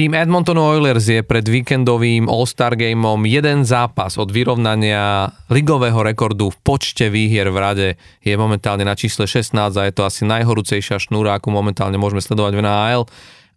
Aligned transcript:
Tým 0.00 0.16
Edmonton 0.16 0.56
Oilers 0.56 1.12
je 1.12 1.20
pred 1.20 1.44
víkendovým 1.44 2.24
All-Star 2.24 2.72
Gameom 2.72 3.20
jeden 3.28 3.68
zápas 3.68 4.16
od 4.16 4.32
vyrovnania 4.32 5.28
ligového 5.52 6.00
rekordu 6.00 6.48
v 6.48 6.56
počte 6.64 7.12
výhier 7.12 7.52
v 7.52 7.60
rade. 7.60 7.88
Je 8.24 8.32
momentálne 8.32 8.80
na 8.80 8.96
čísle 8.96 9.28
16 9.28 9.52
a 9.60 9.82
je 9.84 9.92
to 9.92 10.08
asi 10.08 10.24
najhorúcejšia 10.24 10.96
šnúra, 11.04 11.36
akú 11.36 11.52
momentálne 11.52 12.00
môžeme 12.00 12.24
sledovať 12.24 12.52
v 12.56 12.62
NHL. 12.64 13.02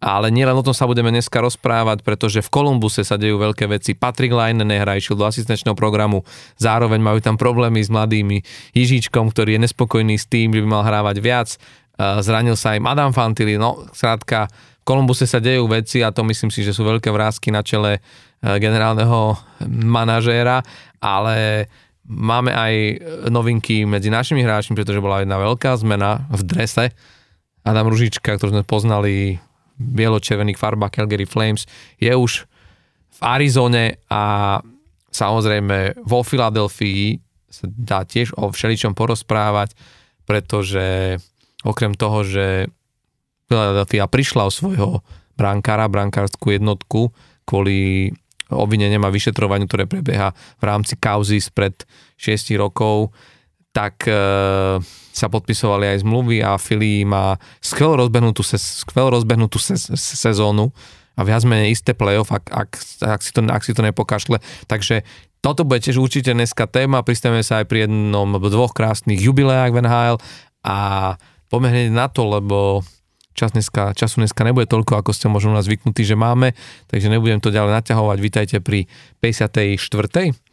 Ale 0.04 0.28
nielen 0.28 0.52
o 0.52 0.60
tom 0.60 0.76
sa 0.76 0.84
budeme 0.84 1.08
dneska 1.08 1.40
rozprávať, 1.40 2.04
pretože 2.04 2.44
v 2.44 2.52
Kolumbuse 2.52 3.08
sa 3.08 3.16
dejú 3.16 3.40
veľké 3.40 3.64
veci. 3.64 3.96
Patrick 3.96 4.36
Line 4.36 4.68
nehra, 4.68 5.00
išiel 5.00 5.16
do 5.16 5.24
asistenčného 5.24 5.72
programu, 5.72 6.28
zároveň 6.60 7.00
majú 7.00 7.24
tam 7.24 7.40
problémy 7.40 7.80
s 7.80 7.88
mladými 7.88 8.44
Jižičkom, 8.76 9.32
ktorý 9.32 9.56
je 9.56 9.64
nespokojný 9.64 10.20
s 10.20 10.28
tým, 10.28 10.52
že 10.52 10.60
by 10.60 10.68
mal 10.68 10.84
hrávať 10.84 11.16
viac. 11.24 11.56
Zranil 11.96 12.60
sa 12.60 12.76
im 12.76 12.84
Adam 12.84 13.16
Fantili, 13.16 13.56
no 13.56 13.88
skrátka 13.96 14.52
Kolumbuse 14.84 15.24
sa 15.24 15.40
dejú 15.40 15.64
veci 15.66 16.04
a 16.04 16.12
to 16.12 16.20
myslím 16.28 16.52
si, 16.52 16.60
že 16.60 16.76
sú 16.76 16.84
veľké 16.84 17.08
vrázky 17.08 17.48
na 17.48 17.64
čele 17.64 17.98
e, 17.98 18.00
generálneho 18.60 19.34
manažéra, 19.68 20.60
ale 21.00 21.66
máme 22.04 22.52
aj 22.52 22.74
novinky 23.32 23.88
medzi 23.88 24.12
našimi 24.12 24.44
hráčmi, 24.44 24.76
pretože 24.76 25.00
bola 25.00 25.24
jedna 25.24 25.40
veľká 25.40 25.72
zmena 25.80 26.28
v 26.28 26.40
drese. 26.44 26.92
Adam 27.64 27.88
Ružička, 27.88 28.36
ktorý 28.36 28.60
sme 28.60 28.64
poznali 28.68 29.40
bielo-červených 29.80 30.60
farbách 30.60 31.00
Calgary 31.00 31.24
Flames, 31.24 31.64
je 31.96 32.12
už 32.12 32.44
v 33.14 33.20
Arizone 33.24 34.04
a 34.12 34.60
samozrejme 35.08 36.04
vo 36.04 36.20
Filadelfii 36.20 37.18
sa 37.48 37.64
dá 37.70 38.04
tiež 38.04 38.36
o 38.36 38.52
všeličom 38.52 38.92
porozprávať, 38.92 39.72
pretože 40.28 41.16
okrem 41.62 41.96
toho, 41.96 42.26
že 42.26 42.68
Philadelphia 43.48 44.04
prišla 44.08 44.48
o 44.48 44.52
svojho 44.52 44.90
brankára, 45.34 45.90
brankárskú 45.90 46.54
jednotku 46.54 47.10
kvôli 47.44 48.10
obvineniam 48.52 49.04
a 49.04 49.12
vyšetrovaniu, 49.12 49.66
ktoré 49.66 49.88
prebieha 49.88 50.32
v 50.60 50.64
rámci 50.64 50.94
kauzy 51.00 51.40
spred 51.40 51.74
6 52.20 52.54
rokov, 52.60 53.10
tak 53.74 54.06
e, 54.06 54.14
sa 55.10 55.26
podpisovali 55.26 55.90
aj 55.90 56.06
zmluvy 56.06 56.44
a 56.44 56.54
Philly 56.60 57.02
má 57.02 57.34
skvelo 57.58 58.06
rozbehnutú, 58.06 58.46
skvelo 58.46 59.18
rozbehnutú 59.18 59.58
se, 59.58 59.74
sezónu 59.98 60.70
a 61.18 61.26
viac 61.26 61.42
menej 61.42 61.74
isté 61.74 61.90
playoff, 61.94 62.30
ak, 62.30 62.44
ak, 62.50 62.70
ak, 63.02 63.20
si 63.22 63.30
to, 63.34 63.40
ak 63.46 63.62
si 63.66 63.74
to 63.74 63.82
nepokašle. 63.82 64.38
Takže 64.70 65.02
toto 65.42 65.66
bude 65.66 65.82
tiež 65.82 65.98
určite 65.98 66.30
dneska 66.30 66.70
téma, 66.70 67.02
pristavíme 67.02 67.42
sa 67.42 67.62
aj 67.62 67.66
pri 67.66 67.86
jednom 67.86 68.38
dvoch 68.38 68.72
krásnych 68.72 69.18
jubileách 69.18 69.74
v 69.74 69.80
NHL 69.82 70.16
a 70.64 70.76
poďme 71.50 71.90
na 71.90 72.06
to, 72.06 72.22
lebo 72.30 72.86
čas 73.34 73.50
dneska, 73.52 73.92
času 73.92 74.22
dneska 74.22 74.46
nebude 74.46 74.70
toľko, 74.70 75.02
ako 75.02 75.10
ste 75.10 75.26
možno 75.26 75.52
nás 75.52 75.66
zvyknutí, 75.66 76.06
že 76.06 76.14
máme, 76.14 76.54
takže 76.86 77.10
nebudem 77.10 77.42
to 77.42 77.50
ďalej 77.50 77.82
naťahovať. 77.82 78.18
Vítajte 78.22 78.56
pri 78.62 78.86
54. 79.18 79.76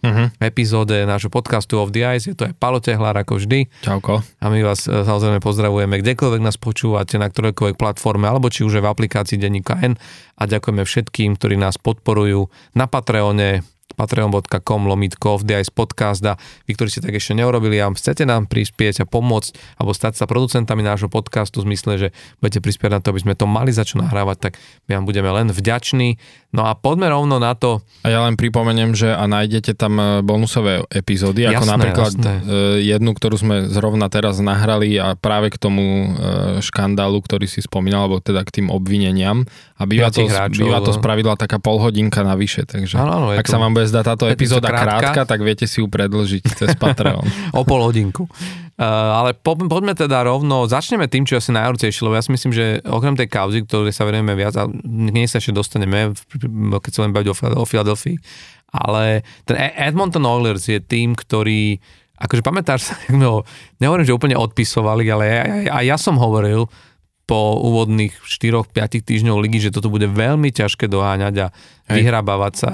Uh-huh. 0.02 0.34
epizóde 0.42 1.06
nášho 1.06 1.30
podcastu 1.30 1.78
of 1.78 1.94
the 1.94 2.02
Ice. 2.18 2.26
Je 2.26 2.34
to 2.34 2.50
aj 2.50 2.58
Palo 2.58 2.82
Tehlár, 2.82 3.14
ako 3.14 3.38
vždy. 3.38 3.70
Čauko. 3.86 4.26
A 4.42 4.46
my 4.50 4.66
vás 4.66 4.90
e, 4.90 5.06
samozrejme 5.06 5.38
pozdravujeme, 5.38 6.02
kdekoľvek 6.02 6.42
nás 6.42 6.58
počúvate, 6.58 7.22
na 7.22 7.30
ktorejkoľvek 7.30 7.78
platforme, 7.78 8.26
alebo 8.26 8.50
či 8.50 8.66
už 8.66 8.82
je 8.82 8.84
v 8.84 8.90
aplikácii 8.90 9.38
Denníka 9.38 9.78
N. 9.78 9.94
A 10.42 10.50
ďakujeme 10.50 10.82
všetkým, 10.82 11.38
ktorí 11.38 11.54
nás 11.62 11.78
podporujú 11.78 12.50
na 12.74 12.90
Patreone, 12.90 13.62
patreon.com 13.96 14.82
lomitko 14.88 15.42
ice 15.44 15.72
podcast 15.72 16.24
a 16.26 16.40
vy, 16.66 16.74
ktorí 16.76 16.90
ste 16.92 17.02
tak 17.04 17.18
ešte 17.18 17.36
neurobili 17.38 17.78
a 17.82 17.92
chcete 17.92 18.24
nám 18.24 18.48
prispieť 18.48 19.04
a 19.04 19.06
pomôcť 19.06 19.80
alebo 19.80 19.92
stať 19.92 20.20
sa 20.20 20.26
producentami 20.26 20.82
nášho 20.82 21.08
podcastu 21.08 21.62
v 21.64 21.72
zmysle, 21.74 21.94
že 21.98 22.08
budete 22.40 22.60
prispieť 22.64 22.92
na 22.92 23.00
to, 23.00 23.12
aby 23.14 23.22
sme 23.24 23.34
to 23.38 23.46
mali 23.46 23.72
za 23.76 23.84
čo 23.88 24.00
nahrávať, 24.00 24.38
tak 24.50 24.54
my 24.88 25.00
vám 25.00 25.06
budeme 25.08 25.30
len 25.32 25.48
vďační. 25.52 26.20
No 26.52 26.68
a 26.68 26.76
poďme 26.76 27.08
rovno 27.08 27.40
na 27.40 27.56
to. 27.56 27.80
A 28.04 28.12
ja 28.12 28.20
len 28.28 28.36
pripomeniem, 28.36 28.92
že 28.92 29.08
a 29.08 29.24
nájdete 29.24 29.72
tam 29.72 29.96
e, 29.96 30.04
bonusové 30.20 30.84
epizódy, 30.92 31.48
jasné, 31.48 31.56
ako 31.56 31.66
napríklad 31.66 32.12
jasné. 32.12 32.34
E, 32.44 32.92
jednu, 32.92 33.16
ktorú 33.16 33.36
sme 33.40 33.56
zrovna 33.72 34.12
teraz 34.12 34.36
nahrali 34.44 35.00
a 35.00 35.16
práve 35.16 35.48
k 35.48 35.56
tomu 35.56 36.12
e, 36.12 36.60
škandálu, 36.60 37.24
ktorý 37.24 37.48
si 37.48 37.64
spomínal, 37.64 38.12
alebo 38.12 38.20
teda 38.20 38.44
k 38.44 38.60
tým 38.60 38.68
obvineniam. 38.68 39.48
A 39.80 39.88
býva, 39.88 40.12
to, 40.12 40.28
hráčov, 40.28 40.68
býva 40.68 40.84
to 40.84 40.92
spravidla 40.92 41.40
taká 41.40 41.58
polhodinka 41.58 42.22
navyše, 42.22 42.68
takže 42.68 43.00
ano, 43.00 43.12
ano, 43.16 43.26
ak 43.34 43.48
sa 43.48 43.58
vám 43.58 43.74
bude 43.74 43.81
zdať 43.88 44.04
táto 44.04 44.26
epizóda 44.30 44.70
krátka, 44.70 45.14
krátka, 45.14 45.22
tak 45.26 45.40
viete 45.42 45.66
si 45.66 45.82
ju 45.82 45.88
predlžiť 45.88 46.44
cez 46.58 46.74
Patreon. 46.82 47.26
o 47.56 47.62
pol 47.64 47.82
hodinku. 47.82 48.26
Uh, 48.82 48.88
ale 49.22 49.38
po, 49.38 49.54
poďme 49.54 49.94
teda 49.94 50.26
rovno, 50.26 50.66
začneme 50.66 51.06
tým, 51.06 51.22
čo 51.22 51.38
je 51.38 51.42
asi 51.46 51.52
najhorúcejšie, 51.54 52.02
lebo 52.02 52.18
ja 52.18 52.26
si 52.26 52.34
myslím, 52.34 52.52
že 52.52 52.82
okrem 52.82 53.14
tej 53.14 53.30
kauzy, 53.30 53.62
ktorej 53.62 53.94
sa 53.94 54.10
venujeme 54.10 54.34
viac, 54.34 54.58
a 54.58 54.66
nie 54.90 55.30
sa 55.30 55.38
ešte 55.38 55.54
dostaneme, 55.54 56.18
keď 56.82 56.92
sa 56.92 57.02
len 57.06 57.14
baviť 57.14 57.28
o, 57.30 57.36
o 57.62 57.70
Philadelphii, 57.70 58.18
ale 58.74 59.22
ten 59.46 59.60
e- 59.60 59.76
Edmonton 59.78 60.26
Oilers 60.26 60.66
je 60.66 60.82
tým, 60.82 61.14
ktorý, 61.14 61.78
akože 62.18 62.42
pamätáš 62.42 62.90
sa, 62.90 62.96
no, 63.14 63.46
nehovorím, 63.78 64.08
že 64.08 64.18
úplne 64.18 64.40
odpisovali, 64.40 65.04
ale 65.14 65.24
aj, 65.30 65.38
aj, 65.38 65.66
aj 65.78 65.84
ja 65.86 65.98
som 66.02 66.18
hovoril 66.18 66.66
po 67.32 67.56
úvodných 67.64 68.12
4-5 68.28 69.08
týždňov 69.08 69.40
ligy, 69.40 69.64
že 69.64 69.72
toto 69.72 69.88
bude 69.88 70.12
veľmi 70.12 70.52
ťažké 70.52 70.92
doháňať 70.92 71.36
a 71.40 71.48
Hej. 71.88 72.04
vyhrabávať 72.04 72.54
sa 72.60 72.72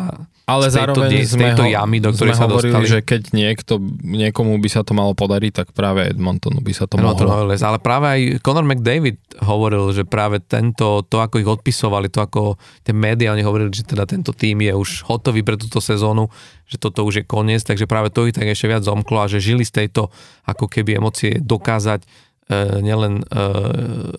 ale 0.48 0.72
z 0.72 0.80
tejto, 0.80 1.04
zároveň 1.04 1.28
z 1.28 1.36
tejto 1.36 1.64
ho, 1.68 1.74
jamy, 1.76 2.00
do 2.00 2.10
ktorej 2.16 2.40
sa 2.40 2.48
hovorili, 2.48 2.72
dostali. 2.72 2.88
že 2.88 3.00
keď 3.04 3.22
niekto, 3.36 3.84
niekomu 4.00 4.56
by 4.64 4.70
sa 4.72 4.80
to 4.88 4.96
malo 4.96 5.12
podariť, 5.12 5.52
tak 5.52 5.68
práve 5.76 6.08
Edmontonu 6.08 6.64
by 6.64 6.72
sa 6.72 6.88
to 6.88 6.96
Edmonton 6.96 7.28
mohlo. 7.28 7.52
Oilers, 7.52 7.68
ale 7.68 7.84
práve 7.84 8.06
aj 8.08 8.20
Conor 8.40 8.64
McDavid 8.64 9.44
hovoril, 9.44 9.92
že 9.92 10.08
práve 10.08 10.40
tento, 10.40 11.04
to 11.04 11.20
ako 11.20 11.44
ich 11.44 11.52
odpisovali, 11.52 12.08
to 12.08 12.24
ako 12.24 12.56
tie 12.88 12.96
médiá, 12.96 13.36
oni 13.36 13.44
hovorili, 13.44 13.76
že 13.76 13.84
teda 13.84 14.08
tento 14.08 14.32
tým 14.32 14.64
je 14.64 14.72
už 14.72 15.04
hotový 15.04 15.44
pre 15.44 15.60
túto 15.60 15.84
sezónu, 15.84 16.32
že 16.64 16.80
toto 16.80 17.04
už 17.04 17.20
je 17.20 17.26
koniec, 17.28 17.68
takže 17.68 17.84
práve 17.84 18.08
to 18.08 18.24
ich 18.24 18.32
tak 18.32 18.48
ešte 18.48 18.72
viac 18.72 18.88
zomklo 18.88 19.20
a 19.20 19.28
že 19.28 19.44
žili 19.44 19.68
z 19.68 19.84
tejto 19.84 20.08
ako 20.48 20.72
keby 20.72 20.96
emócie 20.96 21.44
dokázať 21.44 22.08
nielen 22.56 23.24
e, 23.24 23.44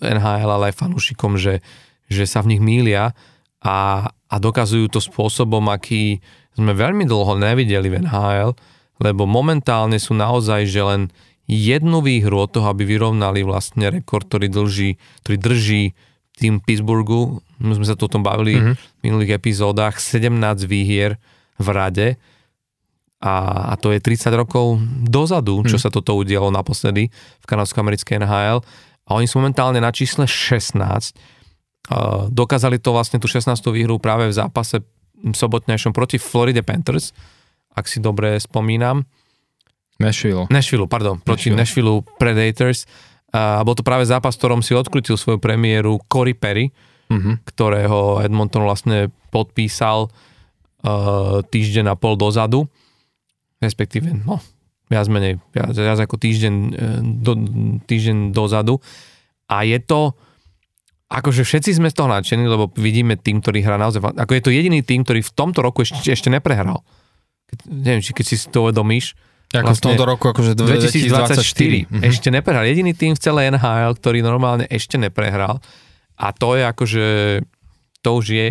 NHL, 0.05 0.49
ale 0.49 0.69
aj 0.69 0.79
fanúšikom, 0.79 1.37
že, 1.41 1.65
že 2.05 2.29
sa 2.29 2.45
v 2.45 2.55
nich 2.55 2.61
mília 2.61 3.17
a, 3.61 4.09
a 4.13 4.35
dokazujú 4.37 4.87
to 4.89 5.01
spôsobom, 5.01 5.65
aký 5.69 6.21
sme 6.53 6.77
veľmi 6.77 7.09
dlho 7.09 7.39
nevideli 7.39 7.89
v 7.89 8.05
NHL, 8.05 8.53
lebo 8.99 9.23
momentálne 9.25 9.97
sú 9.97 10.13
naozaj, 10.13 10.67
že 10.67 10.81
len 10.83 11.01
jednu 11.49 12.05
výhru 12.05 12.45
od 12.45 12.53
toho, 12.53 12.69
aby 12.69 12.85
vyrovnali 12.85 13.41
vlastne 13.41 13.89
rekord, 13.89 14.29
ktorý, 14.29 14.51
dlží, 14.51 14.89
ktorý 15.25 15.37
drží 15.41 15.83
tým 16.37 16.61
Pittsburghu, 16.61 17.41
my 17.59 17.73
sme 17.75 17.85
sa 17.89 17.97
tu 17.97 18.07
o 18.07 18.11
tom 18.11 18.23
bavili 18.23 18.55
mm-hmm. 18.55 18.75
v 18.75 18.99
minulých 19.03 19.35
epizódach, 19.41 19.99
17 19.99 20.31
výhier 20.69 21.19
v 21.59 21.67
rade 21.73 22.07
a, 23.19 23.67
a 23.71 23.73
to 23.75 23.91
je 23.91 23.99
30 23.99 24.31
rokov 24.31 24.79
dozadu, 25.03 25.63
čo 25.67 25.75
mm. 25.75 25.83
sa 25.83 25.89
toto 25.91 26.15
udialo 26.15 26.51
naposledy 26.55 27.11
v 27.11 27.45
kanadsko-americkej 27.45 28.23
NHL 28.23 28.63
a 29.05 29.09
oni 29.11 29.27
sú 29.27 29.43
momentálne 29.43 29.83
na 29.83 29.91
čísle 29.91 30.23
16 30.23 31.39
Dokázali 32.29 32.77
to 32.77 32.93
vlastne 32.93 33.17
tú 33.17 33.25
16. 33.25 33.49
výhru 33.73 33.97
práve 33.97 34.29
v 34.29 34.33
zápase 34.33 34.85
sobotnejšom 35.19 35.89
proti 35.89 36.21
Floride 36.21 36.61
Panthers, 36.61 37.11
ak 37.73 37.89
si 37.89 37.97
dobre 37.97 38.37
spomínam. 38.37 39.03
Nashville. 39.99 40.47
Nashville, 40.47 40.87
pardon, 40.87 41.19
proti 41.19 41.51
Nashville 41.51 42.05
Predators. 42.21 42.85
A 43.33 43.61
bol 43.65 43.75
to 43.75 43.83
práve 43.83 44.07
zápas, 44.07 44.37
v 44.37 44.41
ktorom 44.41 44.61
si 44.63 44.73
odkrutil 44.73 45.17
svoju 45.17 45.41
premiéru 45.41 45.99
Corey 46.07 46.33
Perry, 46.33 46.71
uh-huh. 47.11 47.41
ktorého 47.45 48.23
Edmonton 48.23 48.65
vlastne 48.65 49.13
podpísal 49.29 50.09
uh, 50.09 51.41
týždeň 51.45 51.93
a 51.93 51.95
pol 51.99 52.15
dozadu, 52.15 52.69
respektíve, 53.59 54.11
no, 54.23 54.39
viac 54.89 55.05
menej, 55.07 55.37
viac, 55.53 55.75
viac 55.75 55.99
ako 56.01 56.15
týždeň, 56.17 56.55
e, 56.55 56.79
do, 57.21 57.33
týždeň 57.85 58.33
dozadu. 58.33 58.81
A 59.45 59.67
je 59.67 59.77
to, 59.83 60.17
akože 61.09 61.45
všetci 61.45 61.77
sme 61.77 61.93
z 61.93 61.95
toho 61.95 62.09
nadšení, 62.09 62.45
lebo 62.45 62.73
vidíme 62.73 63.17
tým, 63.17 63.41
ktorý 63.41 63.61
hrá 63.61 63.77
naozaj, 63.77 64.01
ako 64.01 64.31
je 64.33 64.43
to 64.45 64.51
jediný 64.53 64.81
tým, 64.81 65.05
ktorý 65.05 65.21
v 65.21 65.31
tomto 65.33 65.59
roku 65.61 65.85
ešte, 65.85 66.09
ešte 66.09 66.29
neprehral. 66.33 66.81
Keď, 67.49 67.57
neviem, 67.65 68.01
či 68.01 68.13
keď 68.13 68.25
si 68.25 68.35
to 68.49 68.69
uvedomíš. 68.69 69.17
Ako 69.49 69.73
vlastne 69.73 69.81
v 69.81 69.85
tomto 69.97 70.05
roku, 70.05 70.25
akože 70.29 70.53
2024. 70.53 71.89
2024 71.89 71.89
mm-hmm. 71.89 72.01
Ešte 72.05 72.29
neprehral. 72.29 72.69
Jediný 72.69 72.93
tým 72.93 73.17
v 73.17 73.21
celej 73.21 73.57
NHL, 73.57 73.93
ktorý 73.97 74.21
normálne 74.21 74.69
ešte 74.69 75.01
neprehral. 75.01 75.57
A 76.21 76.29
to 76.29 76.53
je 76.53 76.63
akože, 76.69 77.07
to 78.05 78.09
už 78.13 78.25
je 78.29 78.47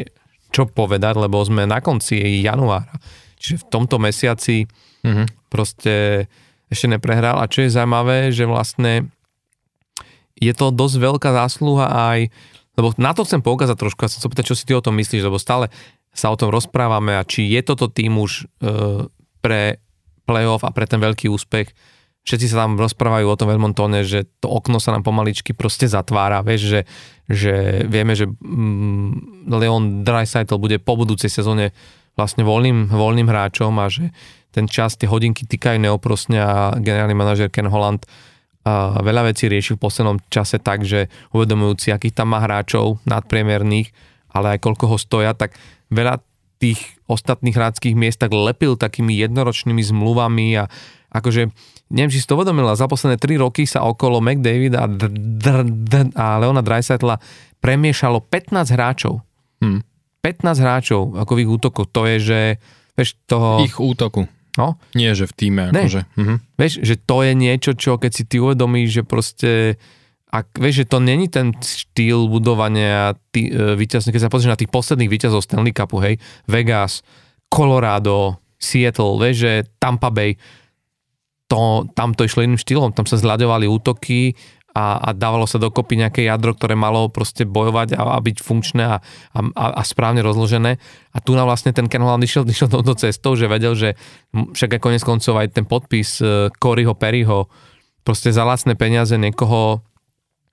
čo 0.50 0.66
povedať, 0.66 1.14
lebo 1.14 1.38
sme 1.44 1.68
na 1.68 1.78
konci 1.78 2.42
januára. 2.42 2.90
Čiže 3.38 3.62
v 3.62 3.64
tomto 3.70 4.02
mesiaci 4.02 4.66
mm-hmm. 5.04 5.26
proste 5.52 6.26
ešte 6.68 6.86
neprehral. 6.88 7.40
A 7.40 7.50
čo 7.50 7.64
je 7.64 7.74
zaujímavé, 7.74 8.32
že 8.32 8.44
vlastne 8.44 9.08
je 10.38 10.52
to 10.54 10.70
dosť 10.70 10.96
veľká 11.02 11.30
zásluha 11.34 11.90
aj, 12.14 12.30
lebo 12.78 12.94
na 12.94 13.10
to 13.10 13.26
chcem 13.26 13.42
poukázať 13.42 13.74
trošku, 13.74 14.06
ja 14.06 14.12
som 14.12 14.22
sa 14.22 14.30
pýtať, 14.30 14.54
čo 14.54 14.58
si 14.58 14.66
ty 14.68 14.72
o 14.78 14.84
tom 14.84 14.94
myslíš, 14.94 15.26
lebo 15.26 15.42
stále 15.42 15.66
sa 16.14 16.30
o 16.30 16.38
tom 16.38 16.54
rozprávame 16.54 17.18
a 17.18 17.26
či 17.26 17.50
je 17.50 17.60
toto 17.66 17.90
tým 17.90 18.22
už 18.22 18.46
e, 18.46 18.70
pre 19.42 19.82
playoff 20.26 20.62
a 20.62 20.70
pre 20.70 20.86
ten 20.86 21.02
veľký 21.02 21.26
úspech, 21.26 21.74
všetci 22.22 22.46
sa 22.52 22.66
tam 22.66 22.76
rozprávajú 22.78 23.26
o 23.26 23.38
tom 23.38 23.50
Edmontone, 23.50 24.04
že 24.04 24.28
to 24.38 24.52
okno 24.52 24.78
sa 24.78 24.94
nám 24.94 25.02
pomaličky 25.02 25.56
proste 25.56 25.88
zatvára, 25.88 26.44
vieš, 26.44 26.70
že, 26.70 26.80
že 27.26 27.54
vieme, 27.88 28.12
že 28.12 28.28
mm, 28.28 29.48
Leon 29.48 30.04
Dreisaitl 30.04 30.60
bude 30.60 30.76
po 30.78 30.94
budúcej 30.94 31.32
sezóne 31.32 31.72
vlastne 32.18 32.42
voľným, 32.42 32.90
voľným 32.90 33.30
hráčom 33.30 33.70
a 33.78 33.86
že 33.86 34.10
ten 34.50 34.66
čas, 34.66 34.98
tie 34.98 35.06
hodinky 35.06 35.46
týkajú 35.46 35.78
neoprosne 35.78 36.42
a 36.42 36.74
generálny 36.74 37.14
manažer 37.14 37.46
Ken 37.46 37.70
Holland 37.70 38.02
a 38.66 38.98
veľa 39.00 39.30
vecí 39.30 39.46
rieši 39.46 39.78
v 39.78 39.82
poslednom 39.86 40.18
čase 40.28 40.58
tak, 40.58 40.82
že 40.82 41.06
uvedomujúci, 41.30 41.94
akých 41.94 42.18
tam 42.18 42.34
má 42.34 42.42
hráčov 42.42 42.98
nadpriemerných, 43.06 43.94
ale 44.34 44.58
aj 44.58 44.66
koľko 44.66 44.84
ho 44.90 44.96
stoja, 44.98 45.32
tak 45.32 45.54
veľa 45.94 46.20
tých 46.58 46.98
ostatných 47.06 47.54
hráckých 47.54 47.94
miest 47.94 48.18
tak 48.18 48.34
lepil 48.34 48.74
takými 48.74 49.14
jednoročnými 49.14 49.78
zmluvami 49.78 50.58
a 50.58 50.66
akože 51.14 51.48
neviem, 51.94 52.12
či 52.12 52.20
si 52.20 52.28
to 52.28 52.36
uvedomila, 52.36 52.76
za 52.76 52.90
posledné 52.90 53.16
3 53.16 53.40
roky 53.40 53.64
sa 53.64 53.86
okolo 53.86 54.20
McDavid 54.20 54.74
a, 54.76 54.84
a 56.18 56.26
Leona 56.42 56.60
Dreisaitla 56.60 57.16
premiešalo 57.62 58.20
15 58.26 58.74
hráčov. 58.74 59.24
Hmm. 59.62 59.80
15 60.20 60.64
hráčov 60.64 61.00
ako 61.14 61.32
v 61.34 61.40
ich 61.46 61.50
útoku. 61.50 61.82
To 61.88 62.02
je, 62.04 62.16
že 62.18 62.40
vieš, 62.98 63.18
toho... 63.30 63.62
Ich 63.62 63.78
útoku. 63.78 64.26
No? 64.58 64.74
Nie, 64.98 65.14
že 65.14 65.30
v 65.30 65.34
týme. 65.38 65.64
Akože. 65.70 66.02
Mhm. 66.18 66.34
Vieš, 66.58 66.72
že 66.82 66.94
to 66.98 67.22
je 67.22 67.32
niečo, 67.38 67.70
čo 67.78 67.94
keď 67.96 68.10
si 68.10 68.26
ty 68.26 68.42
uvedomíš, 68.42 68.88
že 68.90 69.02
proste 69.06 69.50
ak 70.28 70.60
vieš, 70.60 70.84
že 70.84 70.90
to 70.92 70.98
není 71.00 71.26
ten 71.32 71.56
štýl 71.56 72.28
budovania 72.28 73.16
tý, 73.32 73.48
e, 73.48 73.80
víťazných, 73.80 74.12
keď 74.12 74.22
sa 74.28 74.32
pozrieš 74.32 74.52
na 74.52 74.60
tých 74.60 74.68
posledných 74.68 75.08
víťazov 75.08 75.40
Stanley 75.40 75.72
Cupu, 75.72 76.04
hej, 76.04 76.20
Vegas, 76.44 77.00
Colorado, 77.48 78.36
Seattle, 78.60 79.16
vieš, 79.16 79.36
že 79.48 79.52
Tampa 79.80 80.12
Bay, 80.12 80.36
to, 81.48 81.88
tam 81.96 82.12
to 82.12 82.28
išlo 82.28 82.44
iným 82.44 82.60
štýlom, 82.60 82.92
tam 82.92 83.08
sa 83.08 83.16
zľadovali 83.16 83.64
útoky 83.64 84.36
a, 84.78 85.02
a 85.02 85.10
dávalo 85.10 85.42
sa 85.50 85.58
dokopy 85.58 85.98
nejaké 85.98 86.22
jadro, 86.22 86.54
ktoré 86.54 86.78
malo 86.78 87.10
proste 87.10 87.42
bojovať 87.42 87.98
a, 87.98 88.14
a 88.14 88.18
byť 88.22 88.36
funkčné 88.38 88.82
a, 88.86 88.96
a, 89.34 89.64
a 89.74 89.82
správne 89.82 90.22
rozložené. 90.22 90.78
A 91.10 91.18
tu 91.18 91.34
na 91.34 91.42
vlastne 91.42 91.74
ten 91.74 91.90
Ken 91.90 91.98
Holland 91.98 92.22
išiel, 92.22 92.46
išiel 92.54 92.70
touto 92.70 92.94
cestou, 92.94 93.34
že 93.34 93.50
vedel, 93.50 93.74
že 93.74 93.98
však 94.30 94.78
aj 94.78 94.80
konec 94.80 95.02
koncov 95.02 95.34
aj 95.34 95.58
ten 95.58 95.66
podpis 95.66 96.22
uh, 96.22 96.46
Coryho 96.54 96.94
Perryho 96.94 97.50
proste 98.06 98.30
za 98.30 98.46
lacné 98.46 98.78
peniaze 98.78 99.18
niekoho 99.18 99.82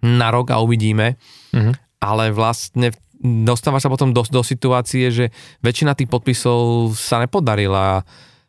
na 0.01 0.33
rok 0.33 0.49
a 0.49 0.59
uvidíme. 0.59 1.21
Uh-huh. 1.53 1.71
Ale 2.01 2.33
vlastne 2.33 2.91
dostáva 3.21 3.77
sa 3.77 3.87
potom 3.87 4.11
do, 4.11 4.25
do 4.25 4.41
situácie, 4.41 5.07
že 5.13 5.25
väčšina 5.61 5.95
tých 5.95 6.09
podpisov 6.09 6.91
sa 6.97 7.21
nepodarila 7.21 8.03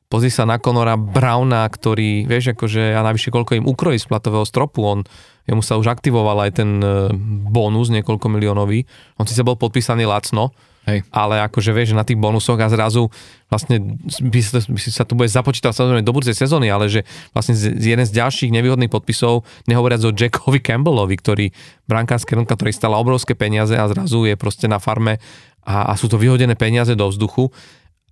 pozri 0.06 0.30
sa 0.30 0.46
na 0.46 0.62
Conora 0.62 0.94
Browna, 0.94 1.66
ktorý, 1.66 2.26
vieš, 2.26 2.54
akože 2.54 2.94
a 2.94 3.00
navyše 3.02 3.34
koľko 3.34 3.58
im 3.58 3.66
ukrojí 3.66 3.98
z 3.98 4.06
platového 4.06 4.46
stropu, 4.46 4.86
on, 4.86 5.00
jemu 5.46 5.62
sa 5.62 5.78
už 5.78 5.90
aktivoval 5.90 6.46
aj 6.46 6.50
ten 6.62 6.70
e, 6.78 7.10
bonus 7.50 7.90
niekoľko 7.90 8.26
miliónový, 8.30 8.86
on 9.18 9.26
síce 9.26 9.42
bol 9.42 9.58
podpísaný 9.58 10.06
lacno, 10.06 10.54
Hej. 10.86 11.02
ale 11.10 11.42
akože 11.42 11.74
vieš, 11.74 11.98
na 11.98 12.06
tých 12.06 12.14
bonusoch 12.14 12.62
a 12.62 12.70
zrazu 12.70 13.10
vlastne 13.50 13.98
by 14.06 14.38
sa, 14.38 14.62
by 14.62 14.78
sa 14.78 15.02
tu 15.02 15.18
bude 15.18 15.26
započítať 15.26 15.74
samozrejme 15.74 16.06
do 16.06 16.14
budúcej 16.14 16.38
sezóny, 16.38 16.70
ale 16.70 16.86
že 16.86 17.02
vlastne 17.34 17.58
z, 17.58 17.74
jeden 17.74 18.06
z 18.06 18.14
ďalších 18.14 18.54
nevýhodných 18.54 18.94
podpisov, 18.94 19.42
nehovoriac 19.66 20.06
o 20.06 20.14
Jackovi 20.14 20.62
Campbellovi, 20.62 21.18
ktorý 21.18 21.46
brankárske 21.90 22.38
runka, 22.38 22.54
ktorý 22.54 22.70
stala 22.70 23.02
obrovské 23.02 23.34
peniaze 23.34 23.74
a 23.74 23.90
zrazu 23.90 24.30
je 24.30 24.38
proste 24.38 24.70
na 24.70 24.78
farme 24.78 25.18
a, 25.66 25.90
a 25.90 25.92
sú 25.98 26.06
to 26.06 26.22
vyhodené 26.22 26.54
peniaze 26.54 26.94
do 26.94 27.10
vzduchu 27.10 27.50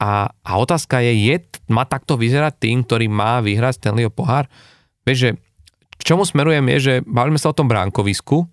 a, 0.02 0.35
a 0.43 0.52
otázka 0.58 0.99
je, 1.06 1.14
je, 1.31 1.37
má 1.70 1.88
takto 1.88 2.19
vyzerať 2.20 2.61
tým, 2.61 2.84
ktorý 2.84 3.06
má 3.08 3.40
vyhrať 3.40 3.81
Stanleyho 3.81 4.12
pohár? 4.12 4.50
Vieš, 5.05 5.19
že 5.19 5.31
k 5.94 6.02
čomu 6.02 6.26
smerujem 6.26 6.64
je, 6.75 6.78
že 6.81 6.94
bavíme 7.05 7.38
sa 7.40 7.52
o 7.52 7.56
tom 7.56 7.70
bránkovisku, 7.70 8.44
e, 8.44 8.46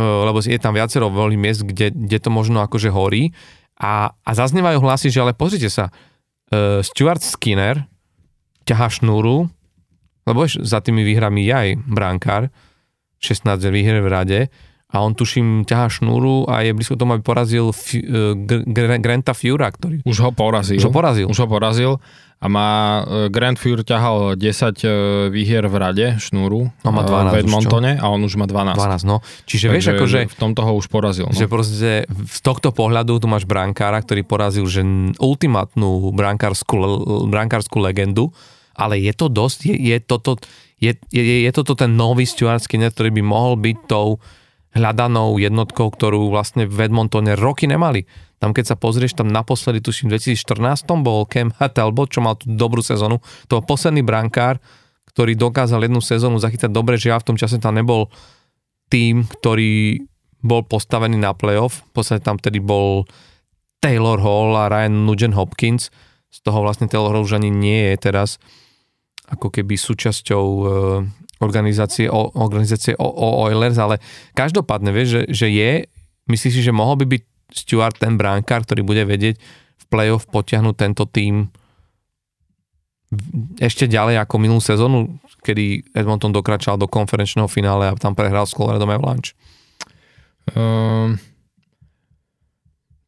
lebo 0.00 0.40
je 0.40 0.60
tam 0.60 0.76
viacero 0.76 1.12
voľných 1.12 1.40
miest, 1.40 1.62
kde, 1.66 1.92
kde 1.92 2.18
to 2.20 2.30
možno 2.32 2.64
akože 2.64 2.88
horí. 2.88 3.34
A, 3.80 4.12
a 4.12 4.30
zaznievajú 4.36 4.78
hlasy, 4.80 5.08
že 5.08 5.24
ale 5.24 5.32
pozrite 5.32 5.72
sa, 5.72 5.88
uh, 5.88 6.84
Stuart 6.84 7.24
Skinner 7.24 7.88
ťahá 8.68 8.92
šnúru, 8.92 9.48
lebo 10.28 10.44
za 10.44 10.84
tými 10.84 11.00
výhrami 11.00 11.48
je 11.48 11.54
aj 11.56 11.68
bránkár, 11.88 12.52
16 13.24 13.56
výher 13.72 14.04
v 14.04 14.08
rade, 14.12 14.40
a 14.90 14.96
on 15.02 15.14
tuším 15.14 15.62
ťahá 15.62 15.86
šnúru 15.86 16.50
a 16.50 16.66
je 16.66 16.74
blízko 16.74 16.98
tomu, 16.98 17.14
aby 17.14 17.22
porazil 17.22 17.70
F- 17.70 18.02
uh, 18.02 18.34
Granta 18.98 19.32
Fura, 19.38 19.70
ktorý... 19.70 20.02
Už 20.02 20.18
ho 20.26 20.30
porazil. 20.34 20.82
Už 20.82 20.90
ho 20.90 20.92
porazil. 20.92 21.26
Už 21.30 21.38
ho 21.38 21.46
porazil 21.46 22.02
a 22.40 22.46
má 22.48 23.04
uh, 23.04 23.28
Grant 23.28 23.60
Fuhr 23.60 23.84
ťahal 23.84 24.32
10 24.32 24.40
uh, 24.40 24.90
výhier 25.28 25.60
v 25.68 25.76
rade 25.76 26.06
šnúru 26.16 26.72
on 26.72 26.92
má 26.96 27.04
12 27.04 27.36
v 27.36 27.38
Edmontone 27.44 27.92
a 28.00 28.08
on 28.08 28.24
už 28.24 28.40
má 28.40 28.48
12. 28.48 28.80
12, 28.80 29.04
no. 29.04 29.20
Čiže 29.44 29.68
Takže 29.68 29.74
vieš, 29.76 29.86
akože... 29.92 30.18
V 30.32 30.38
tomto 30.40 30.64
ho 30.64 30.72
už 30.72 30.88
porazil. 30.88 31.28
No. 31.28 31.36
Že 31.36 31.46
proste 31.52 31.90
z 32.08 32.40
tohto 32.40 32.72
pohľadu 32.72 33.20
tu 33.20 33.28
máš 33.28 33.44
brankára, 33.44 34.00
ktorý 34.00 34.24
porazil 34.24 34.64
že 34.64 34.80
ultimátnu 35.20 36.16
brankárskú, 36.16 36.80
brankárskú 37.28 37.76
legendu, 37.84 38.32
ale 38.72 38.96
je 38.96 39.12
to 39.12 39.28
dosť, 39.28 39.68
je, 39.68 39.76
je 39.76 39.96
toto 40.00 40.40
je, 40.80 40.96
je, 41.12 41.44
je 41.44 41.50
toto 41.52 41.76
ten 41.76 41.92
nový 41.92 42.24
Stuart 42.24 42.64
Skinner, 42.64 42.88
ktorý 42.88 43.12
by 43.12 43.20
mohol 43.20 43.60
byť 43.60 43.76
tou 43.84 44.16
hľadanou 44.70 45.38
jednotkou, 45.42 45.90
ktorú 45.90 46.30
vlastne 46.30 46.66
v 46.66 46.86
Edmontone 46.86 47.34
roky 47.34 47.66
nemali. 47.66 48.06
Tam 48.40 48.54
keď 48.56 48.72
sa 48.72 48.76
pozrieš, 48.78 49.18
tam 49.18 49.28
naposledy, 49.28 49.82
tuším, 49.84 50.08
v 50.08 50.16
2014 50.16 50.86
bol 51.04 51.26
Cam 51.28 51.52
Talbot, 51.52 52.08
čo 52.08 52.24
mal 52.24 52.38
tú 52.38 52.48
dobrú 52.48 52.80
sezónu. 52.80 53.20
To 53.50 53.60
bol 53.60 53.76
posledný 53.76 54.00
brankár, 54.06 54.62
ktorý 55.10 55.34
dokázal 55.34 55.84
jednu 55.84 56.00
sezónu 56.00 56.38
zachytať 56.38 56.70
dobre, 56.70 56.96
že 56.96 57.10
ja 57.10 57.18
v 57.18 57.34
tom 57.34 57.36
čase 57.36 57.58
tam 57.58 57.76
nebol 57.76 58.08
tým, 58.88 59.26
ktorý 59.26 60.06
bol 60.40 60.64
postavený 60.64 61.20
na 61.20 61.36
playoff. 61.36 61.84
V 61.92 62.00
podstate 62.00 62.24
tam 62.24 62.40
tedy 62.40 62.62
bol 62.62 63.04
Taylor 63.82 64.22
Hall 64.22 64.56
a 64.56 64.72
Ryan 64.72 65.04
Nugent 65.04 65.36
Hopkins. 65.36 65.92
Z 66.30 66.38
toho 66.46 66.62
vlastne 66.64 66.88
Taylor 66.88 67.12
Hall 67.12 67.26
už 67.26 67.42
ani 67.42 67.50
nie 67.50 67.92
je 67.92 67.96
teraz 68.00 68.40
ako 69.28 69.50
keby 69.50 69.76
súčasťou 69.76 70.46
organizácie, 71.40 72.06
o, 72.06 72.30
organizácie 72.36 72.92
o, 73.00 73.08
o 73.08 73.48
Oilers, 73.48 73.80
ale 73.80 73.98
každopádne, 74.36 74.92
vieš, 74.92 75.08
že, 75.08 75.22
že 75.32 75.46
je, 75.48 75.72
myslíš 76.28 76.52
si, 76.60 76.62
že 76.62 76.72
mohol 76.72 77.00
by 77.00 77.06
byť 77.16 77.22
Stuart 77.50 77.98
ten 77.98 78.14
bránkár, 78.14 78.62
ktorý 78.62 78.86
bude 78.86 79.02
vedieť 79.02 79.40
v 79.80 79.84
playoff 79.90 80.28
potiahnuť 80.30 80.74
tento 80.76 81.08
tým 81.08 81.50
ešte 83.58 83.90
ďalej 83.90 84.22
ako 84.22 84.34
minulú 84.38 84.62
sezónu, 84.62 85.18
kedy 85.42 85.82
Edmonton 85.98 86.30
dokračal 86.30 86.78
do 86.78 86.86
konferenčného 86.86 87.50
finále 87.50 87.90
a 87.90 87.98
tam 87.98 88.14
prehral 88.14 88.46
s 88.46 88.54
Colorado 88.54 88.86
Avalanche? 88.86 89.34
Um, 90.54 91.18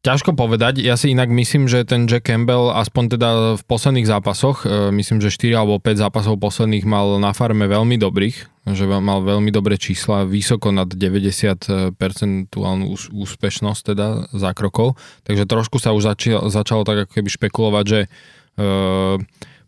Ťažko 0.03 0.35
povedať, 0.35 0.83
ja 0.83 0.99
si 0.99 1.15
inak 1.15 1.31
myslím, 1.31 1.71
že 1.71 1.87
ten 1.87 2.11
Jack 2.11 2.27
Campbell 2.27 2.75
aspoň 2.75 3.03
teda 3.15 3.29
v 3.55 3.63
posledných 3.63 4.03
zápasoch, 4.03 4.67
e, 4.67 4.91
myslím, 4.91 5.23
že 5.23 5.31
4 5.31 5.55
alebo 5.55 5.79
5 5.79 5.95
zápasov 5.95 6.43
posledných 6.43 6.83
mal 6.83 7.23
na 7.23 7.31
farme 7.31 7.71
veľmi 7.71 7.95
dobrých, 7.95 8.67
že 8.75 8.83
mal 8.83 9.23
veľmi 9.23 9.47
dobré 9.47 9.79
čísla, 9.79 10.27
vysoko 10.27 10.75
nad 10.75 10.91
90 10.91 11.95
percentuálnu 11.95 12.91
úspešnosť 13.15 13.81
teda 13.95 14.07
zákrokov, 14.35 14.99
takže 15.23 15.47
trošku 15.47 15.79
sa 15.79 15.95
už 15.95 16.03
začalo, 16.03 16.51
začalo 16.51 16.83
tak 16.83 17.07
ako 17.07 17.23
keby 17.23 17.29
špekulovať, 17.39 17.85
že 17.87 17.99
e, 18.03 18.07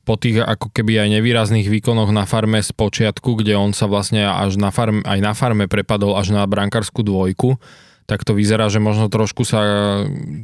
po 0.04 0.14
tých 0.20 0.44
ako 0.44 0.68
keby 0.68 1.00
aj 1.00 1.16
nevýrazných 1.16 1.72
výkonoch 1.72 2.12
na 2.12 2.28
farme 2.28 2.60
z 2.60 2.76
počiatku, 2.76 3.40
kde 3.40 3.56
on 3.56 3.72
sa 3.72 3.88
vlastne 3.88 4.28
až 4.28 4.60
na 4.60 4.76
farme, 4.76 5.00
aj 5.08 5.20
na 5.24 5.32
farme 5.32 5.72
prepadol 5.72 6.20
až 6.20 6.36
na 6.36 6.44
brankárskú 6.44 7.08
dvojku, 7.08 7.56
tak 8.06 8.22
to 8.22 8.38
vyzerá, 8.38 8.70
že 8.70 8.78
možno 8.78 9.10
trošku 9.10 9.42
sa 9.50 9.62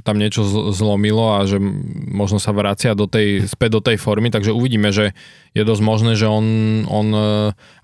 tam 0.01 0.17
niečo 0.17 0.41
zlomilo 0.73 1.37
a 1.37 1.45
že 1.45 1.61
možno 2.09 2.41
sa 2.41 2.49
vracia 2.57 2.97
do 2.97 3.05
tej, 3.05 3.45
späť 3.45 3.77
do 3.77 3.81
tej 3.85 4.01
formy, 4.01 4.33
takže 4.33 4.49
uvidíme, 4.49 4.89
že 4.89 5.13
je 5.53 5.61
dosť 5.61 5.83
možné, 5.85 6.11
že 6.17 6.25
on, 6.25 6.45
on 6.89 7.07
e, 7.13 7.25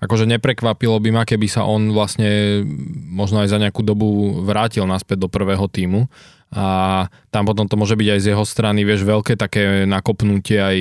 akože 0.02 0.26
neprekvapilo 0.26 0.98
by 0.98 1.10
ma, 1.14 1.22
keby 1.22 1.46
sa 1.46 1.62
on 1.62 1.94
vlastne 1.94 2.66
možno 3.06 3.38
aj 3.46 3.54
za 3.54 3.58
nejakú 3.62 3.86
dobu 3.86 4.42
vrátil 4.42 4.82
naspäť 4.82 5.22
do 5.22 5.28
prvého 5.30 5.70
týmu. 5.70 6.10
A 6.48 7.06
tam 7.28 7.44
potom 7.44 7.68
to 7.68 7.76
môže 7.76 7.92
byť 7.92 8.08
aj 8.08 8.20
z 8.24 8.28
jeho 8.32 8.44
strany, 8.48 8.80
vieš, 8.82 9.04
veľké 9.04 9.36
také 9.36 9.84
nakopnutie 9.84 10.56
aj 10.56 10.78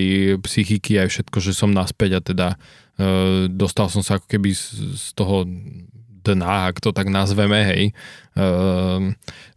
psychiky, 0.47 0.95
aj 0.95 1.11
všetko, 1.11 1.37
že 1.43 1.51
som 1.51 1.75
naspäť 1.75 2.17
a 2.17 2.21
teda 2.23 2.47
e, 2.55 2.57
dostal 3.51 3.91
som 3.91 3.99
sa 3.99 4.17
ako 4.17 4.31
keby 4.31 4.55
z, 4.55 4.95
z 4.95 5.05
toho 5.11 5.43
dna, 6.27 6.73
ak 6.73 6.83
to 6.83 6.91
tak 6.91 7.07
nazveme, 7.07 7.63
hej, 7.63 7.83
uh, 8.35 8.99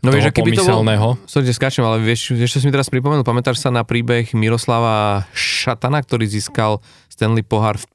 no 0.04 0.08
vieš, 0.14 0.30
keby 0.30 0.54
to 0.54 0.62
bol, 0.62 0.84
sorry, 1.26 1.50
skáčem, 1.50 1.82
ale 1.82 1.98
vieš, 1.98 2.36
vieš, 2.36 2.54
čo 2.54 2.58
si 2.62 2.66
mi 2.68 2.74
teraz 2.74 2.92
pripomenul, 2.92 3.26
pamätáš 3.26 3.58
sa 3.58 3.74
na 3.74 3.82
príbeh 3.82 4.30
Miroslava 4.36 5.26
Šatana, 5.34 6.04
ktorý 6.04 6.28
získal 6.28 6.78
Stanley 7.10 7.42
pohár 7.42 7.80
v 7.80 7.86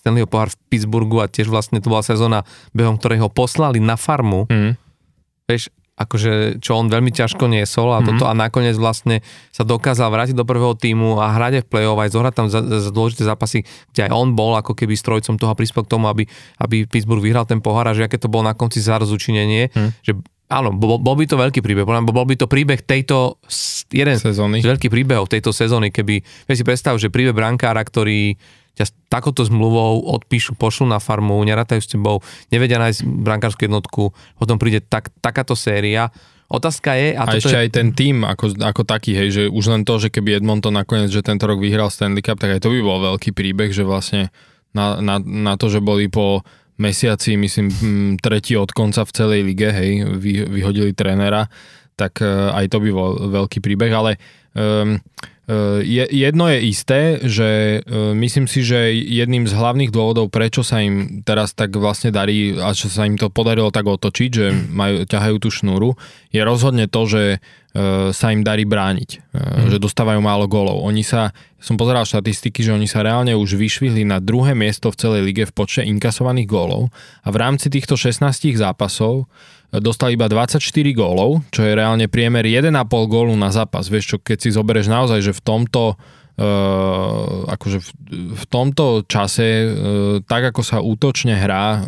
Stanleyho 0.00 0.24
pohár 0.24 0.48
v 0.48 0.56
Pittsburghu 0.72 1.20
a 1.20 1.28
tiež 1.28 1.52
vlastne 1.52 1.76
to 1.84 1.92
bola 1.92 2.00
sezóna, 2.00 2.48
behom 2.72 2.96
ktorej 2.96 3.20
ho 3.20 3.28
poslali 3.28 3.84
na 3.84 4.00
farmu. 4.00 4.48
Mm. 4.48 4.80
Vieš, 5.44 5.68
akože, 6.00 6.64
čo 6.64 6.80
on 6.80 6.88
veľmi 6.88 7.12
ťažko 7.12 7.44
niesol 7.44 7.92
a 7.92 8.00
mm-hmm. 8.00 8.08
toto 8.16 8.24
a 8.24 8.32
nakoniec 8.32 8.72
vlastne 8.80 9.20
sa 9.52 9.68
dokázal 9.68 10.08
vrátiť 10.08 10.32
do 10.32 10.48
prvého 10.48 10.72
týmu 10.72 11.20
a 11.20 11.36
hrať 11.36 11.68
v 11.68 11.68
play-off, 11.68 12.00
aj 12.00 12.10
zohrať 12.16 12.34
tam 12.34 12.46
za, 12.48 12.64
za 12.64 12.88
dôležité 12.88 13.28
zápasy, 13.28 13.68
kde 13.92 14.08
aj 14.08 14.12
on 14.16 14.32
bol 14.32 14.56
ako 14.56 14.72
keby 14.72 14.96
strojcom 14.96 15.36
toho 15.36 15.52
a 15.52 15.58
prispel 15.58 15.84
k 15.84 15.92
tomu, 15.92 16.08
aby, 16.08 16.24
aby 16.56 16.88
Pittsburgh 16.88 17.20
vyhral 17.20 17.44
ten 17.44 17.60
pohár 17.60 17.84
a 17.84 17.92
že 17.92 18.08
aké 18.08 18.16
to 18.16 18.32
bolo 18.32 18.48
na 18.48 18.56
konci 18.56 18.80
zarozučinenie, 18.80 19.68
mm. 19.68 19.90
že 20.00 20.16
Áno, 20.50 20.74
bol, 20.74 20.98
bol 20.98 21.14
by 21.14 21.30
to 21.30 21.38
veľký 21.38 21.62
príbeh, 21.62 21.86
bol 21.86 22.26
by 22.26 22.34
to 22.34 22.50
príbeh 22.50 22.82
tejto, 22.82 23.38
jeden 23.94 24.18
sezóny. 24.18 24.58
z 24.58 24.66
veľkých 24.66 24.90
príbehov 24.90 25.30
tejto 25.30 25.54
sezóny, 25.54 25.94
keby, 25.94 26.26
vieš 26.50 26.58
si 26.58 26.66
predstav, 26.66 26.98
že 26.98 27.06
príbeh 27.06 27.30
brankára, 27.30 27.78
ktorý 27.86 28.34
ťa 28.80 28.88
s 28.88 28.92
takouto 29.12 29.44
zmluvou 29.44 30.00
odpíšu, 30.16 30.56
pošlu 30.56 30.88
na 30.88 30.96
farmu, 30.96 31.36
nerátajú 31.44 31.80
s 31.84 31.92
tebou, 31.92 32.24
nevedia 32.48 32.80
nájsť 32.80 33.04
brankárskú 33.04 33.68
jednotku, 33.68 34.16
potom 34.40 34.56
príde 34.56 34.80
tak, 34.80 35.12
takáto 35.20 35.52
séria. 35.52 36.08
Otázka 36.50 36.98
je... 36.98 37.14
A, 37.14 37.28
a 37.28 37.36
ešte 37.36 37.54
je... 37.54 37.62
aj 37.62 37.70
ten 37.70 37.88
tým 37.94 38.24
ako, 38.24 38.58
ako 38.58 38.82
taký, 38.82 39.14
hej, 39.14 39.28
že 39.30 39.42
už 39.46 39.64
len 39.70 39.82
to, 39.84 40.00
že 40.02 40.08
keby 40.10 40.40
Edmonton 40.40 40.74
nakoniec, 40.74 41.12
že 41.12 41.22
tento 41.22 41.46
rok 41.46 41.62
vyhral 41.62 41.92
Stanley 41.92 42.24
Cup, 42.24 42.40
tak 42.42 42.58
aj 42.58 42.64
to 42.64 42.72
by 42.74 42.80
bol 42.82 42.98
veľký 43.14 43.30
príbeh, 43.36 43.70
že 43.70 43.86
vlastne 43.86 44.34
na, 44.74 44.98
na, 44.98 45.22
na 45.22 45.54
to, 45.54 45.70
že 45.70 45.78
boli 45.78 46.10
po 46.10 46.42
mesiaci, 46.80 47.36
myslím, 47.36 47.68
tretí 48.18 48.56
od 48.56 48.72
konca 48.72 49.04
v 49.04 49.12
celej 49.12 49.40
lige, 49.44 49.68
hej, 49.68 50.16
vy, 50.16 50.48
vyhodili 50.48 50.96
trénera, 50.96 51.46
tak 51.94 52.24
uh, 52.24 52.56
aj 52.56 52.72
to 52.72 52.80
by 52.80 52.90
bol 52.90 53.10
veľký 53.28 53.60
príbeh, 53.60 53.92
ale 53.92 54.16
um, 54.56 54.96
je, 55.82 56.04
jedno 56.06 56.46
je 56.46 56.58
isté, 56.62 57.00
že 57.26 57.82
myslím 58.14 58.46
si, 58.46 58.62
že 58.62 58.94
jedným 58.94 59.50
z 59.50 59.56
hlavných 59.56 59.90
dôvodov, 59.90 60.30
prečo 60.30 60.62
sa 60.62 60.78
im 60.78 61.26
teraz 61.26 61.56
tak 61.58 61.74
vlastne 61.74 62.14
darí 62.14 62.54
a 62.54 62.70
čo 62.70 62.86
sa 62.86 63.02
im 63.08 63.18
to 63.18 63.32
podarilo 63.32 63.74
tak 63.74 63.90
otočiť, 63.90 64.30
že 64.30 64.46
majú, 64.70 65.02
ťahajú 65.08 65.36
tú 65.42 65.48
šnúru, 65.50 65.98
je 66.30 66.40
rozhodne 66.46 66.86
to, 66.86 67.02
že 67.10 67.22
sa 68.10 68.34
im 68.34 68.42
darí 68.42 68.66
brániť, 68.66 69.30
hmm. 69.30 69.70
že 69.70 69.78
dostávajú 69.78 70.18
málo 70.18 70.50
golov. 70.50 70.82
Oni 70.82 71.06
sa, 71.06 71.30
som 71.62 71.78
pozeral 71.78 72.02
štatistiky, 72.02 72.66
že 72.66 72.74
oni 72.74 72.90
sa 72.90 73.06
reálne 73.06 73.30
už 73.38 73.54
vyšvihli 73.54 74.02
na 74.02 74.18
druhé 74.18 74.58
miesto 74.58 74.90
v 74.90 74.98
celej 74.98 75.22
lige 75.22 75.46
v 75.46 75.54
počte 75.54 75.86
inkasovaných 75.86 76.50
gólov 76.50 76.90
a 77.22 77.28
v 77.30 77.36
rámci 77.38 77.70
týchto 77.70 77.94
16 77.94 78.26
zápasov 78.58 79.30
dostal 79.78 80.10
iba 80.10 80.26
24 80.26 80.58
gólov, 80.90 81.46
čo 81.54 81.62
je 81.62 81.78
reálne 81.78 82.10
priemer 82.10 82.42
1,5 82.42 82.74
gólu 83.06 83.38
na 83.38 83.54
zápas. 83.54 83.86
Vieš 83.86 84.04
čo, 84.04 84.16
keď 84.18 84.38
si 84.42 84.50
zoberieš 84.50 84.90
naozaj, 84.90 85.22
že 85.22 85.32
v 85.36 85.42
tomto 85.42 85.94
Uh, 86.40 87.44
akože 87.52 87.84
v, 87.84 87.88
v 88.32 88.44
tomto 88.48 89.04
čase, 89.04 89.68
uh, 89.68 90.24
tak 90.24 90.48
ako 90.48 90.64
sa 90.64 90.80
útočne 90.80 91.36
hrá 91.36 91.76
uh, 91.76 91.84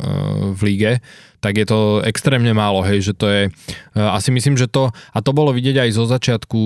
v 0.53 0.61
lige, 0.69 0.93
tak 1.41 1.57
je 1.57 1.65
to 1.65 2.05
extrémne 2.05 2.53
málo, 2.53 2.85
hej, 2.85 3.01
že 3.01 3.12
to 3.17 3.33
je, 3.33 3.43
asi 3.97 4.29
myslím, 4.29 4.61
že 4.61 4.69
to, 4.69 4.93
a 4.93 5.19
to 5.25 5.33
bolo 5.33 5.57
vidieť 5.57 5.89
aj 5.89 5.91
zo 5.97 6.05
začiatku 6.05 6.61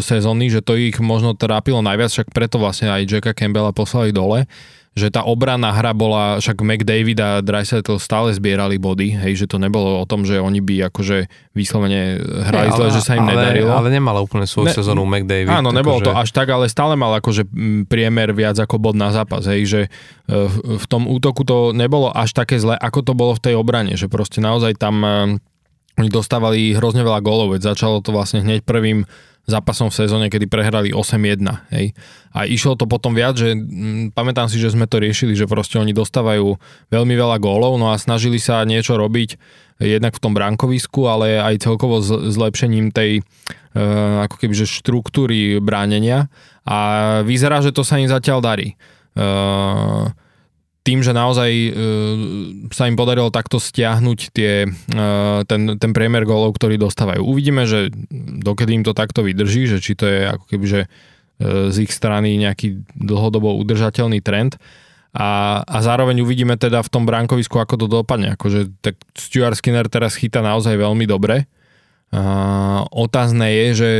sezóny, 0.00 0.48
že 0.50 0.64
to 0.64 0.74
ich 0.74 0.98
možno 0.98 1.36
trápilo 1.38 1.84
najviac, 1.84 2.10
však 2.10 2.28
preto 2.34 2.56
vlastne 2.58 2.90
aj 2.90 3.06
Jacka 3.06 3.36
Campbella 3.36 3.76
poslali 3.76 4.10
dole, 4.10 4.50
že 4.98 5.14
tá 5.14 5.22
obranná 5.22 5.70
hra 5.70 5.94
bola, 5.94 6.42
však 6.42 6.58
McDavid 6.60 7.18
a 7.22 7.30
Dreisaitl 7.38 8.02
stále 8.02 8.34
zbierali 8.34 8.76
body, 8.76 9.14
hej, 9.14 9.44
že 9.44 9.46
to 9.46 9.62
nebolo 9.62 10.02
o 10.02 10.04
tom, 10.04 10.26
že 10.26 10.42
oni 10.42 10.58
by 10.58 10.90
akože 10.90 11.30
vyslovene 11.54 12.18
hrali 12.20 12.74
zle, 12.74 12.90
že 12.90 13.00
sa 13.00 13.14
im 13.14 13.24
ale, 13.24 13.38
nedarilo. 13.38 13.70
Ale 13.70 13.88
nemala 13.94 14.18
úplne 14.18 14.44
svoju 14.50 14.68
ne, 14.68 14.74
sezónu 14.74 15.06
McDavid. 15.06 15.54
Áno, 15.54 15.70
nebolo 15.70 16.02
akože... 16.02 16.06
to 16.10 16.12
až 16.18 16.30
tak, 16.34 16.50
ale 16.50 16.66
stále 16.66 16.98
mal 16.98 17.14
akože 17.22 17.46
priemer 17.86 18.34
viac 18.34 18.58
ako 18.58 18.82
bod 18.82 18.98
na 18.98 19.14
zápas, 19.14 19.46
hej, 19.46 19.62
že 19.64 19.80
e, 19.86 19.88
v 20.74 20.86
tom 20.90 21.06
útoku 21.06 21.46
to 21.46 21.70
nebolo 21.70 22.10
až 22.10 22.34
také 22.34 22.58
zle, 22.58 22.74
ako 22.74 23.06
to 23.06 23.12
bolo 23.14 23.38
v 23.38 23.42
tej 23.46 23.54
obrane, 23.54 23.94
že 23.94 24.10
proste 24.10 24.42
naozaj 24.42 24.74
tam 24.74 25.00
e, 25.06 25.38
oni 25.98 26.08
dostávali 26.10 26.74
hrozne 26.74 27.02
veľa 27.02 27.22
gólov, 27.22 27.58
veď 27.58 27.74
začalo 27.74 27.98
to 27.98 28.14
vlastne 28.14 28.42
hneď 28.42 28.62
prvým 28.62 29.06
zápasom 29.48 29.88
v 29.88 29.98
sezóne, 30.04 30.26
kedy 30.28 30.44
prehrali 30.44 30.92
8-1. 30.92 31.40
Hej. 31.72 31.96
A 32.36 32.44
išlo 32.44 32.76
to 32.76 32.84
potom 32.84 33.16
viac, 33.16 33.40
že 33.40 33.56
m, 33.56 33.64
mm, 33.64 34.04
pamätám 34.12 34.46
si, 34.52 34.60
že 34.60 34.70
sme 34.70 34.84
to 34.84 35.00
riešili, 35.00 35.32
že 35.32 35.48
proste 35.48 35.80
oni 35.80 35.96
dostávajú 35.96 36.60
veľmi 36.92 37.14
veľa 37.16 37.40
gólov, 37.40 37.80
no 37.80 37.88
a 37.88 37.96
snažili 37.96 38.36
sa 38.36 38.62
niečo 38.68 39.00
robiť 39.00 39.40
jednak 39.80 40.12
v 40.12 40.22
tom 40.22 40.36
brankovisku, 40.36 41.08
ale 41.08 41.40
aj 41.40 41.64
celkovo 41.64 42.02
zlepšením 42.04 42.90
tej 42.92 43.22
e, 43.22 43.82
ako 44.26 44.36
keby, 44.36 44.54
štruktúry 44.66 45.62
bránenia 45.62 46.26
a 46.66 46.78
vyzerá, 47.22 47.62
že 47.62 47.70
to 47.70 47.86
sa 47.86 47.96
im 48.02 48.10
zatiaľ 48.10 48.42
darí. 48.42 48.74
E, 48.74 48.76
tým, 50.88 51.04
že 51.04 51.12
naozaj 51.12 51.50
e, 51.52 51.70
sa 52.72 52.88
im 52.88 52.96
podarilo 52.96 53.28
takto 53.28 53.60
stiahnuť 53.60 54.32
tie, 54.32 54.64
e, 54.64 54.68
ten, 55.44 55.76
ten 55.76 55.92
priemer 55.92 56.24
gólov, 56.24 56.56
ktorý 56.56 56.80
dostávajú. 56.80 57.20
Uvidíme, 57.20 57.68
že 57.68 57.92
dokedy 58.40 58.80
im 58.80 58.84
to 58.88 58.96
takto 58.96 59.20
vydrží, 59.20 59.68
že 59.68 59.84
či 59.84 59.92
to 59.92 60.08
je 60.08 60.24
ako 60.24 60.44
keby, 60.48 60.64
že 60.64 60.80
e, 60.80 60.88
z 61.68 61.76
ich 61.84 61.92
strany 61.92 62.40
nejaký 62.40 62.88
dlhodobo 62.96 63.52
udržateľný 63.60 64.24
trend. 64.24 64.56
A, 65.12 65.60
a 65.60 65.76
zároveň 65.84 66.24
uvidíme 66.24 66.56
teda 66.56 66.80
v 66.80 66.88
tom 66.88 67.04
bránkovisku, 67.04 67.60
ako 67.60 67.84
to 67.84 67.86
dopadne. 67.88 68.32
Akože 68.40 68.72
tak 68.80 68.96
Stuart 69.12 69.60
Skinner 69.60 69.92
teraz 69.92 70.16
chytá 70.16 70.40
naozaj 70.40 70.72
veľmi 70.72 71.04
dobre. 71.04 71.44
A 72.16 72.88
otázne 72.88 73.44
je, 73.52 73.66
že 73.76 73.90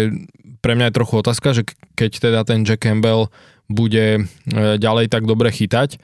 pre 0.65 0.73
mňa 0.73 0.89
je 0.89 0.97
trochu 0.97 1.15
otázka, 1.21 1.49
že 1.53 1.63
keď 2.01 2.11
teda 2.17 2.41
ten 2.49 2.65
Jack 2.65 2.81
Campbell 2.81 3.29
bude 3.69 4.25
ďalej 4.57 5.13
tak 5.13 5.29
dobre 5.29 5.53
chytať, 5.53 6.01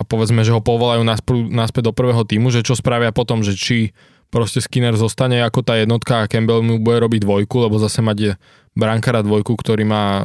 a 0.00 0.02
povedzme, 0.08 0.40
že 0.40 0.56
ho 0.56 0.64
povolajú 0.64 1.04
naspäť 1.52 1.82
do 1.84 1.92
prvého 1.92 2.24
týmu, 2.24 2.48
že 2.48 2.64
čo 2.64 2.72
spravia 2.72 3.12
potom, 3.12 3.44
že 3.44 3.52
či 3.52 3.92
proste 4.32 4.64
Skinner 4.64 4.96
zostane 4.96 5.44
ako 5.44 5.60
tá 5.60 5.76
jednotka 5.76 6.24
a 6.24 6.30
Campbell 6.30 6.64
mu 6.64 6.80
bude 6.80 7.04
robiť 7.04 7.20
dvojku, 7.20 7.68
lebo 7.68 7.76
zase 7.76 8.00
mať 8.00 8.40
brankára 8.72 9.20
dvojku, 9.20 9.52
ktorý 9.58 9.84
má 9.84 10.24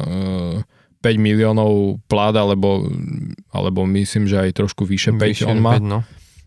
5 1.04 1.18
miliónov 1.20 2.00
plát, 2.08 2.32
alebo, 2.38 2.88
alebo 3.52 3.84
myslím, 3.84 4.30
že 4.30 4.48
aj 4.48 4.64
trošku 4.64 4.88
vyše 4.88 5.12
5 5.12 5.20
vyše 5.20 5.44
on 5.44 5.60
má. 5.60 5.76
5, 5.76 5.84
no. 5.84 5.98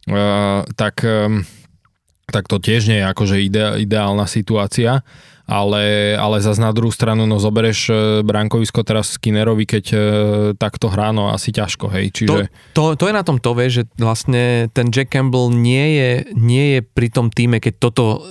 e, 0.10 0.26
tak, 0.74 1.04
e, 1.06 1.44
tak 2.32 2.48
to 2.50 2.58
tiež 2.58 2.90
nie 2.90 3.04
je 3.04 3.06
akože 3.06 3.36
ide, 3.44 3.84
ideálna 3.84 4.26
situácia 4.26 5.06
ale, 5.50 6.14
ale 6.14 6.38
zase 6.46 6.62
na 6.62 6.70
druhú 6.70 6.94
stranu, 6.94 7.26
no 7.26 7.42
zobereš 7.42 7.90
e, 7.90 7.94
brankovisko 8.22 8.86
teraz 8.86 9.18
Skinnerovi, 9.18 9.66
keď 9.66 9.86
e, 9.90 9.98
takto 10.54 10.94
hrá, 10.94 11.10
no 11.10 11.34
asi 11.34 11.50
ťažko, 11.50 11.90
hej, 11.90 12.14
čiže... 12.14 12.30
To, 12.78 12.94
to, 12.94 13.02
to 13.02 13.04
je 13.10 13.18
na 13.18 13.26
tom 13.26 13.42
to, 13.42 13.58
vie, 13.58 13.68
že 13.74 13.90
vlastne 13.98 14.70
ten 14.70 14.94
Jack 14.94 15.10
Campbell 15.10 15.50
nie 15.50 15.98
je, 15.98 16.10
nie 16.38 16.78
je 16.78 16.80
pri 16.86 17.10
tom 17.10 17.34
týme, 17.34 17.58
keď 17.58 17.82
toto 17.82 18.22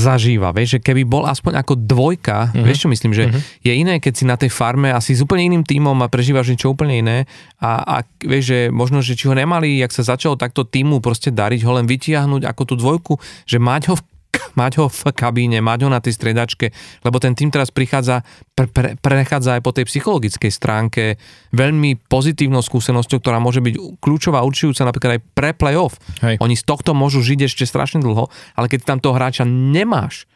zažíva, 0.00 0.56
vieš, 0.56 0.78
že 0.78 0.84
keby 0.88 1.04
bol 1.04 1.28
aspoň 1.28 1.60
ako 1.60 1.76
dvojka, 1.76 2.56
uh-huh. 2.56 2.64
vieš 2.64 2.86
čo 2.86 2.88
myslím, 2.88 3.12
že 3.12 3.28
uh-huh. 3.28 3.40
je 3.68 3.72
iné, 3.76 4.00
keď 4.00 4.12
si 4.16 4.24
na 4.24 4.40
tej 4.40 4.48
farme 4.48 4.88
asi 4.88 5.12
s 5.12 5.20
úplne 5.20 5.44
iným 5.44 5.66
týmom 5.66 5.96
a 6.00 6.08
prežívaš 6.08 6.48
niečo 6.54 6.72
úplne 6.72 7.04
iné 7.04 7.18
a, 7.60 7.84
a 7.84 7.96
vieš, 8.24 8.44
že 8.48 8.58
možno, 8.72 9.04
že 9.04 9.12
či 9.12 9.28
ho 9.28 9.34
nemali, 9.36 9.82
jak 9.82 9.92
sa 9.92 10.06
začalo 10.16 10.40
takto 10.40 10.64
týmu 10.64 11.04
proste 11.04 11.28
dariť, 11.28 11.60
ho 11.66 11.72
len 11.76 11.84
vytiahnuť 11.84 12.48
ako 12.48 12.62
tú 12.64 12.74
dvojku, 12.80 13.12
že 13.44 13.60
mať 13.60 13.92
ho 13.92 13.94
v 13.98 14.06
mať 14.58 14.72
ho 14.82 14.86
v 14.90 15.02
kabíne, 15.14 15.62
mať 15.62 15.86
ho 15.86 15.88
na 15.90 16.02
tej 16.02 16.18
stredačke, 16.18 16.74
lebo 17.06 17.16
ten 17.22 17.32
tým 17.38 17.48
teraz 17.54 17.70
prichádza, 17.70 18.26
pre, 18.58 18.66
pre, 18.66 18.88
prechádza 18.98 19.58
aj 19.58 19.62
po 19.62 19.70
tej 19.70 19.86
psychologickej 19.86 20.50
stránke 20.50 21.02
veľmi 21.54 22.10
pozitívnou 22.10 22.60
skúsenosťou, 22.60 23.18
ktorá 23.22 23.38
môže 23.38 23.62
byť 23.62 24.02
kľúčová, 24.02 24.42
určujúca 24.42 24.82
napríklad 24.88 25.10
aj 25.18 25.22
pre 25.32 25.50
playoff. 25.54 25.96
Hej. 26.20 26.42
Oni 26.42 26.54
z 26.58 26.64
tohto 26.66 26.92
môžu 26.92 27.22
žiť 27.22 27.46
ešte 27.46 27.64
strašne 27.64 28.02
dlho, 28.02 28.28
ale 28.58 28.66
keď 28.66 28.84
tam 28.84 28.98
toho 28.98 29.14
hráča 29.14 29.46
nemáš, 29.46 30.26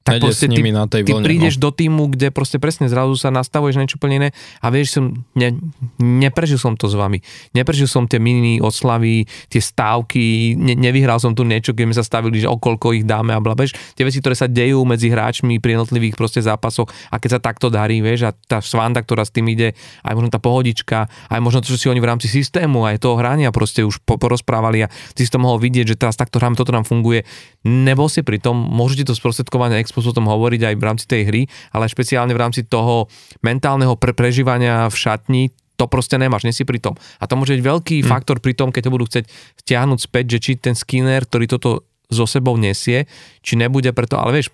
tak 0.00 0.16
Nede 0.16 0.32
proste 0.32 0.48
ty, 0.48 0.64
na 0.72 0.88
tej 0.88 1.04
ty 1.04 1.12
vlne, 1.12 1.24
prídeš 1.28 1.60
no. 1.60 1.68
do 1.68 1.70
týmu, 1.76 2.02
kde 2.16 2.32
proste 2.32 2.56
presne 2.56 2.88
zrazu 2.88 3.20
sa 3.20 3.28
nastavuješ 3.28 3.76
na 3.76 3.84
niečo 3.84 4.00
úplne 4.00 4.16
iné 4.16 4.28
a 4.64 4.72
vieš, 4.72 4.96
som, 4.96 5.12
ne, 5.36 5.60
neprežil 6.00 6.56
som 6.56 6.72
to 6.72 6.88
s 6.88 6.96
vami. 6.96 7.20
Neprežil 7.52 7.84
som 7.84 8.08
tie 8.08 8.16
mini 8.16 8.64
oslavy, 8.64 9.28
tie 9.52 9.60
stávky, 9.60 10.56
ne, 10.56 10.72
nevyhral 10.72 11.20
som 11.20 11.36
tu 11.36 11.44
niečo, 11.44 11.76
keď 11.76 11.84
sme 11.84 11.96
sa 12.00 12.04
stavili, 12.04 12.40
že 12.40 12.48
okolko 12.48 12.96
ich 12.96 13.04
dáme 13.04 13.36
a 13.36 13.44
blabeš. 13.44 13.76
Tie 13.92 14.08
veci, 14.08 14.24
ktoré 14.24 14.32
sa 14.32 14.48
dejú 14.48 14.88
medzi 14.88 15.12
hráčmi 15.12 15.60
pri 15.60 15.76
jednotlivých 15.76 16.16
proste 16.16 16.40
zápasoch 16.40 16.88
a 17.12 17.20
keď 17.20 17.36
sa 17.36 17.40
takto 17.44 17.68
darí, 17.68 18.00
vieš, 18.00 18.24
a 18.24 18.30
tá 18.32 18.64
svanda, 18.64 19.04
ktorá 19.04 19.28
s 19.28 19.36
tým 19.36 19.52
ide, 19.52 19.76
aj 20.00 20.16
možno 20.16 20.32
tá 20.32 20.40
pohodička, 20.40 21.12
aj 21.28 21.40
možno 21.44 21.60
to, 21.60 21.76
čo 21.76 21.78
si 21.78 21.86
oni 21.92 22.00
v 22.00 22.08
rámci 22.08 22.32
systému, 22.32 22.88
aj 22.88 23.04
toho 23.04 23.20
hrania 23.20 23.52
proste 23.52 23.84
už 23.84 24.00
porozprávali 24.08 24.88
a 24.88 24.90
ty 25.12 25.28
si 25.28 25.30
to 25.30 25.36
mohol 25.36 25.60
vidieť, 25.60 25.92
že 25.92 26.00
teraz 26.00 26.16
takto 26.16 26.40
hráme, 26.40 26.56
toto 26.56 26.72
nám 26.72 26.88
funguje. 26.88 27.28
Nebol 27.68 28.08
si 28.08 28.24
pri 28.24 28.40
tom, 28.40 28.56
môžete 28.56 29.12
to 29.12 29.12
sprostredkovať 29.12 29.89
spôsob 29.90 30.14
o 30.14 30.18
tom 30.22 30.30
hovoriť 30.30 30.70
aj 30.70 30.74
v 30.78 30.86
rámci 30.86 31.04
tej 31.10 31.22
hry, 31.26 31.42
ale 31.74 31.90
špeciálne 31.90 32.30
v 32.30 32.40
rámci 32.40 32.62
toho 32.64 33.10
mentálneho 33.42 33.98
pre- 33.98 34.14
prežívania 34.14 34.86
v 34.86 34.96
šatni, 34.96 35.42
to 35.80 35.88
proste 35.88 36.20
nemáš, 36.20 36.44
nie 36.44 36.52
si 36.52 36.68
pri 36.68 36.76
tom. 36.76 36.94
A 37.18 37.24
to 37.24 37.40
môže 37.40 37.56
byť 37.56 37.64
veľký 37.64 37.96
hmm. 38.04 38.08
faktor 38.08 38.36
pri 38.38 38.52
tom, 38.52 38.68
keď 38.68 38.82
to 38.86 38.94
budú 38.94 39.04
chcieť 39.08 39.24
vtiahnuť 39.64 39.98
späť, 39.98 40.24
že 40.36 40.38
či 40.38 40.52
ten 40.60 40.76
skinner, 40.76 41.24
ktorý 41.24 41.48
toto 41.48 41.88
so 42.12 42.28
sebou 42.28 42.58
nesie, 42.60 43.08
či 43.40 43.56
nebude 43.56 43.88
preto, 43.96 44.20
ale 44.20 44.42
vieš, 44.42 44.52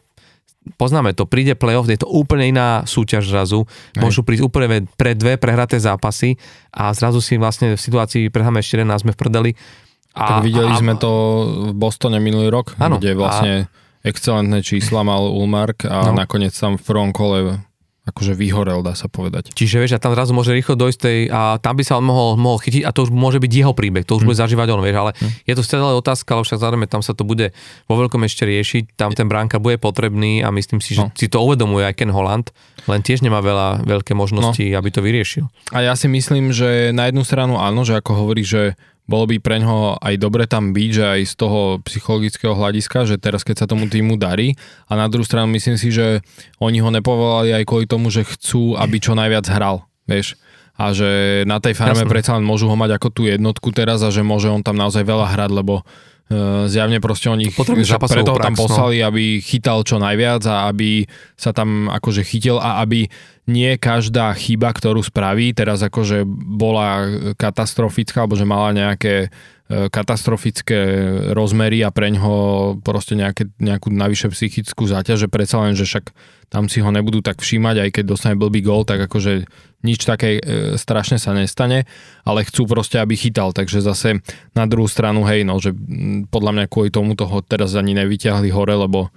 poznáme 0.74 1.14
to, 1.14 1.26
príde 1.26 1.54
playoff, 1.54 1.86
je 1.86 2.02
to 2.02 2.10
úplne 2.10 2.50
iná 2.50 2.82
súťaž 2.82 3.30
zrazu, 3.30 3.64
Aj. 3.64 4.02
môžu 4.02 4.26
prísť 4.26 4.42
úplne 4.46 4.84
pre 4.98 5.14
dve 5.14 5.38
prehraté 5.38 5.78
zápasy 5.78 6.34
a 6.74 6.90
zrazu 6.90 7.22
si 7.22 7.38
vlastne 7.38 7.78
v 7.78 7.80
situácii 7.80 8.28
prehráme 8.34 8.58
ešte 8.58 8.82
11, 8.82 9.06
sme 9.06 9.12
v 9.14 9.18
prdeli 9.18 9.50
A, 10.12 10.42
tak 10.42 10.46
videli 10.46 10.74
a, 10.74 10.78
sme 10.78 10.98
to 10.98 11.10
v 11.70 11.74
Bostone 11.74 12.18
minulý 12.18 12.50
rok, 12.50 12.74
áno, 12.82 12.98
kde 12.98 13.14
vlastne 13.14 13.52
a, 13.66 13.85
excelentné 14.06 14.62
čísla 14.62 15.02
mal 15.02 15.26
Ulmark 15.26 15.82
a 15.82 16.14
no. 16.14 16.22
nakoniec 16.22 16.54
tam 16.54 16.78
v 16.78 16.86
prvom 16.86 17.10
kole 17.10 17.58
akože 18.06 18.38
vyhorel, 18.38 18.86
dá 18.86 18.94
sa 18.94 19.10
povedať. 19.10 19.50
Čiže 19.50 19.82
vieš, 19.82 19.98
a 19.98 20.02
tam 20.02 20.14
zrazu 20.14 20.30
môže 20.30 20.54
rýchlo 20.54 20.78
dojsť 20.78 20.98
tej, 21.02 21.18
a 21.26 21.58
tam 21.58 21.74
by 21.74 21.82
sa 21.82 21.98
on 21.98 22.06
mohol, 22.06 22.38
mohol 22.38 22.62
chytiť 22.62 22.86
a 22.86 22.94
to 22.94 23.02
už 23.02 23.10
môže 23.10 23.42
byť 23.42 23.50
jeho 23.50 23.74
príbeh, 23.74 24.06
to 24.06 24.14
už 24.14 24.22
hmm. 24.22 24.30
bude 24.30 24.38
zažívať 24.38 24.68
on, 24.70 24.78
vieš, 24.78 24.96
ale 25.02 25.10
hmm. 25.18 25.32
je 25.42 25.54
to 25.58 25.62
stále 25.66 25.90
otázka, 25.98 26.30
ale 26.38 26.46
však 26.46 26.62
zároveň 26.62 26.86
tam 26.86 27.02
sa 27.02 27.18
to 27.18 27.26
bude 27.26 27.50
vo 27.90 27.94
veľkom 27.98 28.22
ešte 28.22 28.46
riešiť, 28.46 28.94
tam 28.94 29.10
ten 29.10 29.26
bránka 29.26 29.58
bude 29.58 29.82
potrebný 29.82 30.46
a 30.46 30.54
myslím 30.54 30.78
si, 30.78 30.94
že 30.94 31.02
no. 31.02 31.10
si 31.18 31.26
to 31.26 31.42
uvedomuje 31.42 31.82
aj 31.82 31.98
Ken 31.98 32.14
Holland, 32.14 32.54
len 32.86 33.02
tiež 33.02 33.26
nemá 33.26 33.42
veľa 33.42 33.82
veľké 33.82 34.14
možnosti, 34.14 34.62
no. 34.62 34.78
aby 34.78 34.88
to 34.94 35.02
vyriešil. 35.02 35.50
A 35.74 35.82
ja 35.82 35.98
si 35.98 36.06
myslím, 36.06 36.54
že 36.54 36.94
na 36.94 37.10
jednu 37.10 37.26
stranu 37.26 37.58
áno, 37.58 37.82
že 37.82 37.98
ako 37.98 38.22
hovorí, 38.22 38.46
že 38.46 38.78
bolo 39.06 39.30
by 39.30 39.38
pre 39.38 39.62
ňoho 39.62 40.02
aj 40.02 40.14
dobre 40.18 40.50
tam 40.50 40.74
byť, 40.74 40.90
že 40.90 41.04
aj 41.06 41.20
z 41.30 41.34
toho 41.38 41.60
psychologického 41.86 42.54
hľadiska, 42.58 43.06
že 43.06 43.16
teraz 43.22 43.46
keď 43.46 43.64
sa 43.64 43.70
tomu 43.70 43.86
týmu 43.86 44.18
darí 44.18 44.58
a 44.90 44.98
na 44.98 45.06
druhú 45.06 45.22
stranu 45.22 45.50
myslím 45.54 45.78
si, 45.78 45.94
že 45.94 46.20
oni 46.58 46.82
ho 46.82 46.90
nepovolali 46.90 47.54
aj 47.54 47.64
kvôli 47.64 47.86
tomu, 47.86 48.10
že 48.10 48.26
chcú, 48.26 48.74
aby 48.74 48.98
čo 48.98 49.14
najviac 49.14 49.46
hral, 49.46 49.86
vieš 50.10 50.34
a 50.76 50.92
že 50.92 51.42
na 51.48 51.56
tej 51.56 51.72
farme 51.72 52.04
Jasne. 52.04 52.12
predsa 52.12 52.36
len 52.36 52.44
môžu 52.44 52.68
ho 52.68 52.76
mať 52.76 53.00
ako 53.00 53.08
tú 53.08 53.22
jednotku 53.24 53.72
teraz 53.72 54.04
a 54.04 54.12
že 54.12 54.20
môže 54.20 54.52
on 54.52 54.60
tam 54.60 54.76
naozaj 54.76 55.08
veľa 55.08 55.32
hrať, 55.32 55.50
lebo 55.56 55.82
zjavne 56.66 56.98
proste 56.98 57.30
oni 57.30 57.54
preto 58.10 58.34
ho 58.34 58.42
tam 58.42 58.58
no. 58.58 58.60
poslali, 58.66 58.98
no. 58.98 59.14
aby 59.14 59.38
chytal 59.38 59.86
čo 59.86 60.02
najviac 60.02 60.42
a 60.50 60.66
aby 60.74 61.06
sa 61.38 61.54
tam 61.54 61.86
akože 61.86 62.26
chytil 62.26 62.58
a 62.58 62.82
aby 62.82 63.06
nie 63.46 63.78
každá 63.78 64.34
chyba, 64.34 64.74
ktorú 64.74 65.06
spraví, 65.06 65.54
teraz 65.54 65.78
akože 65.86 66.26
bola 66.26 67.06
katastrofická, 67.38 68.26
alebo 68.26 68.34
že 68.34 68.42
mala 68.42 68.74
nejaké 68.74 69.30
katastrofické 69.66 70.78
rozmery 71.34 71.82
a 71.82 71.90
preň 71.90 72.14
ho 72.22 72.36
proste 72.86 73.18
nejaké, 73.18 73.50
nejakú 73.58 73.90
navyše 73.90 74.30
psychickú 74.30 74.86
záťaž, 74.86 75.26
že 75.26 75.28
predsa 75.28 75.58
len, 75.58 75.74
že 75.74 75.82
však 75.82 76.14
tam 76.46 76.70
si 76.70 76.78
ho 76.78 76.94
nebudú 76.94 77.18
tak 77.18 77.42
všímať, 77.42 77.76
aj 77.82 77.90
keď 77.90 78.04
dostane 78.06 78.38
blbý 78.38 78.62
gól, 78.62 78.86
tak 78.86 79.02
akože 79.02 79.50
nič 79.82 80.06
také 80.06 80.38
e, 80.38 80.78
strašne 80.78 81.18
sa 81.18 81.34
nestane, 81.34 81.82
ale 82.22 82.46
chcú 82.46 82.70
proste, 82.70 83.02
aby 83.02 83.18
chytal, 83.18 83.50
takže 83.50 83.82
zase 83.82 84.22
na 84.54 84.70
druhú 84.70 84.86
stranu, 84.86 85.26
hej, 85.26 85.42
no, 85.42 85.58
že 85.58 85.74
podľa 86.30 86.52
mňa 86.54 86.64
kvôli 86.70 86.94
tomu 86.94 87.18
toho 87.18 87.42
teraz 87.42 87.74
ani 87.74 87.98
nevyťahli 87.98 88.54
hore, 88.54 88.78
lebo 88.78 89.10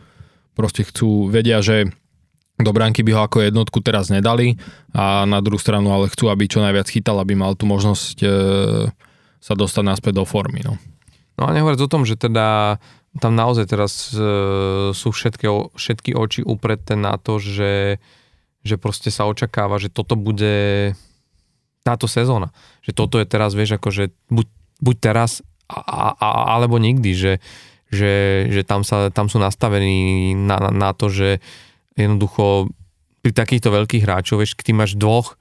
proste 0.57 0.81
chcú, 0.81 1.29
vedia, 1.29 1.61
že 1.61 1.93
do 2.59 2.71
bránky 2.73 3.05
by 3.05 3.11
ho 3.15 3.21
ako 3.23 3.45
jednotku 3.45 3.79
teraz 3.85 4.11
nedali 4.11 4.59
a 4.91 5.23
na 5.23 5.39
druhú 5.39 5.61
stranu 5.61 5.95
ale 5.95 6.11
chcú, 6.11 6.27
aby 6.27 6.49
čo 6.49 6.59
najviac 6.59 6.89
chytal, 6.91 7.21
aby 7.21 7.37
mal 7.37 7.53
tú 7.53 7.69
možnosť 7.69 8.17
e, 8.19 8.27
sa 9.39 9.55
dostať 9.55 9.83
naspäť 9.83 10.13
do 10.19 10.25
formy. 10.27 10.61
No, 10.63 10.75
no 11.39 11.47
a 11.47 11.55
nehovoriac 11.55 11.79
o 11.79 11.91
tom, 11.91 12.03
že 12.03 12.19
teda 12.19 12.77
tam 13.17 13.33
naozaj 13.33 13.65
teraz 13.65 14.13
e, 14.13 14.21
sú 14.93 15.09
všetky, 15.09 15.73
všetky 15.73 16.13
oči 16.13 16.45
upreté 16.45 16.93
na 16.93 17.17
to, 17.17 17.41
že, 17.41 17.97
že 18.61 18.75
proste 18.77 19.09
sa 19.09 19.25
očakáva, 19.25 19.81
že 19.81 19.89
toto 19.89 20.13
bude 20.13 20.93
táto 21.81 22.05
sezóna. 22.05 22.53
Že 22.85 22.91
toto 22.93 23.15
je 23.17 23.25
teraz, 23.25 23.57
vieš, 23.57 23.81
akože 23.81 24.13
buď, 24.29 24.47
buď 24.83 24.95
teraz 25.01 25.41
a, 25.65 26.13
a, 26.13 26.27
alebo 26.53 26.77
nikdy, 26.77 27.17
že, 27.17 27.33
že, 27.89 28.45
že 28.53 28.61
tam, 28.61 28.85
sa, 28.85 29.09
tam 29.09 29.25
sú 29.25 29.41
nastavení 29.41 30.33
na, 30.37 30.69
na, 30.69 30.71
na 30.73 30.91
to, 30.93 31.09
že 31.09 31.41
jednoducho 31.97 32.69
pri 33.25 33.31
takýchto 33.33 33.73
veľkých 33.73 34.05
hráčov, 34.05 34.41
vieš, 34.41 34.53
ty 34.59 34.71
máš 34.71 34.95
dvoch 34.95 35.38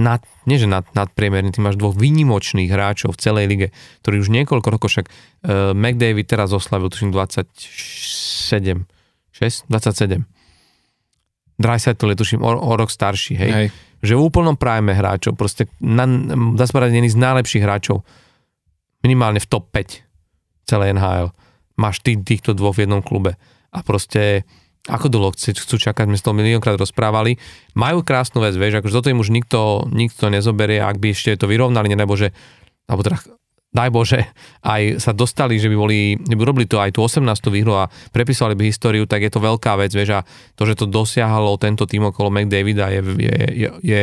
nad, 0.00 0.24
nie 0.48 0.56
že 0.56 0.64
nad, 0.64 0.88
nadpriemerný, 0.96 1.52
ty 1.52 1.60
máš 1.60 1.76
dvoch 1.76 1.92
výnimočných 1.92 2.72
hráčov 2.72 3.12
v 3.12 3.20
celej 3.20 3.44
lige, 3.52 3.66
ktorí 4.00 4.24
už 4.24 4.32
niekoľko 4.32 4.68
rokov, 4.72 4.88
však 4.96 5.06
uh, 5.06 5.76
McDavid 5.76 6.24
teraz 6.24 6.56
oslavil, 6.56 6.88
tuším 6.88 7.12
27, 7.12 8.88
6, 9.36 9.68
27. 9.68 10.24
Dreisaitl 11.60 12.08
je 12.10 12.16
tuším 12.16 12.40
o, 12.40 12.50
o 12.56 12.72
rok 12.72 12.88
starší, 12.88 13.36
hej. 13.36 13.52
hej. 13.52 13.68
Že 14.00 14.16
v 14.16 14.20
úplnom 14.24 14.56
prime 14.56 14.96
hráčov, 14.96 15.36
proste 15.36 15.68
na, 15.76 16.08
dá 16.56 16.64
sa 16.64 16.72
povedať, 16.80 17.04
z 17.04 17.20
najlepších 17.20 17.60
hráčov, 17.60 18.00
minimálne 19.04 19.44
v 19.44 19.48
top 19.48 19.68
5 19.68 20.08
celé 20.64 20.96
NHL. 20.96 21.34
Máš 21.76 22.00
ty, 22.00 22.16
týchto 22.16 22.56
dvoch 22.56 22.76
v 22.76 22.88
jednom 22.88 23.04
klube. 23.04 23.36
A 23.72 23.84
proste 23.84 24.48
ako 24.88 25.06
dlho 25.12 25.30
chcú 25.36 25.76
čakať, 25.76 26.08
sme 26.08 26.16
toho 26.16 26.36
miliónkrát 26.36 26.78
rozprávali. 26.78 27.36
Majú 27.76 28.00
krásnu 28.00 28.40
vec, 28.40 28.56
vieš, 28.56 28.80
akože 28.80 28.96
toto 28.96 29.12
im 29.12 29.20
už 29.20 29.28
nikto, 29.34 29.84
nikto 29.92 30.32
nezoberie, 30.32 30.80
ak 30.80 30.96
by 30.96 31.12
ešte 31.12 31.36
to 31.36 31.50
vyrovnali, 31.50 31.92
nebo 31.92 32.16
že, 32.16 32.32
alebo 32.88 33.04
teda 33.04 33.39
daj 33.70 33.88
Bože, 33.94 34.26
aj 34.66 34.98
sa 34.98 35.14
dostali, 35.14 35.54
že 35.54 35.70
by 35.70 35.76
boli, 35.78 36.18
by 36.18 36.42
robili 36.42 36.66
to 36.66 36.82
aj 36.82 36.90
tú 36.90 37.06
18. 37.06 37.22
výhru 37.54 37.78
a 37.78 37.86
prepísali 38.10 38.58
by 38.58 38.66
históriu, 38.66 39.06
tak 39.06 39.22
je 39.22 39.30
to 39.30 39.38
veľká 39.38 39.78
vec, 39.78 39.94
vieš, 39.94 40.18
a 40.18 40.20
to, 40.58 40.66
že 40.66 40.74
to 40.74 40.90
dosiahlo 40.90 41.54
tento 41.54 41.86
tým 41.86 42.10
okolo 42.10 42.34
McDavida 42.34 42.90
je, 42.90 43.00
je, 43.14 43.36
je, 43.86 44.02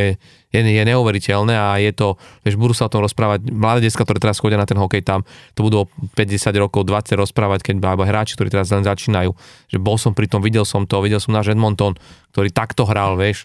je, 0.56 0.60
je 0.64 0.84
neuveriteľné 0.88 1.52
a 1.52 1.84
je 1.84 1.92
to, 1.92 2.16
vieš, 2.48 2.56
budú 2.56 2.72
sa 2.72 2.88
o 2.88 2.92
tom 2.96 3.04
rozprávať, 3.04 3.52
mladé 3.52 3.92
detská, 3.92 4.08
ktoré 4.08 4.24
teraz 4.24 4.40
chodia 4.40 4.56
na 4.56 4.64
ten 4.64 4.80
hokej 4.80 5.04
tam, 5.04 5.28
to 5.52 5.68
budú 5.68 5.92
50 6.16 6.48
rokov, 6.64 6.88
20 6.88 7.20
rozprávať, 7.20 7.68
keď 7.68 7.76
alebo 7.84 8.08
hráči, 8.08 8.40
ktorí 8.40 8.48
teraz 8.48 8.72
len 8.72 8.88
začínajú, 8.88 9.36
že 9.68 9.78
bol 9.84 10.00
som 10.00 10.16
pri 10.16 10.32
tom, 10.32 10.40
videl 10.40 10.64
som 10.64 10.88
to, 10.88 11.04
videl 11.04 11.20
som 11.20 11.36
náš 11.36 11.52
Edmonton, 11.52 12.00
ktorý 12.32 12.56
takto 12.56 12.88
hral, 12.88 13.20
vieš, 13.20 13.44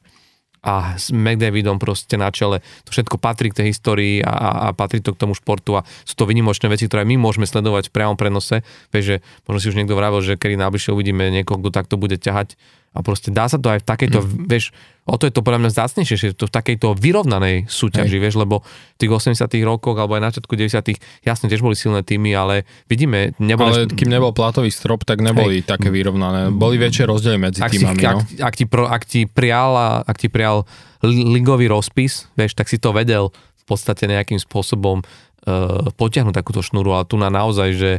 a 0.62 0.94
s 0.94 1.10
McDavidom 1.10 1.82
proste 1.82 2.14
na 2.14 2.30
čele. 2.30 2.62
To 2.86 2.94
všetko 2.94 3.18
patrí 3.18 3.50
k 3.50 3.62
tej 3.62 3.66
histórii 3.74 4.22
a, 4.22 4.70
a 4.70 4.74
patrí 4.74 5.02
to 5.02 5.10
k 5.10 5.18
tomu 5.18 5.34
športu 5.34 5.74
a 5.74 5.82
sú 6.06 6.14
to 6.14 6.24
vynimočné 6.24 6.70
veci, 6.70 6.86
ktoré 6.86 7.02
my 7.02 7.18
môžeme 7.18 7.50
sledovať 7.50 7.90
v 7.90 7.94
priamom 7.98 8.14
prenose. 8.14 8.62
Vieš, 8.94 9.04
že 9.04 9.16
možno 9.50 9.58
si 9.58 9.66
už 9.74 9.76
niekto 9.82 9.98
vravil, 9.98 10.22
že 10.22 10.38
kedy 10.38 10.54
najbližšie 10.54 10.94
uvidíme 10.94 11.34
niekoho, 11.34 11.58
kto 11.58 11.70
takto 11.74 11.94
bude 11.98 12.14
ťahať 12.14 12.54
a 12.92 13.00
proste 13.00 13.32
dá 13.32 13.48
sa 13.48 13.56
to 13.56 13.72
aj 13.72 13.80
v 13.80 13.86
takejto, 13.88 14.18
mm. 14.20 14.44
vieš, 14.52 14.76
o 15.08 15.16
to 15.16 15.24
je 15.24 15.32
to 15.32 15.40
podľa 15.40 15.64
mňa 15.64 15.70
zácnejšie, 15.72 16.16
že 16.20 16.26
to 16.36 16.44
v 16.46 16.52
takejto 16.52 16.92
vyrovnanej 16.92 17.64
súťaži, 17.64 18.20
Hej. 18.20 18.22
vieš, 18.22 18.34
lebo 18.36 18.60
v 18.60 18.96
tých 19.00 19.10
80 19.10 19.48
rokoch 19.64 19.96
alebo 19.96 20.14
aj 20.14 20.22
na 20.22 20.28
začiatku 20.28 20.52
90 20.52 21.24
jasne 21.24 21.46
tiež 21.48 21.64
boli 21.64 21.72
silné 21.72 22.04
týmy, 22.04 22.36
ale 22.36 22.68
vidíme, 22.86 23.32
neboli... 23.40 23.88
Ale 23.88 23.90
kým 23.90 24.12
nebol 24.12 24.36
platový 24.36 24.68
strop, 24.68 25.08
tak 25.08 25.24
neboli 25.24 25.64
Hej. 25.64 25.72
také 25.72 25.88
vyrovnané. 25.88 26.52
Boli 26.52 26.76
väčšie 26.76 27.08
rozdiely 27.08 27.38
medzi 27.40 27.64
ak 27.64 27.72
týmami. 27.72 27.96
Si, 27.96 28.04
no? 28.04 28.20
ak, 28.20 28.20
ak, 28.44 28.54
ti 28.54 28.64
pro, 28.68 28.84
ak, 28.84 29.02
ti 29.08 29.20
prial, 29.24 30.04
ak 30.04 30.16
ti 30.20 30.28
prial 30.28 30.68
ligový 31.08 31.72
rozpis, 31.72 32.28
vieš, 32.36 32.52
tak 32.54 32.68
si 32.68 32.76
to 32.76 32.92
vedel 32.92 33.32
v 33.32 33.64
podstate 33.64 34.04
nejakým 34.04 34.36
spôsobom 34.36 35.00
uh, 35.00 35.88
potiahnuť 35.96 36.34
takúto 36.34 36.60
šnúru, 36.60 36.92
ale 36.92 37.08
tu 37.08 37.16
na 37.16 37.32
naozaj, 37.32 37.68
že 37.72 37.90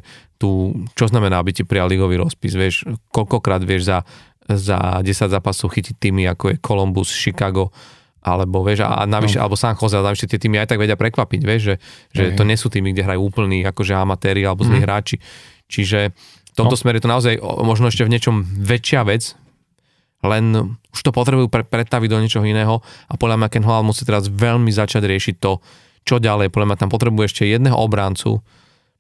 tu, 0.44 0.76
čo 1.00 1.08
znamená, 1.08 1.40
aby 1.40 1.56
ti 1.56 1.64
prijal 1.64 1.88
ligový 1.88 2.20
rozpis, 2.20 2.52
vieš, 2.52 2.84
koľkokrát 3.16 3.64
vieš 3.64 3.88
za 3.88 4.04
za 4.48 5.00
10 5.00 5.08
zápasov 5.08 5.72
chytiť 5.72 5.96
týmy 6.00 6.28
ako 6.28 6.54
je 6.54 6.58
Columbus, 6.60 7.10
Chicago, 7.12 7.72
alebo 8.24 8.64
vieš, 8.64 8.88
a 8.88 9.04
navyše, 9.04 9.40
no. 9.40 9.48
alebo 9.48 9.60
San 9.60 9.76
Jose, 9.76 10.00
a 10.00 10.04
navyše 10.04 10.32
tie 10.32 10.40
týmy 10.40 10.64
aj 10.64 10.76
tak 10.76 10.80
vedia 10.80 10.96
prekvapiť, 10.96 11.42
vieš, 11.44 11.62
že, 11.62 11.76
že 12.16 12.24
to 12.40 12.48
nie 12.48 12.56
sú 12.56 12.72
týmy, 12.72 12.96
kde 12.96 13.04
hrajú 13.04 13.20
úplní 13.20 13.68
akože 13.68 13.96
amatéri 13.96 14.48
alebo 14.48 14.64
zlí 14.64 14.80
mm. 14.80 14.86
hráči. 14.88 15.20
Čiže 15.68 16.16
v 16.54 16.56
tomto 16.56 16.76
no. 16.76 16.80
smere 16.80 17.00
je 17.00 17.04
to 17.04 17.12
naozaj 17.12 17.34
možno 17.44 17.92
ešte 17.92 18.08
v 18.08 18.14
niečom 18.16 18.48
väčšia 18.48 19.04
vec, 19.04 19.36
len 20.24 20.80
už 20.96 21.00
to 21.04 21.12
potrebujú 21.12 21.52
pre, 21.52 21.68
pretaviť 21.68 22.08
do 22.08 22.22
niečoho 22.24 22.48
iného 22.48 22.80
a 23.12 23.14
podľa 23.20 23.44
mňa 23.44 23.52
Ken 23.52 23.66
Hall 23.68 23.84
musí 23.84 24.08
teraz 24.08 24.32
veľmi 24.32 24.72
začať 24.72 25.04
riešiť 25.04 25.36
to, 25.44 25.60
čo 26.08 26.24
ďalej. 26.24 26.48
Podľa 26.48 26.68
mňa 26.72 26.80
tam 26.80 26.92
potrebuje 26.92 27.26
ešte 27.28 27.44
jedného 27.44 27.76
obráncu, 27.76 28.40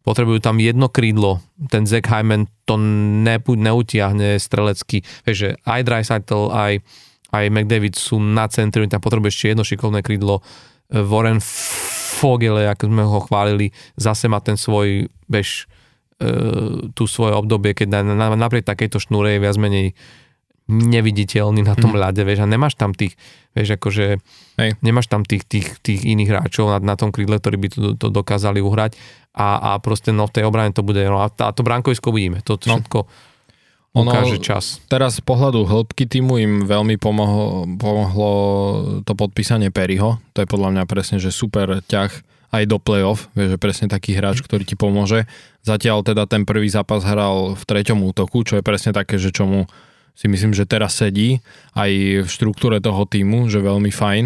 potrebujú 0.04 0.44
tam 0.44 0.60
jedno 0.60 0.92
krídlo, 0.92 1.39
ten 1.72 1.88
Zach 1.88 2.08
Hyman 2.12 2.52
to 2.68 2.76
ne, 2.78 3.39
neutiahne 3.39 4.36
strelecky, 4.36 5.02
vieš, 5.24 5.38
že 5.39 5.50
aj 5.63 5.82
Dreisaitl, 5.88 6.52
aj, 6.52 6.84
aj 7.32 7.46
McDavid 7.48 7.96
sú 7.96 8.20
na 8.20 8.46
centri, 8.52 8.86
tam 8.92 9.00
potrebuje 9.00 9.32
ešte 9.32 9.52
jedno 9.56 9.63
šikovné 9.63 10.04
krídlo, 10.04 10.44
Warren 10.94 11.42
Fogele, 12.20 12.70
ako 12.70 12.84
sme 12.86 13.04
ho 13.04 13.20
chválili, 13.26 13.74
zase 13.98 14.30
má 14.30 14.38
ten 14.44 14.60
svoj, 14.60 15.10
vieš, 15.26 15.66
e, 16.22 16.92
tú 16.94 17.10
svoje 17.10 17.34
obdobie, 17.34 17.74
keď 17.74 18.04
na, 18.04 18.13
na, 18.13 18.28
napriek 18.38 18.68
takejto 18.68 19.02
šnúre 19.02 19.36
je 19.36 19.44
viac 19.44 19.58
menej 19.58 19.98
neviditeľný 20.71 21.67
na 21.67 21.76
tom 21.76 21.91
mm. 21.95 21.99
ľade, 21.99 22.21
vieš, 22.23 22.43
a 22.43 22.47
nemáš 22.47 22.80
tam 22.80 22.95
tých, 22.95 23.19
vieš, 23.52 23.76
akože 23.76 24.23
Hej. 24.60 24.69
nemáš 24.80 25.12
tam 25.12 25.28
tých, 25.28 25.43
tých, 25.43 25.67
tých 25.84 26.08
iných 26.08 26.30
hráčov 26.32 26.71
na, 26.71 26.80
na 26.80 26.95
tom 26.95 27.12
krídle, 27.12 27.36
ktorí 27.39 27.58
by 27.60 27.67
to, 27.67 27.80
to 27.99 28.08
dokázali 28.08 28.63
uhrať 28.63 28.95
a, 29.36 29.76
a 29.76 29.82
proste 29.84 30.15
no 30.15 30.23
v 30.30 30.39
tej 30.39 30.43
obrane 30.47 30.71
to 30.71 30.80
bude, 30.80 31.04
no 31.04 31.19
a, 31.19 31.28
a 31.28 31.49
to 31.52 31.62
brankovisko 31.67 32.15
uvidíme, 32.15 32.39
to 32.47 32.56
no. 32.63 32.80
všetko 32.80 32.99
ukáže 33.93 34.41
čas. 34.41 34.82
Teraz 34.89 35.21
z 35.21 35.23
pohľadu 35.23 35.69
hĺbky 35.69 36.10
týmu 36.10 36.41
im 36.41 36.54
veľmi 36.65 36.97
pomohlo, 36.97 37.69
pomohlo 37.78 38.32
to 39.06 39.13
podpísanie 39.13 39.69
Perryho, 39.69 40.17
to 40.34 40.41
je 40.41 40.47
podľa 40.49 40.69
mňa 40.73 40.84
presne, 40.89 41.21
že 41.21 41.30
super 41.30 41.84
ťah 41.86 42.10
aj 42.54 42.63
do 42.69 42.78
play-off, 42.78 43.34
vieš, 43.34 43.58
že 43.58 43.62
presne 43.62 43.88
taký 43.89 44.13
hráč, 44.13 44.41
mhm. 44.41 44.45
ktorý 44.45 44.63
ti 44.65 44.76
pomôže. 44.78 45.26
Zatiaľ 45.65 46.06
teda 46.06 46.30
ten 46.30 46.45
prvý 46.45 46.69
zápas 46.69 47.02
hral 47.02 47.58
v 47.58 47.63
treťom 47.65 47.99
útoku, 48.06 48.45
čo 48.45 48.62
je 48.62 48.63
presne 48.65 48.93
také, 48.93 49.17
že 49.17 49.34
čomu 49.34 49.65
si 50.13 50.30
myslím, 50.30 50.54
že 50.54 50.69
teraz 50.69 50.97
sedí 50.97 51.41
aj 51.73 51.91
v 52.23 52.30
štruktúre 52.30 52.78
toho 52.80 53.04
týmu, 53.10 53.49
že 53.49 53.60
veľmi 53.60 53.89
fajn, 53.89 54.26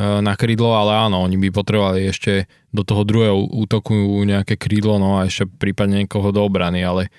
na 0.00 0.34
krídlo, 0.38 0.72
ale 0.72 0.96
áno, 0.96 1.26
oni 1.26 1.36
by 1.36 1.48
potrebovali 1.50 2.08
ešte 2.08 2.46
do 2.70 2.86
toho 2.86 3.02
druhého 3.02 3.36
útoku 3.36 3.92
nejaké 4.22 4.54
krídlo, 4.54 4.96
no 5.02 5.18
a 5.18 5.26
ešte 5.26 5.50
prípadne 5.50 6.06
niekoho 6.06 6.30
do 6.30 6.40
obrany, 6.46 6.80
ale 6.80 7.10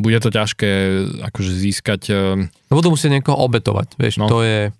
bude 0.00 0.18
to 0.18 0.32
ťažké 0.32 0.70
akože 1.30 1.52
získať... 1.52 2.00
No 2.50 2.72
budú 2.74 2.96
musieť 2.96 3.20
niekoho 3.20 3.38
obetovať, 3.44 3.94
vieš, 4.00 4.18
no. 4.18 4.26
to 4.26 4.42
je... 4.42 4.72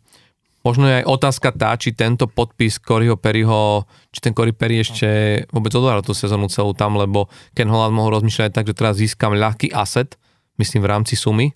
Možno 0.64 0.88
je 0.88 1.04
aj 1.04 1.06
otázka 1.06 1.52
tá, 1.52 1.76
či 1.76 1.92
tento 1.92 2.24
podpis 2.24 2.80
Coryho 2.80 3.20
Perryho, 3.20 3.84
či 4.08 4.24
ten 4.24 4.32
Cory 4.32 4.56
Perry 4.56 4.80
ešte 4.80 5.44
vôbec 5.52 5.68
odohral 5.76 6.00
tú 6.00 6.16
sezónu 6.16 6.48
celú 6.48 6.72
tam, 6.72 6.96
lebo 6.96 7.28
Ken 7.52 7.68
Holland 7.68 7.92
mohol 7.92 8.16
rozmýšľať 8.16 8.48
tak, 8.48 8.72
že 8.72 8.74
teraz 8.74 8.96
získam 8.96 9.36
ľahký 9.36 9.76
asset, 9.76 10.16
myslím 10.56 10.80
v 10.80 10.88
rámci 10.88 11.20
sumy, 11.20 11.52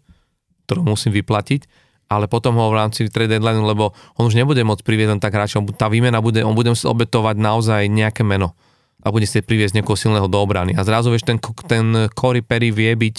ktorú 0.69 0.85
musím 0.85 1.17
vyplatiť, 1.17 1.65
ale 2.13 2.29
potom 2.29 2.61
ho 2.61 2.69
v 2.69 2.77
rámci 2.77 3.09
trade 3.09 3.41
deadline, 3.41 3.65
lebo 3.65 3.97
on 4.21 4.29
už 4.29 4.37
nebude 4.37 4.61
môcť 4.61 4.85
priviesť 4.85 5.11
len 5.17 5.21
tak 5.21 5.33
hráčov, 5.33 5.65
tá 5.73 5.89
výmena 5.89 6.21
bude, 6.21 6.45
on 6.45 6.53
bude 6.53 6.73
musieť 6.73 6.93
obetovať 6.93 7.41
naozaj 7.41 7.89
nejaké 7.89 8.21
meno 8.21 8.53
a 9.01 9.09
bude 9.09 9.25
si 9.25 9.41
priviesť 9.41 9.81
niekoho 9.81 9.97
silného 9.97 10.29
do 10.29 10.37
obrany. 10.37 10.77
A 10.77 10.85
zrazu 10.85 11.09
vieš, 11.09 11.25
ten, 11.25 11.41
ten 11.65 12.13
Cory 12.13 12.45
Perry 12.45 12.69
vie 12.69 12.93
byť, 12.93 13.17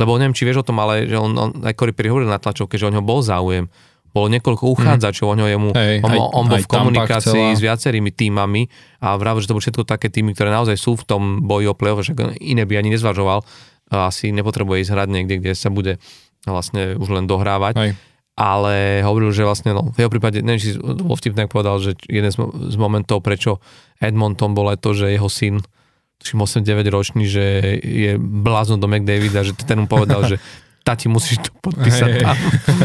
lebo 0.00 0.16
neviem, 0.16 0.32
či 0.32 0.48
vieš 0.48 0.62
o 0.62 0.66
tom, 0.66 0.80
ale 0.80 1.04
že 1.04 1.16
on, 1.20 1.32
on 1.36 1.50
aj 1.60 1.76
Cory 1.76 1.92
Perry 1.92 2.08
hovoril 2.08 2.30
na 2.30 2.40
tlačovke, 2.40 2.80
že 2.80 2.88
o 2.88 2.92
ňo 2.92 3.04
bol 3.04 3.20
záujem 3.20 3.68
bolo 4.08 4.32
niekoľko 4.32 4.64
uchádzačov, 4.72 5.26
mm. 5.28 5.32
o 5.32 5.36
ňo 5.36 5.46
jemu, 5.46 5.68
hey, 5.76 5.96
on, 6.00 6.10
aj, 6.10 6.18
on 6.32 6.44
bol 6.48 6.58
v 6.58 6.68
komunikácii 6.68 7.46
s 7.54 7.60
viacerými 7.60 8.08
týmami 8.08 8.64
a 9.04 9.14
vravil, 9.20 9.44
že 9.44 9.52
to 9.52 9.54
boli 9.54 9.64
všetko 9.64 9.84
také 9.84 10.08
týmy, 10.08 10.32
ktoré 10.32 10.48
naozaj 10.48 10.80
sú 10.80 10.96
v 10.96 11.04
tom 11.04 11.22
boji 11.44 11.68
o 11.68 11.76
play-off, 11.76 12.00
že 12.00 12.16
iné 12.40 12.64
by 12.64 12.80
ani 12.80 12.96
nezvažoval, 12.96 13.44
asi 13.88 14.32
nepotrebuje 14.32 14.84
ísť 14.84 14.92
hrať 14.92 15.08
niekde, 15.12 15.34
kde 15.40 15.52
sa 15.56 15.68
bude 15.72 16.00
vlastne 16.46 16.94
už 16.94 17.08
len 17.10 17.24
dohrávať. 17.26 17.74
Hej. 17.78 17.92
Ale 18.38 19.02
hovoril, 19.02 19.34
že 19.34 19.42
vlastne, 19.42 19.74
no, 19.74 19.90
v 19.90 19.98
jeho 19.98 20.10
prípade, 20.14 20.38
neviem, 20.38 20.62
či 20.62 20.78
vo 20.78 21.18
vtipne 21.18 21.50
povedal, 21.50 21.82
že 21.82 21.98
jeden 22.06 22.30
z 22.30 22.76
momentov, 22.78 23.18
prečo 23.26 23.58
Edmonton 23.98 24.54
bol 24.54 24.70
aj 24.70 24.78
to, 24.78 24.94
že 24.94 25.10
jeho 25.10 25.26
syn, 25.26 25.58
tuším 26.22 26.46
8-9 26.46 26.86
ročný, 26.86 27.26
že 27.26 27.78
je 27.82 28.14
blázon 28.18 28.78
do 28.78 28.86
McDavida, 28.86 29.42
že 29.42 29.58
ten 29.58 29.82
mu 29.82 29.90
povedal, 29.90 30.22
že 30.26 30.38
tati 30.86 31.10
musíš 31.10 31.44
to 31.44 31.50
podpísať 31.60 32.10
hey, 32.14 32.22
tam. 32.22 32.36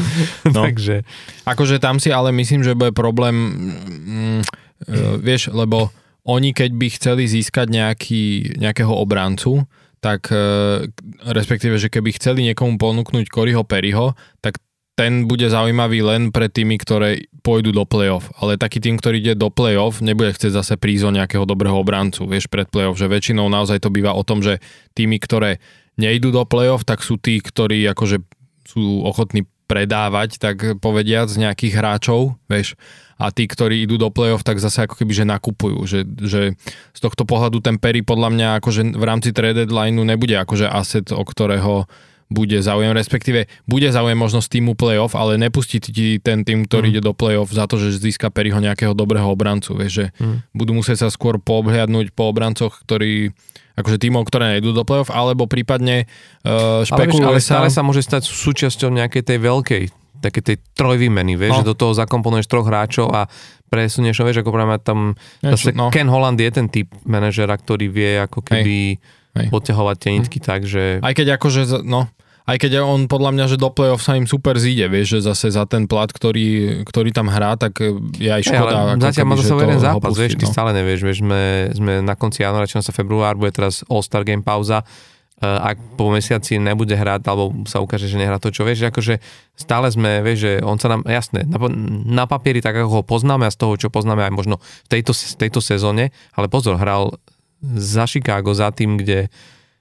no. 0.57 0.61
Takže. 0.67 1.07
Akože 1.47 1.77
tam 1.77 2.01
si 2.03 2.09
ale 2.09 2.35
myslím, 2.35 2.65
že 2.65 2.73
bude 2.75 2.91
problém, 2.91 3.35
mm, 3.37 4.41
uh, 4.41 5.15
vieš, 5.21 5.53
lebo 5.53 5.93
oni 6.23 6.55
keď 6.55 6.71
by 6.75 6.87
chceli 6.99 7.23
získať 7.27 7.67
nejaký, 7.71 8.57
nejakého 8.59 8.91
obrancu, 8.91 9.63
tak 10.03 10.27
uh, 10.35 10.83
respektíve, 11.23 11.79
že 11.79 11.87
keby 11.87 12.11
chceli 12.19 12.43
niekomu 12.51 12.75
ponúknuť 12.75 13.31
Koryho 13.31 13.63
Perryho, 13.63 14.19
tak 14.43 14.59
ten 14.93 15.25
bude 15.25 15.49
zaujímavý 15.49 16.05
len 16.05 16.29
pre 16.29 16.51
tými, 16.51 16.77
ktoré 16.77 17.25
pôjdu 17.41 17.73
do 17.73 17.81
play-off. 17.81 18.29
Ale 18.37 18.61
taký 18.61 18.77
tým, 18.77 19.01
ktorý 19.01 19.17
ide 19.17 19.33
do 19.33 19.49
play-off, 19.49 20.05
nebude 20.05 20.35
chcieť 20.37 20.53
zase 20.53 20.73
prísť 20.77 21.09
nejakého 21.09 21.49
dobrého 21.49 21.73
obrancu, 21.73 22.29
vieš, 22.29 22.45
pred 22.45 22.69
play-off, 22.69 22.99
že 22.99 23.09
väčšinou 23.09 23.49
naozaj 23.49 23.81
to 23.81 23.89
býva 23.89 24.13
o 24.13 24.21
tom, 24.21 24.45
že 24.45 24.61
tými, 24.93 25.17
ktoré 25.17 25.57
nejdú 25.97 26.29
do 26.29 26.45
play-off, 26.45 26.85
tak 26.85 27.01
sú 27.01 27.17
tí, 27.17 27.41
ktorí 27.41 27.81
akože 27.89 28.21
sú 28.69 29.01
ochotní 29.01 29.49
predávať, 29.73 30.37
tak 30.37 30.77
povediať, 30.77 31.33
z 31.33 31.49
nejakých 31.49 31.73
hráčov, 31.73 32.37
vieš, 32.45 32.77
a 33.17 33.33
tí, 33.33 33.49
ktorí 33.49 33.85
idú 33.85 33.97
do 33.97 34.13
play-off, 34.13 34.45
tak 34.45 34.61
zase 34.61 34.85
ako 34.85 35.01
keby, 35.01 35.13
že 35.15 35.25
nakupujú, 35.25 35.79
že, 35.89 36.05
že 36.21 36.53
z 36.93 36.99
tohto 37.01 37.25
pohľadu 37.25 37.57
ten 37.63 37.81
Perry 37.81 38.05
podľa 38.05 38.29
mňa 38.29 38.47
akože 38.61 38.93
v 38.93 39.03
rámci 39.05 39.33
trade 39.33 39.65
deadline 39.65 39.97
nebude 39.97 40.37
akože 40.37 40.69
asset, 40.69 41.09
o 41.09 41.23
ktorého 41.25 41.89
bude 42.33 42.57
záujem, 42.65 42.89
respektíve 42.91 43.45
bude 43.69 43.85
záujem 43.93 44.17
možno 44.17 44.41
z 44.41 44.57
týmu 44.57 44.73
playoff, 44.73 45.13
ale 45.13 45.37
nepustí 45.37 45.77
ti 45.77 46.17
ten 46.17 46.41
tým, 46.41 46.65
ktorý 46.65 46.89
mm. 46.89 46.93
ide 46.97 47.01
do 47.05 47.13
playoff 47.13 47.53
za 47.53 47.69
to, 47.69 47.77
že 47.77 48.01
získa 48.01 48.33
Perryho 48.33 48.57
nejakého 48.57 48.97
dobrého 48.97 49.29
obrancu, 49.29 49.77
vieš, 49.77 49.91
že 49.93 50.05
mm. 50.17 50.57
budú 50.57 50.73
musieť 50.73 51.05
sa 51.05 51.07
skôr 51.13 51.37
poobhliadnúť 51.37 52.11
po 52.17 52.33
obrancoch, 52.33 52.73
ktorí 52.81 53.31
akože 53.73 53.97
tímov, 54.01 54.25
ktoré 54.29 54.57
nejdú 54.57 54.73
do 54.73 54.85
play-off, 54.85 55.09
alebo 55.09 55.49
prípadne 55.49 56.05
uh, 56.45 56.85
špekuluje 56.85 57.25
ale, 57.25 57.41
vieš, 57.41 57.49
ale 57.53 57.69
stále 57.69 57.69
sa 57.73 57.81
môže 57.81 58.05
stať 58.05 58.29
súčasťou 58.29 58.89
nejakej 58.93 59.23
tej 59.25 59.39
veľkej 59.41 59.83
také 60.23 60.39
tej 60.39 60.57
trojvýmeny, 60.79 61.35
vieš, 61.35 61.51
no. 61.51 61.59
že 61.59 61.67
do 61.67 61.75
toho 61.75 61.91
zakomponuješ 61.91 62.47
troch 62.47 62.63
hráčov 62.63 63.11
a 63.11 63.27
presunieš, 63.67 64.23
vieš, 64.23 64.39
ako 64.39 64.55
práve 64.55 64.79
tam 64.79 65.19
zase 65.43 65.75
no. 65.75 65.91
Ken 65.91 66.07
Holland 66.07 66.39
je 66.39 66.47
ten 66.47 66.71
typ 66.71 66.87
manažera, 67.03 67.59
ktorý 67.59 67.91
vie 67.91 68.23
ako 68.23 68.39
keby 68.39 69.03
Hej. 69.35 69.47
odťahovať 69.51 69.95
tie 69.99 70.09
nitky 70.15 70.39
hm. 70.39 70.45
tak, 70.47 70.61
že... 70.63 71.03
Aj 71.03 71.11
keď 71.11 71.35
akože, 71.35 71.83
no, 71.83 72.07
aj 72.43 72.57
keď 72.59 72.83
on 72.83 73.07
podľa 73.07 73.31
mňa, 73.31 73.45
že 73.55 73.57
do 73.59 73.71
play-off 73.71 74.03
sa 74.03 74.19
im 74.19 74.27
super 74.27 74.59
zíde, 74.59 74.91
vieš, 74.91 75.19
že 75.19 75.31
zase 75.31 75.55
za 75.55 75.63
ten 75.63 75.87
plat, 75.87 76.11
ktorý, 76.11 76.81
ktorý 76.83 77.15
tam 77.15 77.31
hrá, 77.31 77.55
tak 77.55 77.79
je 78.19 78.27
aj 78.27 78.43
škoda. 78.43 78.75
Hey, 78.75 78.81
ale 78.83 78.91
zatiaľ 78.99 79.25
má 79.31 79.35
za 79.39 79.55
jeden 79.55 79.79
zápas, 79.79 80.11
pustí, 80.11 80.19
vieš, 80.19 80.33
ty 80.35 80.45
no. 80.47 80.51
stále 80.51 80.69
nevieš, 80.75 80.99
vieš, 81.07 81.17
sme, 81.23 81.71
sme 81.71 81.93
na 82.03 82.19
konci 82.19 82.43
januára, 82.43 82.67
čo 82.67 82.83
sa 82.83 82.91
február, 82.91 83.39
bude 83.39 83.55
teraz 83.55 83.87
All-Star 83.87 84.27
Game 84.27 84.43
pauza, 84.43 84.83
e, 84.83 85.47
ak 85.47 85.95
po 85.95 86.11
mesiaci 86.11 86.59
nebude 86.59 86.99
hrať, 86.99 87.23
alebo 87.31 87.63
sa 87.63 87.79
ukáže, 87.79 88.11
že 88.11 88.19
nehrá 88.19 88.43
to, 88.43 88.51
čo 88.51 88.67
vieš, 88.67 88.91
akože 88.91 89.23
stále 89.55 89.87
sme, 89.87 90.19
vieš, 90.19 90.39
že 90.43 90.51
on 90.67 90.75
sa 90.75 90.91
nám, 90.91 91.07
jasné, 91.07 91.47
na, 91.47 91.55
na 92.03 92.23
papieri 92.27 92.59
tak, 92.59 92.75
ako 92.75 92.91
ho 92.91 93.03
poznáme 93.07 93.47
a 93.47 93.55
z 93.55 93.57
toho, 93.63 93.79
čo 93.79 93.87
poznáme 93.87 94.19
aj 94.19 94.35
možno 94.35 94.59
v 94.91 94.99
tejto, 94.99 95.15
tejto 95.15 95.63
sezóne, 95.63 96.11
ale 96.35 96.51
pozor, 96.51 96.75
hral 96.75 97.15
za 97.63 98.03
Chicago, 98.03 98.51
za 98.51 98.75
tým, 98.75 98.99
kde 98.99 99.31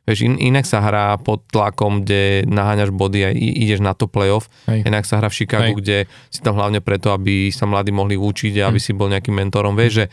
Vieš, 0.03 0.27
in, 0.27 0.35
inak 0.35 0.67
sa 0.67 0.83
hrá 0.83 1.15
pod 1.19 1.47
tlakom, 1.55 2.03
kde 2.03 2.43
naháňaš 2.51 2.91
body 2.91 3.21
a 3.23 3.31
ideš 3.35 3.79
na 3.79 3.95
to 3.95 4.11
playoff. 4.11 4.51
Hej. 4.67 4.83
Inak 4.83 5.07
sa 5.07 5.23
hrá 5.23 5.31
v 5.31 5.39
Chicagu, 5.39 5.73
Hej. 5.75 5.79
kde 5.79 5.97
si 6.27 6.41
tam 6.43 6.59
hlavne 6.59 6.83
preto, 6.83 7.15
aby 7.15 7.55
sa 7.55 7.71
mladí 7.71 7.95
mohli 7.95 8.19
učiť 8.19 8.59
a 8.63 8.71
aby 8.71 8.83
hm. 8.83 8.85
si 8.85 8.93
bol 8.99 9.09
nejakým 9.11 9.35
mentorom. 9.35 9.79
Vieš, 9.79 9.93
že 9.95 10.07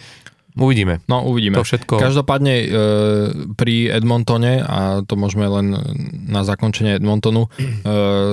Uvidíme. 0.57 0.99
No, 1.05 1.23
uvidíme. 1.23 1.55
To 1.55 1.63
všetko... 1.63 2.01
Každopádne 2.01 2.53
e, 2.57 2.65
pri 3.53 3.93
Edmontone, 3.93 4.59
a 4.59 5.05
to 5.05 5.13
môžeme 5.13 5.45
len 5.45 5.77
na 6.25 6.41
zakončenie 6.41 6.97
Edmontonu, 6.99 7.47
e, 7.47 7.49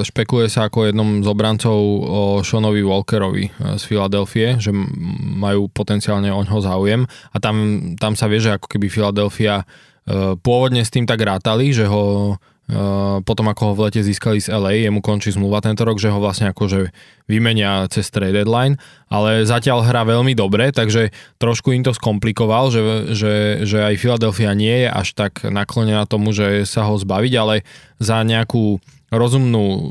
špekuluje 0.02 0.48
sa 0.48 0.72
ako 0.72 0.90
jednom 0.90 1.20
z 1.20 1.28
obrancov 1.28 1.76
o 2.02 2.22
Seanovi 2.40 2.80
Walkerovi 2.82 3.44
e, 3.46 3.50
z 3.76 3.82
Filadelfie, 3.84 4.56
že 4.56 4.72
majú 5.38 5.68
potenciálne 5.68 6.32
o 6.32 6.40
ňoho 6.40 6.60
záujem 6.64 7.02
a 7.04 7.36
tam, 7.36 7.56
tam 8.00 8.18
sa 8.18 8.32
vie, 8.32 8.40
že 8.40 8.56
ako 8.56 8.66
keby 8.74 8.88
Filadelfia 8.88 9.62
pôvodne 10.38 10.86
s 10.86 10.94
tým 10.94 11.02
tak 11.02 11.18
rátali, 11.18 11.74
že 11.74 11.90
ho 11.90 12.36
eh, 12.70 13.18
potom 13.26 13.46
ako 13.50 13.62
ho 13.62 13.72
v 13.74 13.82
lete 13.90 14.00
získali 14.06 14.38
z 14.38 14.54
LA, 14.54 14.86
jemu 14.86 15.02
končí 15.02 15.34
zmluva 15.34 15.58
tento 15.58 15.82
rok, 15.82 15.98
že 15.98 16.14
ho 16.14 16.22
vlastne 16.22 16.54
akože 16.54 16.94
vymenia 17.26 17.90
cez 17.90 18.06
trade 18.14 18.38
deadline, 18.38 18.78
ale 19.10 19.42
zatiaľ 19.42 19.82
hrá 19.82 20.06
veľmi 20.06 20.38
dobre, 20.38 20.70
takže 20.70 21.10
trošku 21.42 21.74
im 21.74 21.82
to 21.82 21.90
skomplikoval, 21.90 22.70
že, 22.70 22.82
že, 23.18 23.34
že 23.66 23.78
aj 23.82 23.98
Philadelphia 23.98 24.54
nie 24.54 24.86
je 24.86 24.88
až 24.94 25.08
tak 25.18 25.42
naklonená 25.42 26.06
tomu, 26.06 26.30
že 26.30 26.62
sa 26.70 26.86
ho 26.86 26.94
zbaviť, 26.94 27.32
ale 27.34 27.66
za 27.98 28.22
nejakú 28.22 28.78
rozumnú 29.10 29.64
e, 29.66 29.82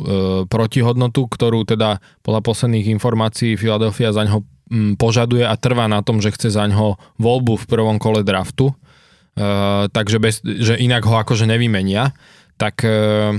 protihodnotu, 0.52 1.28
ktorú 1.32 1.64
teda 1.64 2.04
podľa 2.20 2.42
posledných 2.44 2.92
informácií 3.00 3.56
Philadelphia 3.56 4.12
za 4.12 4.28
ňo 4.28 4.44
mm, 4.44 4.92
požaduje 5.00 5.48
a 5.48 5.56
trvá 5.56 5.88
na 5.88 6.04
tom, 6.04 6.20
že 6.20 6.36
chce 6.36 6.52
za 6.52 6.68
ňo 6.68 7.00
voľbu 7.16 7.64
v 7.64 7.66
prvom 7.68 7.98
kole 7.98 8.28
draftu, 8.28 8.76
Uh, 9.36 9.92
takže 9.92 10.18
bez, 10.24 10.40
že 10.40 10.80
inak 10.80 11.04
ho 11.04 11.20
akože 11.20 11.44
nevymenia, 11.44 12.16
tak, 12.56 12.80
uh, 12.88 13.36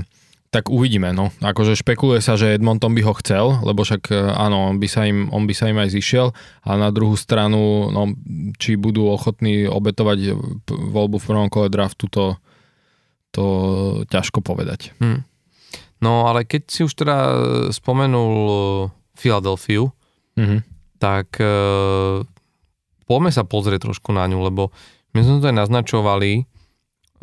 tak 0.53 0.69
uvidíme. 0.69 1.09
No. 1.09 1.33
Akože 1.41 1.73
špekuluje 1.73 2.21
sa, 2.21 2.37
že 2.37 2.53
Edmonton 2.53 2.93
by 2.93 3.01
ho 3.01 3.17
chcel, 3.17 3.57
lebo 3.65 3.81
však 3.81 4.13
uh, 4.13 4.37
áno, 4.37 4.69
on 4.69 4.77
by, 4.77 4.85
sa 4.85 5.09
im, 5.09 5.33
on 5.33 5.49
by 5.49 5.57
sa 5.57 5.73
im 5.73 5.81
aj 5.81 5.97
zišiel, 5.97 6.37
ale 6.61 6.77
na 6.77 6.93
druhú 6.93 7.17
stranu, 7.17 7.89
no, 7.89 8.13
či 8.61 8.77
budú 8.77 9.09
ochotní 9.09 9.65
obetovať 9.65 10.37
voľbu 10.69 11.17
v 11.17 11.27
prvom 11.27 11.49
kole 11.49 11.73
draftu, 11.73 12.05
to, 12.13 12.37
to 13.33 13.45
ťažko 14.13 14.45
povedať. 14.45 14.93
Hmm. 15.01 15.25
No 15.97 16.29
ale 16.29 16.45
keď 16.45 16.61
si 16.69 16.85
už 16.85 16.93
teda 16.93 17.17
spomenul 17.73 18.37
Filadelfiu, 19.17 19.89
mm-hmm. 20.37 20.59
tak 21.01 21.41
uh, 21.41 22.21
poďme 23.09 23.33
sa 23.33 23.41
pozrieť 23.41 23.89
trošku 23.89 24.13
na 24.13 24.29
ňu, 24.29 24.45
lebo 24.45 24.69
my 25.15 25.19
sme 25.23 25.39
to 25.39 25.49
aj 25.49 25.57
naznačovali 25.57 26.31
e, 26.39 26.41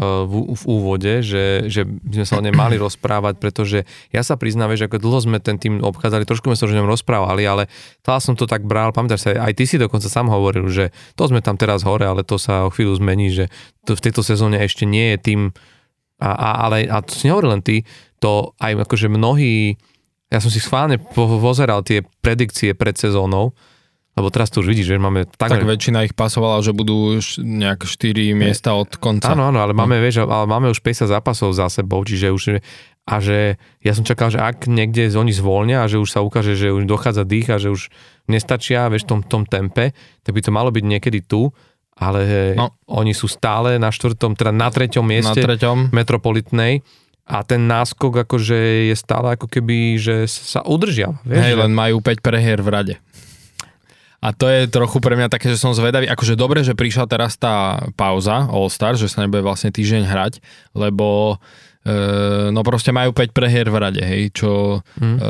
v, 0.02 0.32
v 0.54 0.62
úvode, 0.64 1.20
že, 1.20 1.68
že 1.68 1.84
sme 1.86 2.24
sa 2.24 2.38
o 2.40 2.44
nej 2.44 2.54
mali 2.54 2.80
rozprávať, 2.80 3.40
pretože 3.40 3.78
ja 4.14 4.22
sa 4.24 4.38
priznám, 4.40 4.76
že 4.78 4.88
ako 4.88 5.02
dlho 5.02 5.18
sme 5.20 5.38
ten 5.42 5.60
tým 5.60 5.82
obchádzali, 5.84 6.28
trošku 6.28 6.48
sme 6.48 6.58
sa 6.58 6.64
o 6.64 6.72
ňom 6.72 6.88
rozprávali, 6.88 7.42
ale 7.44 7.68
tá 8.00 8.16
som 8.18 8.34
to 8.34 8.48
tak 8.48 8.64
bral, 8.64 8.94
pamätáš 8.94 9.28
sa, 9.28 9.30
aj 9.36 9.52
ty 9.54 9.64
si 9.68 9.76
dokonca 9.76 10.08
sám 10.08 10.32
hovoril, 10.32 10.66
že 10.72 10.94
to 11.18 11.28
sme 11.28 11.44
tam 11.44 11.60
teraz 11.60 11.84
hore, 11.84 12.04
ale 12.06 12.24
to 12.24 12.40
sa 12.40 12.66
o 12.66 12.72
chvíľu 12.72 12.98
zmení, 12.98 13.30
že 13.30 13.44
to 13.84 13.94
v 13.94 14.04
tejto 14.10 14.24
sezóne 14.24 14.58
ešte 14.60 14.88
nie 14.88 15.14
je 15.14 15.18
tým, 15.20 15.40
a, 16.18 16.30
a, 16.30 16.48
ale 16.68 16.88
a 16.88 17.04
to 17.04 17.12
si 17.12 17.28
nehovoril 17.28 17.58
len 17.58 17.64
ty, 17.64 17.84
to 18.22 18.56
aj 18.56 18.88
akože 18.88 19.12
mnohí, 19.12 19.76
ja 20.32 20.40
som 20.40 20.48
si 20.48 20.58
schválne 20.58 20.96
pozeral 21.14 21.84
tie 21.84 22.02
predikcie 22.24 22.72
pred 22.72 22.96
sezónou, 22.96 23.52
lebo 24.14 24.30
teraz 24.30 24.50
tu 24.50 24.62
už 24.62 24.70
vidíš, 24.70 24.94
že 24.94 25.02
máme... 25.02 25.26
Tak, 25.26 25.58
tak 25.58 25.66
väčšina 25.66 26.06
ich 26.06 26.14
pasovala, 26.14 26.62
že 26.62 26.70
budú 26.70 27.18
už 27.18 27.42
nejak 27.42 27.82
4 27.82 28.34
miesta 28.38 28.78
od 28.78 28.94
konca. 28.94 29.34
Áno, 29.34 29.50
áno, 29.50 29.58
ale 29.58 29.74
máme, 29.74 29.98
no. 29.98 30.02
vieš, 30.02 30.22
ale 30.22 30.46
máme 30.46 30.70
už 30.70 30.78
50 30.78 31.10
zápasov 31.10 31.50
za 31.50 31.66
sebou, 31.66 31.98
čiže 32.06 32.30
už 32.30 32.42
a 33.04 33.20
že 33.20 33.60
ja 33.84 33.92
som 33.92 34.00
čakal, 34.00 34.32
že 34.32 34.40
ak 34.40 34.64
niekde 34.64 35.12
oni 35.12 35.28
zvolnia 35.28 35.84
a 35.84 35.90
že 35.90 36.00
už 36.00 36.08
sa 36.08 36.24
ukáže, 36.24 36.56
že 36.56 36.72
už 36.72 36.88
dochádza 36.88 37.28
dých 37.28 37.52
a 37.52 37.60
že 37.60 37.68
už 37.68 37.92
nestačia 38.32 38.88
vieš, 38.88 39.04
v 39.04 39.08
tom, 39.12 39.20
tom 39.20 39.42
tempe, 39.44 39.92
tak 40.24 40.32
by 40.32 40.40
to 40.40 40.48
malo 40.48 40.72
byť 40.72 40.84
niekedy 40.88 41.20
tu, 41.20 41.52
ale 42.00 42.56
no. 42.56 42.72
oni 42.88 43.12
sú 43.12 43.28
stále 43.28 43.76
na 43.76 43.92
štvrtom, 43.92 44.32
teda 44.32 44.56
na 44.56 44.72
treťom 44.72 45.04
mieste 45.04 45.36
na 45.36 45.52
treťom. 45.52 45.92
metropolitnej 45.92 46.80
a 47.28 47.44
ten 47.44 47.68
náskok 47.68 48.24
akože 48.24 48.88
je 48.88 48.96
stále 48.96 49.36
ako 49.36 49.52
keby, 49.52 50.00
že 50.00 50.24
sa 50.24 50.64
udržia. 50.64 51.12
Vieš, 51.28 51.44
Hej, 51.44 51.54
že... 51.56 51.60
len 51.60 51.72
majú 51.76 52.00
5 52.00 52.24
prehier 52.24 52.60
v 52.64 52.68
rade. 52.72 52.94
A 54.24 54.32
to 54.32 54.48
je 54.48 54.64
trochu 54.72 55.04
pre 55.04 55.20
mňa 55.20 55.28
také, 55.28 55.52
že 55.52 55.60
som 55.60 55.76
zvedavý. 55.76 56.08
Akože 56.08 56.32
dobre, 56.32 56.64
že 56.64 56.72
prišla 56.72 57.04
teraz 57.04 57.36
tá 57.36 57.84
pauza 57.92 58.48
All 58.48 58.72
Star, 58.72 58.96
že 58.96 59.12
sa 59.12 59.20
nebude 59.20 59.44
vlastne 59.44 59.68
týždeň 59.68 60.08
hrať, 60.08 60.40
lebo 60.72 61.36
Uh, 61.84 62.48
no 62.48 62.64
proste 62.64 62.96
majú 62.96 63.12
5 63.12 63.36
prehier 63.36 63.68
v 63.68 63.76
rade, 63.76 64.00
hej, 64.00 64.32
čo, 64.32 64.80
mm. 64.96 65.20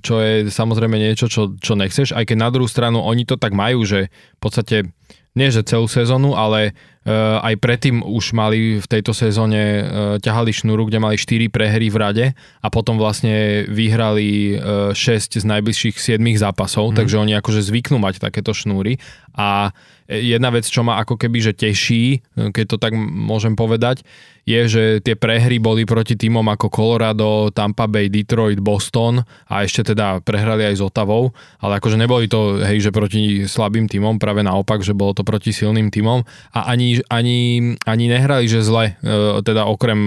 čo 0.00 0.16
je 0.16 0.48
samozrejme 0.48 0.96
niečo, 0.96 1.28
čo, 1.28 1.60
čo 1.60 1.76
nechceš, 1.76 2.16
aj 2.16 2.24
keď 2.24 2.36
na 2.40 2.48
druhú 2.48 2.64
stranu 2.64 3.04
oni 3.04 3.28
to 3.28 3.36
tak 3.36 3.52
majú, 3.52 3.84
že 3.84 4.08
v 4.08 4.40
podstate 4.40 4.96
nie 5.34 5.50
že 5.50 5.66
celú 5.66 5.90
sezónu, 5.90 6.38
ale 6.38 6.70
uh, 6.70 7.42
aj 7.42 7.54
predtým 7.58 8.06
už 8.06 8.34
mali 8.38 8.78
v 8.78 8.86
tejto 8.86 9.10
sezóne 9.10 9.60
uh, 9.60 9.84
ťahali 10.22 10.54
šnúru, 10.54 10.86
kde 10.86 11.02
mali 11.02 11.18
4 11.18 11.50
prehry 11.50 11.90
v 11.90 11.96
rade 11.98 12.26
a 12.62 12.66
potom 12.70 12.94
vlastne 12.96 13.66
vyhrali 13.66 14.54
uh, 14.54 14.94
6 14.94 15.42
z 15.42 15.44
najbližších 15.44 15.98
7 15.98 16.22
zápasov, 16.38 16.94
mm. 16.94 16.96
takže 17.02 17.18
oni 17.18 17.32
akože 17.38 17.66
zvyknú 17.66 17.98
mať 17.98 18.22
takéto 18.22 18.54
šnúry 18.54 19.02
a 19.34 19.74
jedna 20.08 20.52
vec, 20.52 20.68
čo 20.68 20.84
ma 20.84 21.00
ako 21.00 21.16
keby 21.16 21.38
že 21.40 21.52
teší, 21.56 22.20
keď 22.52 22.64
to 22.64 22.76
tak 22.76 22.92
môžem 22.96 23.56
povedať, 23.56 24.04
je, 24.44 24.60
že 24.68 24.82
tie 25.00 25.16
prehry 25.16 25.56
boli 25.56 25.88
proti 25.88 26.20
týmom 26.20 26.44
ako 26.44 26.68
Colorado, 26.68 27.48
Tampa 27.48 27.88
Bay, 27.88 28.12
Detroit, 28.12 28.60
Boston 28.60 29.24
a 29.48 29.64
ešte 29.64 29.96
teda 29.96 30.20
prehrali 30.20 30.68
aj 30.68 30.74
s 30.76 30.82
Otavou, 30.84 31.32
ale 31.64 31.80
akože 31.80 31.96
neboli 31.96 32.28
to, 32.28 32.60
hej, 32.60 32.84
že 32.84 32.90
proti 32.92 33.48
slabým 33.48 33.88
týmom, 33.88 34.20
práve 34.20 34.44
naopak, 34.44 34.84
že 34.84 34.92
bolo 34.92 35.16
to 35.16 35.24
proti 35.24 35.56
silným 35.56 35.88
týmom 35.88 36.28
a 36.52 36.60
ani, 36.68 37.00
ani, 37.08 37.72
ani 37.88 38.04
nehrali, 38.04 38.44
že 38.44 38.60
zle, 38.60 39.00
e, 39.00 39.40
teda 39.40 39.64
okrem 39.64 39.98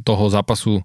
toho 0.00 0.32
zápasu 0.32 0.80
e, 0.80 0.82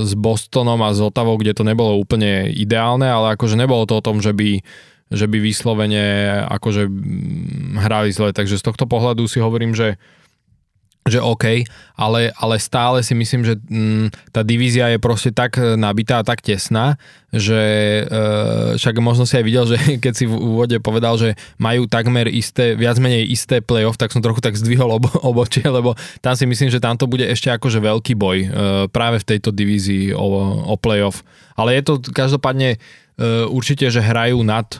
s 0.00 0.16
Bostonom 0.16 0.80
a 0.80 0.96
s 0.96 1.04
Otavou, 1.04 1.36
kde 1.36 1.52
to 1.52 1.60
nebolo 1.60 2.00
úplne 2.00 2.48
ideálne, 2.48 3.04
ale 3.04 3.36
akože 3.36 3.60
nebolo 3.60 3.84
to 3.84 4.00
o 4.00 4.04
tom, 4.04 4.24
že 4.24 4.32
by 4.32 4.64
že 5.10 5.30
by 5.30 5.38
vyslovene 5.38 6.04
akože 6.50 6.90
hrali 7.78 8.10
zle, 8.10 8.34
takže 8.34 8.58
z 8.58 8.66
tohto 8.66 8.90
pohľadu 8.90 9.26
si 9.30 9.38
hovorím, 9.38 9.74
že 9.74 9.94
že 11.06 11.22
OK, 11.22 11.62
ale, 11.94 12.34
ale 12.34 12.54
stále 12.58 12.98
si 13.06 13.14
myslím, 13.14 13.46
že 13.46 13.54
mm, 13.54 14.34
tá 14.34 14.42
divízia 14.42 14.90
je 14.90 14.98
proste 14.98 15.30
tak 15.30 15.54
nabitá 15.78 16.20
a 16.20 16.26
tak 16.26 16.42
tesná, 16.42 16.98
že 17.30 17.62
e, 18.02 18.74
však 18.74 18.98
možno 18.98 19.22
si 19.22 19.38
aj 19.38 19.44
videl, 19.46 19.64
že 19.70 19.78
keď 20.04 20.12
si 20.12 20.26
v 20.26 20.34
úvode 20.34 20.76
povedal, 20.82 21.14
že 21.14 21.38
majú 21.62 21.86
takmer 21.86 22.26
isté, 22.26 22.74
viac 22.74 22.98
menej 22.98 23.22
isté 23.30 23.62
playoff, 23.62 23.94
tak 23.94 24.10
som 24.10 24.20
trochu 24.20 24.42
tak 24.42 24.58
zdvihol 24.58 24.98
obo, 24.98 25.08
obočie, 25.30 25.64
lebo 25.64 25.94
tam 26.18 26.34
si 26.34 26.44
myslím, 26.44 26.74
že 26.74 26.82
tam 26.82 26.98
to 26.98 27.06
bude 27.06 27.22
ešte 27.22 27.54
akože 27.54 27.78
veľký 27.78 28.18
boj 28.18 28.38
e, 28.42 28.48
práve 28.90 29.22
v 29.22 29.28
tejto 29.30 29.54
divízii 29.54 30.10
o, 30.10 30.26
o 30.66 30.74
playoff. 30.74 31.22
Ale 31.54 31.72
je 31.78 31.82
to 31.86 32.02
každopádne 32.02 32.76
e, 32.76 32.78
určite, 33.48 33.88
že 33.88 34.04
hrajú 34.04 34.44
nad 34.44 34.68
e, 34.68 34.78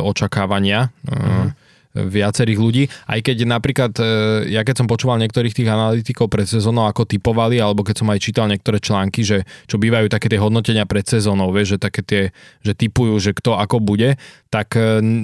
očakávania. 0.00 0.88
E, 1.04 1.12
mm 1.12 1.64
viacerých 1.94 2.58
ľudí, 2.58 2.84
aj 3.06 3.22
keď 3.22 3.36
napríklad, 3.46 3.92
ja 4.50 4.66
keď 4.66 4.82
som 4.82 4.90
počúval 4.90 5.22
niektorých 5.22 5.54
tých 5.54 5.70
analytikov 5.70 6.26
pred 6.26 6.42
sezónou, 6.42 6.90
ako 6.90 7.06
typovali, 7.06 7.62
alebo 7.62 7.86
keď 7.86 8.02
som 8.02 8.10
aj 8.10 8.18
čítal 8.18 8.50
niektoré 8.50 8.82
články, 8.82 9.22
že 9.22 9.46
čo 9.70 9.78
bývajú 9.78 10.10
také 10.10 10.26
tie 10.26 10.42
hodnotenia 10.42 10.90
pred 10.90 11.06
sezónou, 11.06 11.54
vieš, 11.54 11.78
že 11.78 11.86
také 11.86 12.02
tie, 12.02 12.22
že 12.66 12.74
typujú, 12.74 13.14
že 13.22 13.30
kto 13.30 13.54
ako 13.62 13.78
bude, 13.78 14.18
tak 14.50 14.74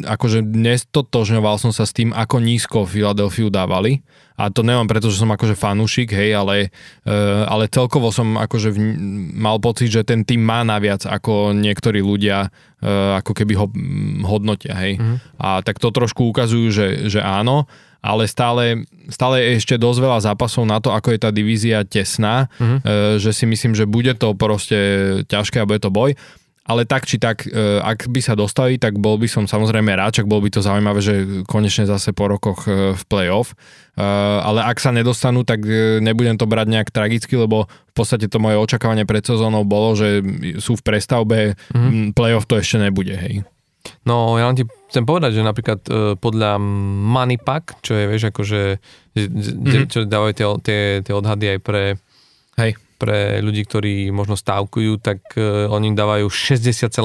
akože 0.07 0.47
nestotožňoval 0.47 1.59
som 1.59 1.75
sa 1.75 1.83
s 1.83 1.91
tým, 1.91 2.15
ako 2.15 2.39
nízko 2.39 2.87
Filadelfiu 2.87 3.51
dávali 3.51 4.07
a 4.41 4.49
to 4.49 4.65
nemám 4.65 4.89
preto, 4.89 5.13
že 5.13 5.21
som 5.21 5.29
akože 5.29 5.53
fanúšik, 5.53 6.17
hej, 6.17 6.33
ale, 6.33 6.73
uh, 7.05 7.45
ale 7.45 7.69
celkovo 7.69 8.09
som 8.09 8.41
akože 8.41 8.73
v, 8.73 8.79
mal 9.37 9.61
pocit, 9.61 9.93
že 9.93 10.01
ten 10.01 10.25
tým 10.25 10.41
má 10.41 10.65
naviac 10.65 11.05
ako 11.05 11.53
niektorí 11.53 12.01
ľudia 12.01 12.49
uh, 12.49 13.21
ako 13.21 13.37
keby 13.37 13.53
ho 13.61 13.69
hodnotia, 14.25 14.73
hej. 14.81 14.97
Mm-hmm. 14.97 15.37
A 15.37 15.61
tak 15.61 15.77
to 15.77 15.93
trošku 15.93 16.33
ukazujú, 16.33 16.73
že, 16.73 16.89
že 17.13 17.21
áno, 17.21 17.69
ale 18.01 18.25
stále, 18.25 18.89
stále 19.13 19.45
je 19.45 19.61
ešte 19.61 19.77
dosť 19.77 19.99
veľa 20.01 20.19
zápasov 20.33 20.65
na 20.65 20.81
to, 20.81 20.89
ako 20.89 21.13
je 21.13 21.21
tá 21.21 21.29
divízia 21.29 21.85
tesná, 21.85 22.49
mm-hmm. 22.57 22.79
uh, 22.81 23.15
že 23.21 23.37
si 23.37 23.45
myslím, 23.45 23.77
že 23.77 23.85
bude 23.85 24.17
to 24.17 24.33
proste 24.33 24.81
ťažké 25.29 25.61
a 25.61 25.69
bude 25.69 25.85
to 25.85 25.93
boj 25.93 26.17
ale 26.61 26.85
tak 26.85 27.09
či 27.09 27.17
tak, 27.17 27.49
e, 27.49 27.81
ak 27.81 28.13
by 28.13 28.21
sa 28.21 28.37
dostali, 28.37 28.77
tak 28.77 29.01
bol 29.01 29.17
by 29.17 29.27
som 29.27 29.49
samozrejme 29.49 29.97
rád, 29.97 30.21
čak 30.21 30.29
bol 30.29 30.45
by 30.45 30.53
to 30.53 30.61
zaujímavé, 30.61 31.01
že 31.01 31.15
konečne 31.49 31.89
zase 31.89 32.13
po 32.13 32.29
rokoch 32.29 32.69
e, 32.69 32.93
v 32.93 33.03
play-off. 33.09 33.57
E, 33.97 34.05
ale 34.45 34.63
ak 34.69 34.77
sa 34.77 34.93
nedostanú, 34.93 35.43
tak 35.43 35.65
nebudem 36.05 36.37
to 36.37 36.45
brať 36.45 36.67
nejak 36.69 36.93
tragicky, 36.93 37.33
lebo 37.35 37.65
v 37.67 37.95
podstate 37.97 38.29
to 38.29 38.37
moje 38.37 38.61
očakávanie 38.61 39.09
pred 39.09 39.25
sezónou 39.25 39.65
bolo, 39.65 39.97
že 39.97 40.21
sú 40.61 40.77
v 40.77 40.85
prestavbe, 40.85 41.41
mm-hmm. 41.57 42.13
play-off 42.13 42.45
to 42.45 42.61
ešte 42.61 42.77
nebude, 42.77 43.17
hej. 43.17 43.43
No, 44.05 44.37
ja 44.37 44.45
len 44.45 44.61
ti 44.61 44.69
chcem 44.93 45.09
povedať, 45.09 45.41
že 45.41 45.43
napríklad 45.43 45.81
podľa 46.21 46.61
Moneypack, 46.61 47.81
čo 47.81 47.97
je, 47.97 48.05
vieš, 48.05 48.29
akože, 48.29 48.61
mm-hmm. 49.17 49.89
čo 49.89 50.05
dávajú 50.05 50.33
tie, 50.37 50.47
tie, 50.61 50.81
tie 51.01 51.15
odhady 51.17 51.57
aj 51.57 51.61
pre, 51.65 51.85
Hej 52.61 52.90
pre 53.01 53.41
ľudí, 53.41 53.65
ktorí 53.65 54.13
možno 54.13 54.37
stávkujú, 54.37 55.01
tak 55.01 55.25
uh, 55.41 55.73
oni 55.73 55.97
dávajú 55.97 56.29
60,8% 56.29 57.01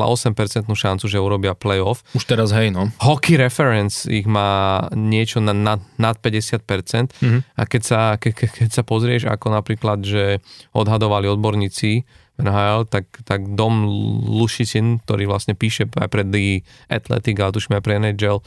šancu, 0.68 1.06
že 1.08 1.16
urobia 1.16 1.56
playoff. 1.56 2.04
Už 2.12 2.28
teraz 2.28 2.52
hej, 2.52 2.76
no. 2.76 2.92
Hockey 3.00 3.40
Reference 3.40 4.04
ich 4.12 4.28
má 4.28 4.84
niečo 4.92 5.40
na, 5.40 5.56
na, 5.56 5.80
nad 5.96 6.20
50% 6.20 6.68
mm-hmm. 6.68 7.42
a 7.56 7.62
keď 7.64 7.82
sa, 7.82 8.00
ke, 8.20 8.36
ke, 8.36 8.52
keď 8.52 8.70
sa 8.76 8.84
pozrieš, 8.84 9.32
ako 9.32 9.56
napríklad, 9.56 10.04
že 10.04 10.44
odhadovali 10.76 11.32
odborníci 11.32 12.04
NHL, 12.36 12.92
tak, 12.92 13.24
tak 13.24 13.56
Dom 13.56 13.88
Lušicin, 14.28 15.00
ktorý 15.08 15.24
vlastne 15.32 15.56
píše 15.56 15.88
aj 15.88 16.10
pre 16.12 16.28
The 16.28 16.68
Athletic, 16.92 17.40
ale 17.40 17.56
tuším 17.56 17.80
aj 17.80 17.84
pre 17.88 17.96
NHL, 17.96 18.44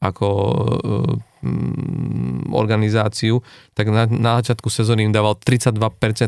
ako 0.00 0.26
um, 1.46 2.50
organizáciu, 2.50 3.46
tak 3.78 3.86
na, 3.88 4.10
na 4.10 4.42
začiatku 4.42 4.66
sezóny 4.66 5.06
im 5.06 5.14
dával 5.14 5.38
32% 5.38 5.78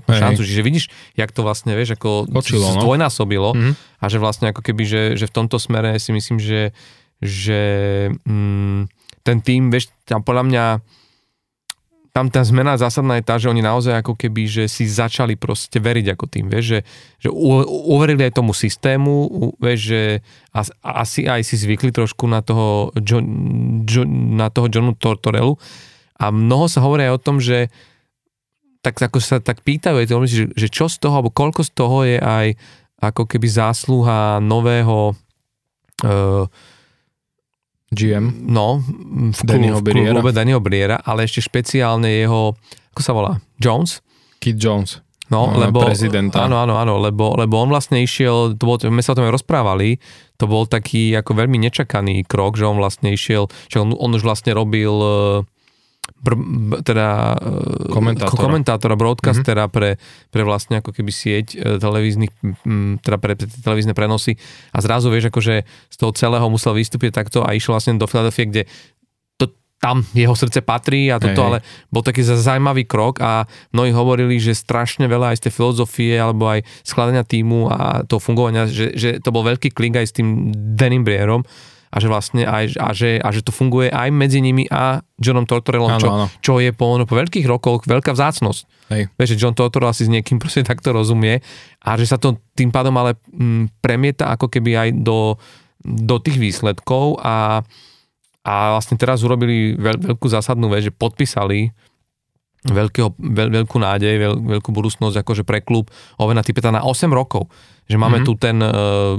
šancu. 0.07 0.41
Čiže 0.47 0.63
vidíš, 0.63 0.85
jak 1.19 1.35
to 1.35 1.43
vlastne, 1.43 1.75
vieš, 1.75 1.99
ako 1.99 2.31
Počilo, 2.31 2.71
no? 2.71 2.79
zdvojnásobilo 2.79 3.51
mm-hmm. 3.55 3.73
a 3.99 4.05
že 4.07 4.19
vlastne 4.23 4.55
ako 4.55 4.63
keby, 4.63 4.83
že, 4.87 5.03
že 5.19 5.27
v 5.27 5.35
tomto 5.35 5.59
smere 5.59 5.99
si 5.99 6.15
myslím, 6.15 6.39
že, 6.39 6.71
že 7.19 7.61
um, 8.23 8.87
ten 9.27 9.43
tým, 9.43 9.75
vieš, 9.75 9.91
tam 10.07 10.23
podľa 10.23 10.45
mňa 10.47 10.65
tam 12.19 12.35
tá 12.35 12.43
zmena 12.43 12.75
zásadná 12.75 13.23
je 13.23 13.29
tá, 13.31 13.39
že 13.39 13.47
oni 13.47 13.63
naozaj 13.63 14.03
ako 14.03 14.19
keby, 14.19 14.51
že 14.51 14.65
si 14.67 14.91
začali 14.91 15.39
proste 15.39 15.79
veriť 15.79 16.19
ako 16.19 16.27
tým, 16.27 16.51
vieš, 16.51 16.67
že, 16.67 16.81
že 17.23 17.29
uverili 17.95 18.27
aj 18.27 18.43
tomu 18.43 18.51
systému, 18.51 19.31
vieš, 19.63 19.95
že 19.95 20.03
asi 20.83 21.31
aj 21.31 21.47
si 21.47 21.55
zvykli 21.55 21.95
trošku 21.95 22.27
na 22.27 22.43
toho, 22.43 22.91
John, 23.07 23.23
John, 23.87 24.35
na 24.35 24.51
toho 24.51 24.67
Johnu 24.67 24.99
Tortorelu. 24.99 25.55
A 26.19 26.35
mnoho 26.35 26.67
sa 26.67 26.83
hovorí 26.83 27.07
aj 27.07 27.15
o 27.15 27.23
tom, 27.23 27.39
že 27.39 27.71
tak 28.83 28.99
ako 28.99 29.23
sa 29.23 29.39
tak 29.39 29.63
pýtajú, 29.63 30.03
že, 30.27 30.51
že 30.59 30.67
čo 30.67 30.91
z 30.91 30.99
toho, 30.99 31.23
alebo 31.23 31.31
koľko 31.31 31.63
z 31.63 31.71
toho 31.71 32.03
je 32.03 32.19
aj 32.19 32.59
ako 32.99 33.31
keby 33.31 33.47
zásluha 33.47 34.43
nového 34.43 35.15
uh, 35.15 36.51
GM. 37.88 38.44
No, 38.44 38.85
v, 39.33 39.40
Dannyho 39.44 39.81
v 39.81 40.12
klube 40.12 40.33
Dannyho 40.33 40.61
Briera, 40.61 41.01
ale 41.01 41.24
ešte 41.24 41.40
špeciálne 41.40 42.09
jeho, 42.09 42.53
ako 42.92 43.01
sa 43.01 43.12
volá, 43.16 43.33
Jones? 43.57 44.05
Kid 44.38 44.61
Jones. 44.61 45.01
No, 45.29 45.53
no 45.53 45.61
lebo, 45.61 45.85
prezidenta. 45.85 46.44
Áno, 46.44 46.57
áno, 46.57 46.81
áno, 46.81 46.96
lebo, 47.01 47.37
lebo 47.37 47.61
on 47.61 47.68
vlastne 47.68 48.01
išiel, 48.01 48.57
to 48.57 48.64
bol, 48.64 48.81
my 48.88 49.05
sa 49.05 49.12
o 49.12 49.16
tom 49.16 49.29
aj 49.29 49.37
rozprávali, 49.40 50.01
to 50.40 50.48
bol 50.48 50.64
taký 50.64 51.12
ako 51.16 51.37
veľmi 51.37 51.61
nečakaný 51.68 52.24
krok, 52.24 52.57
že 52.57 52.64
on 52.64 52.81
vlastne 52.81 53.12
išiel, 53.12 53.53
že 53.68 53.81
on, 53.81 53.92
on 53.92 54.11
už 54.16 54.24
vlastne 54.24 54.57
robil 54.57 54.92
br, 56.19 56.35
teda 56.83 57.39
e, 57.39 57.93
komentátora, 57.95 58.43
komentátora 58.43 58.95
broadcastera 58.99 59.65
mm-hmm. 59.67 59.77
pre, 59.77 59.91
pre 60.29 60.43
vlastne 60.43 60.83
ako 60.83 60.91
keby 60.91 61.11
sieť 61.15 61.47
e, 61.55 61.79
televíznych, 61.79 62.33
teda 63.03 63.17
pre, 63.23 63.39
pre 63.39 63.47
televízne 63.47 63.95
prenosy 63.95 64.35
a 64.75 64.79
zrazu 64.83 65.09
vieš, 65.09 65.31
akože 65.31 65.63
z 65.65 65.97
toho 65.97 66.13
celého 66.15 66.47
musel 66.51 66.75
vystúpiť 66.75 67.15
takto 67.15 67.47
a 67.47 67.55
išiel 67.55 67.79
vlastne 67.79 67.97
do 67.97 68.11
Filadelfie, 68.11 68.51
kde 68.51 68.63
tam 69.79 70.03
jeho 70.11 70.35
srdce 70.35 70.59
patrí 70.61 71.07
a 71.09 71.23
toto, 71.23 71.39
hey. 71.39 71.47
ale 71.47 71.59
bol 71.89 72.03
taký 72.03 72.27
zaujímavý 72.27 72.85
krok 72.85 73.23
a 73.23 73.47
mnohí 73.71 73.95
hovorili, 73.95 74.43
že 74.43 74.59
strašne 74.59 75.07
veľa 75.07 75.35
aj 75.35 75.37
z 75.39 75.43
tej 75.49 75.53
filozofie 75.55 76.15
alebo 76.19 76.51
aj 76.51 76.67
skladania 76.83 77.23
týmu 77.23 77.71
a 77.71 78.03
toho 78.03 78.19
fungovania, 78.19 78.67
že, 78.67 78.99
že 78.99 79.23
to 79.23 79.31
bol 79.31 79.47
veľký 79.47 79.71
klik 79.71 79.95
aj 79.95 80.07
s 80.11 80.17
tým 80.19 80.51
Denim 80.75 81.07
Brierom 81.07 81.47
a 81.88 81.96
že 81.98 82.07
vlastne 82.09 82.44
aj, 82.44 82.77
a 82.77 82.88
že, 82.92 83.16
a 83.16 83.29
že 83.33 83.40
to 83.40 83.53
funguje 83.53 83.88
aj 83.88 84.09
medzi 84.12 84.44
nimi 84.44 84.68
a 84.68 85.01
Johnom 85.16 85.48
Tortorellom, 85.48 85.96
čo, 85.96 86.09
čo 86.44 86.53
je 86.61 86.70
po, 86.77 87.01
no, 87.01 87.09
po 87.09 87.16
veľkých 87.16 87.48
rokoch 87.48 87.88
veľká 87.88 88.12
vzácnosť. 88.12 88.62
Hej. 88.92 89.03
Vieš, 89.16 89.29
že 89.35 89.40
John 89.40 89.57
Tortorella 89.57 89.96
si 89.96 90.05
s 90.05 90.12
niekým 90.12 90.37
proste 90.42 90.64
takto 90.64 90.92
rozumie 90.92 91.40
a 91.81 91.90
že 91.96 92.05
sa 92.05 92.20
to 92.20 92.37
tým 92.53 92.68
pádom 92.68 92.94
ale 93.01 93.16
m, 93.33 93.64
mm, 93.68 93.81
premieta 93.81 94.29
ako 94.37 94.53
keby 94.53 94.70
aj 94.77 94.88
do, 95.01 95.40
do 95.83 96.16
tých 96.20 96.37
výsledkov 96.37 97.20
a, 97.24 97.64
a 98.44 98.55
vlastne 98.77 99.01
teraz 99.01 99.24
urobili 99.24 99.77
veľ, 99.77 100.14
veľkú 100.14 100.27
zásadnú 100.29 100.68
vec, 100.68 100.88
že 100.88 100.92
podpísali 100.92 101.72
veľkého, 102.66 103.14
veľ, 103.14 103.49
veľkú 103.62 103.77
nádej, 103.79 104.14
veľ, 104.18 104.35
veľkú 104.59 104.71
budúcnosť 104.75 105.23
akože 105.23 105.42
pre 105.47 105.62
klub 105.62 105.87
Ovena 106.18 106.42
Tipeta 106.42 106.75
na 106.75 106.83
8 106.83 107.07
rokov. 107.14 107.47
Že 107.87 107.97
máme 107.97 108.21
mm-hmm. 108.21 108.29
tu 108.29 108.33
ten 108.37 108.57
uh, 108.61 109.16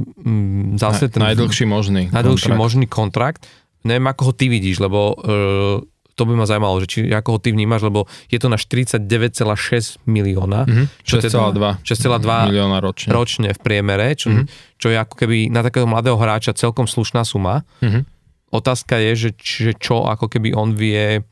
zase 0.78 1.10
ten... 1.10 1.24
Najdlhší 1.24 1.66
možný 1.66 2.12
Najdlhší 2.12 2.54
kontrakt. 2.54 2.62
možný 2.62 2.86
kontrakt. 2.86 3.42
Neviem, 3.88 4.06
ako 4.12 4.22
ho 4.30 4.34
ty 4.36 4.52
vidíš, 4.52 4.84
lebo 4.84 5.16
uh, 5.16 5.80
to 6.20 6.28
by 6.28 6.36
ma 6.36 6.44
zaujímalo, 6.44 6.84
že 6.84 6.88
či 6.92 6.98
ako 7.16 7.30
ho 7.32 7.40
ty 7.40 7.56
vnímaš, 7.56 7.88
lebo 7.88 8.04
je 8.28 8.36
to 8.36 8.52
na 8.52 8.60
49,6 8.60 10.04
milióna. 10.04 10.68
Mm-hmm. 10.68 10.86
6,2 11.08 11.80
6,2 11.80 12.52
milióna 12.52 12.84
ročne. 12.84 13.10
ročne 13.16 13.50
v 13.56 13.60
priemere, 13.64 14.20
čo, 14.20 14.28
mm-hmm. 14.28 14.76
čo 14.76 14.92
je 14.92 14.98
ako 15.00 15.16
keby 15.16 15.48
na 15.48 15.64
takého 15.64 15.88
mladého 15.88 16.20
hráča 16.20 16.52
celkom 16.52 16.92
slušná 16.92 17.24
suma. 17.24 17.64
Mm-hmm. 17.80 18.04
Otázka 18.52 19.00
je, 19.00 19.12
že, 19.16 19.30
že 19.40 19.72
čo 19.80 20.12
ako 20.12 20.28
keby 20.28 20.52
on 20.52 20.76
vie 20.76 21.24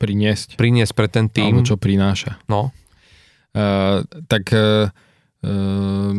priniesť. 0.00 0.56
Priniesť 0.56 0.92
pre 0.96 1.06
ten 1.12 1.28
tým. 1.28 1.60
Alebo 1.60 1.68
čo 1.68 1.76
prináša. 1.76 2.40
No. 2.48 2.72
Uh, 3.52 4.08
tak 4.24 4.48
uh, 4.56 4.88
uh, 5.44 6.12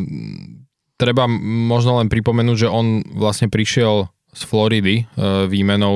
treba 1.02 1.26
možno 1.41 1.98
len 1.98 2.08
pripomenúť, 2.13 2.67
že 2.67 2.70
on 2.70 3.02
vlastne 3.17 3.50
prišiel 3.50 4.06
z 4.32 4.41
Floridy 4.48 4.96
uh, 5.04 5.50
výmenou 5.50 5.94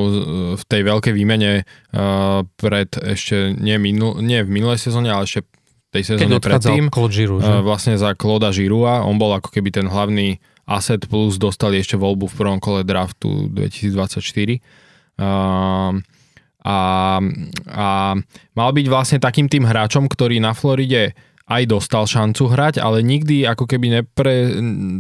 v 0.59 0.63
tej 0.67 0.81
veľkej 0.83 1.13
výmene 1.13 1.63
uh, 1.63 2.43
pred 2.57 2.89
ešte 2.99 3.55
nie, 3.55 3.77
minul, 3.79 4.19
nie 4.19 4.43
v 4.43 4.49
minulej 4.49 4.81
sezóne, 4.81 5.07
ale 5.13 5.23
ešte 5.23 5.47
tej 5.95 6.03
sezóne 6.03 6.43
predtým. 6.43 6.91
Giroux, 6.91 7.39
uh, 7.39 7.63
vlastne 7.63 7.95
za 7.95 8.11
Kloda 8.17 8.51
Žirua. 8.51 9.07
On 9.07 9.15
bol 9.15 9.31
ako 9.31 9.55
keby 9.55 9.71
ten 9.71 9.87
hlavný 9.87 10.43
asset 10.67 11.07
plus 11.07 11.39
dostali 11.39 11.79
ešte 11.79 11.95
voľbu 11.95 12.27
v 12.27 12.35
prvom 12.35 12.59
kole 12.59 12.81
draftu 12.83 13.47
2024. 13.53 14.59
Uh, 15.15 16.03
a, 16.65 17.21
a 17.69 17.87
mal 18.57 18.69
byť 18.73 18.85
vlastne 18.89 19.21
takým 19.21 19.45
tým 19.45 19.69
hráčom, 19.69 20.09
ktorý 20.09 20.41
na 20.41 20.57
Floride 20.57 21.13
aj 21.45 21.69
dostal 21.69 22.09
šancu 22.09 22.49
hrať, 22.49 22.81
ale 22.81 23.05
nikdy 23.05 23.45
ako 23.45 23.69
keby 23.69 24.01
nepre, 24.01 24.49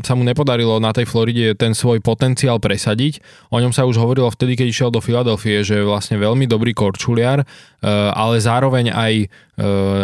sa 0.05 0.13
mu 0.13 0.21
nepodarilo 0.21 0.77
na 0.77 0.93
tej 0.93 1.09
Floride 1.09 1.57
ten 1.57 1.73
svoj 1.73 2.05
potenciál 2.05 2.61
presadiť. 2.61 3.17
O 3.49 3.57
ňom 3.57 3.73
sa 3.73 3.89
už 3.89 3.97
hovorilo 3.97 4.29
vtedy, 4.29 4.53
keď 4.53 4.67
išiel 4.69 4.89
do 4.93 5.01
Filadelfie, 5.01 5.65
že 5.65 5.81
je 5.81 5.89
vlastne 5.89 6.21
veľmi 6.21 6.45
dobrý 6.45 6.77
korčuliar, 6.77 7.41
e, 7.41 7.45
ale 8.13 8.37
zároveň 8.37 8.93
aj 8.93 9.13
e, 9.17 9.27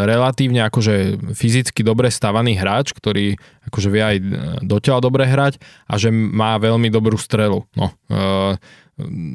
relatívne 0.10 0.65
akože 0.65 1.21
fyzicky 1.30 1.86
dobre 1.86 2.10
stavaný 2.10 2.58
hráč, 2.58 2.97
ktorý 2.97 3.38
akože 3.69 3.89
vie 3.93 4.02
aj 4.02 4.17
dotiaľ 4.65 4.97
dobre 4.97 5.30
hrať 5.30 5.62
a 5.86 5.93
že 6.02 6.10
má 6.10 6.58
veľmi 6.58 6.89
dobrú 6.89 7.21
strelu. 7.21 7.62
No, 7.78 7.93
e, 8.10 8.58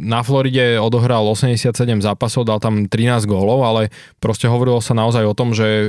na 0.07 0.23
Floride 0.23 0.79
odohral 0.79 1.27
87 1.27 1.73
zápasov, 2.03 2.47
dal 2.47 2.63
tam 2.63 2.87
13 2.87 3.27
gólov, 3.27 3.65
ale 3.67 3.83
proste 4.19 4.47
hovorilo 4.47 4.79
sa 4.79 4.95
naozaj 4.95 5.25
o 5.27 5.35
tom, 5.35 5.57
že 5.57 5.67
e, 5.67 5.87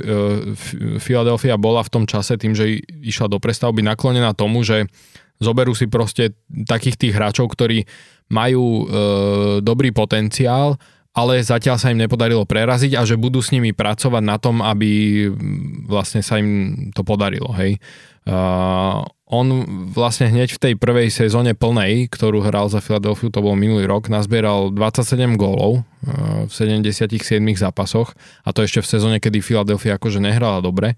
Philadelphia 0.98 1.60
bola 1.60 1.86
v 1.86 1.92
tom 1.94 2.04
čase 2.10 2.40
tým, 2.40 2.58
že 2.58 2.82
išla 3.04 3.30
do 3.30 3.38
prestavby 3.38 3.86
naklonená 3.86 4.34
tomu, 4.34 4.66
že 4.66 4.90
zoberú 5.38 5.78
si 5.78 5.86
proste 5.86 6.34
takých 6.50 6.98
tých 6.98 7.13
hráčov, 7.13 7.52
ktorí 7.54 7.86
majú 8.28 8.66
e, 8.66 8.86
dobrý 9.62 9.94
potenciál, 9.94 10.76
ale 11.18 11.42
zatiaľ 11.42 11.82
sa 11.82 11.90
im 11.90 11.98
nepodarilo 11.98 12.46
preraziť 12.46 12.94
a 12.94 13.02
že 13.02 13.18
budú 13.18 13.42
s 13.42 13.50
nimi 13.50 13.74
pracovať 13.74 14.22
na 14.22 14.38
tom, 14.38 14.62
aby 14.62 15.26
vlastne 15.90 16.22
sa 16.22 16.38
im 16.38 16.94
to 16.94 17.02
podarilo. 17.02 17.50
Hej. 17.58 17.82
Uh, 18.28 19.02
on 19.28 19.68
vlastne 19.92 20.32
hneď 20.32 20.56
v 20.56 20.62
tej 20.62 20.74
prvej 20.80 21.12
sezóne 21.12 21.52
plnej, 21.52 22.08
ktorú 22.08 22.40
hral 22.48 22.72
za 22.72 22.80
Filadelfiu, 22.80 23.28
to 23.28 23.44
bol 23.44 23.60
minulý 23.60 23.84
rok, 23.84 24.08
nazbieral 24.08 24.72
27 24.72 25.36
gólov 25.36 25.84
uh, 25.84 26.48
v 26.48 26.52
77 26.52 27.12
zápasoch 27.60 28.16
a 28.48 28.50
to 28.56 28.63
ešte 28.63 28.80
v 28.80 28.88
sezóne, 28.88 29.18
kedy 29.20 29.44
Filadelfia 29.44 30.00
akože 30.00 30.24
nehrala 30.24 30.63
dobre. 30.63 30.96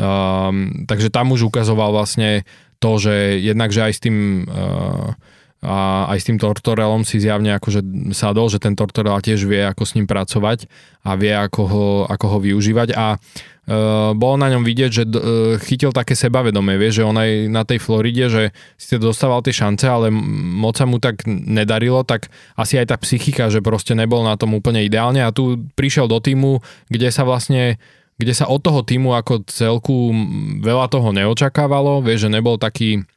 Um, 0.00 0.82
takže 0.90 1.14
tam 1.14 1.30
už 1.30 1.46
ukazoval 1.46 1.94
vlastne 1.94 2.42
to, 2.82 2.98
že 2.98 3.38
jednak, 3.38 3.70
že 3.70 3.86
aj 3.86 3.92
s 3.92 4.00
tým 4.02 4.16
uh, 4.48 5.14
a 5.60 6.08
aj 6.08 6.18
s 6.24 6.26
tým 6.32 6.40
Tortorelom 6.40 7.04
si 7.04 7.20
zjavne 7.20 7.52
akože 7.60 7.84
sadol, 8.16 8.48
že 8.48 8.56
ten 8.56 8.72
Tortorel 8.72 9.20
tiež 9.20 9.44
vie, 9.44 9.60
ako 9.60 9.84
s 9.84 9.92
ním 9.92 10.08
pracovať 10.08 10.64
a 11.04 11.20
vie, 11.20 11.36
ako 11.36 11.62
ho, 11.68 11.88
ako 12.08 12.26
ho 12.32 12.38
využívať 12.40 12.96
a 12.96 13.20
Uh, 13.68 14.16
bolo 14.16 14.40
na 14.40 14.48
ňom 14.50 14.64
vidieť, 14.64 14.90
že 14.90 15.04
uh, 15.04 15.60
chytil 15.60 15.92
také 15.92 16.16
sebavedomie, 16.16 16.80
vie, 16.80 16.90
že 16.90 17.06
on 17.06 17.14
aj 17.14 17.52
na 17.52 17.62
tej 17.62 17.78
Floride, 17.78 18.26
že 18.26 18.44
si 18.80 18.96
dostával 18.96 19.44
tie 19.44 19.54
šance, 19.54 19.84
ale 19.84 20.08
moc 20.10 20.80
sa 20.80 20.88
mu 20.88 20.96
tak 20.98 21.28
nedarilo, 21.28 22.02
tak 22.02 22.32
asi 22.56 22.80
aj 22.80 22.90
tá 22.90 22.96
psychika, 22.98 23.52
že 23.52 23.62
proste 23.62 23.92
nebol 23.92 24.24
na 24.24 24.34
tom 24.34 24.56
úplne 24.56 24.82
ideálne. 24.82 25.22
A 25.22 25.30
tu 25.30 25.60
prišiel 25.76 26.08
do 26.08 26.18
týmu, 26.18 26.64
kde 26.88 27.12
sa 27.12 27.22
vlastne 27.22 27.78
kde 28.20 28.36
sa 28.36 28.44
od 28.52 28.60
toho 28.60 28.84
týmu 28.84 29.16
ako 29.16 29.48
celku 29.48 30.12
veľa 30.60 30.92
toho 30.92 31.08
neočakávalo, 31.16 32.04
vie, 32.04 32.20
že 32.20 32.28
nebol 32.28 32.60
taký 32.60 33.08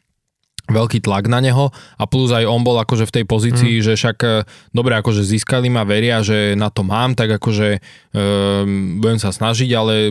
veľký 0.71 1.03
tlak 1.03 1.27
na 1.27 1.43
neho 1.43 1.75
a 1.99 2.03
plus 2.07 2.31
aj 2.31 2.47
on 2.47 2.63
bol 2.63 2.79
akože 2.79 3.03
v 3.03 3.15
tej 3.19 3.25
pozícii, 3.27 3.73
mm. 3.79 3.83
že 3.83 3.93
však 3.99 4.17
e, 4.23 4.29
dobre 4.71 4.95
akože 4.95 5.19
získali 5.19 5.67
ma, 5.67 5.83
veria, 5.83 6.23
že 6.23 6.55
na 6.55 6.71
to 6.71 6.87
mám, 6.87 7.19
tak 7.19 7.35
akože 7.35 7.83
um, 8.15 9.03
budem 9.03 9.19
sa 9.19 9.35
snažiť, 9.35 9.69
ale 9.75 10.07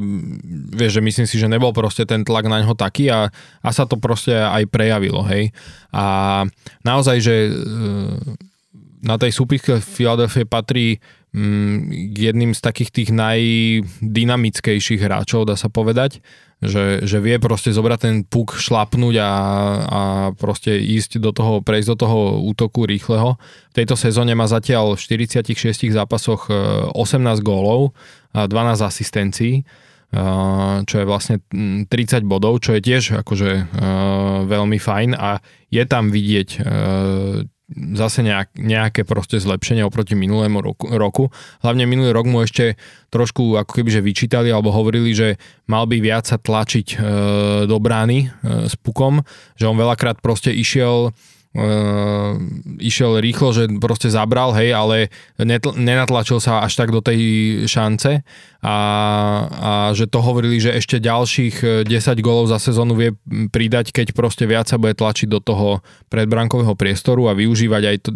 vieš, 0.76 1.00
že 1.00 1.04
myslím 1.04 1.26
si, 1.26 1.36
že 1.40 1.48
nebol 1.48 1.72
proste 1.72 2.04
ten 2.04 2.20
tlak 2.20 2.52
na 2.52 2.60
neho 2.60 2.76
taký 2.76 3.08
a, 3.08 3.32
a 3.64 3.68
sa 3.72 3.88
to 3.88 3.96
proste 3.96 4.36
aj 4.36 4.68
prejavilo, 4.68 5.24
hej. 5.24 5.56
A 5.88 6.44
naozaj, 6.84 7.16
že 7.24 7.48
uh, 7.48 8.20
na 9.02 9.16
tej 9.16 9.32
súpiske 9.34 9.80
Philadelphia 9.80 10.46
patrí 10.46 11.00
k 11.32 12.16
jedným 12.16 12.52
z 12.52 12.60
takých 12.60 12.90
tých 12.92 13.10
najdynamickejších 13.16 15.00
hráčov, 15.00 15.48
dá 15.48 15.56
sa 15.56 15.72
povedať 15.72 16.20
že, 16.62 17.02
že 17.02 17.18
vie 17.18 17.42
proste 17.42 17.74
zobrať 17.74 17.98
ten 17.98 18.16
puk, 18.22 18.54
šlapnúť 18.54 19.18
a, 19.18 19.32
a 19.82 20.00
proste 20.38 20.78
ísť 20.78 21.18
do 21.18 21.34
toho, 21.34 21.58
prejsť 21.58 21.88
do 21.92 21.96
toho 22.06 22.18
útoku 22.38 22.86
rýchleho. 22.86 23.34
V 23.74 23.74
tejto 23.74 23.98
sezóne 23.98 24.38
má 24.38 24.46
zatiaľ 24.46 24.94
v 24.94 25.02
46 25.02 25.90
zápasoch 25.90 26.46
18 26.94 26.94
e, 26.94 27.42
gólov 27.42 27.98
a 28.30 28.46
12 28.46 28.78
asistencií 28.78 29.54
e, 29.58 29.62
čo 30.86 30.94
je 31.02 31.04
vlastne 31.04 31.42
30 31.42 31.90
bodov, 32.22 32.62
čo 32.62 32.78
je 32.78 32.80
tiež 32.80 33.26
akože 33.26 33.50
e, 33.58 33.64
veľmi 34.46 34.78
fajn 34.78 35.18
a 35.18 35.42
je 35.66 35.82
tam 35.82 36.14
vidieť 36.14 36.62
zase 37.96 38.22
nejak, 38.22 38.54
nejaké 38.56 39.02
proste 39.02 39.40
zlepšenie 39.40 39.82
oproti 39.84 40.14
minulému 40.14 40.58
roku, 40.62 40.86
roku. 40.92 41.24
Hlavne 41.64 41.88
minulý 41.88 42.12
rok 42.12 42.26
mu 42.28 42.44
ešte 42.44 42.76
trošku 43.12 43.58
ako 43.60 43.72
keby 43.82 44.00
vyčítali 44.00 44.48
alebo 44.48 44.72
hovorili, 44.72 45.12
že 45.12 45.36
mal 45.68 45.88
by 45.88 46.00
viac 46.00 46.24
sa 46.28 46.40
tlačiť 46.40 46.86
e, 46.92 46.96
do 47.68 47.76
brány 47.76 48.18
e, 48.24 48.28
s 48.68 48.74
pukom, 48.76 49.20
že 49.56 49.68
on 49.68 49.76
veľakrát 49.76 50.20
proste 50.24 50.52
išiel 50.52 51.12
uh, 51.52 52.38
išiel 52.80 53.20
rýchlo, 53.20 53.52
že 53.52 53.68
proste 53.76 54.08
zabral, 54.08 54.56
hej, 54.56 54.72
ale 54.72 54.96
netl- 55.36 55.76
nenatlačil 55.76 56.40
sa 56.40 56.64
až 56.64 56.80
tak 56.80 56.88
do 56.90 57.04
tej 57.04 57.20
šance 57.68 58.24
a, 58.62 58.76
a 59.52 59.72
že 59.92 60.06
to 60.06 60.22
hovorili, 60.22 60.62
že 60.62 60.72
ešte 60.72 61.02
ďalších 61.02 61.84
10 61.84 61.92
golov 62.22 62.48
za 62.48 62.62
sezónu 62.62 62.94
vie 62.94 63.10
pridať, 63.50 63.90
keď 63.90 64.14
proste 64.16 64.46
viac 64.46 64.70
sa 64.70 64.78
bude 64.78 64.94
tlačiť 64.94 65.28
do 65.28 65.42
toho 65.42 65.82
predbrankového 66.08 66.78
priestoru 66.78 67.28
a 67.28 67.36
využívať 67.36 67.82
aj 67.82 67.96
t- 68.06 68.14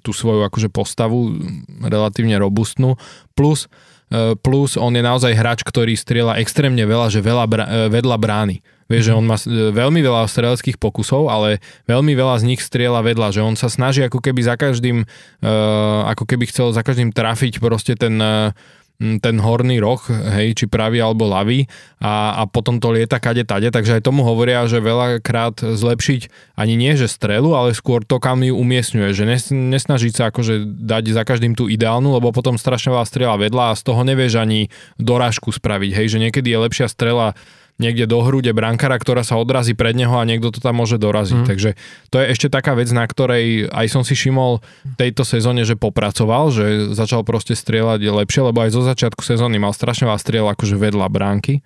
tú 0.00 0.10
svoju 0.14 0.46
akože 0.46 0.70
postavu 0.70 1.34
relatívne 1.82 2.38
robustnú. 2.38 2.94
Plus 3.34 3.66
e, 4.08 4.38
plus 4.38 4.78
on 4.78 4.94
je 4.94 5.02
naozaj 5.02 5.34
hráč, 5.34 5.60
ktorý 5.66 5.98
strieľa 5.98 6.38
extrémne 6.38 6.86
veľa, 6.86 7.10
že 7.10 7.18
veľa 7.18 7.44
br- 7.50 7.68
vedľa 7.90 8.16
brány. 8.22 8.56
Vieš, 8.86 9.10
že 9.10 9.16
on 9.18 9.26
má 9.26 9.34
veľmi 9.74 9.98
veľa 9.98 10.30
streleckých 10.30 10.78
pokusov, 10.78 11.26
ale 11.26 11.58
veľmi 11.90 12.14
veľa 12.14 12.38
z 12.38 12.54
nich 12.54 12.62
strieľa 12.62 13.02
vedľa, 13.02 13.34
že 13.34 13.42
on 13.42 13.58
sa 13.58 13.66
snaží 13.66 14.06
ako 14.06 14.22
keby 14.22 14.40
za 14.46 14.54
každým, 14.54 15.02
uh, 15.02 16.06
ako 16.10 16.24
keby 16.24 16.46
chcel 16.46 16.70
za 16.70 16.86
každým 16.86 17.10
trafiť 17.10 17.58
proste 17.58 17.98
ten 17.98 18.14
uh, 18.22 18.54
ten 18.96 19.36
horný 19.44 19.76
roh, 19.76 20.00
hej, 20.08 20.56
či 20.56 20.64
pravý 20.64 21.04
alebo 21.04 21.28
ľavý 21.28 21.68
a, 22.00 22.40
a 22.40 22.42
potom 22.48 22.80
to 22.80 22.88
lieta 22.88 23.20
kade 23.20 23.44
tade, 23.44 23.68
takže 23.68 24.00
aj 24.00 24.08
tomu 24.08 24.24
hovoria, 24.24 24.64
že 24.64 24.80
veľakrát 24.80 25.60
zlepšiť 25.60 26.56
ani 26.56 26.80
nie, 26.80 26.96
že 26.96 27.04
strelu, 27.04 27.52
ale 27.52 27.76
skôr 27.76 28.00
to, 28.00 28.16
kam 28.16 28.40
ju 28.40 28.56
umiestňuje, 28.56 29.12
že 29.12 29.24
nes, 29.28 29.44
nesnažiť 29.52 30.12
sa 30.16 30.32
akože 30.32 30.64
dať 30.80 31.12
za 31.12 31.28
každým 31.28 31.52
tú 31.52 31.68
ideálnu, 31.68 32.08
lebo 32.16 32.32
potom 32.32 32.56
strašne 32.56 32.96
veľa 32.96 33.04
strela 33.04 33.36
vedľa 33.36 33.76
a 33.76 33.78
z 33.78 33.82
toho 33.84 34.00
nevieš 34.00 34.40
ani 34.40 34.72
dorážku 34.96 35.52
spraviť, 35.52 35.90
hej, 35.92 36.06
že 36.16 36.22
niekedy 36.22 36.56
je 36.56 36.62
lepšia 36.64 36.88
strela 36.88 37.36
niekde 37.76 38.08
do 38.08 38.24
hrude 38.24 38.48
brankára, 38.56 38.96
ktorá 38.96 39.20
sa 39.20 39.36
odrazí 39.36 39.76
pred 39.76 39.92
neho 39.92 40.16
a 40.16 40.24
niekto 40.24 40.48
to 40.48 40.64
tam 40.64 40.80
môže 40.80 40.96
doraziť. 40.96 41.40
Mm. 41.44 41.48
Takže 41.48 41.70
to 42.08 42.16
je 42.20 42.26
ešte 42.32 42.48
taká 42.48 42.72
vec, 42.72 42.88
na 42.92 43.04
ktorej 43.04 43.68
aj 43.68 43.86
som 43.92 44.02
si 44.02 44.16
všimol 44.16 44.64
tejto 44.96 45.28
sezóne, 45.28 45.64
že 45.68 45.76
popracoval, 45.76 46.48
že 46.52 46.96
začal 46.96 47.20
proste 47.22 47.52
strieľať 47.52 48.00
lepšie, 48.00 48.48
lebo 48.48 48.64
aj 48.64 48.72
zo 48.72 48.82
začiatku 48.84 49.20
sezóny 49.20 49.60
mal 49.60 49.76
strašne 49.76 50.08
veľa 50.08 50.20
striel 50.20 50.46
akože 50.48 50.76
vedľa 50.80 51.06
bránky. 51.12 51.60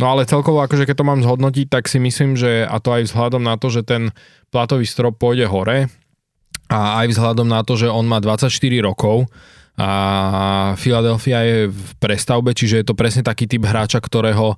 No 0.00 0.08
ale 0.08 0.26
celkovo, 0.26 0.62
akože 0.64 0.88
keď 0.88 0.96
to 0.98 1.08
mám 1.08 1.20
zhodnotiť, 1.20 1.66
tak 1.68 1.86
si 1.86 2.00
myslím, 2.00 2.38
že 2.38 2.64
a 2.64 2.78
to 2.78 2.94
aj 2.96 3.10
vzhľadom 3.10 3.42
na 3.42 3.54
to, 3.58 3.68
že 3.68 3.86
ten 3.86 4.14
platový 4.54 4.86
strop 4.88 5.18
pôjde 5.18 5.46
hore 5.46 5.90
a 6.72 7.04
aj 7.04 7.06
vzhľadom 7.12 7.46
na 7.46 7.60
to, 7.66 7.76
že 7.76 7.92
on 7.92 8.08
má 8.08 8.22
24 8.22 8.48
rokov, 8.80 9.28
a 9.82 9.90
Philadelphia 10.78 11.42
je 11.42 11.58
v 11.74 11.90
prestavbe, 11.98 12.54
čiže 12.54 12.78
je 12.82 12.86
to 12.86 12.94
presne 12.94 13.26
taký 13.26 13.50
typ 13.50 13.66
hráča, 13.66 13.98
ktorého 13.98 14.54
e, 14.54 14.56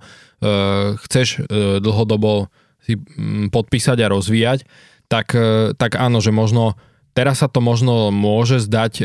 chceš 1.01 1.41
e, 1.41 1.81
dlhodobo 1.81 2.53
si 2.85 3.01
m, 3.01 3.49
podpísať 3.49 4.05
a 4.05 4.13
rozvíjať, 4.13 4.69
tak, 5.09 5.33
e, 5.33 5.73
tak 5.81 5.97
áno, 5.97 6.21
že 6.21 6.29
možno 6.29 6.77
teraz 7.17 7.41
sa 7.41 7.49
to 7.49 7.65
možno 7.65 8.13
môže 8.13 8.61
zdať 8.61 8.93
e, 9.01 9.05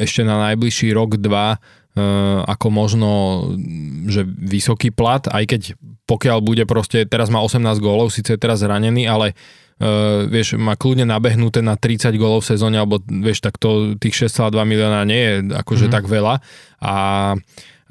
ešte 0.00 0.24
na 0.24 0.40
najbližší 0.48 0.96
rok, 0.96 1.20
dva, 1.20 1.60
e, 1.92 2.02
ako 2.48 2.66
možno, 2.72 3.10
že 4.08 4.24
vysoký 4.24 4.88
plat, 4.88 5.28
aj 5.28 5.44
keď 5.44 5.62
pokiaľ 6.08 6.38
bude 6.40 6.64
proste, 6.64 7.04
teraz 7.04 7.28
má 7.28 7.44
18 7.44 7.60
gólov, 7.76 8.08
síce 8.08 8.34
je 8.34 8.40
teraz 8.40 8.64
zranený, 8.64 9.04
ale 9.04 9.36
uh, 9.82 10.24
vieš, 10.30 10.54
má 10.56 10.78
kľudne 10.78 11.10
nabehnuté 11.10 11.58
na 11.58 11.74
30 11.74 12.14
gólov 12.14 12.46
v 12.46 12.54
sezóne, 12.54 12.78
alebo 12.78 13.02
vieš, 13.02 13.42
tak 13.42 13.58
to 13.58 13.98
tých 13.98 14.30
6,2 14.30 14.54
milióna 14.62 15.02
nie 15.02 15.20
je 15.20 15.34
akože 15.58 15.90
mm. 15.90 15.92
tak 15.92 16.06
veľa. 16.06 16.38
A 16.82 16.94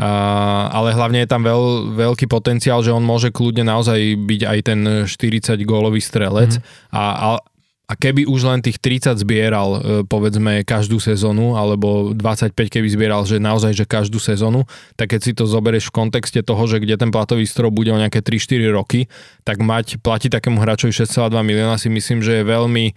Uh, 0.01 0.65
ale 0.73 0.97
hlavne 0.97 1.21
je 1.21 1.29
tam 1.29 1.45
veľ, 1.45 1.93
veľký 1.93 2.25
potenciál, 2.25 2.81
že 2.81 2.89
on 2.89 3.05
môže 3.05 3.29
kľudne 3.29 3.61
naozaj 3.61 4.17
byť 4.17 4.41
aj 4.49 4.59
ten 4.65 4.79
40 5.05 5.61
gólový 5.61 6.01
strelec 6.01 6.57
mm. 6.57 6.89
a, 6.89 7.03
a, 7.05 7.29
a 7.91 7.99
keby 7.99 8.23
už 8.23 8.47
len 8.47 8.63
tých 8.63 8.79
30 8.79 9.19
zbieral, 9.19 9.69
e, 9.75 9.79
povedzme, 10.07 10.63
každú 10.63 11.03
sezónu, 11.03 11.59
alebo 11.59 12.15
25 12.15 12.55
keby 12.55 12.87
zbieral, 12.87 13.27
že 13.27 13.35
naozaj, 13.35 13.75
že 13.75 13.83
každú 13.83 14.15
sezónu, 14.15 14.63
tak 14.95 15.11
keď 15.11 15.19
si 15.19 15.31
to 15.35 15.43
zoberieš 15.43 15.91
v 15.91 16.07
kontexte 16.07 16.39
toho, 16.39 16.63
že 16.71 16.79
kde 16.79 16.95
ten 16.95 17.11
platový 17.11 17.43
strop 17.43 17.75
bude 17.75 17.91
o 17.91 17.99
nejaké 17.99 18.23
3-4 18.23 18.71
roky, 18.71 19.11
tak 19.43 19.59
mať, 19.59 19.99
platiť 19.99 20.31
takému 20.39 20.63
hráčovi 20.63 20.95
6,2 20.95 21.35
milióna 21.43 21.75
si 21.75 21.91
myslím, 21.91 22.23
že 22.23 22.39
je 22.39 22.43
veľmi 22.47 22.85
e, 22.87 22.93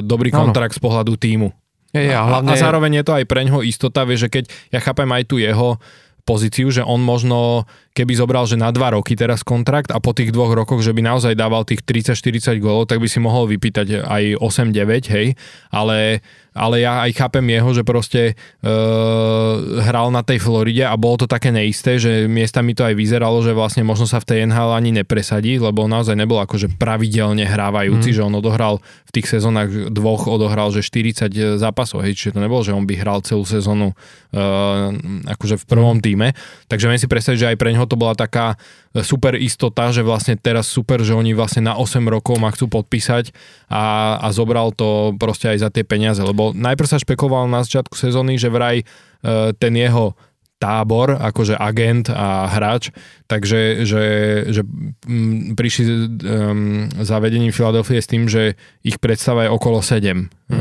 dobrý 0.00 0.32
kontrakt 0.32 0.72
ano. 0.72 0.78
z 0.78 0.80
pohľadu 0.80 1.12
týmu. 1.20 1.52
Je, 1.92 2.08
hlavne... 2.08 2.48
a, 2.48 2.56
a 2.56 2.62
zároveň 2.62 3.02
je 3.02 3.04
to 3.04 3.12
aj 3.20 3.24
pre 3.28 3.44
ňoho 3.44 3.60
istota, 3.68 4.08
vie, 4.08 4.16
že 4.16 4.32
keď 4.32 4.48
ja 4.72 4.80
chápem 4.80 5.10
aj 5.12 5.28
tu 5.28 5.36
jeho 5.36 5.76
pozíciu, 6.24 6.70
že 6.70 6.86
on 6.86 7.02
možno, 7.02 7.66
keby 7.90 8.12
zobral, 8.14 8.46
že 8.46 8.54
na 8.54 8.70
dva 8.70 8.94
roky 8.94 9.18
teraz 9.18 9.42
kontrakt 9.42 9.90
a 9.90 9.98
po 9.98 10.14
tých 10.14 10.30
dvoch 10.30 10.54
rokoch, 10.54 10.80
že 10.80 10.94
by 10.94 11.02
naozaj 11.02 11.34
dával 11.34 11.66
tých 11.66 11.82
30-40 11.82 12.62
gólov, 12.62 12.86
tak 12.86 13.02
by 13.02 13.08
si 13.10 13.18
mohol 13.18 13.50
vypýtať 13.50 14.06
aj 14.06 14.38
8-9, 14.38 15.10
hej, 15.10 15.34
ale 15.74 16.22
ale 16.50 16.82
ja 16.82 17.06
aj 17.06 17.14
chápem 17.14 17.46
jeho, 17.46 17.70
že 17.70 17.82
proste 17.86 18.22
uh, 18.34 19.54
hral 19.86 20.10
na 20.10 20.26
tej 20.26 20.42
Floride 20.42 20.82
a 20.82 20.98
bolo 20.98 21.22
to 21.22 21.26
také 21.30 21.54
neisté, 21.54 21.96
že 22.02 22.26
miesta 22.26 22.58
mi 22.58 22.74
to 22.74 22.82
aj 22.82 22.94
vyzeralo, 22.98 23.38
že 23.38 23.54
vlastne 23.54 23.86
možno 23.86 24.10
sa 24.10 24.18
v 24.18 24.26
tej 24.26 24.38
NHL 24.50 24.74
ani 24.74 24.90
nepresadí, 25.02 25.62
lebo 25.62 25.86
naozaj 25.86 26.18
nebol 26.18 26.42
akože 26.42 26.74
pravidelne 26.74 27.46
hrávajúci, 27.46 28.10
mm. 28.10 28.16
že 28.18 28.22
on 28.26 28.34
odohral 28.34 28.82
v 28.82 29.10
tých 29.14 29.30
sezónach 29.30 29.70
dvoch 29.70 30.26
odohral, 30.26 30.74
že 30.74 30.82
40 30.82 31.30
zápasov, 31.58 32.02
hej, 32.02 32.18
čiže 32.18 32.34
to 32.34 32.42
nebolo, 32.42 32.66
že 32.66 32.74
on 32.74 32.82
by 32.82 32.94
hral 32.98 33.22
celú 33.22 33.46
sezónu 33.46 33.94
uh, 33.94 34.90
akože 35.30 35.54
v 35.54 35.64
prvom 35.70 36.02
mm. 36.02 36.02
týme, 36.02 36.28
takže 36.66 36.90
viem 36.90 36.98
si 36.98 37.06
predstaviť, 37.06 37.38
že 37.38 37.50
aj 37.54 37.58
pre 37.62 37.70
neho 37.80 37.88
to 37.88 37.96
bola 37.96 38.12
taká 38.12 38.60
super 39.00 39.32
istota, 39.40 39.88
že 39.88 40.04
vlastne 40.04 40.36
teraz 40.36 40.68
super, 40.68 41.00
že 41.00 41.16
oni 41.16 41.32
vlastne 41.32 41.64
na 41.64 41.80
8 41.80 42.04
rokov 42.04 42.36
ma 42.36 42.52
chcú 42.52 42.68
podpísať 42.68 43.32
a, 43.72 44.20
a 44.20 44.28
zobral 44.36 44.76
to 44.76 45.16
proste 45.16 45.48
aj 45.48 45.64
za 45.64 45.68
tie 45.72 45.88
peniaze, 45.88 46.20
lebo 46.20 46.52
najprv 46.52 46.84
sa 46.92 47.00
špekuloval 47.00 47.48
na 47.48 47.64
začiatku 47.64 47.96
sezóny, 47.96 48.36
že 48.36 48.52
vraj 48.52 48.84
e, 48.84 48.84
ten 49.56 49.72
jeho 49.72 50.12
tábor, 50.60 51.16
akože 51.16 51.56
agent 51.56 52.12
a 52.12 52.44
hráč, 52.44 52.92
takže 53.24 53.88
že, 53.88 54.04
že 54.52 54.60
prišli 55.56 55.84
um, 55.88 56.84
za 57.00 57.16
vedením 57.16 57.48
Filadelfie 57.48 57.96
s 57.96 58.10
tým, 58.12 58.28
že 58.28 58.60
ich 58.84 59.00
predstava 59.00 59.48
je 59.48 59.56
okolo 59.56 59.80
7 59.80 60.04
mm. 60.04 60.28
e, 60.52 60.56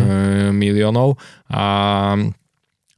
miliónov 0.55 1.19
a 1.51 2.15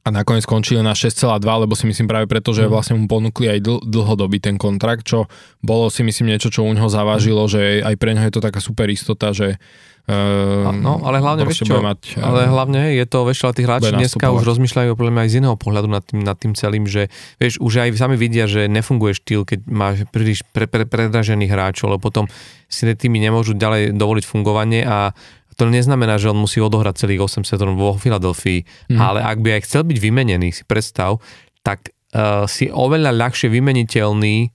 a 0.02 0.08
nakoniec 0.10 0.42
skončili 0.42 0.82
na 0.82 0.98
6,2, 0.98 1.38
lebo 1.46 1.78
si 1.78 1.86
myslím 1.86 2.10
práve 2.10 2.26
preto, 2.26 2.50
že 2.50 2.66
mm. 2.66 2.70
vlastne 2.70 2.94
mu 2.98 3.06
ponúkli 3.06 3.46
aj 3.46 3.58
dl- 3.62 3.82
dlhodobý 3.86 4.42
ten 4.42 4.58
kontrakt, 4.58 5.06
čo 5.06 5.30
bolo 5.62 5.94
si 5.94 6.02
myslím 6.02 6.34
niečo, 6.34 6.50
čo 6.50 6.66
u 6.66 6.72
neho 6.74 6.90
zavážilo, 6.90 7.46
mm. 7.46 7.50
že 7.50 7.60
aj 7.86 7.94
pre 8.02 8.10
neho 8.18 8.26
je 8.26 8.34
to 8.34 8.42
taká 8.42 8.58
super 8.58 8.90
istota, 8.90 9.30
že 9.30 9.62
Uh, 10.02 10.66
no, 10.82 10.98
ale 11.06 11.22
hlavne, 11.22 11.46
vieš 11.46 11.62
čo, 11.62 11.78
mať, 11.78 12.18
uh, 12.18 12.26
ale 12.26 12.50
hlavne 12.50 12.90
je 12.98 13.06
to, 13.06 13.22
vieš, 13.22 13.46
ale 13.46 13.54
tí 13.54 13.62
hráči 13.62 13.94
dneska 13.94 14.34
už 14.34 14.42
rozmýšľajú 14.42 14.98
problém 14.98 15.14
aj 15.22 15.30
z 15.30 15.34
iného 15.38 15.54
pohľadu 15.54 15.86
nad 15.86 16.02
tým, 16.02 16.26
nad 16.26 16.34
tým 16.34 16.58
celým, 16.58 16.90
že 16.90 17.06
vieš, 17.38 17.62
už 17.62 17.86
aj 17.86 17.94
sami 17.94 18.18
vidia, 18.18 18.50
že 18.50 18.66
nefunguje 18.66 19.14
štýl, 19.14 19.46
keď 19.46 19.62
máš 19.70 20.02
príliš 20.10 20.42
pre, 20.50 20.66
pre, 20.66 20.90
predražených 20.90 21.54
hráčov, 21.54 21.94
lebo 21.94 22.02
potom 22.02 22.26
si 22.66 22.82
tými 22.82 23.22
nemôžu 23.22 23.54
ďalej 23.54 23.94
dovoliť 23.94 24.24
fungovanie 24.26 24.82
a 24.82 25.14
to 25.56 25.68
neznamená, 25.68 26.16
že 26.16 26.32
on 26.32 26.38
musí 26.40 26.58
odohrať 26.60 27.06
celých 27.06 27.28
8 27.28 27.44
sezón 27.44 27.76
vo 27.76 27.96
Filadelfii, 27.96 28.92
mm. 28.92 28.98
ale 28.98 29.20
ak 29.20 29.38
by 29.40 29.48
aj 29.58 29.62
chcel 29.68 29.82
byť 29.84 29.98
vymenený, 30.00 30.48
si 30.52 30.62
predstav, 30.64 31.20
tak 31.60 31.92
uh, 32.16 32.48
si 32.48 32.72
oveľa 32.72 33.12
ľahšie 33.12 33.52
vymeniteľný 33.52 34.50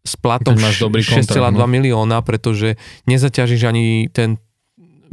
s 0.00 0.14
platom 0.16 0.56
6,2 0.56 1.36
no. 1.36 1.68
milióna, 1.68 2.24
pretože 2.24 2.80
nezaťažíš 3.04 3.62
ani 3.68 4.08
ten 4.08 4.40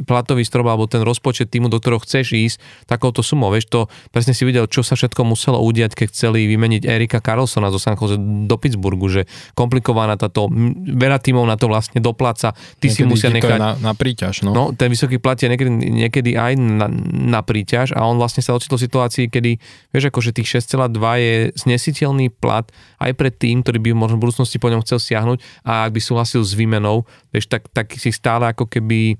platový 0.06 0.46
strop 0.46 0.70
alebo 0.70 0.86
ten 0.86 1.02
rozpočet 1.02 1.50
týmu, 1.50 1.66
do 1.66 1.82
ktorého 1.82 1.98
chceš 2.02 2.26
ísť 2.34 2.56
takouto 2.86 3.24
sumou. 3.24 3.50
Vieš, 3.50 3.66
to 3.70 3.80
presne 4.14 4.36
si 4.36 4.46
videl, 4.46 4.70
čo 4.70 4.86
sa 4.86 4.94
všetko 4.94 5.26
muselo 5.26 5.58
udiať, 5.62 5.94
keď 5.94 6.06
chceli 6.14 6.46
vymeniť 6.46 6.86
Erika 6.86 7.18
Carlsona 7.18 7.72
zo 7.74 7.80
San 7.82 7.98
Jose 7.98 8.18
do 8.18 8.56
Pittsburghu, 8.58 9.10
že 9.10 9.22
komplikovaná 9.58 10.14
táto, 10.14 10.46
veľa 10.86 11.18
tímov 11.18 11.44
na 11.46 11.58
to 11.58 11.66
vlastne 11.66 11.98
dopláca, 11.98 12.54
ty 12.78 12.90
niekedy 12.90 12.94
si 12.94 13.02
musia 13.02 13.28
nechať... 13.32 13.58
Na, 13.58 13.74
na 13.78 13.92
príťaž, 13.94 14.46
no. 14.46 14.54
no. 14.54 14.64
ten 14.74 14.90
vysoký 14.92 15.18
plat 15.18 15.38
je 15.38 15.50
niekedy, 15.50 15.70
niekedy 15.70 16.30
aj 16.38 16.52
na, 16.58 16.86
na 17.10 17.40
príťaž 17.42 17.96
a 17.96 18.06
on 18.06 18.18
vlastne 18.20 18.44
sa 18.44 18.54
ocitol 18.54 18.78
v 18.78 18.86
situácii, 18.86 19.24
kedy, 19.30 19.58
vieš, 19.90 20.04
akože 20.10 20.30
tých 20.34 20.62
6,2 20.62 20.94
je 21.18 21.34
znesiteľný 21.58 22.30
plat 22.30 22.66
aj 23.02 23.12
pre 23.14 23.30
tým, 23.34 23.62
ktorý 23.62 23.78
by 23.82 23.90
možno 23.94 24.16
v 24.18 24.28
budúcnosti 24.28 24.58
po 24.62 24.70
ňom 24.70 24.82
chcel 24.86 24.98
siahnuť 25.02 25.38
a 25.66 25.88
ak 25.88 25.94
by 25.94 26.00
súhlasil 26.02 26.42
s 26.42 26.52
výmenou, 26.54 27.06
vieš, 27.34 27.50
tak, 27.50 27.66
tak 27.70 27.94
si 27.94 28.10
stále 28.14 28.50
ako 28.50 28.66
keby 28.68 29.18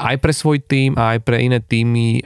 aj 0.00 0.16
pre 0.18 0.32
svoj 0.32 0.64
tým 0.64 0.96
a 0.96 1.16
aj 1.16 1.18
pre 1.22 1.44
iné 1.44 1.60
týmy 1.60 2.20
e, 2.20 2.22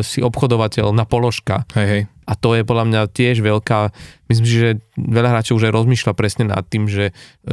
si 0.00 0.24
obchodovateľ 0.24 0.96
na 0.96 1.04
položka. 1.04 1.68
Hej, 1.76 1.86
hej. 1.88 2.02
A 2.22 2.32
to 2.38 2.54
je 2.54 2.62
podľa 2.62 2.84
mňa 2.88 3.00
tiež 3.12 3.42
veľká, 3.42 3.92
myslím 4.32 4.46
si, 4.48 4.56
že 4.56 4.70
veľa 4.96 5.28
hráčov 5.36 5.60
už 5.60 5.68
aj 5.68 5.72
rozmýšľa 5.76 6.12
presne 6.16 6.44
nad 6.48 6.64
tým, 6.64 6.88
že 6.88 7.12
e, 7.44 7.52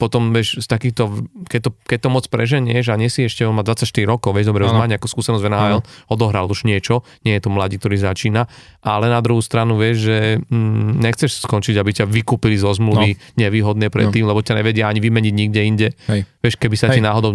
potom 0.00 0.32
vieš, 0.32 0.64
z 0.64 0.66
takýchto, 0.66 1.28
keď 1.46 1.60
to, 1.68 1.70
keď 1.84 1.98
to 2.02 2.08
moc 2.08 2.24
preženieš 2.32 2.90
a 2.90 2.96
nie 2.96 3.12
si 3.12 3.28
ešte, 3.28 3.44
on 3.44 3.54
má 3.54 3.62
24 3.62 3.84
rokov, 4.08 4.32
vieš, 4.32 4.48
dobre, 4.50 4.64
už 4.64 4.74
má 4.74 4.88
nejakú 4.88 5.06
skúsenosť 5.06 5.42
v 5.44 5.48
NHL, 5.52 5.80
odohral 6.08 6.48
už 6.48 6.64
niečo, 6.64 7.04
nie 7.22 7.36
je 7.36 7.42
to 7.44 7.52
mladý, 7.52 7.76
ktorý 7.76 8.00
začína, 8.00 8.48
ale 8.80 9.12
na 9.12 9.20
druhú 9.20 9.44
stranu 9.44 9.76
vieš, 9.76 10.08
že 10.08 10.18
mm, 10.40 11.02
nechceš 11.04 11.44
skončiť, 11.44 11.76
aby 11.76 11.90
ťa 12.02 12.06
vykúpili 12.08 12.56
zo 12.56 12.72
zmluvy 12.72 13.14
no. 13.14 13.20
nevýhodne 13.36 13.92
predtým, 13.92 14.24
no. 14.24 14.32
lebo 14.32 14.40
ťa 14.40 14.58
nevedia 14.58 14.88
ani 14.88 15.04
vymeniť 15.04 15.34
nikde 15.34 15.60
inde. 15.60 15.88
Hej. 16.08 16.24
Vieš, 16.40 16.54
keby 16.62 16.76
sa 16.78 16.88
Hej. 16.90 16.98
ti 16.98 17.00
náhodou 17.02 17.34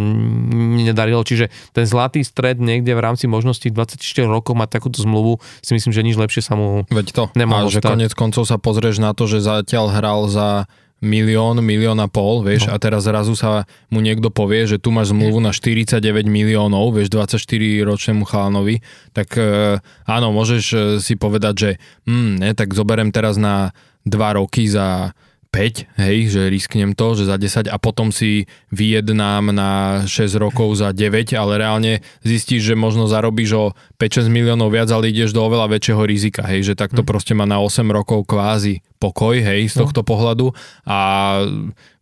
nedarilo. 0.80 1.20
Čiže 1.22 1.52
ten 1.76 1.84
zlatý 1.84 2.24
stred 2.24 2.64
niekde 2.64 2.96
v 2.96 3.02
rámci 3.04 3.28
možností 3.28 3.68
24 3.68 4.00
rokov 4.26 4.56
mať 4.56 4.80
takúto 4.80 5.04
zmluvu, 5.04 5.44
si 5.60 5.76
myslím, 5.76 5.92
že 5.92 6.02
nič 6.02 6.16
lepšie 6.16 6.42
sa 6.42 6.56
mu 6.56 6.88
Veď 6.88 7.08
to. 7.12 7.24
nemohlo 7.36 7.68
a 7.68 7.74
že 7.74 7.84
stať. 7.84 7.92
konec 7.92 8.12
koncov 8.32 8.48
sa 8.48 8.56
pozrieš 8.56 9.04
na 9.04 9.12
to, 9.12 9.28
že 9.28 9.44
zatiaľ 9.44 9.92
hral 9.92 10.32
za 10.32 10.72
milión, 11.04 11.60
milión 11.60 12.00
a 12.00 12.08
pol, 12.08 12.48
vieš, 12.48 12.72
no. 12.72 12.72
a 12.72 12.80
teraz 12.80 13.04
zrazu 13.04 13.36
sa 13.36 13.68
mu 13.92 14.00
niekto 14.00 14.32
povie, 14.32 14.64
že 14.72 14.80
tu 14.80 14.96
máš 14.96 15.12
zmluvu 15.12 15.44
na 15.44 15.52
49 15.52 16.00
miliónov, 16.32 16.96
vieš, 16.96 17.12
24 17.12 17.44
ročnému 17.84 18.24
chalanovi, 18.24 18.80
tak 19.12 19.36
e, 19.36 19.84
áno, 20.08 20.32
môžeš 20.32 20.64
e, 20.72 20.78
si 21.04 21.20
povedať, 21.20 21.54
že 21.60 21.70
hm, 22.08 22.40
ne, 22.40 22.56
tak 22.56 22.72
zoberem 22.72 23.12
teraz 23.12 23.36
na 23.36 23.76
2 24.08 24.40
roky 24.40 24.72
za 24.72 25.12
5, 25.52 26.00
hej, 26.00 26.32
že 26.32 26.48
risknem 26.48 26.96
to, 26.96 27.12
že 27.12 27.28
za 27.28 27.36
10 27.36 27.68
a 27.68 27.76
potom 27.76 28.16
si 28.16 28.48
vyjednám 28.72 29.52
na 29.52 30.04
6 30.08 30.40
rokov 30.40 30.80
za 30.80 30.96
9, 30.96 31.36
ale 31.36 31.60
reálne 31.60 32.00
zistíš, 32.24 32.72
že 32.72 32.76
možno 32.80 33.12
zarobíš 33.12 33.52
o 33.60 33.66
5-6 34.00 34.32
miliónov 34.32 34.72
viac, 34.72 34.88
ale 34.96 35.12
ideš 35.12 35.36
do 35.36 35.44
oveľa 35.44 35.76
väčšieho 35.76 36.08
rizika, 36.08 36.48
hej, 36.48 36.72
že 36.72 36.80
takto 36.80 37.04
hm. 37.04 37.08
proste 37.08 37.36
má 37.36 37.44
na 37.44 37.60
8 37.60 37.84
rokov 37.92 38.24
kvázi 38.32 38.80
pokoj, 38.96 39.36
hej, 39.44 39.68
z 39.68 39.76
no. 39.76 39.84
tohto 39.84 40.02
no. 40.02 40.08
pohľadu 40.08 40.48
a 40.88 40.98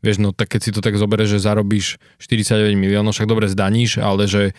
vieš, 0.05 0.21
no 0.21 0.29
tak 0.29 0.53
keď 0.53 0.61
si 0.61 0.69
to 0.69 0.85
tak 0.85 0.93
zoberieš, 0.93 1.41
že 1.41 1.49
zarobíš 1.49 1.97
49 2.21 2.77
miliónov, 2.77 3.17
však 3.17 3.25
dobre 3.25 3.49
zdaníš, 3.49 3.97
ale 3.97 4.29
že 4.29 4.53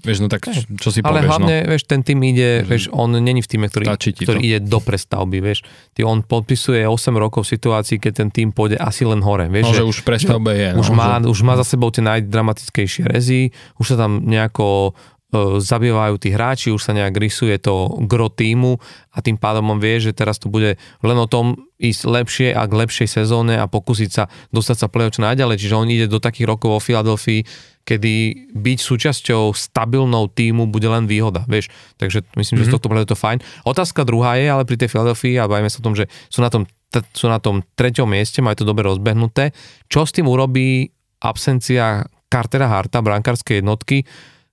Vieš, 0.00 0.18
no 0.24 0.28
tak 0.32 0.48
čo 0.50 0.88
si 0.88 1.04
Ale 1.04 1.20
povieš, 1.20 1.28
hlavne, 1.28 1.56
no? 1.60 1.68
vieš, 1.76 1.82
ten 1.84 2.00
tým 2.00 2.18
ide, 2.24 2.64
vieš, 2.64 2.88
on 2.88 3.12
není 3.12 3.44
v 3.44 3.48
týme, 3.48 3.66
ktorý, 3.68 3.92
ktorý 3.94 4.38
to. 4.40 4.44
ide 4.44 4.58
do 4.64 4.80
prestavby, 4.80 5.44
vieš. 5.44 5.60
Ty 5.92 6.08
on 6.08 6.24
podpisuje 6.24 6.88
8 6.88 7.20
rokov 7.20 7.44
v 7.44 7.48
situácii, 7.60 7.96
keď 8.00 8.12
ten 8.24 8.28
tým 8.32 8.48
pôjde 8.56 8.80
asi 8.80 9.04
len 9.04 9.20
hore, 9.20 9.52
vieš. 9.52 9.68
No, 9.68 9.72
že, 9.76 9.84
že 9.84 9.84
už 9.84 9.98
prestavbe 10.08 10.52
je. 10.56 10.68
Už, 10.72 10.88
no, 10.88 10.96
má, 10.96 11.20
že... 11.20 11.28
už 11.28 11.40
má 11.44 11.54
za 11.60 11.66
sebou 11.68 11.92
tie 11.92 12.00
najdramatickejšie 12.00 13.04
rezy, 13.12 13.52
už 13.76 13.92
sa 13.92 13.96
tam 14.00 14.24
nejako 14.24 14.96
uh, 15.32 15.58
zabývajú 15.62 16.14
tí 16.18 16.34
hráči, 16.34 16.74
už 16.74 16.82
sa 16.82 16.92
nejak 16.92 17.14
rysuje 17.16 17.56
to 17.58 17.98
gro 18.06 18.30
týmu 18.30 18.78
a 19.10 19.18
tým 19.22 19.38
pádom 19.38 19.70
on 19.70 19.78
vie, 19.82 19.98
že 19.98 20.14
teraz 20.14 20.38
to 20.38 20.50
bude 20.50 20.78
len 20.78 21.18
o 21.18 21.26
tom 21.26 21.70
ísť 21.80 22.02
lepšie 22.04 22.48
a 22.52 22.68
k 22.68 22.72
lepšej 22.76 23.08
sezóne 23.08 23.56
a 23.56 23.64
pokúsiť 23.64 24.10
sa 24.12 24.28
dostať 24.52 24.76
sa 24.76 24.86
play 24.92 25.08
čo 25.08 25.24
najďalej. 25.24 25.56
Čiže 25.56 25.78
on 25.78 25.88
ide 25.88 26.06
do 26.06 26.20
takých 26.20 26.46
rokov 26.46 26.68
vo 26.76 26.80
Filadelfii, 26.80 27.42
kedy 27.88 28.14
byť 28.52 28.78
súčasťou 28.78 29.56
stabilnou 29.56 30.28
týmu 30.30 30.68
bude 30.68 30.86
len 30.86 31.08
výhoda, 31.08 31.48
vieš. 31.48 31.72
Takže 31.96 32.22
myslím, 32.36 32.60
mm-hmm. 32.60 32.60
že 32.60 32.64
z 32.64 32.70
mhm. 32.70 32.74
tohto 32.76 32.88
pohľadu 32.92 33.06
je 33.08 33.12
to 33.16 33.18
fajn. 33.18 33.38
Otázka 33.64 34.00
druhá 34.04 34.36
je, 34.36 34.46
ale 34.46 34.62
pri 34.68 34.76
tej 34.76 34.92
Philadelphia, 34.92 35.42
a 35.42 35.50
bavíme 35.50 35.72
sa 35.72 35.80
o 35.80 35.86
tom, 35.86 35.96
že 35.96 36.06
sú 36.28 36.44
na 36.44 36.52
tom, 36.52 36.68
t- 36.68 37.08
sú 37.16 37.26
na 37.26 37.40
tom 37.40 37.64
treťom 37.74 38.06
mieste, 38.06 38.44
majú 38.44 38.62
to 38.62 38.68
dobre 38.68 38.84
rozbehnuté. 38.86 39.56
Čo 39.88 40.04
s 40.04 40.12
tým 40.14 40.28
urobí 40.28 40.92
absencia 41.24 42.04
Cartera 42.30 42.70
Harta, 42.70 43.02
brankárskej 43.02 43.58
jednotky, 43.58 44.06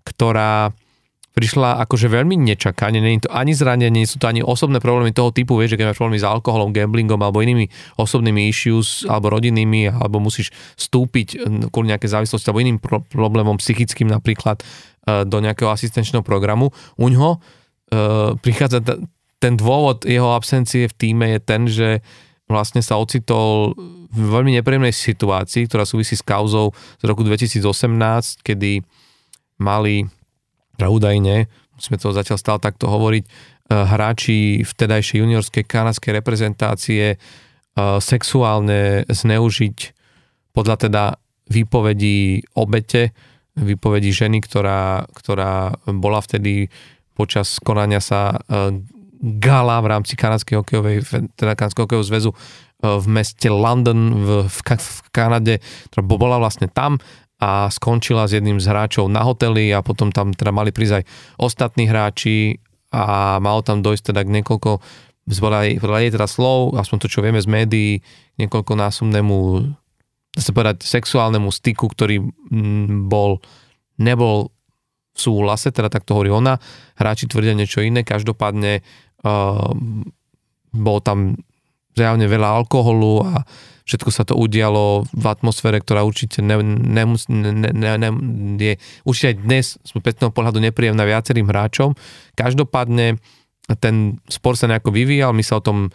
ktorá 0.07 0.71
prišla 1.37 1.85
akože 1.85 2.09
veľmi 2.09 2.33
nečakane, 2.33 2.97
je 2.97 3.29
to 3.29 3.29
ani 3.29 3.53
zranenie, 3.53 3.93
nie 3.93 4.09
sú 4.09 4.17
to 4.17 4.25
ani 4.25 4.41
osobné 4.41 4.81
problémy 4.81 5.13
toho 5.13 5.29
typu, 5.29 5.53
vieš, 5.53 5.77
že 5.77 5.85
keď 5.85 5.93
máš 5.93 6.01
problémy 6.01 6.17
s 6.17 6.25
alkoholom, 6.25 6.73
gamblingom 6.73 7.21
alebo 7.21 7.45
inými 7.45 7.69
osobnými 8.01 8.49
issues 8.49 9.05
alebo 9.05 9.29
rodinnými, 9.29 9.93
alebo 9.93 10.17
musíš 10.17 10.49
vstúpiť 10.81 11.45
kvôli 11.69 11.93
nejaké 11.93 12.09
závislosti 12.09 12.49
alebo 12.49 12.65
iným 12.65 12.81
pro- 12.81 13.05
problémom 13.05 13.61
psychickým 13.61 14.09
napríklad 14.09 14.65
e, 14.65 15.29
do 15.29 15.37
nejakého 15.37 15.69
asistenčného 15.69 16.25
programu. 16.25 16.73
U 16.97 17.05
ňoho 17.05 17.37
e, 17.37 17.39
prichádza 18.41 18.81
t- 18.81 18.97
ten 19.37 19.53
dôvod 19.53 20.09
jeho 20.09 20.33
absencie 20.33 20.89
v 20.89 20.97
týme 20.97 21.37
je 21.37 21.39
ten, 21.45 21.69
že 21.69 22.01
vlastne 22.49 22.81
sa 22.81 22.97
ocitol 22.97 23.77
v 24.09 24.19
veľmi 24.25 24.57
nepríjemnej 24.57 24.95
situácii, 24.95 25.69
ktorá 25.69 25.85
súvisí 25.85 26.17
s 26.17 26.25
kauzou 26.25 26.73
z 26.97 27.03
roku 27.05 27.21
2018, 27.21 27.61
kedy 28.41 28.81
mali 29.57 30.05
teda 30.77 30.87
údajne, 30.93 31.49
musíme 31.73 31.97
to 31.97 32.13
zatiaľ 32.13 32.37
stále 32.37 32.59
takto 32.61 32.89
hovoriť, 32.89 33.23
eh, 33.25 33.31
hráči 33.73 34.61
vtedajšej 34.61 35.17
juniorskej 35.21 35.63
kanadskej 35.65 36.11
reprezentácie 36.13 37.05
eh, 37.13 37.17
sexuálne 38.01 39.05
zneužiť 39.09 39.77
podľa 40.53 40.75
teda 40.89 41.03
výpovedí 41.49 42.49
obete, 42.57 43.13
výpovedí 43.57 44.13
ženy, 44.13 44.41
ktorá, 44.41 45.05
ktorá 45.13 45.73
bola 45.89 46.21
vtedy 46.21 46.69
počas 47.17 47.57
konania 47.57 48.01
sa 48.01 48.37
eh, 48.37 48.77
gala 49.17 49.81
v 49.81 49.87
rámci 49.89 50.13
kanadskej 50.13 50.61
hokejovej, 50.61 50.97
teda 51.33 51.57
kanadského 51.57 51.89
hokejového 51.89 52.05
zväzu 52.05 52.31
v 52.77 53.05
meste 53.09 53.49
London 53.49 54.13
v, 54.13 54.29
v, 54.45 54.57
v 54.77 55.09
Kanade, 55.09 55.57
ktorá 55.89 56.05
bola 56.05 56.37
vlastne 56.37 56.69
tam 56.69 57.01
a 57.37 57.69
skončila 57.69 58.25
s 58.25 58.33
jedným 58.33 58.57
z 58.57 58.69
hráčov 58.69 59.09
na 59.09 59.21
hoteli 59.21 59.69
a 59.69 59.85
potom 59.85 60.09
tam 60.09 60.33
teda 60.33 60.49
mali 60.49 60.73
prísť 60.73 61.01
aj 61.01 61.03
ostatní 61.37 61.85
hráči 61.85 62.57
a 62.89 63.37
malo 63.37 63.61
tam 63.61 63.85
dojsť 63.85 64.13
teda 64.13 64.21
k 64.25 64.33
niekoľko 64.41 64.71
podľa 65.27 66.07
teda 66.07 66.23
slov, 66.23 66.79
aspoň 66.79 66.97
to, 67.03 67.07
čo 67.11 67.19
vieme 67.19 67.43
z 67.43 67.51
médií, 67.51 67.91
niekoľkonásobnému 68.39 69.37
dá 70.37 70.41
sa 70.45 70.53
povedať, 70.53 70.85
sexuálnemu 70.85 71.49
styku, 71.49 71.89
ktorý 71.89 72.21
mm, 72.21 73.09
bol, 73.09 73.41
nebol 73.97 74.53
v 75.17 75.19
súhlase, 75.19 75.73
teda 75.73 75.89
tak 75.89 76.05
to 76.05 76.13
hovorí 76.13 76.29
ona. 76.29 76.61
Hráči 76.93 77.25
tvrdia 77.25 77.57
niečo 77.57 77.81
iné, 77.81 78.05
každopádne 78.05 78.85
uh, 79.25 79.73
bol 80.77 80.97
tam 81.01 81.41
zjavne 81.97 82.29
veľa 82.29 82.61
alkoholu 82.61 83.25
a 83.25 83.41
všetko 83.87 84.09
sa 84.13 84.27
to 84.27 84.37
udialo 84.37 85.07
v 85.09 85.25
atmosfére, 85.25 85.81
ktorá 85.81 86.03
určite 86.03 86.43
ne, 86.43 86.59
nemus, 86.61 87.31
ne, 87.31 87.49
ne, 87.55 87.71
ne, 87.73 88.09
je 88.59 88.77
určite 89.07 89.27
aj 89.33 89.37
dnes 89.41 89.65
z 89.81 89.89
pätného 89.97 90.29
pohľadu 90.29 90.59
nepríjemná 90.61 91.07
viacerým 91.07 91.47
hráčom. 91.49 91.95
Každopádne 92.35 93.17
ten 93.81 94.21
spor 94.27 94.59
sa 94.59 94.67
nejako 94.67 94.91
vyvíjal, 94.91 95.31
my 95.31 95.43
sa 95.43 95.59
o 95.59 95.65
tom 95.65 95.89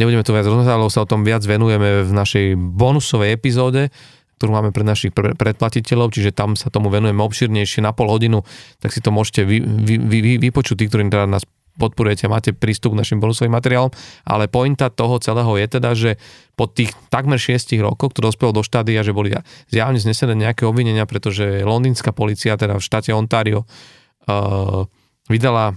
nebudeme 0.00 0.24
to 0.24 0.32
viac 0.32 0.48
rozhodnúť, 0.48 0.72
ale 0.72 0.92
sa 0.92 1.04
o 1.04 1.08
tom 1.08 1.24
viac 1.24 1.44
venujeme 1.44 2.04
v 2.04 2.12
našej 2.12 2.46
bonusovej 2.56 3.36
epizóde, 3.36 3.88
ktorú 4.36 4.52
máme 4.52 4.70
pre 4.72 4.84
našich 4.84 5.16
predplatiteľov, 5.16 6.12
čiže 6.12 6.36
tam 6.36 6.60
sa 6.60 6.68
tomu 6.68 6.92
venujeme 6.92 7.24
obširnejšie 7.24 7.80
na 7.80 7.96
pol 7.96 8.12
hodinu, 8.12 8.44
tak 8.84 8.92
si 8.92 9.00
to 9.00 9.08
môžete 9.08 9.48
vy, 9.48 9.64
vy, 9.64 9.96
vy, 9.96 10.32
vypočuť, 10.36 10.76
tí, 10.76 10.84
ktorí 10.92 11.08
teda 11.08 11.24
nás 11.24 11.48
podporujete, 11.76 12.26
máte 12.26 12.50
prístup 12.56 12.96
k 12.96 13.00
našim 13.04 13.18
bonusovým 13.20 13.52
materiálom, 13.52 13.92
ale 14.24 14.48
pointa 14.48 14.88
toho 14.88 15.20
celého 15.20 15.52
je 15.60 15.66
teda, 15.68 15.90
že 15.92 16.10
po 16.56 16.66
tých 16.66 16.92
takmer 17.12 17.36
6 17.36 17.76
rokoch, 17.84 18.16
ktorý 18.16 18.32
dospel 18.32 18.50
do 18.56 18.64
štádia, 18.64 19.04
že 19.04 19.12
boli 19.12 19.36
zjavne 19.68 20.00
znesené 20.00 20.32
nejaké 20.32 20.64
obvinenia, 20.64 21.04
pretože 21.04 21.62
londýnska 21.62 22.16
policia, 22.16 22.56
teda 22.56 22.80
v 22.80 22.84
štáte 22.84 23.12
Ontario, 23.12 23.62
uh, 23.62 24.88
vydala 25.28 25.76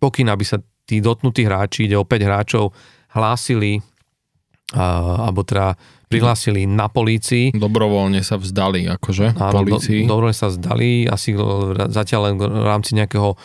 pokyn, 0.00 0.32
aby 0.32 0.44
sa 0.48 0.58
tí 0.88 1.04
dotknutí 1.04 1.44
hráči, 1.44 1.84
ide 1.84 2.00
o 2.00 2.08
5 2.08 2.28
hráčov, 2.28 2.72
hlásili, 3.12 3.84
uh, 4.72 5.28
alebo 5.28 5.44
teda 5.44 5.76
prihlásili 6.08 6.64
na 6.64 6.88
polícii. 6.88 7.52
Dobrovoľne 7.52 8.24
sa 8.24 8.40
vzdali, 8.40 8.88
akože, 8.88 9.36
Áno, 9.36 9.60
polícii. 9.60 10.08
Do, 10.08 10.16
dobrovoľne 10.16 10.40
sa 10.40 10.48
vzdali, 10.48 11.04
asi 11.04 11.36
zatiaľ 11.92 12.20
len 12.32 12.34
v 12.40 12.64
rámci 12.64 12.96
nejakého 12.96 13.36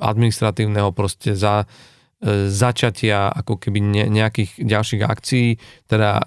administratívneho 0.00 0.92
proste 0.96 1.36
za, 1.36 1.64
eh, 1.64 2.48
začatia 2.48 3.28
ako 3.30 3.60
keby 3.60 3.80
ne, 3.80 4.04
nejakých 4.08 4.60
ďalších 4.64 5.02
akcií, 5.04 5.48
teda 5.88 6.24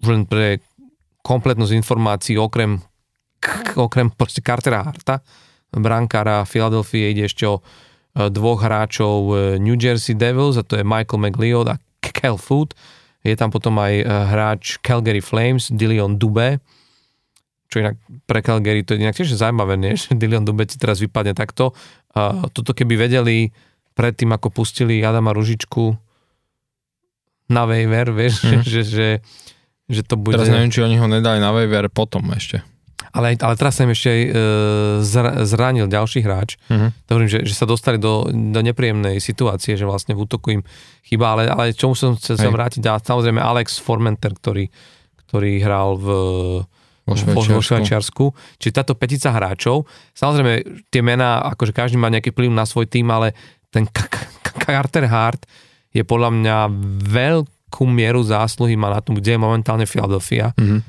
už 0.00 0.06
len 0.08 0.24
pre 0.24 0.60
kompletnosť 1.24 1.72
informácií 1.72 2.36
okrem, 2.36 2.80
okrem 3.76 4.12
proste 4.12 4.44
Cartera 4.44 4.84
Harta, 4.84 5.24
brankára 5.74 6.44
Philadelphia 6.44 7.12
ide 7.12 7.28
ešte 7.28 7.44
o 7.48 7.60
eh, 7.60 8.28
dvoch 8.32 8.64
hráčov 8.64 9.18
New 9.60 9.76
Jersey 9.76 10.16
Devils 10.16 10.56
a 10.56 10.64
to 10.64 10.80
je 10.80 10.84
Michael 10.84 11.20
McLeod 11.20 11.66
a 11.72 11.76
Kel 12.00 12.40
Food. 12.40 12.72
Je 13.24 13.32
tam 13.40 13.48
potom 13.48 13.80
aj 13.80 14.04
hráč 14.04 14.76
Calgary 14.84 15.24
Flames, 15.24 15.72
Dillion 15.72 16.20
Dube, 16.20 16.60
čo 17.74 17.82
inak 17.82 17.98
pre 18.30 18.38
Calgary 18.38 18.86
to 18.86 18.94
je 18.94 19.02
inak 19.02 19.18
tiež 19.18 19.34
zaujímavé, 19.34 19.74
nie? 19.74 19.98
že 20.00 20.14
Dillion 20.14 20.46
Dube 20.46 20.62
ti 20.62 20.78
teraz 20.78 21.02
vypadne 21.02 21.34
takto. 21.34 21.74
A 22.14 22.46
toto 22.50 22.70
keby 22.72 22.94
vedeli 22.94 23.50
predtým, 23.94 24.30
ako 24.34 24.50
pustili 24.50 25.02
Adama 25.02 25.34
Ružičku 25.34 25.94
na 27.50 27.62
waiver, 27.68 28.10
vieš, 28.14 28.42
mm. 28.42 28.62
že, 28.72 28.82
že, 28.86 29.08
že 29.90 30.02
to 30.06 30.18
bude... 30.18 30.38
Teraz 30.38 30.50
neviem, 30.50 30.70
či 30.70 30.82
oni 30.82 30.96
ho 30.98 31.06
nedali 31.10 31.38
na 31.42 31.50
waiver 31.50 31.86
potom 31.90 32.24
ešte. 32.34 32.62
Ale, 33.14 33.38
ale 33.38 33.54
teraz 33.54 33.78
sa 33.78 33.86
im 33.86 33.94
ešte 33.94 34.10
aj 34.10 34.22
e, 34.26 34.30
zranil 35.46 35.86
ďalší 35.86 36.26
hráč. 36.26 36.58
Uh-huh. 36.66 36.90
Hovorím, 37.06 37.30
že, 37.30 37.46
že 37.46 37.54
sa 37.54 37.62
dostali 37.62 37.94
do, 37.94 38.26
do 38.26 38.58
nepríjemnej 38.58 39.22
situácie, 39.22 39.78
že 39.78 39.86
vlastne 39.86 40.18
v 40.18 40.26
útoku 40.26 40.50
im 40.50 40.62
chýba, 41.06 41.38
ale, 41.38 41.46
ale 41.46 41.64
čomu 41.78 41.94
som 41.94 42.18
chcel 42.18 42.50
vrátiť, 42.50 42.82
a 42.90 42.98
samozrejme 42.98 43.38
Alex 43.38 43.78
Formenter, 43.78 44.34
ktorý, 44.34 44.66
ktorý 45.30 45.62
hral 45.62 45.94
v 45.94 46.08
vo 47.04 47.14
Švajčiarsku. 47.16 47.52
vo 47.52 47.60
Švajčiarsku. 47.60 48.24
Čiže 48.60 48.72
táto 48.72 48.92
petica 48.96 49.28
hráčov, 49.32 49.84
samozrejme 50.16 50.84
tie 50.88 51.02
mená, 51.04 51.44
akože 51.52 51.76
každý 51.76 52.00
má 52.00 52.08
nejaký 52.08 52.32
vplyv 52.32 52.50
na 52.52 52.64
svoj 52.64 52.88
tým, 52.88 53.08
ale 53.12 53.36
ten 53.68 53.84
Carter 54.64 55.04
Hart 55.04 55.44
je 55.92 56.02
podľa 56.02 56.30
mňa 56.32 56.56
veľkú 57.06 57.84
mieru 57.86 58.24
zásluhy 58.24 58.74
má 58.74 58.90
na 58.90 59.04
tom, 59.04 59.20
kde 59.20 59.36
je 59.36 59.40
momentálne 59.40 59.86
Philadelphia. 59.86 60.56
Mm-hmm. 60.56 60.80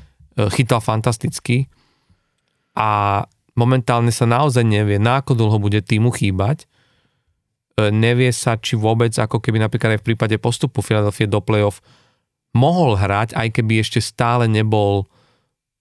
Chytal 0.52 0.80
fantasticky 0.84 1.68
a 2.76 3.22
momentálne 3.56 4.12
sa 4.12 4.28
naozaj 4.28 4.62
nevie, 4.62 5.00
na 5.00 5.24
ako 5.24 5.32
dlho 5.32 5.56
bude 5.56 5.80
týmu 5.80 6.12
chýbať. 6.12 6.68
E, 7.80 7.88
nevie 7.88 8.28
sa, 8.36 8.60
či 8.60 8.76
vôbec, 8.76 9.16
ako 9.16 9.40
keby 9.40 9.64
napríklad 9.64 9.96
aj 9.96 10.00
v 10.04 10.06
prípade 10.12 10.36
postupu 10.36 10.84
Philadelphia 10.84 11.24
do 11.24 11.40
playoff 11.40 11.80
mohol 12.52 13.00
hrať, 13.00 13.32
aj 13.32 13.48
keby 13.56 13.80
ešte 13.80 14.00
stále 14.04 14.44
nebol 14.44 15.08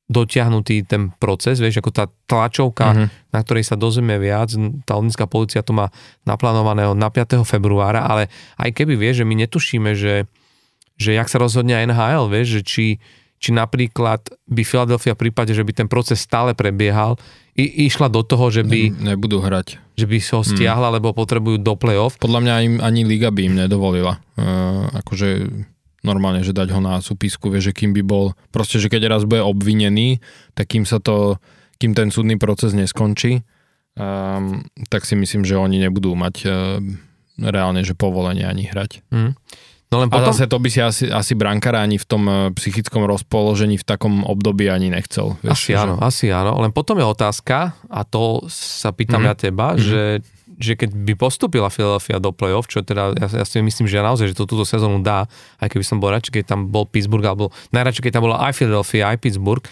dotiahnutý 0.06 0.86
ten 0.86 1.10
proces, 1.18 1.58
vieš, 1.58 1.82
ako 1.82 1.90
tá 1.90 2.06
tlačovka, 2.30 2.94
mm-hmm. 2.94 3.08
na 3.34 3.40
ktorej 3.42 3.66
sa 3.66 3.74
dozvieme 3.74 4.22
viac, 4.22 4.54
tá 4.86 4.94
londýnska 4.94 5.26
policia 5.26 5.66
to 5.66 5.74
má 5.74 5.90
naplánovaného 6.30 6.94
na 6.94 7.10
5. 7.10 7.42
februára, 7.42 8.06
ale 8.06 8.30
aj 8.62 8.70
keby 8.70 8.94
vieš, 8.94 9.26
že 9.26 9.30
my 9.30 9.36
netušíme, 9.46 9.92
že, 9.98 10.30
že 10.94 11.18
jak 11.18 11.26
sa 11.26 11.42
rozhodne 11.42 11.74
NHL, 11.90 12.30
vieš, 12.30 12.62
že 12.62 12.62
či, 12.62 12.86
či 13.42 13.50
napríklad 13.50 14.30
by 14.46 14.62
Philadelphia 14.62 15.18
v 15.18 15.22
prípade, 15.26 15.58
že 15.58 15.66
by 15.66 15.74
ten 15.74 15.90
proces 15.90 16.22
stále 16.22 16.54
prebiehal, 16.54 17.18
i, 17.58 17.90
išla 17.90 18.12
do 18.12 18.22
toho, 18.22 18.52
že 18.54 18.62
by... 18.62 18.94
Ne, 18.94 19.16
nebudú 19.16 19.42
hrať. 19.42 19.82
Že 19.98 20.06
by 20.06 20.18
sa 20.22 20.34
ho 20.38 20.44
stiahla, 20.44 20.92
mm. 20.92 20.96
lebo 21.02 21.16
potrebujú 21.16 21.58
do 21.58 21.74
play-off. 21.80 22.20
Podľa 22.20 22.40
mňa 22.46 22.54
im 22.68 22.76
ani 22.84 23.08
Liga 23.08 23.32
by 23.32 23.42
im 23.48 23.56
nedovolila. 23.58 24.20
Uh, 24.36 24.92
akože 25.02 25.50
normálne, 26.06 26.46
že 26.46 26.54
dať 26.54 26.70
ho 26.70 26.80
na 26.80 27.02
súpisku, 27.02 27.50
vieš, 27.50 27.74
že 27.74 27.78
kým 27.82 27.92
by 27.98 28.06
bol, 28.06 28.38
proste, 28.54 28.78
že 28.78 28.94
keď 28.94 29.10
raz 29.10 29.26
bude 29.26 29.42
obvinený, 29.42 30.22
tak 30.54 30.78
kým 30.78 30.86
sa 30.86 31.02
to, 31.02 31.42
kým 31.82 31.98
ten 31.98 32.14
súdny 32.14 32.38
proces 32.38 32.78
neskončí, 32.78 33.42
um, 33.98 34.62
tak 34.94 35.10
si 35.10 35.18
myslím, 35.18 35.42
že 35.42 35.58
oni 35.58 35.82
nebudú 35.82 36.14
mať 36.14 36.36
uh, 36.46 36.78
reálne, 37.42 37.82
že 37.82 37.98
povolenie 37.98 38.46
ani 38.46 38.70
hrať. 38.70 39.02
Mm. 39.10 39.34
No 39.94 40.02
len 40.02 40.10
potom... 40.10 40.30
A 40.30 40.34
zase 40.34 40.50
to 40.50 40.58
by 40.58 40.70
si 40.70 40.82
asi, 40.82 41.06
asi 41.10 41.34
brankár 41.38 41.78
ani 41.78 41.98
v 42.02 42.06
tom 42.06 42.24
uh, 42.26 42.50
psychickom 42.54 43.06
rozpoložení 43.06 43.82
v 43.82 43.86
takom 43.86 44.26
období 44.26 44.70
ani 44.70 44.90
nechcel. 44.94 45.38
Vieš, 45.42 45.54
asi 45.54 45.72
že... 45.74 45.82
áno, 45.82 45.96
asi 46.02 46.26
áno. 46.34 46.58
Len 46.62 46.74
potom 46.74 46.98
je 46.98 47.06
otázka, 47.06 47.78
a 47.90 48.02
to 48.06 48.46
sa 48.50 48.94
pýtam 48.94 49.26
mm. 49.26 49.28
ja 49.30 49.34
teba, 49.34 49.68
mm. 49.74 49.80
že 49.82 50.02
že 50.60 50.80
keď 50.80 50.96
by 50.96 51.14
postupila 51.20 51.68
Philadelphia 51.68 52.18
do 52.20 52.32
play-off, 52.32 52.72
čo 52.72 52.84
teda 52.84 53.16
ja, 53.16 53.28
ja 53.28 53.46
si 53.46 53.60
myslím, 53.60 53.86
že 53.88 54.00
naozaj, 54.00 54.32
že 54.32 54.36
to 54.38 54.48
túto 54.48 54.64
sezónu 54.64 55.04
dá, 55.04 55.28
aj 55.60 55.68
keby 55.72 55.84
som 55.84 56.00
bol 56.00 56.12
radšej, 56.12 56.42
keď 56.42 56.44
tam 56.56 56.72
bol 56.72 56.88
Pittsburgh, 56.88 57.24
alebo 57.24 57.52
najradšej, 57.76 58.04
keď 58.08 58.14
tam 58.20 58.26
bola 58.32 58.44
aj 58.48 58.54
Philadelphia, 58.56 59.12
aj 59.12 59.18
Pittsburgh, 59.20 59.64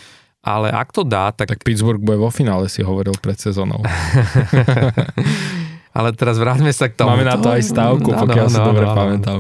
ale 0.44 0.68
ak 0.76 0.92
to 0.92 1.08
dá, 1.08 1.32
tak... 1.32 1.56
Tak 1.56 1.64
Pittsburgh 1.64 2.04
bude 2.04 2.20
vo 2.20 2.28
finále, 2.28 2.68
si 2.68 2.84
hovoril 2.84 3.16
pred 3.16 3.40
sezónou. 3.40 3.80
ale 5.98 6.10
teraz 6.12 6.36
vráťme 6.36 6.76
sa 6.76 6.92
k 6.92 7.00
tomu. 7.00 7.16
Máme 7.16 7.24
na 7.24 7.40
to 7.40 7.48
aj 7.48 7.64
stávku, 7.64 8.12
no, 8.12 8.20
pokiaľ 8.28 8.48
no, 8.48 8.52
si 8.52 8.60
no, 8.60 8.66
dobre 8.68 8.86
no, 8.86 8.92
pamätám. 8.92 9.40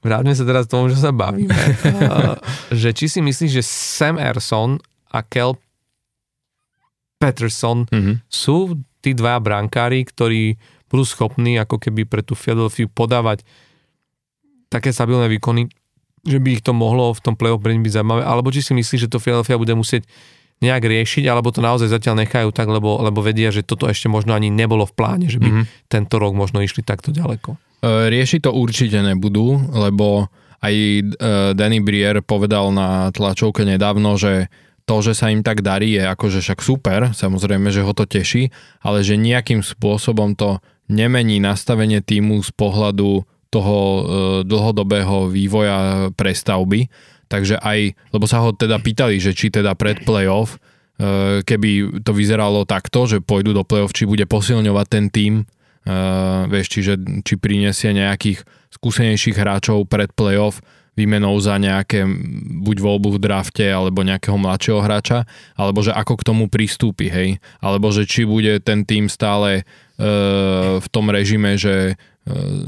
Vráťme 0.00 0.32
sa 0.34 0.44
teraz 0.48 0.64
k 0.66 0.72
tomu, 0.74 0.90
že 0.90 0.98
sa 0.98 1.14
bavíme. 1.14 1.54
že 2.82 2.90
či 2.96 3.06
si 3.06 3.20
myslíš, 3.22 3.52
že 3.60 3.62
Sam 3.62 4.18
Erson 4.18 4.82
a 5.12 5.20
Kel 5.22 5.54
Peterson 7.20 7.84
mm-hmm. 7.84 8.24
sú 8.26 8.80
tí 9.04 9.12
dva 9.12 9.36
brankári, 9.36 10.02
ktorí 10.08 10.56
budú 10.90 11.06
schopní 11.06 11.56
ako 11.56 11.78
keby 11.78 12.04
pre 12.04 12.26
tú 12.26 12.34
Philadelphia 12.34 12.90
podávať 12.90 13.46
také 14.70 14.90
stabilné 14.90 15.30
výkony, 15.30 15.70
že 16.26 16.38
by 16.42 16.60
ich 16.60 16.62
to 16.62 16.74
mohlo 16.76 17.14
v 17.14 17.22
tom 17.22 17.34
play-off 17.38 17.62
byť 17.62 17.94
zaujímavé, 17.94 18.22
alebo 18.26 18.52
či 18.52 18.60
si 18.60 18.74
myslíš, 18.76 19.08
že 19.08 19.10
to 19.10 19.22
Philadelphia 19.22 19.56
bude 19.56 19.72
musieť 19.72 20.04
nejak 20.60 20.84
riešiť, 20.84 21.24
alebo 21.24 21.48
to 21.48 21.64
naozaj 21.64 21.88
zatiaľ 21.88 22.20
nechajú 22.20 22.52
tak, 22.52 22.68
lebo, 22.68 23.00
lebo 23.00 23.24
vedia, 23.24 23.48
že 23.48 23.64
toto 23.64 23.88
ešte 23.88 24.12
možno 24.12 24.36
ani 24.36 24.52
nebolo 24.52 24.84
v 24.84 24.92
pláne, 24.92 25.26
že 25.32 25.40
by 25.40 25.48
mm-hmm. 25.48 25.88
tento 25.88 26.20
rok 26.20 26.36
možno 26.36 26.60
išli 26.60 26.84
takto 26.84 27.16
ďaleko. 27.16 27.56
E, 27.80 28.12
riešiť 28.12 28.44
to 28.44 28.52
určite 28.52 29.00
nebudú, 29.00 29.56
lebo 29.72 30.28
aj 30.60 30.74
e, 30.76 31.02
Danny 31.56 31.80
Brier 31.80 32.20
povedal 32.20 32.76
na 32.76 33.08
tlačovke 33.08 33.64
nedávno, 33.64 34.20
že 34.20 34.52
to, 34.84 35.00
že 35.00 35.16
sa 35.16 35.32
im 35.32 35.40
tak 35.40 35.64
darí, 35.64 35.96
je 35.96 36.04
akože 36.04 36.44
však 36.44 36.60
super, 36.60 37.00
samozrejme, 37.16 37.72
že 37.72 37.80
ho 37.80 37.96
to 37.96 38.04
teší, 38.04 38.52
ale 38.84 39.00
že 39.00 39.16
nejakým 39.16 39.64
spôsobom 39.64 40.36
to 40.36 40.60
nemení 40.90 41.38
nastavenie 41.38 42.02
týmu 42.02 42.42
z 42.42 42.50
pohľadu 42.58 43.22
toho 43.50 43.78
e, 43.78 44.02
dlhodobého 44.46 45.30
vývoja 45.30 46.10
prestavby. 46.14 46.90
Takže 47.30 47.62
aj, 47.62 47.94
lebo 48.10 48.26
sa 48.26 48.42
ho 48.42 48.50
teda 48.50 48.82
pýtali, 48.82 49.22
že 49.22 49.30
či 49.30 49.54
teda 49.54 49.78
pred 49.78 50.02
playoff, 50.02 50.58
e, 50.98 51.46
keby 51.46 52.02
to 52.02 52.10
vyzeralo 52.10 52.66
takto, 52.66 53.06
že 53.06 53.22
pôjdu 53.22 53.54
do 53.54 53.62
playoff, 53.62 53.94
či 53.94 54.06
bude 54.06 54.26
posilňovať 54.26 54.86
ten 54.90 55.06
tým, 55.10 55.34
e, 55.42 55.44
vieš, 56.50 56.66
čiže 56.74 57.22
či 57.22 57.38
prinesie 57.38 57.94
nejakých 57.94 58.42
skúsenejších 58.74 59.38
hráčov 59.38 59.86
pred 59.86 60.10
playoff, 60.14 60.58
výmenou 60.98 61.38
za 61.40 61.56
nejaké 61.56 62.04
buď 62.60 62.76
voľbu 62.82 63.16
v 63.16 63.22
drafte 63.22 63.64
alebo 63.64 64.04
nejakého 64.04 64.36
mladšieho 64.36 64.84
hráča, 64.84 65.24
alebo 65.56 65.80
že 65.80 65.94
ako 65.94 66.18
k 66.18 66.26
tomu 66.26 66.44
pristúpi, 66.52 67.08
hej. 67.08 67.40
Alebo 67.62 67.88
že 67.94 68.04
či 68.04 68.28
bude 68.28 68.58
ten 68.60 68.84
tým 68.84 69.08
stále 69.08 69.64
v 70.80 70.88
tom 70.88 71.12
režime, 71.12 71.60
že 71.60 71.92
e, 71.92 71.94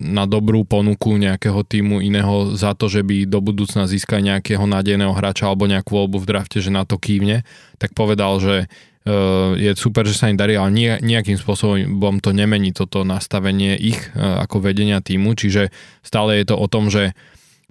na 0.04 0.28
dobrú 0.28 0.68
ponuku 0.68 1.16
nejakého 1.16 1.64
týmu 1.64 2.04
iného 2.04 2.52
za 2.52 2.76
to, 2.76 2.92
že 2.92 3.00
by 3.00 3.24
do 3.24 3.40
budúcna 3.40 3.88
získať 3.88 4.20
nejakého 4.20 4.68
nádejného 4.68 5.16
hráča 5.16 5.48
alebo 5.48 5.64
nejakú 5.64 5.96
voľbu 5.96 6.20
v 6.20 6.28
drafte, 6.28 6.60
že 6.60 6.68
na 6.68 6.84
to 6.84 7.00
kývne, 7.00 7.40
tak 7.80 7.96
povedal, 7.96 8.36
že 8.36 8.56
e, 8.60 9.14
je 9.56 9.70
super, 9.80 10.04
že 10.04 10.18
sa 10.18 10.28
im 10.28 10.36
darí, 10.36 10.60
ale 10.60 11.00
nejakým 11.00 11.40
spôsobom 11.40 12.20
to 12.20 12.36
nemení 12.36 12.76
toto 12.76 13.00
nastavenie 13.00 13.80
ich 13.80 14.12
e, 14.12 14.20
ako 14.20 14.60
vedenia 14.60 15.00
týmu, 15.00 15.32
čiže 15.32 15.72
stále 16.04 16.36
je 16.36 16.52
to 16.52 16.56
o 16.60 16.68
tom, 16.68 16.92
že 16.92 17.16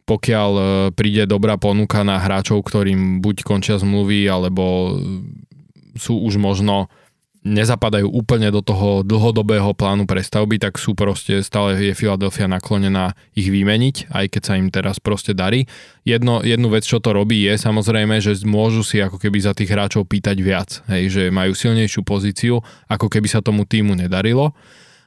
pokiaľ 0.09 0.51
e, 0.57 0.64
príde 0.97 1.30
dobrá 1.30 1.62
ponuka 1.62 2.01
na 2.01 2.18
hráčov, 2.18 2.66
ktorým 2.66 3.22
buď 3.22 3.45
končia 3.45 3.78
zmluvy, 3.78 4.26
alebo 4.26 4.97
sú 5.93 6.18
už 6.18 6.41
možno 6.41 6.89
nezapadajú 7.42 8.06
úplne 8.06 8.54
do 8.54 8.62
toho 8.62 9.02
dlhodobého 9.02 9.74
plánu 9.74 10.06
prestavby, 10.06 10.62
tak 10.62 10.78
sú 10.78 10.94
proste, 10.94 11.42
stále 11.42 11.74
je 11.74 11.98
Philadelphia 11.98 12.46
naklonená 12.46 13.18
ich 13.34 13.50
vymeniť, 13.50 14.14
aj 14.14 14.26
keď 14.30 14.42
sa 14.46 14.54
im 14.62 14.70
teraz 14.70 15.02
proste 15.02 15.34
darí. 15.34 15.66
Jedno, 16.06 16.46
jednu 16.46 16.70
vec, 16.70 16.86
čo 16.86 17.02
to 17.02 17.18
robí, 17.18 17.42
je 17.50 17.58
samozrejme, 17.58 18.22
že 18.22 18.38
môžu 18.46 18.86
si 18.86 19.02
ako 19.02 19.18
keby 19.18 19.42
za 19.42 19.58
tých 19.58 19.74
hráčov 19.74 20.06
pýtať 20.06 20.38
viac, 20.38 20.86
hej, 20.94 21.10
že 21.10 21.24
majú 21.34 21.58
silnejšiu 21.58 22.06
pozíciu, 22.06 22.62
ako 22.86 23.10
keby 23.10 23.26
sa 23.26 23.42
tomu 23.42 23.66
týmu 23.66 23.98
nedarilo. 23.98 24.54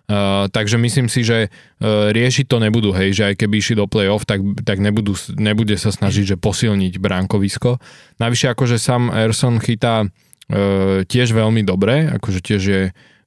Uh, 0.04 0.52
takže 0.52 0.76
myslím 0.76 1.08
si, 1.08 1.24
že 1.24 1.48
uh, 1.48 2.12
riešiť 2.12 2.44
to 2.44 2.60
nebudú, 2.60 2.92
hej, 2.92 3.16
že 3.16 3.22
aj 3.32 3.40
keby 3.40 3.56
išli 3.56 3.80
do 3.80 3.88
play-off, 3.88 4.28
tak, 4.28 4.44
tak 4.60 4.76
nebudú, 4.76 5.16
nebude 5.40 5.80
sa 5.80 5.88
snažiť, 5.88 6.34
že 6.34 6.36
posilniť 6.36 7.00
bránkovisko. 7.00 7.80
Navyše 8.20 8.52
akože 8.52 8.76
Sam 8.76 9.08
Erson 9.08 9.56
chytá 9.64 10.04
tiež 11.08 11.32
veľmi 11.32 11.64
dobre, 11.64 12.08
akože 12.20 12.40
tiež 12.44 12.62
je 12.62 12.82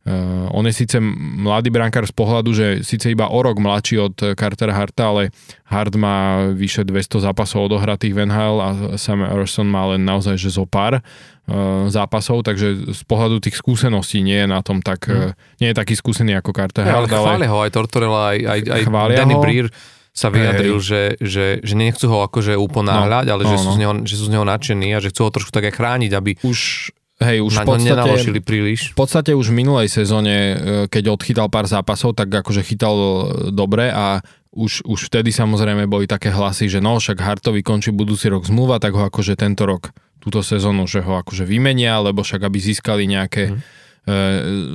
Uh, 0.07 0.47
on 0.55 0.63
je 0.63 0.72
síce 0.72 0.95
mladý 1.03 1.68
brankár 1.68 2.07
z 2.07 2.15
pohľadu, 2.15 2.55
že 2.55 2.80
síce 2.80 3.11
iba 3.11 3.28
o 3.28 3.39
rok 3.43 3.59
mladší 3.59 3.99
od 3.99 4.15
Cartera 4.39 4.72
Harta, 4.72 5.11
ale 5.11 5.36
Hart 5.68 5.99
má 5.99 6.47
vyše 6.55 6.88
200 6.88 7.28
zápasov 7.28 7.68
odohratých 7.68 8.15
v 8.15 8.20
NHL 8.24 8.57
a 8.63 8.70
Sam 8.95 9.28
Erson 9.28 9.68
má 9.68 9.84
len 9.91 10.07
naozaj 10.07 10.39
že 10.39 10.55
zo 10.55 10.63
pár 10.63 11.03
uh, 11.03 11.91
zápasov, 11.91 12.47
takže 12.47 12.95
z 12.95 13.01
pohľadu 13.03 13.43
tých 13.43 13.59
skúseností 13.59 14.24
nie 14.24 14.39
je 14.39 14.47
na 14.47 14.63
tom 14.63 14.80
tak, 14.80 15.11
hmm. 15.11 15.36
uh, 15.36 15.59
nie 15.59 15.76
je 15.76 15.76
taký 15.76 15.99
skúsený 15.99 16.39
ako 16.39 16.55
Carter 16.55 16.88
ja, 16.88 17.03
Hart. 17.03 17.11
Ale 17.11 17.28
chvália 17.28 17.51
ho 17.51 17.59
aj 17.68 17.72
Tortorella, 17.76 18.32
aj, 18.32 18.39
aj, 18.47 18.59
aj 18.63 18.84
Danny 19.11 19.36
ho. 19.36 19.43
Breer 19.43 19.68
sa 20.15 20.32
vyjadril, 20.32 20.80
že, 20.80 21.20
že, 21.20 21.59
že 21.59 21.74
nechcú 21.76 22.07
ho 22.07 22.24
akože 22.26 22.55
uponáhľať, 22.55 23.26
no, 23.28 23.32
ale 23.38 23.43
no, 23.43 23.49
že, 23.51 23.57
no. 23.59 23.63
Sú 23.68 23.72
z 23.76 23.80
neho, 23.84 23.93
že 24.07 24.15
sú 24.15 24.26
z 24.26 24.34
neho 24.34 24.45
nadšení 24.47 24.89
a 24.95 25.03
že 25.03 25.11
chcú 25.11 25.28
ho 25.28 25.36
trošku 25.36 25.51
tak 25.51 25.68
aj 25.68 25.78
chrániť, 25.78 26.11
aby... 26.15 26.32
Už 26.41 26.89
Hej, 27.18 27.41
už 27.41 27.53
v 27.65 27.65
podstate, 27.65 28.41
príliš. 28.45 28.93
V 28.93 28.97
podstate 28.97 29.32
už 29.34 29.49
v 29.49 29.65
minulej 29.65 29.89
sezóne, 29.89 30.36
e, 30.38 30.55
keď 30.86 31.18
odchytal 31.18 31.49
pár 31.49 31.65
zápasov, 31.65 32.13
tak 32.13 32.30
akože 32.30 32.61
chytal 32.61 32.93
e, 32.93 33.09
dobre 33.49 33.89
a 33.89 34.22
už, 34.53 34.86
už 34.86 35.09
vtedy 35.09 35.34
samozrejme 35.34 35.89
boli 35.89 36.05
také 36.05 36.30
hlasy, 36.30 36.70
že 36.70 36.78
no, 36.78 37.01
však 37.01 37.18
Hartovi 37.18 37.65
končí 37.65 37.89
budúci 37.89 38.30
rok 38.30 38.45
zmluva, 38.45 38.78
tak 38.78 38.93
ho 38.93 39.01
akože 39.09 39.34
tento 39.34 39.65
rok, 39.65 39.89
túto 40.22 40.45
sezónu, 40.45 40.86
že 40.86 41.01
ho 41.01 41.18
akože 41.18 41.41
vymenia, 41.41 41.97
lebo 42.05 42.22
však 42.22 42.45
aby 42.45 42.57
získali 42.61 43.09
nejaké 43.09 43.57
mm 43.57 43.78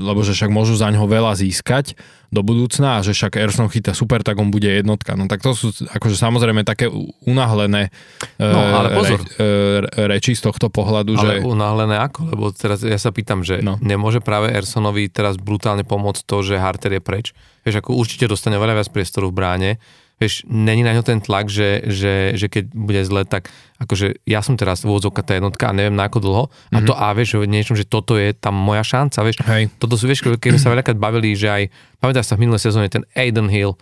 lebo 0.04 0.20
že 0.20 0.36
však 0.36 0.52
môžu 0.52 0.76
za 0.76 0.92
ňo 0.92 1.08
veľa 1.08 1.32
získať 1.40 1.96
do 2.32 2.40
budúcna 2.40 3.00
a 3.00 3.04
že 3.04 3.12
však 3.12 3.36
Erson 3.36 3.68
chytá 3.68 3.92
super, 3.92 4.24
tak 4.24 4.40
on 4.40 4.48
bude 4.48 4.64
jednotka. 4.64 5.12
No 5.16 5.28
tak 5.28 5.44
to 5.44 5.52
sú 5.52 5.68
akože 5.72 6.16
samozrejme 6.16 6.64
také 6.64 6.88
unáhlené 7.28 7.92
e, 8.40 8.44
no, 8.44 8.60
ale 8.72 8.88
pozor. 8.96 9.20
Re, 9.36 9.84
e, 9.84 10.08
reči 10.08 10.32
z 10.32 10.48
tohto 10.48 10.72
pohľadu. 10.72 11.12
Ale 11.16 11.40
že... 11.40 11.44
unáhlené 11.44 12.00
ako? 12.00 12.32
Lebo 12.32 12.48
teraz 12.56 12.80
ja 12.80 12.96
sa 12.96 13.12
pýtam, 13.12 13.44
že 13.44 13.60
no. 13.60 13.76
nemôže 13.84 14.24
práve 14.24 14.48
Ersonovi 14.48 15.12
teraz 15.12 15.36
brutálne 15.36 15.84
pomôcť 15.84 16.24
to, 16.24 16.40
že 16.40 16.56
Harter 16.56 16.96
je 16.96 17.02
preč? 17.04 17.36
Vieš, 17.68 17.84
ako 17.84 18.00
určite 18.00 18.24
dostane 18.24 18.56
veľa 18.56 18.80
viac 18.80 18.88
priestoru 18.88 19.28
v 19.28 19.36
bráne, 19.36 19.70
vieš, 20.20 20.42
není 20.48 20.82
na 20.82 20.92
ňo 20.94 21.02
ten 21.04 21.20
tlak, 21.22 21.48
že, 21.48 21.84
že, 21.88 22.36
že 22.38 22.46
keď 22.50 22.72
bude 22.72 23.02
zle, 23.04 23.22
tak 23.24 23.48
akože 23.82 24.22
ja 24.26 24.40
som 24.44 24.54
teraz 24.54 24.86
v 24.86 24.94
úvodzovka 24.94 25.26
tá 25.26 25.34
jednotka 25.34 25.70
a 25.70 25.76
neviem 25.76 25.94
na 25.94 26.06
ako 26.06 26.18
dlho 26.22 26.44
mm-hmm. 26.46 26.76
a 26.76 26.78
mhm. 26.78 26.86
to 26.86 26.92
a 26.94 27.06
vieš, 27.14 27.30
niečom, 27.44 27.74
že 27.74 27.88
toto 27.88 28.14
je 28.14 28.34
tam 28.36 28.54
moja 28.54 28.86
šanca, 28.86 29.18
vieš. 29.26 29.42
Hej. 29.46 29.72
Toto 29.82 29.98
sú, 29.98 30.06
vieš, 30.06 30.22
keď 30.24 30.58
sa 30.58 30.70
veľakrát 30.70 30.98
bavili, 30.98 31.34
že 31.34 31.48
aj, 31.50 31.62
pamätáš 31.98 32.30
sa 32.30 32.36
v 32.38 32.46
minulej 32.46 32.62
sezóne 32.62 32.86
ten 32.90 33.02
Aiden 33.14 33.50
Hill, 33.50 33.74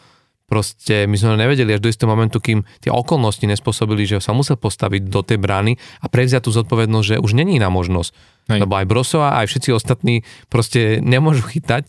proste 0.50 1.06
my 1.06 1.14
sme 1.14 1.38
nevedeli 1.38 1.78
až 1.78 1.80
do 1.80 1.86
istého 1.86 2.10
momentu, 2.10 2.42
kým 2.42 2.66
tie 2.82 2.90
okolnosti 2.90 3.46
nespôsobili, 3.46 4.02
že 4.02 4.18
sa 4.18 4.34
musel 4.34 4.58
postaviť 4.58 5.06
do 5.06 5.22
tej 5.22 5.38
brány 5.38 5.78
a 6.02 6.10
prevziať 6.10 6.42
tú 6.42 6.50
zodpovednosť, 6.50 7.06
že 7.06 7.22
už 7.22 7.38
není 7.38 7.62
iná 7.62 7.70
možnosť. 7.70 8.10
Hej. 8.50 8.66
Lebo 8.66 8.74
aj 8.74 8.90
Brosova, 8.90 9.38
aj 9.38 9.46
všetci 9.46 9.70
ostatní 9.70 10.26
proste 10.50 10.98
nemôžu 10.98 11.46
chytať 11.46 11.86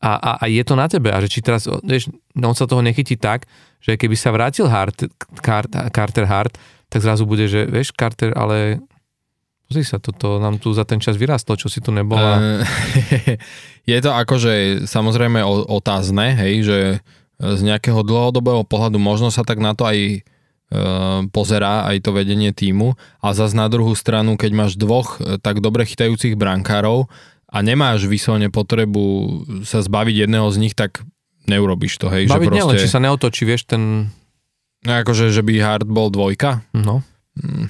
a, 0.00 0.12
a, 0.16 0.30
a 0.40 0.44
je 0.46 0.62
to 0.62 0.74
na 0.76 0.86
tebe. 0.86 1.08
A 1.08 1.18
že 1.24 1.28
či 1.32 1.40
teraz, 1.40 1.64
vieš, 1.84 2.12
on 2.36 2.52
sa 2.52 2.68
toho 2.68 2.84
nechytí 2.84 3.16
tak, 3.16 3.48
že 3.80 3.96
keby 3.96 4.16
sa 4.16 4.34
vrátil 4.34 4.68
Hart, 4.68 5.08
Carter, 5.40 5.88
Carter 5.88 6.26
Hart, 6.28 6.54
tak 6.92 7.00
zrazu 7.02 7.24
bude, 7.24 7.48
že 7.48 7.64
vieš, 7.64 7.96
Carter, 7.96 8.36
ale 8.36 8.84
pozri 9.66 9.82
sa, 9.82 9.98
toto 9.98 10.38
nám 10.38 10.62
tu 10.62 10.70
za 10.70 10.86
ten 10.86 11.02
čas 11.02 11.18
vyrastlo, 11.18 11.58
čo 11.58 11.66
si 11.66 11.82
tu 11.82 11.90
nebola. 11.90 12.62
je 13.90 13.98
to 13.98 14.10
akože 14.14 14.86
samozrejme 14.86 15.42
otázne, 15.66 16.38
hej, 16.38 16.54
že 16.62 16.78
z 17.36 17.60
nejakého 17.60 18.00
dlhodobého 18.00 18.64
pohľadu 18.64 18.96
možno 18.96 19.28
sa 19.28 19.44
tak 19.44 19.60
na 19.60 19.76
to 19.76 19.84
aj 19.84 19.98
e, 19.98 20.20
pozerá 21.28 21.84
aj 21.84 22.08
to 22.08 22.16
vedenie 22.16 22.48
týmu 22.48 22.96
a 23.20 23.36
zase 23.36 23.52
na 23.52 23.68
druhú 23.68 23.92
stranu, 23.92 24.40
keď 24.40 24.50
máš 24.56 24.72
dvoch 24.80 25.20
e, 25.20 25.36
tak 25.36 25.60
dobre 25.60 25.84
chytajúcich 25.84 26.32
brankárov, 26.32 27.04
a 27.46 27.56
nemáš 27.62 28.10
vyslovene 28.10 28.50
potrebu 28.50 29.04
sa 29.62 29.80
zbaviť 29.80 30.26
jedného 30.26 30.48
z 30.50 30.56
nich, 30.58 30.74
tak 30.74 31.06
neurobiš 31.46 31.94
to, 32.02 32.10
hej. 32.10 32.26
Baviť 32.26 32.34
že 32.34 32.50
proste... 32.50 32.58
nielen, 32.58 32.76
či 32.76 32.88
sa 32.90 33.00
neotočí, 33.00 33.42
vieš, 33.46 33.70
ten... 33.70 34.10
No 34.86 34.92
akože, 35.02 35.30
že 35.34 35.42
by 35.42 35.52
Hard 35.62 35.88
bol 35.88 36.10
dvojka? 36.10 36.62
No. 36.74 37.02
Hmm. 37.36 37.68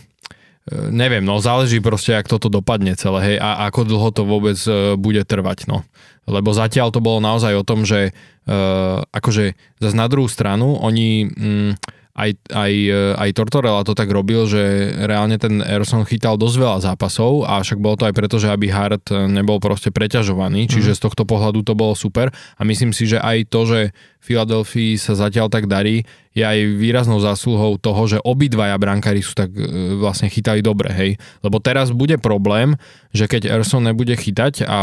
neviem, 0.94 1.26
no 1.26 1.42
záleží 1.42 1.82
proste, 1.82 2.14
ak 2.14 2.30
toto 2.30 2.46
dopadne 2.46 2.94
celé, 2.94 3.34
hej, 3.34 3.36
a 3.42 3.66
ako 3.66 3.82
dlho 3.82 4.10
to 4.14 4.22
vôbec 4.22 4.58
uh, 4.66 4.94
bude 4.94 5.22
trvať, 5.26 5.66
no. 5.70 5.82
Lebo 6.26 6.50
zatiaľ 6.50 6.90
to 6.90 6.98
bolo 6.98 7.22
naozaj 7.22 7.54
o 7.54 7.66
tom, 7.66 7.86
že 7.86 8.10
uh, 8.10 9.02
akože 9.14 9.54
zase 9.78 9.96
na 9.96 10.06
druhú 10.10 10.26
stranu 10.26 10.78
oni... 10.80 11.28
Mm, 11.28 11.72
aj, 12.16 12.30
aj, 12.48 12.72
eh, 12.72 13.12
aj 13.20 13.30
Tortorella 13.36 13.84
to 13.84 13.92
tak 13.92 14.08
robil, 14.08 14.48
že 14.48 14.96
reálne 15.04 15.36
ten 15.36 15.60
Erson 15.60 16.08
chytal 16.08 16.40
dosť 16.40 16.56
veľa 16.56 16.78
zápasov 16.80 17.44
a 17.44 17.60
však 17.60 17.76
bolo 17.76 18.00
to 18.00 18.08
aj 18.08 18.14
preto, 18.16 18.40
že 18.40 18.48
aby 18.48 18.72
Hart 18.72 19.12
nebol 19.12 19.60
proste 19.60 19.92
preťažovaný, 19.92 20.72
čiže 20.72 20.92
mm. 20.92 20.96
z 20.96 21.00
tohto 21.04 21.28
pohľadu 21.28 21.60
to 21.60 21.76
bolo 21.76 21.92
super 21.92 22.32
a 22.32 22.62
myslím 22.64 22.96
si, 22.96 23.04
že 23.04 23.20
aj 23.20 23.52
to, 23.52 23.60
že 23.68 23.80
Filadelfii 24.26 24.98
sa 24.98 25.14
zatiaľ 25.14 25.46
tak 25.46 25.70
darí, 25.70 26.02
je 26.34 26.42
aj 26.42 26.58
výraznou 26.76 27.22
zásluhou 27.22 27.78
toho, 27.78 28.02
že 28.10 28.18
obidvaja 28.20 28.74
brankári 28.74 29.22
sú 29.22 29.38
tak 29.38 29.54
eh, 29.54 29.94
vlastne 29.94 30.26
chytali 30.26 30.64
dobre, 30.64 30.90
hej. 30.90 31.10
Lebo 31.46 31.62
teraz 31.62 31.94
bude 31.94 32.18
problém, 32.18 32.74
že 33.14 33.30
keď 33.30 33.60
Erson 33.60 33.86
nebude 33.86 34.12
chytať, 34.12 34.66
a, 34.66 34.80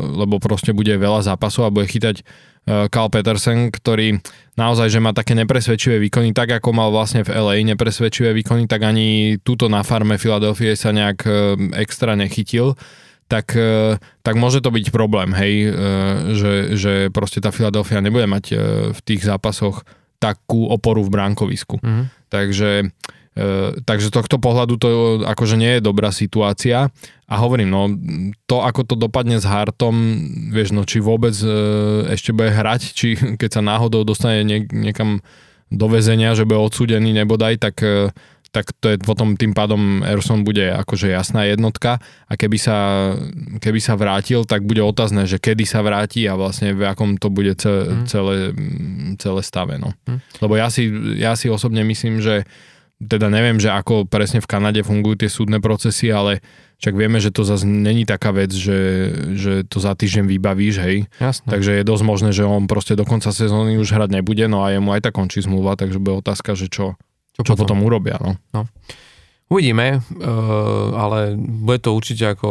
lebo 0.00 0.40
proste 0.40 0.72
bude 0.72 0.94
veľa 0.96 1.26
zápasov 1.26 1.68
a 1.68 1.74
bude 1.74 1.90
chytať 1.90 2.24
Carl 2.66 3.08
eh, 3.08 3.14
Petersen, 3.14 3.72
ktorý 3.72 4.20
naozaj, 4.54 4.92
že 4.92 5.00
má 5.00 5.16
také 5.16 5.32
nepresvedčivé 5.32 5.96
výkony, 5.98 6.36
tak 6.36 6.60
ako 6.60 6.70
mal 6.76 6.92
vlastne 6.92 7.24
v 7.24 7.32
LA 7.32 7.64
nepresvedčivé 7.64 8.36
výkony, 8.36 8.68
tak 8.68 8.84
ani 8.84 9.40
túto 9.40 9.66
na 9.72 9.80
farme 9.80 10.20
Filadelfie 10.20 10.76
sa 10.76 10.92
nejak 10.92 11.18
eh, 11.24 11.34
extra 11.80 12.14
nechytil 12.14 12.76
tak, 13.30 13.54
eh, 13.54 13.96
tak 14.26 14.34
môže 14.34 14.58
to 14.60 14.74
byť 14.74 14.90
problém, 14.90 15.30
hej, 15.38 15.70
že, 16.34 16.54
že 16.74 16.92
proste 17.14 17.38
tá 17.38 17.54
Filadelfia 17.54 18.02
nebude 18.02 18.26
mať 18.26 18.44
v 18.90 19.00
tých 19.06 19.22
zápasoch 19.22 19.86
takú 20.20 20.68
oporu 20.68 21.00
v 21.06 21.14
bránkovisku. 21.14 21.80
Mm-hmm. 21.80 22.04
Takže 22.28 22.70
takže 23.86 24.10
z 24.10 24.14
tohto 24.14 24.42
pohľadu 24.42 24.74
to 24.74 24.88
akože 25.22 25.54
nie 25.54 25.78
je 25.78 25.86
dobrá 25.86 26.10
situácia 26.10 26.90
a 27.30 27.34
hovorím, 27.38 27.70
no 27.70 27.82
to 28.50 28.58
ako 28.58 28.82
to 28.82 28.94
dopadne 28.98 29.38
s 29.38 29.46
Hartom, 29.46 29.94
vieš, 30.50 30.74
no 30.74 30.82
či 30.82 30.98
vôbec 30.98 31.32
e, 31.38 31.46
ešte 32.10 32.34
bude 32.34 32.50
hrať, 32.50 32.90
či 32.90 33.14
keď 33.40 33.50
sa 33.54 33.62
náhodou 33.62 34.02
dostane 34.02 34.42
niek- 34.42 34.74
niekam 34.74 35.22
do 35.70 35.86
väzenia, 35.86 36.34
že 36.34 36.42
bude 36.42 36.58
odsúdený 36.58 37.14
nebodaj, 37.14 37.62
tak, 37.62 37.78
e, 37.86 38.10
tak 38.50 38.74
to 38.82 38.90
je 38.90 38.96
potom 38.98 39.38
tým 39.38 39.54
pádom 39.54 40.02
Erson 40.02 40.42
bude 40.42 40.66
akože 40.66 41.14
jasná 41.14 41.46
jednotka 41.46 42.02
a 42.26 42.34
keby 42.34 42.58
sa, 42.58 43.14
keby 43.62 43.78
sa 43.78 43.94
vrátil, 43.94 44.42
tak 44.42 44.66
bude 44.66 44.82
otázne, 44.82 45.30
že 45.30 45.38
kedy 45.38 45.62
sa 45.70 45.86
vráti 45.86 46.26
a 46.26 46.34
vlastne 46.34 46.74
v 46.74 46.82
akom 46.82 47.14
to 47.14 47.30
bude 47.30 47.54
celé, 47.62 47.94
mm. 47.94 48.04
celé, 48.10 48.36
celé 49.22 49.40
stave. 49.46 49.78
No. 49.78 49.94
Mm. 50.10 50.18
Lebo 50.42 50.58
ja 50.58 50.66
si, 50.66 50.90
ja 51.14 51.38
si 51.38 51.46
osobne 51.46 51.86
myslím, 51.86 52.18
že 52.18 52.42
teda 53.00 53.32
neviem, 53.32 53.56
že 53.56 53.72
ako 53.72 54.04
presne 54.04 54.44
v 54.44 54.50
Kanade 54.50 54.84
fungujú 54.84 55.24
tie 55.24 55.30
súdne 55.32 55.56
procesy, 55.56 56.12
ale 56.12 56.44
však 56.80 56.94
vieme, 56.96 57.16
že 57.20 57.32
to 57.32 57.44
zase 57.44 57.64
není 57.64 58.04
taká 58.04 58.32
vec, 58.32 58.52
že, 58.52 59.12
že 59.36 59.64
to 59.64 59.80
za 59.80 59.96
týždeň 59.96 60.28
vybavíš, 60.28 60.76
hej. 60.84 60.96
Jasne. 61.16 61.48
Takže 61.48 61.80
je 61.80 61.84
dosť 61.84 62.04
možné, 62.04 62.30
že 62.36 62.44
on 62.44 62.68
proste 62.68 62.96
do 62.96 63.08
konca 63.08 63.32
sezóny 63.32 63.80
už 63.80 63.92
hrať 63.96 64.12
nebude, 64.12 64.44
no 64.48 64.64
a 64.64 64.72
jemu 64.72 64.92
aj 64.96 65.08
tak 65.08 65.16
končí 65.16 65.40
zmluva, 65.40 65.80
takže 65.80 65.96
bude 65.96 66.20
otázka, 66.20 66.52
že 66.52 66.68
čo, 66.68 67.00
čo, 67.36 67.42
čo 67.44 67.52
potom? 67.56 67.80
potom 67.80 67.88
urobia, 67.88 68.20
no. 68.20 68.36
no. 68.52 68.68
Uvidíme, 69.50 69.98
eh, 69.98 70.30
ale 70.94 71.34
bude 71.34 71.82
to 71.82 71.90
určite 71.90 72.38
ako 72.38 72.50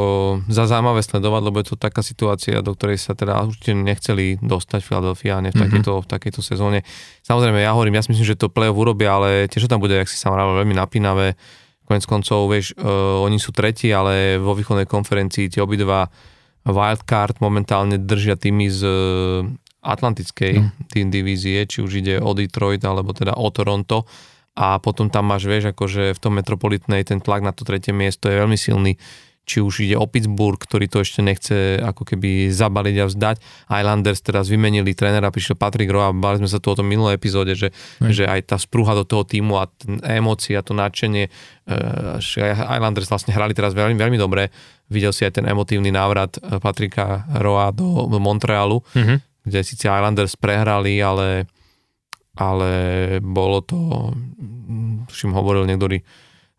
za 0.51 0.67
zaujímavé 0.67 0.99
sledovať, 0.99 1.41
lebo 1.47 1.57
je 1.63 1.71
to 1.71 1.79
taká 1.79 2.03
situácia, 2.03 2.59
do 2.59 2.75
ktorej 2.75 2.99
sa 2.99 3.15
teda 3.15 3.39
určite 3.47 3.71
nechceli 3.71 4.35
dostať 4.43 4.83
Philadelphia 4.83 5.39
ne 5.39 5.47
v, 5.47 5.55
mm-hmm. 5.55 5.63
takejto, 5.63 5.91
v 6.03 6.07
takejto 6.11 6.41
sezóne. 6.43 6.83
Samozrejme, 7.23 7.63
ja 7.63 7.71
hovorím, 7.71 7.95
ja 7.95 8.03
si 8.03 8.11
myslím, 8.11 8.27
že 8.27 8.35
to 8.35 8.51
play-off 8.51 8.75
urobia, 8.75 9.15
ale 9.15 9.47
tiež 9.47 9.71
tam 9.71 9.79
bude, 9.79 9.95
ak 9.95 10.11
si 10.11 10.19
sa 10.19 10.27
mrával, 10.27 10.59
veľmi 10.59 10.75
napínavé. 10.75 11.39
Konec 11.87 12.03
koncov, 12.03 12.51
vieš, 12.51 12.75
uh, 12.75 13.23
oni 13.23 13.39
sú 13.39 13.55
tretí, 13.55 13.89
ale 13.95 14.35
vo 14.35 14.51
východnej 14.51 14.85
konferencii 14.85 15.49
tie 15.49 15.63
obidva 15.63 16.11
wildcard 16.67 17.39
momentálne 17.39 17.95
držia 17.95 18.35
tými 18.35 18.67
z 18.67 18.83
uh, 18.83 19.47
Atlantickej 19.81 20.53
mm. 20.59 20.69
tým 20.91 21.07
divízie, 21.07 21.63
či 21.63 21.79
už 21.79 22.03
ide 22.03 22.19
o 22.19 22.35
Detroit 22.35 22.83
alebo 22.83 23.15
teda 23.15 23.39
o 23.39 23.47
Toronto 23.49 24.03
a 24.59 24.75
potom 24.83 25.07
tam 25.07 25.31
máš, 25.31 25.47
vieš, 25.47 25.71
akože 25.71 26.11
v 26.11 26.19
tom 26.19 26.35
metropolitnej 26.35 27.07
ten 27.07 27.23
tlak 27.23 27.39
na 27.39 27.55
to 27.55 27.63
tretie 27.63 27.95
miesto 27.95 28.27
je 28.27 28.43
veľmi 28.43 28.59
silný 28.59 28.99
či 29.49 29.65
už 29.65 29.81
ide 29.81 29.97
o 29.97 30.05
Pittsburgh, 30.05 30.61
ktorý 30.61 30.85
to 30.85 31.01
ešte 31.01 31.25
nechce 31.25 31.81
ako 31.81 32.05
keby 32.05 32.53
zabaliť 32.53 32.95
a 33.01 33.05
vzdať. 33.09 33.37
Islanders 33.65 34.21
teraz 34.21 34.45
vymenili 34.45 34.93
trénera, 34.93 35.33
prišiel 35.33 35.57
Patrick 35.57 35.89
Roy 35.89 36.05
a 36.05 36.13
bali 36.13 36.37
sme 36.37 36.45
sa 36.45 36.61
tu 36.61 36.69
o 36.69 36.77
tom 36.77 36.85
minulé 36.85 37.17
epizóde, 37.17 37.57
že, 37.57 37.73
aj. 37.97 38.13
že 38.13 38.23
aj 38.29 38.53
tá 38.53 38.61
sprúha 38.61 38.93
do 38.93 39.09
toho 39.09 39.25
týmu 39.25 39.57
a 39.57 39.65
emócie 40.05 40.53
a 40.53 40.61
to 40.61 40.77
nadšenie, 40.77 41.33
uh, 41.65 42.21
Islanders 42.77 43.09
vlastne 43.09 43.33
hrali 43.33 43.57
teraz 43.57 43.73
veľmi, 43.73 43.97
veľmi 43.97 44.21
dobre. 44.21 44.53
Videl 44.85 45.09
si 45.09 45.25
aj 45.25 45.41
ten 45.41 45.45
emotívny 45.49 45.89
návrat 45.89 46.37
eh, 46.37 46.61
Patrika 46.61 47.25
Roa 47.41 47.73
do, 47.73 48.05
do 48.05 48.21
Montrealu, 48.21 48.85
mm-hmm. 48.93 49.17
kde 49.49 49.59
síce 49.65 49.89
Islanders 49.89 50.37
prehrali, 50.37 51.01
ale 51.01 51.49
ale 52.39 52.71
bolo 53.19 53.59
to, 53.59 53.77
všim 55.11 55.35
hovoril 55.35 55.67
niektorý 55.67 55.99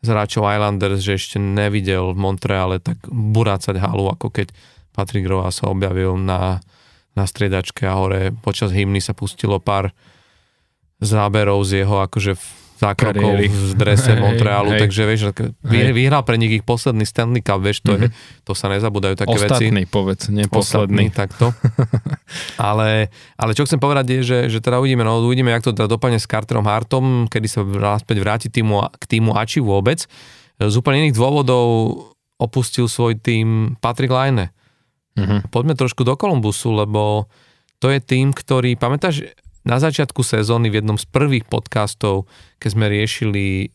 z 0.01 0.07
hráčov 0.09 0.45
Islanders, 0.49 1.01
že 1.01 1.16
ešte 1.16 1.37
nevidel 1.41 2.12
v 2.12 2.20
Montreale 2.20 2.76
tak 2.81 3.01
burácať 3.09 3.81
halu, 3.81 4.12
ako 4.12 4.28
keď 4.28 4.53
Patrick 4.93 5.24
Roa 5.24 5.49
sa 5.49 5.72
objavil 5.72 6.20
na, 6.20 6.61
na 7.16 7.24
striedačke 7.24 7.89
a 7.89 7.97
hore. 7.97 8.33
Počas 8.45 8.72
hymny 8.72 9.01
sa 9.01 9.16
pustilo 9.16 9.61
pár 9.61 9.93
záberov 11.01 11.64
z 11.64 11.85
jeho 11.85 12.01
akože 12.05 12.37
zákrokov 12.81 13.45
v 13.45 13.72
drese 13.76 14.16
Montrealu, 14.16 14.72
hej, 14.72 14.81
takže 14.89 15.03
vieš, 15.05 15.20
hej. 15.37 15.93
vyhral 15.93 16.24
pre 16.24 16.41
nich 16.41 16.49
ich 16.49 16.64
posledný 16.64 17.05
Stanley 17.05 17.45
Cup, 17.45 17.61
vieš, 17.61 17.85
to, 17.85 17.93
mm-hmm. 17.93 18.05
je, 18.05 18.09
mhm. 18.09 18.45
to 18.49 18.53
sa 18.57 18.66
nezabúdajú 18.72 19.14
také 19.20 19.37
Ostatný, 19.37 19.45
veci. 19.45 19.64
Ostatný, 19.68 19.83
povedz, 19.85 20.22
neposledný. 20.33 21.05
Ostatný, 21.05 21.05
takto. 21.12 21.47
ale, 22.72 23.12
ale 23.37 23.51
čo 23.53 23.68
chcem 23.68 23.76
povedať 23.76 24.07
je, 24.16 24.20
že, 24.24 24.39
že 24.49 24.59
teda 24.64 24.81
uvidíme, 24.81 25.05
no 25.05 25.20
uvidíme, 25.20 25.53
jak 25.53 25.68
to 25.68 25.76
teda 25.76 25.93
dopadne 25.93 26.16
s 26.16 26.24
Carterom 26.24 26.64
Hartom, 26.64 27.28
kedy 27.28 27.47
sa 27.53 27.61
naspäť 27.61 28.16
vráti 28.24 28.49
týmu, 28.49 28.81
k 28.97 29.05
týmu 29.05 29.37
a 29.37 29.45
či 29.45 29.61
vôbec. 29.61 30.09
Z 30.57 30.74
úplne 30.76 31.05
iných 31.05 31.16
dôvodov 31.16 31.68
opustil 32.41 32.89
svoj 32.89 33.20
tým 33.20 33.76
Patrick 33.85 34.09
Laine. 34.09 34.57
Mm-hmm. 35.20 35.53
Poďme 35.53 35.76
trošku 35.76 36.01
do 36.09 36.16
Kolumbusu, 36.16 36.72
lebo 36.72 37.28
to 37.76 37.93
je 37.93 38.01
tým, 38.01 38.33
ktorý, 38.33 38.76
pamätáš, 38.81 39.28
na 39.65 39.77
začiatku 39.77 40.25
sezóny 40.25 40.73
v 40.73 40.81
jednom 40.81 40.97
z 40.97 41.07
prvých 41.09 41.45
podcastov, 41.47 42.31
keď 42.57 42.71
sme 42.73 42.87
riešili 42.89 43.75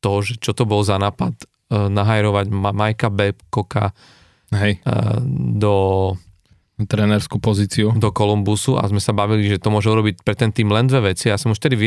to, 0.00 0.22
že 0.24 0.40
čo 0.40 0.52
to 0.56 0.64
bol 0.64 0.80
za 0.80 0.96
nápad 0.96 1.34
uh, 1.34 1.88
nahajrovať 1.92 2.46
Majka 2.52 3.08
Babcocka 3.12 3.92
Hej. 4.54 4.78
Uh, 4.86 5.18
do 5.58 5.74
trenerskú 6.76 7.40
pozíciu. 7.40 7.96
Do 7.96 8.12
Kolumbusu 8.12 8.76
a 8.76 8.84
sme 8.84 9.00
sa 9.00 9.16
bavili, 9.16 9.48
že 9.48 9.56
to 9.56 9.72
môže 9.72 9.88
urobiť 9.88 10.20
pre 10.20 10.36
ten 10.36 10.52
tým 10.52 10.68
len 10.68 10.84
dve 10.84 11.16
veci. 11.16 11.32
Ja 11.32 11.40
som 11.40 11.56
už 11.56 11.60
tedy 11.64 11.80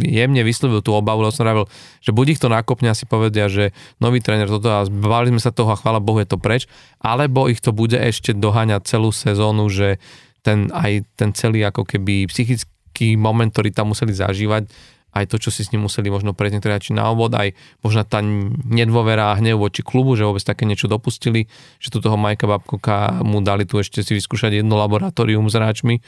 jemne 0.00 0.40
vyslovil 0.40 0.80
tú 0.80 0.96
obavu, 0.96 1.20
lebo 1.20 1.28
som 1.36 1.44
hovoril, 1.44 1.68
že 2.00 2.16
buď 2.16 2.26
ich 2.32 2.40
to 2.40 2.48
nakopne 2.48 2.88
a 2.88 2.96
si 2.96 3.04
povedia, 3.04 3.52
že 3.52 3.76
nový 4.00 4.24
tréner 4.24 4.48
toto 4.48 4.72
a 4.72 4.88
bavili 4.88 5.36
sme 5.36 5.44
sa 5.44 5.52
toho 5.52 5.68
a 5.68 5.76
chvála 5.76 6.00
Bohu 6.00 6.24
je 6.24 6.28
to 6.32 6.40
preč, 6.40 6.64
alebo 7.04 7.52
ich 7.52 7.60
to 7.60 7.76
bude 7.76 8.00
ešte 8.00 8.32
doháňať 8.32 8.96
celú 8.96 9.12
sezónu, 9.12 9.68
že 9.68 10.00
ten, 10.40 10.72
aj 10.72 11.04
ten 11.20 11.36
celý 11.36 11.60
ako 11.68 11.84
keby 11.84 12.24
psychický 12.32 12.72
taký 12.94 13.18
moment, 13.18 13.50
ktorý 13.50 13.74
tam 13.74 13.90
museli 13.90 14.14
zažívať, 14.14 14.70
aj 15.14 15.26
to, 15.26 15.42
čo 15.42 15.50
si 15.50 15.66
s 15.66 15.74
ním 15.74 15.90
museli 15.90 16.14
možno 16.14 16.30
prejsť 16.30 16.54
niektoré 16.54 16.78
či 16.78 16.94
na 16.94 17.10
obvod, 17.10 17.34
aj 17.34 17.58
možno 17.82 18.06
tá 18.06 18.22
nedôvera 18.22 19.34
a 19.34 19.38
hnev 19.38 19.58
voči 19.58 19.82
klubu, 19.82 20.14
že 20.14 20.22
vôbec 20.22 20.46
také 20.46 20.62
niečo 20.62 20.86
dopustili, 20.86 21.50
že 21.82 21.90
tu 21.90 21.98
toho 21.98 22.14
Majka 22.14 22.46
Babkoka 22.46 23.22
mu 23.26 23.42
dali 23.42 23.66
tu 23.66 23.82
ešte 23.82 24.06
si 24.06 24.14
vyskúšať 24.14 24.62
jedno 24.62 24.78
laboratórium 24.78 25.50
s 25.50 25.58
hráčmi, 25.58 25.98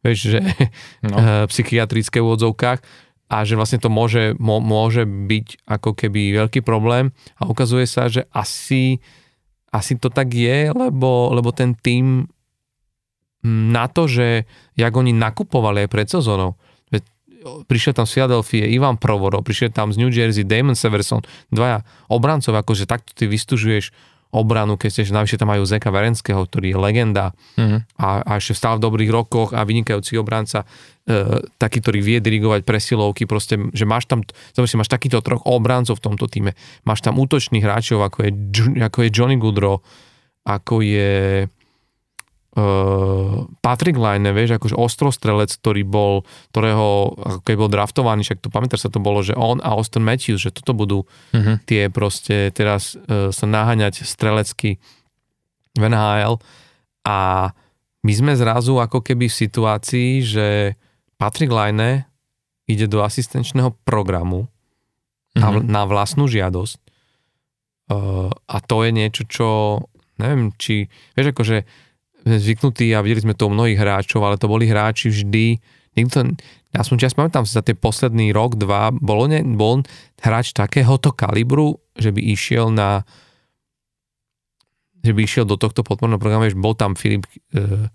vieš, 0.00 0.32
že 0.32 0.40
no. 1.04 1.44
psychiatrické 1.52 2.24
v 2.24 2.32
odzovkách 2.36 2.80
a 3.30 3.36
že 3.44 3.54
vlastne 3.56 3.80
to 3.80 3.92
môže, 3.92 4.36
môže 4.40 5.04
byť 5.04 5.68
ako 5.68 5.92
keby 5.92 6.40
veľký 6.40 6.64
problém 6.64 7.12
a 7.36 7.48
ukazuje 7.48 7.84
sa, 7.84 8.08
že 8.08 8.28
asi, 8.32 9.00
asi 9.72 9.96
to 9.96 10.08
tak 10.08 10.32
je, 10.32 10.72
lebo, 10.72 11.32
lebo 11.36 11.52
ten 11.52 11.76
tým 11.76 12.28
na 13.46 13.88
to, 13.88 14.04
že 14.04 14.44
jak 14.76 14.92
oni 14.92 15.16
nakupovali 15.16 15.86
aj 15.86 15.88
pred 15.88 16.08
sezónou. 16.08 16.60
Prišiel 17.40 17.96
tam 17.96 18.04
z 18.04 18.20
Philadelphia 18.20 18.68
Ivan 18.68 19.00
Provorov, 19.00 19.40
prišiel 19.48 19.72
tam 19.72 19.88
z 19.88 19.96
New 19.96 20.12
Jersey 20.12 20.44
Damon 20.44 20.76
Severson, 20.76 21.24
dvaja 21.48 21.80
obrancov, 22.12 22.52
akože 22.52 22.84
takto 22.84 23.16
ty 23.16 23.24
vystužuješ 23.24 23.96
obranu, 24.30 24.78
keď 24.78 24.88
ste, 24.92 25.02
navyše 25.10 25.40
tam 25.40 25.50
majú 25.50 25.66
Zeka 25.66 25.90
Verenského, 25.90 26.46
ktorý 26.46 26.70
je 26.70 26.78
legenda 26.78 27.34
mm-hmm. 27.58 27.98
a, 27.98 28.08
a 28.22 28.32
ešte 28.38 28.54
stále 28.54 28.78
v 28.78 28.86
dobrých 28.86 29.10
rokoch 29.10 29.50
a 29.50 29.66
vynikajúci 29.66 30.14
obranca, 30.22 30.62
e, 31.02 31.42
taký, 31.58 31.82
ktorý 31.82 31.98
vie 31.98 32.18
dirigovať 32.22 32.62
presilovky, 32.62 33.26
proste, 33.26 33.58
že 33.74 33.84
máš 33.88 34.06
tam, 34.06 34.22
si, 34.54 34.76
máš 34.78 34.86
takýto 34.86 35.18
troch 35.18 35.42
obrancov 35.50 35.98
v 35.98 36.04
tomto 36.06 36.30
týme, 36.30 36.54
máš 36.86 37.02
tam 37.02 37.18
útočných 37.18 37.64
hráčov, 37.64 38.06
ako 38.06 38.18
je, 38.22 38.30
ako 38.78 38.98
je 39.02 39.10
Johnny 39.10 39.34
Goodrow, 39.34 39.82
ako 40.46 40.78
je 40.86 41.50
Uh, 42.60 43.48
Patrick 43.64 43.96
Line, 43.96 44.36
vieš, 44.36 44.60
akože 44.60 44.76
ostrostrelec, 44.76 45.48
ktorý 45.48 45.80
bol, 45.88 46.28
ktorého, 46.52 47.16
ako 47.16 47.40
keď 47.40 47.54
bol 47.56 47.70
draftovaný, 47.72 48.20
však 48.20 48.44
to 48.44 48.52
pamätáš 48.52 48.84
sa 48.84 48.90
to 48.92 49.00
bolo, 49.00 49.24
že 49.24 49.32
on 49.32 49.64
a 49.64 49.72
Austin 49.72 50.04
Matthews, 50.04 50.44
že 50.44 50.52
toto 50.52 50.76
budú 50.76 51.08
uh-huh. 51.08 51.56
tie 51.64 51.88
proste 51.88 52.52
teraz 52.52 53.00
uh, 53.00 53.32
sa 53.32 53.46
naháňať 53.48 54.04
strelecky 54.04 54.76
v 55.72 55.82
NHL 55.88 56.36
a 57.08 57.50
my 58.04 58.12
sme 58.12 58.36
zrazu 58.36 58.76
ako 58.76 59.00
keby 59.00 59.32
v 59.32 59.40
situácii, 59.40 60.10
že 60.20 60.76
Patrick 61.16 61.48
Line 61.48 62.04
ide 62.68 62.84
do 62.84 63.00
asistenčného 63.00 63.72
programu 63.88 64.52
uh-huh. 65.32 65.40
na, 65.40 65.48
mhm. 65.48 65.60
na 65.64 65.82
vlastnú 65.88 66.28
žiadosť 66.28 66.76
uh, 67.88 68.28
a 68.28 68.56
to 68.60 68.76
je 68.84 68.90
niečo, 68.92 69.22
čo 69.24 69.48
neviem, 70.20 70.52
či, 70.60 70.92
vieš, 71.16 71.32
akože 71.32 71.64
zvyknutí 72.24 72.92
a 72.92 73.04
videli 73.04 73.24
sme 73.24 73.34
to 73.36 73.48
u 73.48 73.54
mnohých 73.54 73.80
hráčov, 73.80 74.24
ale 74.24 74.40
to 74.40 74.50
boli 74.50 74.68
hráči 74.68 75.08
vždy, 75.08 75.56
nikto, 75.96 76.36
ja 76.70 76.82
som 76.84 77.00
čas 77.00 77.16
pamätám 77.16 77.48
si 77.48 77.56
za 77.56 77.64
ten 77.64 77.74
posledný 77.74 78.30
rok, 78.30 78.54
dva, 78.60 78.94
bol, 78.94 79.26
ne, 79.26 79.42
bol 79.42 79.82
hráč 80.20 80.52
takéhoto 80.54 81.10
kalibru, 81.10 81.80
že 81.96 82.14
by 82.14 82.20
išiel 82.20 82.70
na 82.70 83.02
že 85.00 85.16
by 85.16 85.24
išiel 85.24 85.48
do 85.48 85.56
tohto 85.56 85.80
podporného 85.80 86.20
programu, 86.20 86.44
že 86.44 86.60
bol 86.60 86.76
tam 86.76 86.92
Filip 86.92 87.24
uh, 87.56 87.88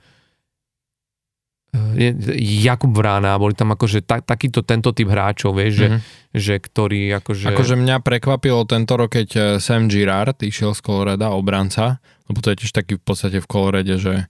Jakub 2.39 2.91
Vrána, 2.95 3.35
boli 3.37 3.53
tam 3.53 3.75
akože 3.75 4.03
ta, 4.05 4.23
takýto 4.23 4.63
tento 4.63 4.95
typ 4.95 5.11
hráčov, 5.11 5.55
vieš, 5.55 5.73
mm-hmm. 5.85 5.99
že, 6.33 6.55
že 6.55 6.63
ktorý 6.63 7.19
akože... 7.19 7.51
Akože 7.51 7.75
mňa 7.75 7.99
prekvapilo 8.01 8.63
tento 8.63 8.95
rok, 8.95 9.15
keď 9.15 9.27
eh, 9.35 9.43
Sam 9.59 9.91
Girard 9.91 10.39
išiel 10.39 10.71
z 10.71 10.81
Coloreda, 10.81 11.35
obranca, 11.35 11.99
lebo 12.29 12.39
to 12.41 12.49
je 12.53 12.65
tiež 12.65 12.71
taký 12.73 12.97
v 12.97 13.03
podstate 13.03 13.37
v 13.37 13.47
Colorede, 13.47 13.95
že 14.01 14.25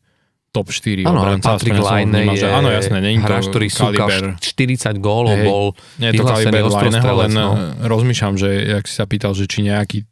top 0.56 0.72
4 0.72 1.04
ano, 1.04 1.20
obranca. 1.20 1.60
Patrick 1.60 1.80
Laine 1.84 2.32
je 2.32 2.40
že, 2.40 2.48
áno, 2.48 2.72
jasné, 2.72 2.98
nie 3.04 3.20
hráč, 3.20 3.52
ktorý 3.52 3.68
súkal 3.68 4.40
40 4.40 5.04
gólov, 5.04 5.36
hey, 5.36 5.44
bol 5.44 5.76
nie 6.00 6.16
je 6.16 6.24
to 6.24 6.24
kaliber 6.24 6.64
Laineho, 6.72 7.14
len 7.28 7.32
no. 7.36 7.50
Eh, 7.52 7.92
rozmýšľam, 7.92 8.34
že 8.40 8.50
jak 8.80 8.86
si 8.88 8.96
sa 8.96 9.04
pýtal, 9.04 9.36
že 9.36 9.52
či 9.52 9.68
nejaký 9.68 10.08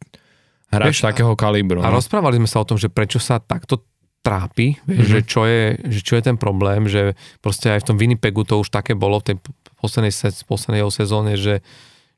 hráč 0.67 0.99
Vieš, 0.99 1.07
takého 1.07 1.31
kalibru. 1.39 1.79
A 1.79 1.87
no. 1.87 1.95
rozprávali 1.95 2.43
sme 2.43 2.49
sa 2.51 2.59
o 2.59 2.67
tom, 2.67 2.75
že 2.75 2.91
prečo 2.91 3.23
sa 3.23 3.39
takto 3.39 3.87
trápi, 4.19 4.75
mm-hmm. 4.75 5.07
že, 5.07 5.19
čo 5.23 5.47
je, 5.47 5.79
že 5.79 5.99
čo 6.03 6.19
je 6.19 6.23
ten 6.23 6.35
problém, 6.35 6.87
že 6.91 7.15
proste 7.39 7.71
aj 7.71 7.83
v 7.83 7.87
tom 7.91 7.97
Winnipegu 7.99 8.43
to 8.43 8.59
už 8.59 8.71
také 8.71 8.95
bolo 8.95 9.19
v 9.19 9.31
tej 9.31 9.35
poslednej, 9.79 10.11
poslednej 10.47 10.83
sezóne, 10.91 11.35
že, 11.35 11.59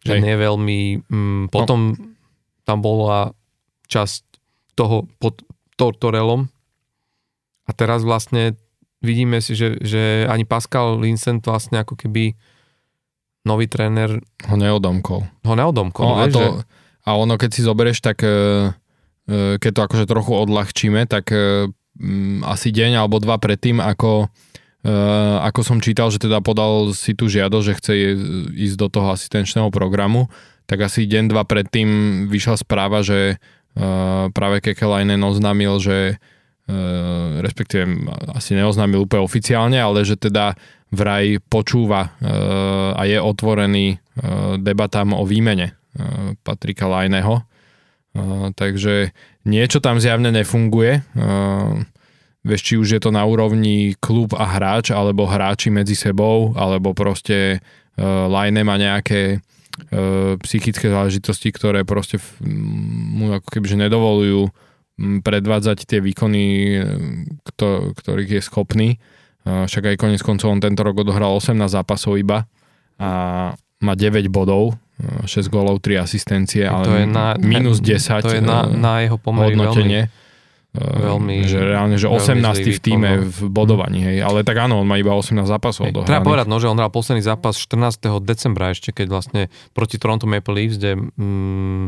že 0.05 0.21
nie 0.21 0.37
veľmi, 0.37 1.01
mm, 1.09 1.43
potom 1.49 1.97
no. 1.97 2.13
tam 2.61 2.77
bola 2.81 3.33
časť 3.89 4.21
toho 4.77 5.09
pod 5.17 5.41
Tortorelom 5.75 6.47
a 7.65 7.71
teraz 7.75 8.01
vlastne 8.01 8.55
vidíme 9.03 9.39
si, 9.43 9.53
že, 9.53 9.77
že 9.83 10.25
ani 10.25 10.47
Pascal 10.47 10.97
Vincent 10.97 11.43
vlastne 11.45 11.83
ako 11.83 11.99
keby 11.99 12.33
nový 13.45 13.69
tréner 13.69 14.17
ho 14.49 14.55
neodomkol. 14.57 15.21
Ho 15.45 15.53
neodomkol, 15.53 16.05
no, 16.05 16.15
vieš, 16.23 16.25
a, 16.25 16.33
to, 16.33 16.41
že... 16.41 16.49
a 17.05 17.09
ono 17.13 17.33
keď 17.37 17.49
si 17.53 17.61
zoberieš, 17.61 17.99
tak 18.01 18.25
e, 18.25 18.29
e, 19.29 19.61
keď 19.61 19.71
to 19.71 19.81
akože 19.85 20.05
trochu 20.09 20.31
odľahčíme, 20.33 21.05
tak 21.05 21.29
e, 21.29 21.69
Mm, 21.95 22.43
asi 22.43 22.75
deň 22.75 22.99
alebo 22.99 23.23
dva 23.23 23.39
predtým, 23.39 23.79
ako, 23.79 24.27
ako 25.41 25.61
som 25.63 25.79
čítal, 25.79 26.11
že 26.11 26.19
teda 26.19 26.43
podal 26.43 26.91
si 26.91 27.15
tú 27.15 27.31
žiadosť, 27.31 27.65
že 27.65 27.77
chce 27.79 27.93
ísť 28.51 28.75
do 28.75 28.87
toho 28.91 29.15
asistenčného 29.15 29.71
programu, 29.71 30.27
tak 30.67 30.83
asi 30.83 31.07
deň, 31.07 31.31
dva 31.31 31.47
predtým 31.47 31.89
vyšla 32.27 32.59
správa, 32.59 32.99
že 32.99 33.39
práve 34.31 34.63
Kekelainen 34.63 35.19
oznámil, 35.19 35.75
že 35.83 36.15
uh, 36.15 37.43
respektíve 37.43 38.07
asi 38.31 38.55
neoznámil 38.55 39.03
úplne 39.03 39.27
oficiálne, 39.27 39.75
ale 39.75 40.07
že 40.07 40.15
teda 40.15 40.55
vraj 40.95 41.43
počúva 41.51 42.15
uh, 42.15 42.95
a 42.95 43.03
je 43.03 43.19
otvorený 43.19 43.99
debatám 44.63 45.11
o 45.11 45.27
výmene 45.27 45.75
Patrika 46.47 46.87
Lajného. 46.87 47.43
Uh, 48.15 48.55
takže 48.55 49.11
niečo 49.43 49.83
tam 49.83 49.99
zjavne 49.99 50.31
nefunguje. 50.31 51.03
Vieš, 52.45 52.61
či 52.61 52.73
už 52.79 52.87
je 52.95 53.01
to 53.01 53.11
na 53.11 53.25
úrovni 53.25 53.97
klub 53.99 54.37
a 54.37 54.45
hráč, 54.45 54.93
alebo 54.93 55.25
hráči 55.25 55.73
medzi 55.73 55.97
sebou, 55.97 56.53
alebo 56.55 56.93
proste 56.93 57.59
Line 57.99 58.61
má 58.61 58.77
nejaké 58.77 59.41
psychické 60.39 60.87
záležitosti, 60.87 61.51
ktoré 61.51 61.83
proste 61.83 62.15
mu 62.39 63.35
ako 63.35 63.47
keby 63.51 63.65
že 63.67 63.77
nedovolujú 63.87 64.47
predvádzať 64.95 65.83
tie 65.83 65.99
výkony, 65.99 66.43
kto, 67.43 67.91
ktorých 67.99 68.39
je 68.39 68.41
schopný. 68.41 68.89
Uh, 69.43 69.67
však 69.67 69.93
aj 69.93 69.99
konec 69.99 70.21
koncov 70.23 70.49
on 70.49 70.63
tento 70.63 70.81
rok 70.81 71.05
odohral 71.05 71.37
18 71.37 71.59
zápasov 71.69 72.17
iba 72.17 72.49
a 72.97 73.09
má 73.83 73.93
9 73.93 74.31
bodov, 74.31 74.73
6 75.27 75.51
gólov, 75.51 75.83
3 75.83 75.99
asistencie, 76.01 76.63
ale 76.63 76.83
to 76.87 76.93
je 76.95 77.05
na, 77.05 77.35
minus 77.37 77.83
10 77.83 78.23
to 78.23 78.31
je 78.31 78.41
na, 78.41 78.63
na 78.63 79.03
jeho 79.03 79.19
pomery 79.19 79.53
hodnotenie. 79.53 80.07
Veľmi, 80.07 80.24
eh, 80.75 81.47
že 81.47 81.59
reálne, 81.63 81.95
že 81.95 82.11
18 82.11 82.43
v 82.75 82.79
týme 82.83 83.09
v 83.23 83.39
bodovaní, 83.47 84.03
hej. 84.03 84.17
Ale 84.21 84.43
tak 84.43 84.59
áno, 84.59 84.83
on 84.83 84.87
má 84.87 84.99
iba 84.99 85.15
18 85.15 85.47
zápasov 85.47 85.89
hej, 85.89 85.95
Treba 86.03 86.21
povedať, 86.21 86.47
no, 86.51 86.59
že 86.59 86.67
on 86.67 86.77
hral 86.77 86.91
posledný 86.91 87.23
zápas 87.23 87.55
14. 87.55 88.21
decembra 88.21 88.75
ešte, 88.75 88.91
keď 88.91 89.07
vlastne 89.09 89.41
proti 89.71 89.95
Toronto 89.95 90.27
Maple 90.27 90.53
Leafs, 90.53 90.77
kde 90.77 90.99
mm, 90.99 91.85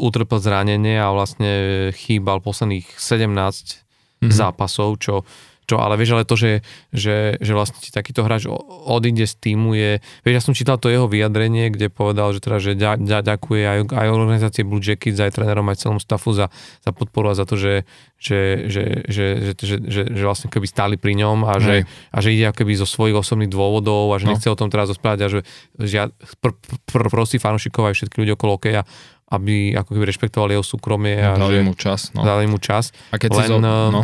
utrpel 0.00 0.38
zranenie 0.42 0.98
a 0.98 1.14
vlastne 1.14 1.50
chýbal 1.94 2.42
posledných 2.42 2.98
17 2.98 3.30
mm-hmm. 3.30 4.30
zápasov, 4.32 4.98
čo 4.98 5.22
čo, 5.70 5.78
ale 5.78 5.94
vieš, 5.94 6.18
ale 6.18 6.26
to, 6.26 6.34
že, 6.34 6.66
že, 6.90 7.38
že 7.38 7.52
vlastne 7.54 7.78
ti 7.78 7.94
takýto 7.94 8.26
hráč 8.26 8.50
odíde 8.90 9.22
z 9.22 9.34
týmu 9.38 9.78
je, 9.78 10.02
vieš, 10.26 10.34
ja 10.34 10.42
som 10.42 10.54
čítal 10.58 10.82
to 10.82 10.90
jeho 10.90 11.06
vyjadrenie, 11.06 11.70
kde 11.70 11.86
povedal, 11.86 12.34
že 12.34 12.42
teda, 12.42 12.58
že 12.58 12.72
ďa, 12.74 12.98
ďa, 12.98 13.18
ďakuje 13.22 13.62
aj, 13.62 13.78
aj 13.94 14.08
organizácie 14.10 14.66
Blue 14.66 14.82
Jackets, 14.82 15.22
aj 15.22 15.38
trénerom, 15.38 15.70
aj 15.70 15.86
celom 15.86 16.02
stafu 16.02 16.34
za, 16.34 16.50
za 16.82 16.90
podporu 16.90 17.30
a 17.30 17.38
za 17.38 17.46
to, 17.46 17.54
že, 17.54 17.86
že, 18.18 18.66
že, 18.66 18.82
že, 19.06 19.26
že, 19.38 19.54
že, 19.62 19.76
že, 19.86 20.02
že 20.10 20.22
vlastne 20.26 20.50
keby 20.50 20.66
stáli 20.66 20.96
pri 20.98 21.14
ňom 21.14 21.46
a 21.46 21.62
že, 21.62 21.86
a 22.10 22.18
že 22.18 22.34
ide 22.34 22.50
keby 22.50 22.74
zo 22.74 22.90
svojich 22.90 23.14
osobných 23.14 23.52
dôvodov 23.52 24.10
a 24.10 24.18
že 24.18 24.26
no. 24.26 24.34
nechce 24.34 24.50
o 24.50 24.58
tom 24.58 24.68
teraz 24.68 24.90
rozprávať 24.90 25.20
a 25.22 25.28
že, 25.30 25.40
že 25.78 25.94
ja 25.94 26.04
pr, 26.42 26.50
pr, 26.90 27.06
prosí 27.06 27.38
fanúšikov 27.38 27.86
aj 27.86 27.94
všetky 27.94 28.16
ľudí 28.26 28.32
okolo 28.34 28.58
okeja, 28.58 28.82
aby 29.30 29.78
ako 29.78 29.94
keby 29.94 30.04
rešpektovali 30.10 30.58
jeho 30.58 30.66
súkromie. 30.66 31.14
A 31.22 31.38
dali 31.38 31.62
že, 31.62 31.66
mu 31.66 31.74
čas. 31.78 32.00
No. 32.10 32.26
Dali 32.26 32.50
mu 32.50 32.58
čas. 32.58 32.90
A 33.14 33.16
keď 33.22 33.30
Len, 33.30 33.38
si 33.38 33.44
zo, 33.46 33.58
no. 33.62 34.02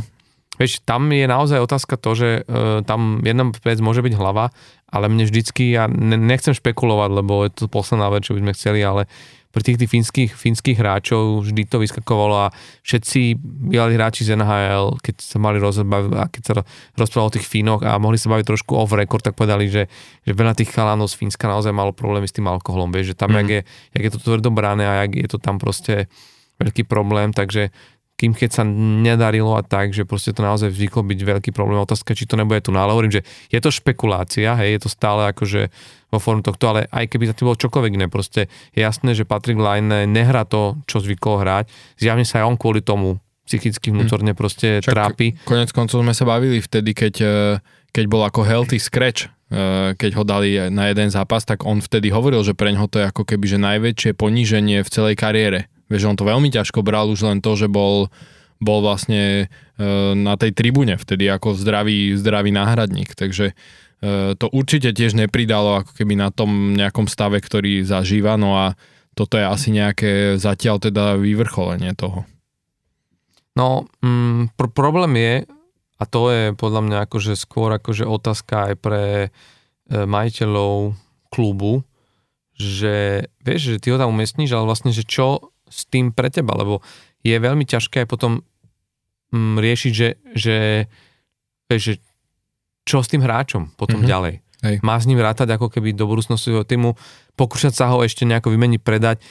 Vieš, 0.56 0.80
tam 0.84 1.12
je 1.12 1.28
naozaj 1.28 1.60
otázka 1.60 2.00
to, 2.00 2.10
že 2.16 2.28
uh, 2.44 2.80
tam 2.84 3.20
jedna 3.20 3.52
vec 3.52 3.78
môže 3.80 4.00
byť 4.00 4.14
hlava, 4.16 4.52
ale 4.88 5.06
mne 5.12 5.28
vždycky, 5.28 5.76
ja 5.76 5.90
nechcem 5.90 6.56
špekulovať, 6.56 7.10
lebo 7.12 7.44
je 7.44 7.50
to 7.52 7.64
posledná 7.68 8.08
vec, 8.08 8.24
čo 8.24 8.32
by 8.32 8.40
sme 8.44 8.56
chceli, 8.56 8.80
ale 8.80 9.04
pri 9.56 9.72
tých, 9.72 9.80
tých 9.80 9.88
fínskych, 9.88 10.32
fínskych 10.36 10.76
hráčov 10.76 11.40
vždy 11.40 11.64
to 11.64 11.80
vyskakovalo 11.80 12.44
a 12.44 12.52
všetci 12.84 13.40
bývali 13.40 13.96
hráči 13.96 14.28
z 14.28 14.36
NHL, 14.36 15.00
keď 15.00 15.16
sa 15.16 15.40
mali 15.40 15.56
rozbaviť 15.56 16.12
a 16.12 16.28
keď 16.28 16.42
sa 16.44 16.54
rozprávalo 16.92 17.32
o 17.32 17.36
tých 17.40 17.48
Fínoch 17.48 17.80
a 17.80 17.96
mohli 17.96 18.20
sa 18.20 18.28
baviť 18.28 18.52
trošku 18.52 18.76
off 18.76 18.92
record, 18.92 19.24
tak 19.24 19.32
povedali, 19.32 19.72
že, 19.72 19.88
že 20.28 20.36
veľa 20.36 20.52
tých 20.52 20.76
chalánov 20.76 21.08
z 21.08 21.16
Fínska 21.16 21.48
naozaj 21.48 21.72
malo 21.72 21.96
problémy 21.96 22.28
s 22.28 22.36
tým 22.36 22.44
alkoholom, 22.52 22.92
vieš, 22.92 23.16
že 23.16 23.24
tam, 23.24 23.32
mm. 23.32 23.36
jak, 23.40 23.48
je, 23.48 23.60
jak 23.96 24.02
je 24.04 24.12
to 24.12 24.20
tvrdo 24.20 24.52
bráne 24.52 24.84
a 24.84 25.08
jak 25.08 25.24
je 25.24 25.28
to 25.32 25.40
tam 25.40 25.56
proste 25.56 26.04
veľký 26.60 26.84
problém, 26.84 27.32
takže 27.32 27.72
kým 28.16 28.32
keď 28.32 28.50
sa 28.50 28.64
nedarilo 28.64 29.52
a 29.54 29.62
tak, 29.62 29.92
že 29.92 30.08
proste 30.08 30.32
to 30.32 30.40
naozaj 30.40 30.72
vzniklo 30.72 31.04
byť 31.04 31.20
veľký 31.20 31.50
problém. 31.52 31.76
Otázka, 31.76 32.16
či 32.16 32.24
to 32.24 32.40
nebude 32.40 32.64
tu 32.64 32.72
nále. 32.72 32.88
Hovorím, 32.88 33.20
že 33.20 33.22
je 33.52 33.60
to 33.60 33.68
špekulácia, 33.68 34.56
hej, 34.56 34.80
je 34.80 34.88
to 34.88 34.90
stále 34.90 35.28
akože 35.36 35.68
vo 36.08 36.18
formu 36.18 36.40
tohto, 36.40 36.64
ale 36.72 36.88
aj 36.88 37.12
keby 37.12 37.28
za 37.28 37.36
tým 37.36 37.52
bolo 37.52 37.60
čokoľvek 37.60 37.92
iné, 37.92 38.06
proste 38.08 38.48
je 38.72 38.80
jasné, 38.80 39.12
že 39.12 39.28
Patrick 39.28 39.60
Line 39.60 40.08
nehrá 40.08 40.48
to, 40.48 40.80
čo 40.88 41.04
zvykol 41.04 41.44
hrať. 41.44 41.68
Zjavne 42.00 42.24
sa 42.24 42.40
aj 42.40 42.48
on 42.48 42.56
kvôli 42.56 42.80
tomu 42.80 43.20
psychicky 43.44 43.92
vnútorne 43.92 44.32
hm. 44.32 44.38
proste 44.38 44.68
Čak, 44.80 44.96
trápi. 44.96 45.36
Konec 45.44 45.70
koncov 45.76 46.00
sme 46.00 46.16
sa 46.16 46.24
bavili 46.24 46.58
vtedy, 46.64 46.96
keď, 46.96 47.14
e, 47.20 47.36
keď 47.92 48.04
bol 48.08 48.24
ako 48.24 48.42
healthy 48.42 48.80
scratch, 48.80 49.28
e, 49.52 49.92
keď 49.92 50.10
ho 50.16 50.24
dali 50.24 50.56
na 50.72 50.88
jeden 50.88 51.12
zápas, 51.12 51.44
tak 51.44 51.68
on 51.68 51.84
vtedy 51.84 52.08
hovoril, 52.10 52.40
že 52.42 52.56
pre 52.56 52.72
ňoho 52.72 52.88
to 52.88 52.98
je 53.04 53.06
ako 53.06 53.22
keby 53.28 53.44
že 53.44 53.58
najväčšie 53.60 54.10
poníženie 54.16 54.80
v 54.80 54.88
celej 54.88 55.14
kariére 55.20 55.70
Vieš, 55.86 56.10
on 56.10 56.18
to 56.18 56.26
veľmi 56.26 56.50
ťažko 56.50 56.82
bral 56.82 57.06
už 57.10 57.22
len 57.22 57.38
to, 57.38 57.54
že 57.54 57.70
bol, 57.70 58.10
bol 58.58 58.78
vlastne 58.82 59.46
e, 59.78 59.86
na 60.18 60.34
tej 60.34 60.50
tribúne 60.50 60.98
vtedy 60.98 61.30
ako 61.30 61.54
zdravý, 61.54 62.18
zdravý 62.18 62.50
náhradník. 62.50 63.14
Takže 63.14 63.52
e, 63.52 63.54
to 64.34 64.46
určite 64.50 64.90
tiež 64.90 65.14
nepridalo 65.14 65.86
ako 65.86 65.94
keby 65.94 66.18
na 66.18 66.34
tom 66.34 66.74
nejakom 66.74 67.06
stave, 67.06 67.38
ktorý 67.38 67.86
zažíva. 67.86 68.34
No 68.34 68.58
a 68.58 68.74
toto 69.14 69.38
je 69.38 69.46
asi 69.46 69.70
nejaké 69.70 70.36
zatiaľ 70.36 70.82
teda 70.82 71.16
vyvrcholenie 71.16 71.94
toho. 71.94 72.26
No, 73.56 73.88
mm, 74.04 74.52
pr- 74.58 74.74
problém 74.74 75.16
je, 75.16 75.34
a 75.96 76.04
to 76.04 76.28
je 76.28 76.52
podľa 76.52 76.82
mňa 76.84 76.98
akože 77.08 77.32
skôr 77.40 77.72
akože 77.80 78.04
otázka 78.04 78.72
aj 78.72 78.74
pre 78.76 79.02
e, 79.24 79.28
majiteľov 79.88 80.92
klubu, 81.32 81.80
že 82.56 83.28
vieš, 83.40 83.76
že 83.76 83.80
ty 83.80 83.88
ho 83.92 84.00
tam 84.00 84.12
umiestníš, 84.12 84.52
ale 84.52 84.68
vlastne, 84.68 84.92
že 84.92 85.08
čo 85.08 85.55
s 85.66 85.86
tým 85.90 86.14
pre 86.14 86.30
teba, 86.30 86.54
lebo 86.54 86.80
je 87.26 87.36
veľmi 87.36 87.66
ťažké 87.66 88.06
potom 88.06 88.42
mm, 89.34 89.56
riešiť, 89.58 89.92
že, 89.92 90.08
že, 90.32 90.58
že 91.70 91.92
čo 92.86 93.02
s 93.02 93.10
tým 93.10 93.22
hráčom 93.26 93.74
potom 93.74 94.00
mm-hmm. 94.00 94.12
ďalej. 94.12 94.34
Hej. 94.64 94.76
Má 94.80 94.96
s 94.96 95.04
ním 95.04 95.20
rátať 95.20 95.52
ako 95.52 95.68
keby 95.68 95.92
do 95.92 96.08
budúcnosti 96.08 96.48
svojho 96.48 96.64
týmu, 96.64 96.96
pokúšať 97.36 97.74
sa 97.76 97.92
ho 97.92 98.00
ešte 98.00 98.24
nejako 98.24 98.54
vymeniť, 98.56 98.80
predať. 98.80 99.20
E, 99.20 99.24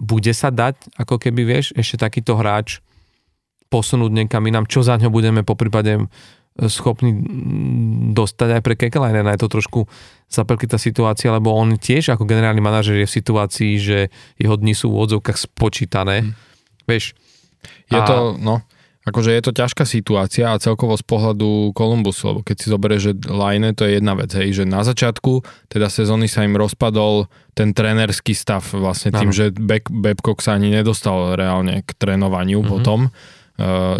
bude 0.00 0.32
sa 0.34 0.50
dať, 0.50 0.98
ako 0.98 1.22
keby 1.22 1.46
vieš, 1.46 1.70
ešte 1.78 2.02
takýto 2.02 2.34
hráč 2.34 2.82
posunúť 3.70 4.10
niekam 4.10 4.42
inám, 4.44 4.66
čo 4.66 4.82
za 4.82 4.98
ňo 4.98 5.10
budeme 5.10 5.46
po 5.46 5.54
prípade 5.54 6.10
schopní 6.54 7.10
dostať 8.14 8.48
aj 8.58 8.62
pre 8.62 8.74
Kekelajnena. 8.78 9.34
Je 9.34 9.42
to 9.42 9.50
trošku 9.50 9.90
zapeklitá 10.30 10.78
situácia, 10.78 11.34
lebo 11.34 11.50
on 11.50 11.74
tiež 11.74 12.14
ako 12.14 12.26
generálny 12.26 12.62
manažer 12.62 13.02
je 13.02 13.10
v 13.10 13.16
situácii, 13.18 13.72
že 13.82 13.98
jeho 14.38 14.54
dni 14.54 14.74
sú 14.74 14.94
v 14.94 15.02
odzovkách 15.02 15.38
spočítané. 15.38 16.22
Hmm. 16.22 16.32
Vieš, 16.86 17.18
je 17.90 17.98
a... 17.98 18.06
to, 18.06 18.38
no, 18.38 18.62
akože 19.04 19.30
je 19.34 19.42
to 19.44 19.52
ťažká 19.52 19.84
situácia 19.84 20.48
a 20.48 20.62
celkovo 20.62 20.96
z 20.96 21.04
pohľadu 21.04 21.74
Kolumbusu, 21.76 22.32
lebo 22.32 22.40
keď 22.40 22.56
si 22.56 22.66
zoberieš, 22.72 23.02
že 23.02 23.12
Line 23.28 23.76
to 23.76 23.84
je 23.84 24.00
jedna 24.00 24.14
vec, 24.14 24.30
hej, 24.32 24.62
že 24.62 24.64
na 24.64 24.80
začiatku 24.86 25.44
teda 25.68 25.92
sezóny 25.92 26.30
sa 26.30 26.46
im 26.46 26.56
rozpadol 26.56 27.28
ten 27.52 27.76
trénerský 27.76 28.32
stav 28.32 28.64
vlastne 28.72 29.12
tým, 29.12 29.30
ano. 29.30 29.36
že 29.36 29.50
Babcock 29.90 30.40
sa 30.40 30.56
ani 30.56 30.72
nedostal 30.72 31.36
reálne 31.36 31.84
k 31.84 31.90
trénovaniu 31.98 32.64
mm-hmm. 32.64 32.72
potom 32.72 33.12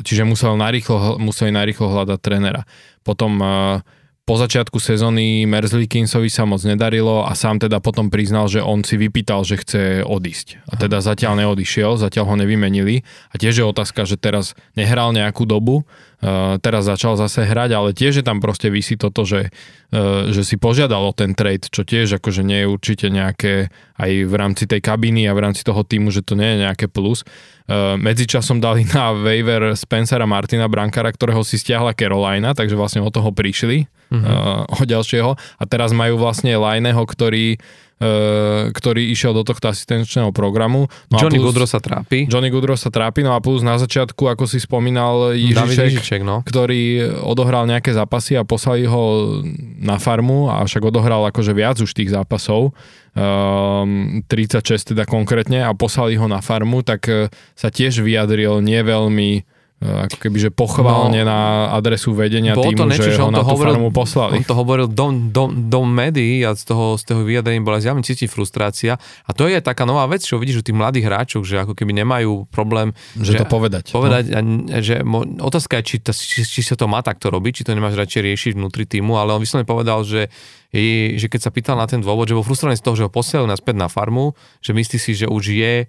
čiže 0.02 0.26
musel 0.26 0.58
narýchlo, 0.58 1.22
museli 1.22 1.54
narýchlo 1.54 1.94
hľadať 1.94 2.18
trenera. 2.18 2.66
Potom 3.06 3.38
eh, 3.38 3.78
po 4.24 4.40
začiatku 4.40 4.80
sezóny 4.80 5.44
Merzlikinsovi 5.44 6.32
sa 6.32 6.48
moc 6.48 6.64
nedarilo 6.64 7.28
a 7.28 7.36
sám 7.36 7.60
teda 7.60 7.76
potom 7.84 8.08
priznal, 8.08 8.48
že 8.48 8.64
on 8.64 8.80
si 8.80 8.96
vypýtal, 8.96 9.44
že 9.44 9.60
chce 9.60 9.82
odísť. 10.00 10.64
A 10.64 10.80
teda 10.80 11.04
zatiaľ 11.04 11.44
neodišiel, 11.44 12.00
zatiaľ 12.00 12.32
ho 12.32 12.36
nevymenili. 12.40 13.04
A 13.04 13.36
tiež 13.36 13.60
je 13.60 13.68
otázka, 13.68 14.08
že 14.08 14.16
teraz 14.16 14.56
nehral 14.80 15.12
nejakú 15.12 15.44
dobu, 15.44 15.84
uh, 15.84 16.56
teraz 16.56 16.88
začal 16.88 17.20
zase 17.20 17.44
hrať, 17.44 17.76
ale 17.76 17.92
tiež 17.92 18.20
je 18.20 18.24
tam 18.24 18.40
proste 18.40 18.72
vysí 18.72 18.96
toto, 18.96 19.28
že, 19.28 19.52
uh, 19.92 20.32
že 20.32 20.40
si 20.40 20.56
požiadal 20.56 21.04
o 21.04 21.12
ten 21.12 21.36
trade, 21.36 21.68
čo 21.68 21.84
tiež 21.84 22.16
akože 22.16 22.40
nie 22.40 22.64
je 22.64 22.70
určite 22.72 23.12
nejaké 23.12 23.68
aj 24.00 24.10
v 24.24 24.34
rámci 24.40 24.64
tej 24.64 24.80
kabiny 24.80 25.28
a 25.28 25.36
v 25.36 25.52
rámci 25.52 25.60
toho 25.68 25.84
týmu, 25.84 26.08
že 26.08 26.24
to 26.24 26.32
nie 26.32 26.56
je 26.56 26.64
nejaké 26.64 26.88
plus. 26.88 27.28
Uh, 27.68 28.00
medzičasom 28.00 28.56
dali 28.56 28.88
na 28.88 29.12
waiver 29.12 29.76
Spencera 29.76 30.24
Martina 30.24 30.64
Brankara, 30.64 31.12
ktorého 31.12 31.44
si 31.44 31.60
stiahla 31.60 31.92
Carolina, 31.92 32.56
takže 32.56 32.72
vlastne 32.72 33.04
o 33.04 33.12
toho 33.12 33.28
prišli 33.28 33.84
uh-huh. 34.20 34.68
uh, 34.70 34.86
ďalšieho. 34.94 35.30
A 35.34 35.62
teraz 35.66 35.90
majú 35.90 36.20
vlastne 36.20 36.54
Lajného, 36.54 37.02
ktorý 37.02 37.58
Uh, 37.94 38.74
ktorý 38.74 39.14
išiel 39.14 39.30
do 39.30 39.46
tohto 39.46 39.70
asistenčného 39.70 40.34
programu. 40.34 40.90
No 41.14 41.16
Johnny 41.22 41.38
plus, 41.38 41.54
Goodrow 41.54 41.68
sa 41.70 41.78
trápi. 41.78 42.26
Johnny 42.26 42.50
Goodrow 42.50 42.74
sa 42.74 42.90
trápi, 42.90 43.22
no 43.22 43.30
a 43.30 43.38
plus 43.38 43.62
na 43.62 43.78
začiatku, 43.78 44.18
ako 44.34 44.50
si 44.50 44.58
spomínal, 44.58 45.30
Jižiček, 45.30 46.02
Jižiček 46.02 46.20
no. 46.26 46.42
ktorý 46.42 47.14
odohral 47.22 47.70
nejaké 47.70 47.94
zápasy 47.94 48.34
a 48.34 48.42
poslali 48.42 48.90
ho 48.90 49.38
na 49.78 50.02
farmu 50.02 50.50
a 50.50 50.66
však 50.66 50.90
odohral 50.90 51.22
akože 51.30 51.54
viac 51.54 51.78
už 51.78 51.94
tých 51.94 52.10
zápasov, 52.10 52.74
um, 53.14 54.26
36 54.26 54.90
teda 54.90 55.06
konkrétne 55.06 55.62
a 55.62 55.70
poslali 55.70 56.18
ho 56.18 56.26
na 56.26 56.42
farmu, 56.42 56.82
tak 56.82 57.06
uh, 57.06 57.30
sa 57.54 57.70
tiež 57.70 58.02
vyjadril 58.02 58.58
nie 58.58 58.82
veľmi 58.82 59.46
ako 59.84 60.16
keby, 60.16 60.48
že 60.48 60.50
pochválne 60.50 61.20
no, 61.20 61.28
na 61.28 61.38
adresu 61.76 62.16
vedenia 62.16 62.56
týmu, 62.56 62.88
niečo, 62.88 63.12
že 63.12 63.20
ho 63.20 63.28
na 63.28 63.44
tú 63.44 63.52
hovoril, 63.52 63.76
farmu 63.76 63.90
poslali. 63.92 64.40
On 64.40 64.44
to 64.48 64.56
hovoril 64.56 64.86
do, 64.88 65.12
do, 65.28 65.52
do 65.52 65.80
médií 65.84 66.40
a 66.40 66.56
z 66.56 66.64
toho, 66.64 66.96
z 66.96 67.04
toho 67.04 67.20
vyjadrenia 67.20 67.60
bola 67.60 67.84
zjavne 67.84 68.00
cítiť 68.00 68.32
frustrácia. 68.32 68.96
A 69.28 69.30
to 69.36 69.44
je 69.44 69.60
taká 69.60 69.84
nová 69.84 70.08
vec, 70.08 70.24
čo 70.24 70.40
vidíš 70.40 70.64
u 70.64 70.64
tých 70.64 70.76
mladých 70.76 71.04
hráčov, 71.04 71.44
že 71.44 71.60
ako 71.60 71.76
keby 71.76 71.92
nemajú 72.00 72.48
problém... 72.48 72.96
Že, 73.20 73.36
že 73.36 73.40
to 73.44 73.46
povedať. 73.46 73.84
Povedať, 73.92 74.24
no. 74.32 74.72
a, 74.72 74.80
že 74.80 75.04
mo, 75.04 75.20
otázka 75.22 75.78
je, 75.80 75.84
či, 75.84 75.96
ta, 76.00 76.16
či, 76.16 76.40
či 76.48 76.60
sa 76.64 76.80
to 76.80 76.88
má 76.88 77.04
takto 77.04 77.28
robiť, 77.28 77.60
či 77.60 77.64
to 77.68 77.76
nemáš 77.76 78.00
radšej 78.00 78.22
riešiť 78.24 78.52
vnútri 78.56 78.88
týmu, 78.88 79.20
ale 79.20 79.36
on 79.36 79.40
vyslovene 79.44 79.68
povedal, 79.68 80.00
že 80.02 80.32
že 80.74 81.30
keď 81.30 81.38
sa 81.38 81.54
pýtal 81.54 81.78
na 81.78 81.86
ten 81.86 82.02
dôvod, 82.02 82.26
že 82.26 82.34
bol 82.34 82.42
frustrovaný 82.42 82.74
z 82.74 82.82
toho, 82.82 82.98
že 82.98 83.06
ho 83.06 83.10
posielajú 83.12 83.46
naspäť 83.46 83.78
na 83.78 83.86
farmu, 83.86 84.34
že 84.58 84.74
myslí 84.74 84.98
si, 84.98 85.14
že 85.14 85.30
už 85.30 85.54
je 85.54 85.86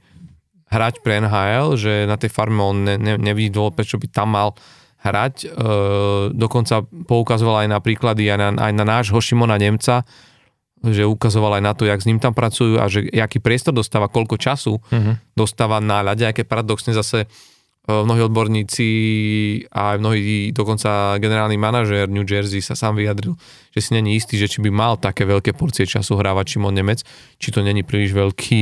hrať 0.69 1.05
pre 1.05 1.21
NHL, 1.21 1.77
že 1.77 2.09
na 2.09 2.17
tej 2.17 2.33
farme 2.33 2.61
on 2.61 2.77
ne, 2.83 2.95
ne, 2.97 3.15
nevidí 3.21 3.53
dôvod, 3.53 3.77
prečo 3.77 4.01
by 4.01 4.07
tam 4.09 4.33
mal 4.33 4.57
hrať. 5.05 5.35
E, 5.45 5.47
dokonca 6.33 6.81
poukazoval 7.05 7.65
aj 7.65 7.69
na 7.69 7.79
príklady 7.79 8.25
aj 8.33 8.39
na, 8.41 8.49
aj 8.57 8.71
na 8.73 8.85
nášho 8.85 9.21
Šimona 9.21 9.61
Nemca, 9.61 10.01
že 10.81 11.05
ukazoval 11.05 11.61
aj 11.61 11.63
na 11.63 11.73
to, 11.77 11.85
jak 11.85 12.01
s 12.01 12.09
ním 12.09 12.17
tam 12.17 12.33
pracujú 12.33 12.81
a 12.81 12.85
že 12.89 13.09
aký 13.13 13.41
priestor 13.41 13.73
dostáva, 13.73 14.09
koľko 14.09 14.37
času 14.37 14.77
uh-huh. 14.77 15.17
dostáva 15.33 15.81
na 15.81 16.05
ľade, 16.05 16.29
aké 16.29 16.45
paradoxne 16.45 16.93
zase 16.93 17.29
mnohí 17.85 18.21
odborníci 18.25 18.87
a 19.69 19.93
aj 19.93 19.97
mnohí, 20.01 20.49
dokonca 20.49 21.21
generálny 21.21 21.53
manažér 21.53 22.09
New 22.09 22.25
Jersey 22.25 22.57
sa 22.57 22.73
sám 22.73 22.97
vyjadril, 22.97 23.37
že 23.77 23.79
si 23.79 23.89
není 23.93 24.17
istý, 24.17 24.41
že 24.41 24.49
či 24.49 24.57
by 24.65 24.73
mal 24.73 24.97
také 24.97 25.21
veľké 25.21 25.53
porcie 25.53 25.85
času 25.85 26.17
hrávať 26.17 26.57
Šimon 26.57 26.73
Nemec, 26.73 27.05
či 27.37 27.53
to 27.53 27.61
není 27.61 27.85
príliš 27.85 28.17
veľký 28.17 28.61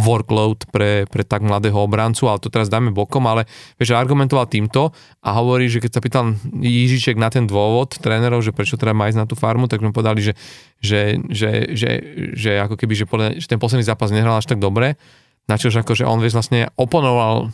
workload 0.00 0.72
pre, 0.72 1.04
pre 1.04 1.20
tak 1.20 1.44
mladého 1.44 1.76
obrancu, 1.76 2.32
ale 2.32 2.40
to 2.40 2.48
teraz 2.48 2.72
dáme 2.72 2.96
bokom, 2.96 3.28
ale 3.28 3.44
vieš, 3.76 3.92
argumentoval 3.92 4.48
týmto 4.48 4.96
a 5.20 5.28
hovorí, 5.36 5.68
že 5.68 5.84
keď 5.84 5.90
sa 5.92 6.00
pýtal 6.00 6.24
Jižiček 6.56 7.20
na 7.20 7.28
ten 7.28 7.44
dôvod 7.44 8.00
trénerov, 8.00 8.40
že 8.40 8.56
prečo 8.56 8.80
teda 8.80 8.96
má 8.96 9.12
ísť 9.12 9.20
na 9.20 9.28
tú 9.28 9.36
farmu, 9.36 9.68
tak 9.68 9.84
mu 9.84 9.92
povedali, 9.92 10.24
že, 10.24 10.32
že, 10.80 11.20
že, 11.28 11.76
že, 11.76 11.90
že 12.32 12.50
ako 12.56 12.80
keby, 12.80 12.94
že, 12.96 13.04
podľa, 13.04 13.36
že 13.36 13.46
ten 13.52 13.60
posledný 13.60 13.84
zápas 13.84 14.08
nehral 14.08 14.40
až 14.40 14.48
tak 14.48 14.64
dobre, 14.64 14.96
na 15.44 15.60
čož 15.60 15.84
akože 15.84 16.08
on 16.08 16.22
vieš 16.22 16.38
vlastne 16.38 16.70
oponoval 16.78 17.52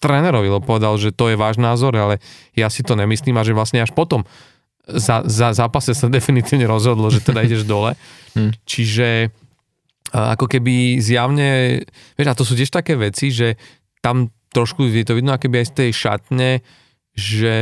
trénerovi, 0.00 0.48
lebo 0.48 0.64
povedal, 0.64 0.96
že 0.96 1.12
to 1.12 1.28
je 1.28 1.36
váš 1.36 1.60
názor, 1.60 1.92
ale 1.94 2.18
ja 2.56 2.72
si 2.72 2.80
to 2.80 2.96
nemyslím 2.96 3.36
a 3.36 3.46
že 3.46 3.52
vlastne 3.52 3.84
až 3.84 3.92
potom 3.92 4.24
za, 4.88 5.22
za 5.28 5.52
zápase 5.54 5.94
sa 5.94 6.10
definitívne 6.18 6.66
rozhodlo, 6.66 7.12
že 7.12 7.22
teda 7.22 7.44
ideš 7.44 7.68
dole. 7.68 7.94
Hmm. 8.30 8.54
Čiže 8.62 9.34
ako 10.14 10.46
keby 10.46 11.02
zjavne, 11.02 11.82
vieš, 12.14 12.28
a 12.30 12.38
to 12.38 12.46
sú 12.46 12.54
tiež 12.54 12.70
také 12.70 12.94
veci, 12.94 13.34
že 13.34 13.58
tam 13.98 14.30
trošku 14.54 14.86
je 14.86 15.02
to 15.02 15.18
vidno, 15.18 15.34
akoby 15.34 15.62
aj 15.62 15.66
z 15.66 15.74
tej 15.74 15.90
šatne, 15.90 16.50
že 17.10 17.56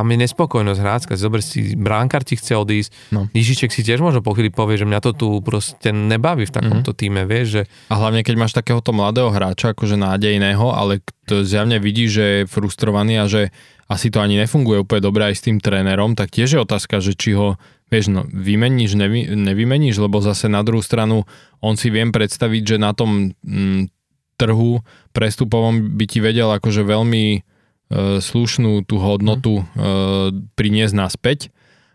tam 0.00 0.08
je 0.08 0.24
nespokojnosť 0.24 0.80
hrácka. 0.80 1.12
Zober 1.20 1.44
si, 1.44 1.76
bránkar 1.76 2.24
ti 2.24 2.40
chce 2.40 2.56
odísť, 2.56 3.12
no. 3.12 3.28
Ježiček 3.36 3.68
si 3.68 3.84
tiež 3.84 4.00
možno 4.00 4.24
po 4.24 4.32
chvíli 4.32 4.48
povie, 4.48 4.80
že 4.80 4.88
mňa 4.88 5.00
to 5.04 5.12
tu 5.12 5.28
proste 5.44 5.92
nebaví 5.92 6.48
v 6.48 6.56
takomto 6.56 6.96
mm-hmm. 6.96 7.04
týme, 7.04 7.22
vieš, 7.28 7.46
že... 7.52 7.62
A 7.92 8.00
hlavne, 8.00 8.24
keď 8.24 8.34
máš 8.40 8.56
takéhoto 8.56 8.96
mladého 8.96 9.28
hráča, 9.28 9.76
akože 9.76 10.00
nádejného, 10.00 10.72
ale 10.72 11.04
to 11.28 11.44
zjavne 11.44 11.76
vidí, 11.76 12.08
že 12.08 12.24
je 12.24 12.48
frustrovaný 12.48 13.20
a 13.20 13.28
že 13.28 13.52
asi 13.92 14.08
to 14.08 14.24
ani 14.24 14.40
nefunguje 14.40 14.80
úplne 14.80 15.04
dobre 15.04 15.28
aj 15.28 15.36
s 15.36 15.44
tým 15.44 15.60
trénerom, 15.60 16.16
tak 16.16 16.32
tiež 16.32 16.56
je 16.56 16.64
otázka, 16.64 17.04
že 17.04 17.12
či 17.12 17.36
ho 17.36 17.60
vieš, 17.92 18.08
no, 18.08 18.24
vymeníš, 18.24 18.96
nevy, 18.96 19.28
nevymeníš, 19.36 20.00
lebo 20.00 20.24
zase 20.24 20.48
na 20.48 20.64
druhú 20.64 20.80
stranu 20.80 21.28
on 21.60 21.76
si 21.76 21.92
viem 21.92 22.08
predstaviť, 22.08 22.62
že 22.64 22.76
na 22.80 22.96
tom 22.96 23.36
mm, 23.44 23.92
trhu 24.40 24.80
prestupovom 25.12 26.00
by 26.00 26.04
ti 26.08 26.24
vedel 26.24 26.48
akože 26.48 26.86
veľmi 26.86 27.49
slušnú 27.94 28.86
tú 28.86 29.02
hodnotu 29.02 29.66
mm. 29.66 30.54
priniesť 30.54 30.94
naspäť. 30.94 31.50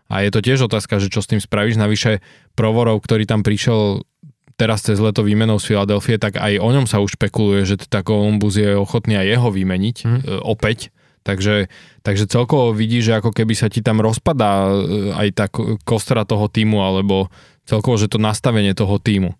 A 0.06 0.22
je 0.22 0.30
to 0.30 0.44
tiež 0.44 0.68
otázka, 0.68 1.02
že 1.02 1.10
čo 1.10 1.24
s 1.24 1.30
tým 1.32 1.40
spravíš. 1.42 1.80
Navyše 1.80 2.20
Provorov, 2.54 3.02
ktorý 3.02 3.26
tam 3.26 3.40
prišiel 3.42 4.06
teraz 4.54 4.84
cez 4.84 5.00
leto 5.02 5.24
výmenou 5.24 5.56
z 5.60 5.72
Filadelfie, 5.72 6.16
tak 6.16 6.38
aj 6.40 6.62
o 6.62 6.68
ňom 6.70 6.86
sa 6.88 7.00
už 7.00 7.18
špekuluje, 7.18 7.66
že 7.66 7.76
teda 7.76 8.06
Columbus 8.06 8.56
je 8.56 8.72
ochotný 8.72 9.18
aj 9.18 9.26
jeho 9.26 9.48
vymeniť 9.50 9.96
mm. 10.04 10.20
opäť. 10.46 10.94
Takže, 11.26 11.66
takže 12.06 12.30
celkovo 12.30 12.70
vidí, 12.70 13.02
že 13.02 13.18
ako 13.18 13.34
keby 13.34 13.58
sa 13.58 13.66
ti 13.66 13.82
tam 13.82 13.98
rozpadá 13.98 14.70
aj 15.18 15.28
tá 15.34 15.50
kostra 15.82 16.22
toho 16.22 16.46
týmu, 16.46 16.86
alebo 16.86 17.26
celkovo, 17.66 17.98
že 17.98 18.06
to 18.06 18.22
nastavenie 18.22 18.78
toho 18.78 19.02
týmu. 19.02 19.34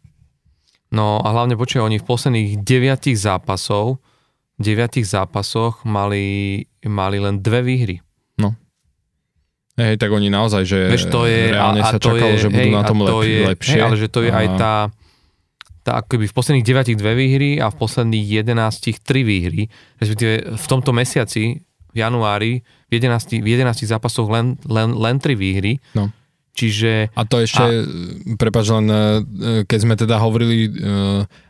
No 0.91 1.23
a 1.23 1.31
hlavne 1.31 1.55
počuj, 1.55 1.87
oni 1.87 2.03
v 2.03 2.09
posledných 2.11 2.59
deviatich 2.59 3.15
zápasov 3.15 4.03
deviatich 4.57 5.05
zápasoch 5.05 5.85
mali, 5.85 6.65
mali 6.85 7.19
len 7.21 7.41
dve 7.45 7.61
výhry. 7.61 7.97
No. 8.41 8.57
Hej, 9.77 10.01
tak 10.01 10.09
oni 10.09 10.33
naozaj, 10.33 10.63
že 10.65 10.79
Veš, 10.89 11.13
to 11.13 11.29
je, 11.29 11.53
reálne 11.53 11.85
a, 11.85 11.87
a 11.87 11.93
sa 11.93 11.99
to 12.01 12.17
čakalo, 12.17 12.33
je, 12.33 12.43
že 12.45 12.49
budú 12.49 12.69
hej, 12.73 12.77
na 12.77 12.85
tom 12.85 12.99
lep, 13.05 13.13
je, 13.29 13.41
lepšie. 13.53 13.77
Hej, 13.77 13.83
ale 13.85 13.97
že 14.01 14.09
to 14.09 14.21
je 14.25 14.31
a... 14.33 14.37
aj 14.41 14.47
tá, 14.57 14.75
tá 15.85 15.93
akoby 16.01 16.25
v 16.27 16.35
posledných 16.35 16.65
deviatich 16.65 16.97
dve 16.97 17.13
výhry 17.13 17.51
a 17.61 17.69
v 17.69 17.77
posledných 17.77 18.27
jedenástich 18.41 19.05
tri 19.05 19.21
výhry. 19.21 19.69
Respektíve 20.01 20.57
v 20.57 20.67
tomto 20.67 20.97
mesiaci, 20.97 21.61
v 21.93 21.97
januári, 21.97 22.65
v 22.89 22.93
11, 22.97 23.45
v 23.45 23.49
11 23.61 23.89
zápasoch 23.89 24.29
len, 24.33 24.57
len, 24.65 24.97
len 24.97 25.17
tri 25.21 25.37
výhry. 25.37 25.81
No. 25.93 26.09
Čiže... 26.57 27.13
A 27.13 27.23
to 27.29 27.45
ešte, 27.45 27.61
a... 27.61 27.85
prepáč 28.41 28.73
len, 28.73 28.89
e, 28.89 29.01
keď 29.69 29.79
sme 29.79 29.95
teda 29.95 30.17
hovorili, 30.17 30.65
e, 30.65 30.71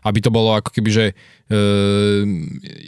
aby 0.03 0.19
to 0.19 0.35
bolo 0.35 0.59
ako 0.59 0.75
keby, 0.75 0.91
že 0.91 1.07
e, 1.07 1.15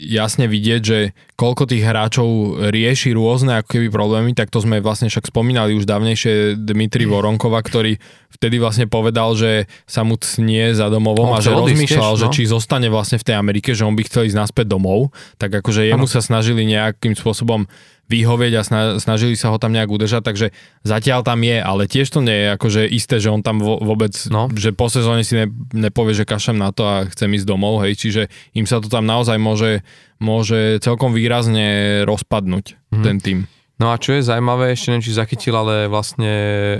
jasne 0.03 0.51
vidieť, 0.51 0.81
že 0.83 1.15
koľko 1.39 1.71
tých 1.71 1.87
hráčov 1.87 2.59
rieši 2.75 3.15
rôzne 3.15 3.63
ako 3.63 3.79
keby 3.79 3.87
problémy, 3.87 4.35
tak 4.35 4.51
to 4.51 4.59
sme 4.59 4.83
vlastne 4.83 5.07
však 5.07 5.31
spomínali 5.31 5.71
už 5.79 5.87
dávnejšie 5.87 6.59
Dmitri 6.59 7.07
Voronkova, 7.07 7.63
ktorý 7.63 7.95
vtedy 8.35 8.59
vlastne 8.59 8.91
povedal, 8.91 9.31
že 9.39 9.71
sa 9.87 10.03
mu 10.03 10.19
cnie 10.19 10.75
za 10.75 10.91
domovom 10.91 11.31
on 11.31 11.39
a 11.39 11.43
že 11.43 11.55
rozmýšľal, 11.55 12.13
tiež, 12.13 12.19
no? 12.19 12.21
že 12.27 12.35
či 12.35 12.51
zostane 12.51 12.91
vlastne 12.91 13.15
v 13.15 13.25
tej 13.31 13.35
Amerike, 13.39 13.71
že 13.71 13.87
on 13.87 13.95
by 13.95 14.03
chcel 14.03 14.27
ísť 14.27 14.37
naspäť 14.37 14.67
domov, 14.67 15.15
tak 15.39 15.55
akože 15.55 15.87
jemu 15.87 16.03
ano. 16.03 16.11
sa 16.11 16.19
snažili 16.19 16.67
nejakým 16.67 17.15
spôsobom 17.15 17.63
vyhovieť 18.09 18.53
a 18.57 18.61
snažili 18.97 19.37
sa 19.37 19.53
ho 19.53 19.61
tam 19.61 19.69
nejak 19.69 19.87
udržať, 19.87 20.25
takže 20.25 20.47
zatiaľ 20.81 21.21
tam 21.21 21.45
je, 21.45 21.61
ale 21.61 21.85
tiež 21.85 22.09
to 22.09 22.25
nie 22.25 22.33
je 22.33 22.47
akože 22.57 22.81
isté, 22.89 23.21
že 23.21 23.29
on 23.29 23.45
tam 23.45 23.61
vôbec, 23.61 24.17
no. 24.33 24.49
že 24.49 24.73
po 24.73 24.89
sezóne 24.89 25.21
si 25.21 25.37
ne, 25.37 25.45
nepovie, 25.77 26.17
že 26.17 26.25
kašem 26.25 26.57
na 26.57 26.73
to 26.73 26.83
a 26.89 27.05
chcem 27.13 27.29
ísť 27.37 27.45
domov, 27.45 27.85
hej, 27.85 27.93
čiže 27.95 28.33
im 28.57 28.65
sa 28.65 28.81
to 28.81 28.89
tam 28.89 29.05
naozaj 29.05 29.37
môže, 29.37 29.85
môže 30.17 30.81
celkom 30.81 31.13
výrazne 31.13 32.01
rozpadnúť, 32.09 32.81
mm. 32.89 33.03
ten 33.05 33.17
tým. 33.21 33.39
No 33.79 33.93
a 33.93 34.01
čo 34.01 34.17
je 34.17 34.27
zaujímavé, 34.27 34.75
ešte 34.75 34.91
neviem, 34.91 35.05
či 35.05 35.15
zachytil, 35.15 35.55
ale 35.55 35.87
vlastne 35.87 36.33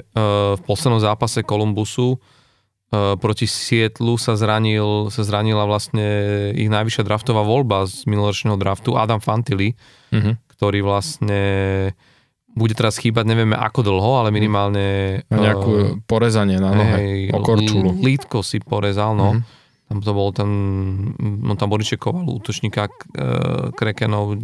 uh, 0.03 0.59
v 0.59 0.61
poslednom 0.67 0.99
zápase 0.99 1.47
Kolumbusu 1.47 2.19
uh, 2.19 3.15
proti 3.15 3.47
Sietlu 3.47 4.19
sa, 4.19 4.35
zranil, 4.35 5.07
sa 5.07 5.23
zranila 5.23 5.63
vlastne 5.63 6.03
ich 6.57 6.67
najvyššia 6.67 7.07
draftová 7.07 7.45
voľba 7.47 7.87
z 7.87 8.03
minuloročného 8.03 8.59
draftu, 8.59 8.99
Adam 8.99 9.23
Fantilli, 9.23 9.77
mm-hmm 10.11 10.48
ktorý 10.59 10.83
vlastne 10.83 11.41
bude 12.51 12.75
teraz 12.75 12.99
chýbať, 12.99 13.23
nevieme 13.23 13.55
ako 13.55 13.79
dlho, 13.87 14.11
ale 14.19 14.35
minimálne... 14.35 15.21
Na 15.31 15.39
nejakú 15.39 15.71
uh, 15.71 15.95
porezanie 16.03 16.59
na 16.59 16.75
nohe, 16.75 16.99
hej, 16.99 17.19
okorčulu. 17.31 17.95
Lítko 18.03 18.43
si 18.43 18.59
porezal, 18.59 19.15
no. 19.15 19.39
Mm-hmm. 19.39 19.87
Tam 19.87 19.97
to 20.03 20.11
bol 20.11 20.29
ten, 20.35 20.51
on 21.47 21.55
tam 21.55 21.71
bodičekoval 21.71 22.27
útočníka 22.27 22.91
uh, 22.91 23.71
Krekenov, 23.71 24.35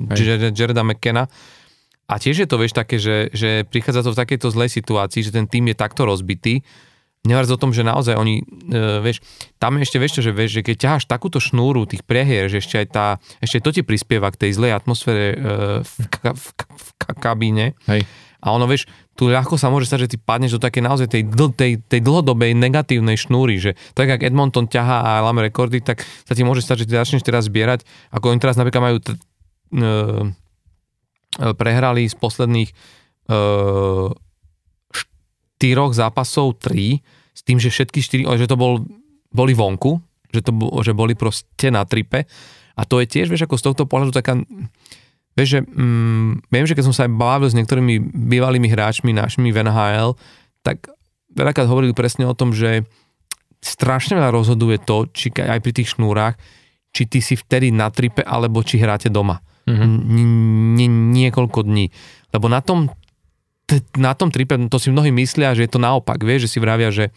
Jareda 0.55 0.87
McKenna. 0.87 1.27
A 2.07 2.15
tiež 2.15 2.45
je 2.45 2.47
to, 2.47 2.55
vieš, 2.55 2.71
také, 2.71 2.95
že, 2.95 3.33
že 3.35 3.67
prichádza 3.67 4.07
to 4.07 4.15
v 4.15 4.21
takejto 4.23 4.47
zlej 4.55 4.71
situácii, 4.71 5.19
že 5.19 5.35
ten 5.35 5.51
tým 5.51 5.67
je 5.67 5.75
takto 5.75 6.07
rozbitý, 6.07 6.63
Nehovoriac 7.25 7.51
o 7.51 7.61
tom, 7.61 7.73
že 7.73 7.81
naozaj 7.81 8.15
oni, 8.15 8.45
e, 8.69 9.01
vieš, 9.01 9.25
tam 9.57 9.77
ešte 9.81 9.97
vieš 9.97 10.21
že 10.21 10.31
vieš, 10.31 10.57
že 10.57 10.61
keď 10.61 10.75
ťaháš 10.77 11.03
takúto 11.09 11.41
šnúru 11.41 11.89
tých 11.89 12.05
prehier, 12.05 12.47
že 12.47 12.61
ešte 12.61 12.85
aj 12.85 12.87
tá, 12.93 13.07
ešte 13.41 13.61
to 13.61 13.69
ti 13.73 13.81
prispieva 13.81 14.29
k 14.29 14.47
tej 14.47 14.51
zlej 14.55 14.77
atmosfére 14.77 15.25
e, 15.33 15.37
v, 15.81 15.93
ka, 16.07 16.31
v, 16.37 16.45
v, 16.55 16.89
v 16.93 17.17
kabíne. 17.19 17.65
Hej. 17.89 18.05
A 18.45 18.53
ono, 18.53 18.69
vieš, 18.69 18.85
tu 19.17 19.25
ľahko 19.31 19.57
sa 19.57 19.73
môže 19.73 19.89
stať, 19.89 20.05
že 20.05 20.11
ty 20.13 20.17
padneš 20.21 20.59
do 20.59 20.61
také 20.61 20.83
naozaj 20.83 21.09
tej, 21.09 21.25
tej, 21.57 21.81
tej 21.81 22.01
dlhodobej 22.05 22.53
negatívnej 22.53 23.17
šnúry, 23.17 23.57
že 23.57 23.73
tak 23.97 24.11
ako 24.11 24.21
Edmonton 24.21 24.69
ťahá 24.69 25.01
a 25.01 25.25
lame 25.25 25.49
rekordy, 25.49 25.81
tak 25.81 26.03
sa 26.03 26.37
ti 26.37 26.45
môže 26.45 26.61
stať, 26.61 26.85
že 26.85 26.87
ty 26.91 26.93
začneš 26.93 27.25
teraz 27.25 27.49
zbierať, 27.49 27.87
ako 28.13 28.35
oni 28.35 28.39
teraz 28.43 28.59
napríklad 28.59 28.83
majú 28.85 28.97
t- 29.01 29.17
e, 29.73 29.91
prehrali 31.57 32.05
z 32.05 32.15
posledných 32.19 32.69
e, 32.69 32.75
štyroch 35.55 35.95
zápasov 35.95 36.59
tri, 36.59 36.99
s 36.99 37.14
tým, 37.45 37.61
že 37.61 37.69
všetky 37.69 37.99
štyri, 38.01 38.23
že 38.35 38.49
to 38.49 38.57
bol, 38.57 38.81
boli 39.29 39.53
vonku, 39.53 40.01
že, 40.33 40.41
to, 40.41 40.51
že 40.81 40.91
boli 40.97 41.13
proste 41.13 41.69
na 41.69 41.85
tripe. 41.85 42.25
A 42.75 42.81
to 42.83 42.99
je 42.99 43.07
tiež, 43.07 43.31
vieš, 43.31 43.47
ako 43.47 43.55
z 43.55 43.65
tohto 43.71 43.83
pohľadu 43.87 44.11
taká, 44.11 44.35
vieš, 45.37 45.49
že 45.55 45.59
mm, 45.63 46.51
viem, 46.51 46.65
že 46.67 46.75
keď 46.75 46.83
som 46.91 46.95
sa 46.95 47.07
aj 47.07 47.15
bavil 47.15 47.47
s 47.47 47.55
niektorými 47.55 48.11
bývalými 48.11 48.67
hráčmi 48.67 49.15
našimi 49.15 49.55
v 49.55 49.63
NHL, 49.63 50.19
tak 50.65 50.91
veľakrát 51.31 51.69
hovorili 51.71 51.95
presne 51.95 52.27
o 52.27 52.35
tom, 52.35 52.51
že 52.51 52.83
strašne 53.63 54.19
veľa 54.19 54.35
rozhoduje 54.35 54.81
to, 54.83 55.07
či 55.13 55.31
aj 55.31 55.61
pri 55.63 55.71
tých 55.71 55.95
šnúrach, 55.95 56.35
či 56.91 57.07
ty 57.07 57.19
si 57.23 57.35
vtedy 57.35 57.71
na 57.71 57.91
tripe, 57.91 58.23
alebo 58.23 58.63
či 58.63 58.79
hráte 58.79 59.07
doma. 59.07 59.39
Mm-hmm. 59.65 59.91
N- 60.79 61.11
niekoľko 61.11 61.65
dní. 61.65 61.89
Lebo 62.31 62.47
na 62.47 62.61
tom 62.61 62.91
na 63.97 64.13
tom 64.13 64.29
tripe, 64.29 64.53
to 64.69 64.77
si 64.77 64.93
mnohí 64.93 65.09
myslia, 65.09 65.57
že 65.57 65.65
je 65.65 65.71
to 65.71 65.81
naopak, 65.81 66.21
vieš, 66.21 66.49
že 66.49 66.57
si 66.57 66.59
vravia, 66.61 66.93
že 66.93 67.09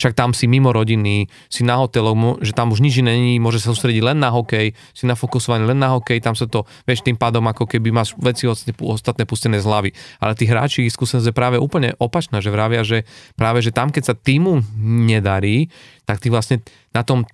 však 0.00 0.16
tam 0.16 0.32
si 0.32 0.48
mimo 0.48 0.72
rodiny, 0.72 1.28
si 1.52 1.60
na 1.60 1.76
hoteloch, 1.76 2.40
že 2.40 2.56
tam 2.56 2.72
už 2.72 2.80
nič 2.80 3.04
není, 3.04 3.36
môže 3.36 3.60
sa 3.60 3.68
sústrediť 3.68 4.00
len 4.00 4.16
na 4.16 4.32
hokej, 4.32 4.72
si 4.96 5.04
nafokusovaný 5.04 5.68
len 5.68 5.76
na 5.76 5.92
hokej, 5.92 6.24
tam 6.24 6.32
sa 6.32 6.48
to, 6.48 6.64
vieš, 6.88 7.04
tým 7.04 7.20
pádom 7.20 7.44
ako 7.44 7.68
keby 7.68 7.92
máš 7.92 8.16
veci 8.16 8.48
ostatné 8.48 9.28
pustené 9.28 9.60
z 9.60 9.68
hlavy. 9.68 9.92
Ale 10.16 10.32
tí 10.32 10.48
hráči 10.48 10.88
skúsenosť 10.88 11.28
je 11.28 11.36
práve 11.36 11.60
úplne 11.60 11.92
opačná, 12.00 12.40
že 12.40 12.48
vravia, 12.48 12.80
že 12.80 13.04
práve, 13.36 13.60
že 13.60 13.76
tam, 13.76 13.92
keď 13.92 14.02
sa 14.08 14.14
týmu 14.16 14.64
nedarí, 14.80 15.68
tak 16.08 16.24
ty 16.24 16.32
vlastne 16.32 16.64
na 16.96 17.04
tom 17.04 17.28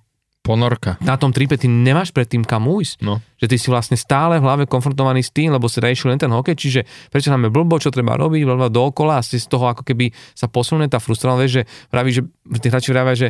Ponorka. 0.47 0.95
Na 1.03 1.19
tom 1.19 1.35
tripe 1.35 1.59
ty 1.59 1.67
nemáš 1.67 2.15
predtým 2.15 2.47
kam 2.47 2.71
ujsť. 2.71 3.03
No. 3.03 3.19
Že 3.35 3.47
ty 3.51 3.57
si 3.59 3.67
vlastne 3.67 3.99
stále 3.99 4.39
v 4.39 4.47
hlave 4.47 4.63
konfrontovaný 4.63 5.19
s 5.19 5.35
tým, 5.35 5.51
lebo 5.51 5.67
si 5.67 5.83
riešil 5.83 6.07
len 6.07 6.17
ten 6.17 6.31
hokej, 6.31 6.55
čiže 6.55 6.81
prečo 7.11 7.27
nám 7.27 7.45
je 7.45 7.51
blbo, 7.51 7.75
čo 7.77 7.91
treba 7.91 8.15
robiť, 8.15 8.47
blbo 8.47 8.71
dookola 8.71 9.19
a 9.19 9.25
si 9.25 9.37
z 9.37 9.51
toho 9.51 9.67
ako 9.67 9.83
keby 9.83 10.15
sa 10.31 10.47
posunie 10.47 10.87
tá 10.87 11.03
frustrovanosť, 11.03 11.51
že 11.51 11.61
praví, 11.91 12.15
že 12.15 12.23
tí 12.63 12.67
hráči 12.71 12.95
vravia, 12.95 13.13
že 13.13 13.27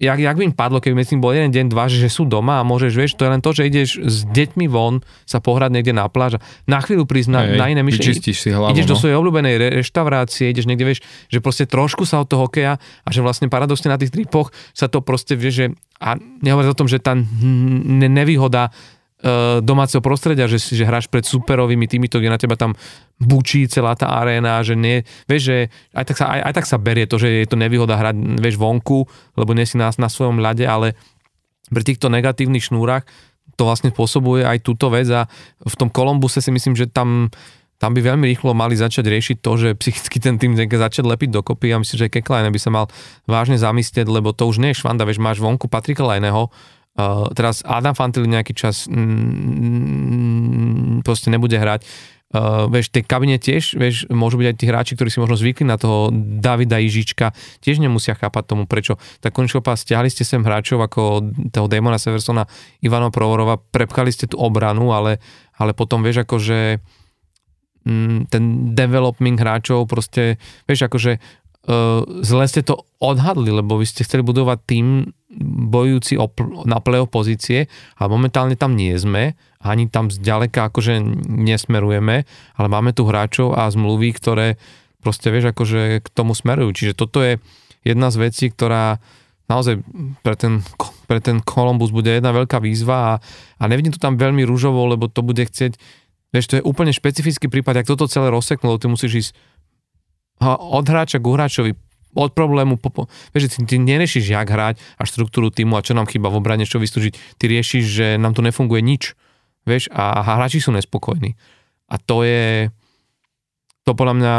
jak, 0.00 0.18
jak 0.18 0.36
by 0.36 0.42
im 0.48 0.56
padlo, 0.56 0.80
keby 0.80 1.04
medzi 1.04 1.20
bol 1.20 1.36
jeden 1.36 1.52
deň, 1.52 1.64
dva, 1.68 1.86
že, 1.86 2.00
že 2.00 2.08
sú 2.08 2.24
doma 2.24 2.58
a 2.58 2.64
môžeš, 2.64 2.92
vieš, 2.96 3.12
to 3.20 3.28
je 3.28 3.30
len 3.30 3.44
to, 3.44 3.52
že 3.52 3.68
ideš 3.68 3.90
s 4.00 4.24
deťmi 4.32 4.66
von 4.72 5.04
sa 5.28 5.44
pohrať 5.44 5.76
niekde 5.76 5.92
na 5.92 6.08
pláž 6.08 6.40
na 6.64 6.80
chvíľu 6.80 7.04
prísť 7.04 7.28
na, 7.28 7.40
na 7.60 7.68
iné 7.68 7.84
myšlenie. 7.84 8.16
si 8.32 8.48
hlavu, 8.48 8.72
ideš 8.72 8.88
no? 8.88 8.90
do 8.90 8.96
svojej 8.96 9.16
obľúbenej 9.20 9.54
re, 9.60 9.68
reštaurácie, 9.84 10.48
ideš 10.48 10.64
niekde, 10.64 10.88
vieš, 10.88 11.00
že 11.28 11.38
proste 11.44 11.68
trošku 11.68 12.08
sa 12.08 12.24
od 12.24 12.26
toho 12.32 12.48
hokeja 12.48 12.80
a 12.80 13.08
že 13.12 13.20
vlastne 13.20 13.52
paradoxne 13.52 13.92
na 13.92 14.00
tých 14.00 14.10
tripoch 14.10 14.48
sa 14.72 14.88
to 14.88 15.04
proste, 15.04 15.36
vieš, 15.36 15.54
že 15.54 15.66
a 16.00 16.16
nehovoriť 16.16 16.68
o 16.72 16.78
tom, 16.80 16.88
že 16.88 16.96
tá 16.96 17.12
nevýhoda 17.12 18.72
domáceho 19.60 20.00
prostredia, 20.00 20.48
že, 20.48 20.56
že 20.56 20.88
hráš 20.88 21.04
pred 21.04 21.24
superovými 21.24 21.84
týmito, 21.84 22.16
kde 22.16 22.32
na 22.32 22.40
teba 22.40 22.56
tam 22.56 22.72
bučí 23.20 23.68
celá 23.68 23.92
tá 23.92 24.08
aréna, 24.16 24.64
že 24.64 24.72
nie, 24.72 25.04
vieš, 25.28 25.42
že 25.52 25.56
aj 25.92 26.04
tak, 26.08 26.16
sa, 26.16 26.26
aj, 26.32 26.40
aj 26.40 26.52
tak 26.56 26.66
sa 26.66 26.76
berie 26.80 27.04
to, 27.04 27.20
že 27.20 27.44
je 27.44 27.48
to 27.48 27.60
nevýhoda 27.60 28.00
hrať, 28.00 28.16
vieš, 28.40 28.56
vonku, 28.56 29.04
lebo 29.36 29.52
nie 29.52 29.68
si 29.68 29.76
na, 29.76 29.92
na 29.92 30.08
svojom 30.08 30.40
ľade, 30.40 30.64
ale 30.64 30.96
pri 31.68 31.82
týchto 31.84 32.08
negatívnych 32.08 32.64
šnúrach 32.64 33.04
to 33.60 33.68
vlastne 33.68 33.92
spôsobuje 33.92 34.40
aj 34.40 34.64
túto 34.64 34.88
vec 34.88 35.04
a 35.12 35.28
v 35.60 35.74
tom 35.76 35.92
Kolumbuse 35.92 36.40
si 36.40 36.48
myslím, 36.48 36.72
že 36.72 36.88
tam 36.88 37.28
tam 37.80 37.96
by 37.96 38.12
veľmi 38.12 38.28
rýchlo 38.28 38.52
mali 38.52 38.76
začať 38.76 39.08
riešiť 39.08 39.36
to, 39.40 39.52
že 39.56 39.68
psychicky 39.80 40.20
ten 40.20 40.36
tým 40.36 40.52
začať 40.52 41.00
lepiť 41.00 41.32
dokopy 41.32 41.72
a 41.72 41.80
myslím, 41.80 41.96
že 41.96 42.12
Kekline 42.12 42.52
by 42.52 42.60
sa 42.60 42.68
mal 42.68 42.92
vážne 43.24 43.56
zamyslieť, 43.56 44.04
lebo 44.04 44.36
to 44.36 44.44
už 44.44 44.60
nie 44.60 44.76
je 44.76 44.84
švanda, 44.84 45.08
vieš, 45.08 45.16
máš 45.16 45.40
vonku 45.40 45.64
Patrika 45.64 46.04
Lajného, 46.04 46.52
Teraz 47.34 47.62
Adam 47.62 47.94
Fantil 47.94 48.26
nejaký 48.26 48.52
čas 48.52 48.90
mm, 48.90 51.06
proste 51.06 51.30
nebude 51.30 51.56
hrať. 51.56 51.86
Uh, 52.30 52.70
vieš, 52.70 52.94
tej 52.94 53.10
kabine 53.10 53.42
tiež, 53.42 53.74
vieš, 53.74 54.06
môžu 54.06 54.38
byť 54.38 54.46
aj 54.46 54.54
tí 54.54 54.64
hráči, 54.70 54.92
ktorí 54.94 55.10
si 55.10 55.18
možno 55.18 55.34
zvykli 55.34 55.66
na 55.66 55.74
toho 55.74 56.14
Davida 56.14 56.78
Ižička, 56.78 57.34
tiež 57.58 57.82
nemusia 57.82 58.14
chápať 58.14 58.54
tomu, 58.54 58.70
prečo. 58.70 59.02
Tak 59.18 59.34
konečne 59.34 59.58
stiahli 59.58 60.06
ste 60.14 60.22
sem 60.22 60.46
hráčov 60.46 60.78
ako 60.78 61.26
toho 61.50 61.66
Damona 61.66 61.98
Seversona, 61.98 62.46
Ivano 62.86 63.10
Provorova, 63.10 63.58
prepchali 63.58 64.14
ste 64.14 64.30
tú 64.30 64.38
obranu, 64.38 64.94
ale, 64.94 65.18
ale 65.58 65.74
potom, 65.74 66.06
vieš, 66.06 66.22
akože 66.22 66.78
mm, 67.82 68.30
ten 68.30 68.42
development 68.78 69.42
hráčov 69.42 69.90
proste, 69.90 70.38
vieš, 70.70 70.86
akože 70.86 71.18
zle 72.26 72.44
ste 72.50 72.66
to 72.66 72.82
odhadli, 72.98 73.54
lebo 73.54 73.78
vy 73.78 73.86
ste 73.86 74.02
chceli 74.02 74.26
budovať 74.26 74.58
tým 74.66 74.86
bojujúci 75.70 76.18
na 76.66 76.82
play 76.82 77.00
pozície, 77.06 77.70
ale 77.94 78.08
momentálne 78.10 78.58
tam 78.58 78.74
nie 78.74 78.92
sme, 78.98 79.38
ani 79.62 79.86
tam 79.86 80.10
zďaleka 80.10 80.72
akože 80.72 80.98
nesmerujeme, 81.28 82.26
ale 82.58 82.66
máme 82.66 82.90
tu 82.90 83.06
hráčov 83.06 83.54
a 83.54 83.70
zmluvy, 83.70 84.10
ktoré 84.16 84.58
proste 85.00 85.30
vieš 85.30 85.54
akože 85.54 86.02
k 86.02 86.08
tomu 86.10 86.34
smerujú. 86.34 86.74
Čiže 86.74 86.98
toto 86.98 87.22
je 87.22 87.38
jedna 87.86 88.10
z 88.10 88.16
vecí, 88.28 88.50
ktorá 88.50 88.98
naozaj 89.46 89.82
pre 90.22 90.34
ten, 90.38 90.62
pre 91.10 91.18
ten 91.18 91.42
Columbus 91.42 91.90
bude 91.90 92.10
jedna 92.10 92.30
veľká 92.30 92.62
výzva 92.62 92.96
a, 92.96 93.12
a 93.58 93.64
nevidím 93.66 93.90
to 93.94 94.02
tam 94.02 94.14
veľmi 94.18 94.46
rúžovo, 94.46 94.86
lebo 94.86 95.10
to 95.10 95.26
bude 95.26 95.42
chcieť, 95.42 95.74
vieš, 96.30 96.46
to 96.46 96.54
je 96.58 96.66
úplne 96.66 96.94
špecifický 96.94 97.50
prípad, 97.50 97.82
ak 97.82 97.90
toto 97.90 98.06
celé 98.06 98.30
rozseknú, 98.30 98.78
ty 98.78 98.86
musíš 98.86 99.12
ísť 99.26 99.30
od 100.48 100.84
hráča 100.88 101.20
k 101.20 101.26
hráčovi, 101.28 101.72
od 102.14 102.34
problému, 102.34 102.74
po, 102.80 102.90
po, 102.90 103.02
vieš, 103.30 103.54
ty, 103.54 103.62
ty 103.62 103.76
neriešiš, 103.78 104.34
jak 104.34 104.48
hrať 104.50 104.82
a 104.98 105.02
štruktúru 105.06 105.54
týmu 105.54 105.78
a 105.78 105.84
čo 105.84 105.94
nám 105.94 106.10
chýba 106.10 106.26
v 106.32 106.42
obrane, 106.42 106.66
čo 106.66 106.82
vystúžiť. 106.82 107.38
Ty 107.38 107.44
riešiš, 107.46 107.84
že 107.86 108.06
nám 108.18 108.34
tu 108.34 108.42
nefunguje 108.42 108.82
nič, 108.82 109.14
vieš, 109.62 109.86
a, 109.94 110.18
a 110.18 110.20
hráči 110.40 110.58
sú 110.58 110.74
nespokojní. 110.74 111.38
A 111.90 111.94
to 112.02 112.26
je, 112.26 112.70
to 113.86 113.94
podľa 113.94 114.14
mňa 114.18 114.34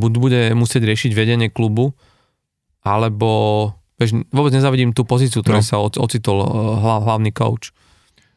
bude 0.00 0.52
musieť 0.56 0.84
riešiť 0.88 1.12
vedenie 1.12 1.48
klubu, 1.52 1.92
alebo, 2.82 3.72
vieš, 4.00 4.24
vôbec 4.32 4.52
nezavidím 4.52 4.96
tú 4.96 5.04
pozíciu, 5.04 5.44
ktorá 5.44 5.60
no. 5.60 5.66
sa 5.66 5.76
ocitol 5.80 6.38
eh, 6.40 6.48
hlav, 6.80 7.04
hlavný 7.04 7.30
coach. 7.36 7.76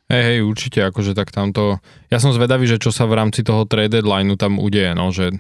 Hej, 0.06 0.22
hej, 0.22 0.40
určite, 0.46 0.86
akože 0.86 1.18
tak 1.18 1.34
tamto, 1.34 1.82
ja 2.14 2.22
som 2.22 2.30
zvedavý, 2.30 2.70
že 2.70 2.78
čo 2.78 2.94
sa 2.94 3.10
v 3.10 3.18
rámci 3.18 3.42
toho 3.42 3.66
trade 3.66 3.98
deadlineu 3.98 4.38
tam 4.38 4.62
udeje, 4.62 4.94
no, 4.94 5.10
že 5.10 5.34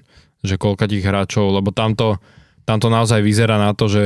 že 0.45 0.61
koľka 0.61 0.85
tých 0.89 1.05
hráčov, 1.05 1.51
lebo 1.51 1.73
tamto 1.73 2.21
tam 2.65 2.81
to 2.81 2.89
naozaj 2.89 3.21
vyzerá 3.21 3.61
na 3.61 3.77
to, 3.77 3.85
že 3.85 4.05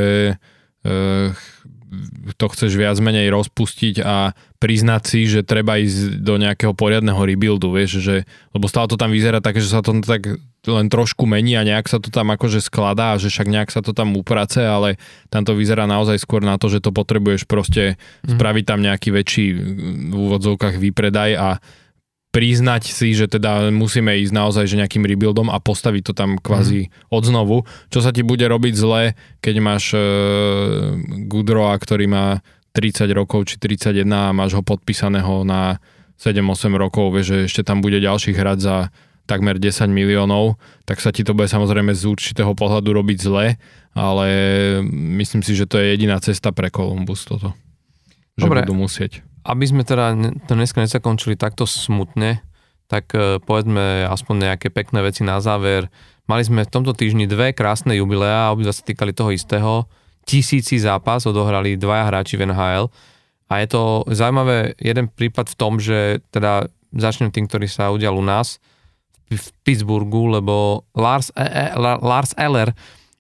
to 2.38 2.46
chceš 2.54 2.78
viac 2.78 2.94
menej 3.02 3.34
rozpustiť 3.34 4.06
a 4.06 4.38
priznať 4.62 5.04
si, 5.10 5.26
že 5.26 5.42
treba 5.42 5.82
ísť 5.82 6.22
do 6.22 6.38
nejakého 6.38 6.78
poriadneho 6.78 7.18
rebuildu, 7.18 7.74
vieš, 7.74 8.04
že, 8.04 8.30
lebo 8.54 8.70
stále 8.70 8.86
to 8.86 9.00
tam 9.00 9.10
vyzerá 9.10 9.42
také, 9.42 9.58
že 9.58 9.74
sa 9.74 9.82
to 9.82 9.98
tak 10.06 10.38
len 10.70 10.88
trošku 10.92 11.26
mení 11.26 11.58
a 11.58 11.66
nejak 11.66 11.90
sa 11.90 11.98
to 11.98 12.14
tam 12.14 12.30
akože 12.30 12.62
skladá, 12.62 13.18
že 13.18 13.34
však 13.34 13.48
nejak 13.50 13.70
sa 13.74 13.82
to 13.82 13.98
tam 13.98 14.14
uprace, 14.14 14.62
ale 14.62 15.02
tam 15.34 15.42
to 15.42 15.58
vyzerá 15.58 15.90
naozaj 15.90 16.22
skôr 16.22 16.46
na 16.46 16.62
to, 16.62 16.70
že 16.70 16.84
to 16.84 16.94
potrebuješ 16.94 17.50
proste 17.50 17.98
mm. 18.28 18.38
spraviť 18.38 18.64
tam 18.70 18.86
nejaký 18.86 19.10
väčší 19.10 19.46
v 20.12 20.14
úvodzovkách 20.14 20.78
výpredaj 20.78 21.32
a 21.40 21.50
priznať 22.30 22.94
si, 22.94 23.18
že 23.18 23.26
teda 23.26 23.74
musíme 23.74 24.14
ísť 24.22 24.34
naozaj 24.34 24.70
že 24.70 24.78
nejakým 24.78 25.02
rebuildom 25.02 25.50
a 25.50 25.58
postaviť 25.58 26.04
to 26.10 26.14
tam 26.14 26.38
kvázi 26.38 26.90
mm. 26.90 27.10
odznovu. 27.10 27.66
Čo 27.90 28.06
sa 28.06 28.14
ti 28.14 28.22
bude 28.22 28.46
robiť 28.46 28.74
zle, 28.78 29.18
keď 29.42 29.56
máš 29.58 29.98
uh, 29.98 30.94
Gudroa, 31.26 31.74
ktorý 31.82 32.06
má 32.06 32.46
30 32.78 33.10
rokov 33.18 33.50
či 33.50 33.58
31 33.58 34.06
a 34.14 34.30
máš 34.30 34.54
ho 34.54 34.62
podpísaného 34.62 35.42
na 35.42 35.82
7-8 36.22 36.70
rokov, 36.78 37.18
vieš, 37.18 37.34
že 37.34 37.38
ešte 37.50 37.62
tam 37.66 37.82
bude 37.82 37.98
ďalší 37.98 38.38
hrať 38.38 38.58
za 38.62 38.78
takmer 39.26 39.62
10 39.62 39.90
miliónov, 39.94 40.58
tak 40.90 41.02
sa 41.02 41.14
ti 41.14 41.22
to 41.22 41.38
bude 41.38 41.50
samozrejme 41.50 41.94
z 41.94 42.04
určitého 42.10 42.58
pohľadu 42.58 42.90
robiť 42.98 43.18
zle, 43.22 43.62
ale 43.94 44.28
myslím 45.22 45.46
si, 45.46 45.54
že 45.54 45.70
to 45.70 45.78
je 45.78 45.94
jediná 45.94 46.18
cesta 46.18 46.50
pre 46.50 46.74
Columbus 46.74 47.30
toto. 47.30 47.54
Že 48.42 48.50
Dobre. 48.50 48.66
budú 48.66 48.74
musieť 48.90 49.22
aby 49.50 49.66
sme 49.66 49.82
teda 49.82 50.14
to 50.46 50.54
dneska 50.54 50.78
nezakončili 50.86 51.34
takto 51.34 51.66
smutne, 51.66 52.46
tak 52.86 53.10
e, 53.18 53.42
povedzme 53.42 54.06
aspoň 54.06 54.54
nejaké 54.54 54.70
pekné 54.70 55.02
veci 55.02 55.26
na 55.26 55.42
záver. 55.42 55.90
Mali 56.30 56.46
sme 56.46 56.66
v 56.66 56.74
tomto 56.74 56.94
týždni 56.94 57.26
dve 57.26 57.58
krásne 57.58 57.98
jubileá, 57.98 58.54
obidva 58.54 58.70
sa 58.70 58.86
týkali 58.86 59.10
toho 59.10 59.34
istého. 59.34 59.90
Tisíci 60.30 60.78
zápas 60.78 61.26
odohrali 61.26 61.74
dvaja 61.82 62.14
hráči 62.14 62.38
v 62.38 62.54
NHL. 62.54 62.94
A 63.50 63.66
je 63.66 63.68
to 63.74 64.06
zaujímavé 64.14 64.78
jeden 64.78 65.10
prípad 65.10 65.50
v 65.50 65.58
tom, 65.58 65.82
že 65.82 66.22
teda 66.30 66.70
začnem 66.94 67.34
tým, 67.34 67.50
ktorý 67.50 67.66
sa 67.66 67.90
udial 67.90 68.14
u 68.14 68.22
nás 68.22 68.62
v 69.30 69.46
Pittsburghu, 69.66 70.30
lebo 70.30 70.86
Lars, 70.94 71.34
e, 71.34 71.42
e, 71.42 71.66
Lars 71.82 72.38
Eller 72.38 72.78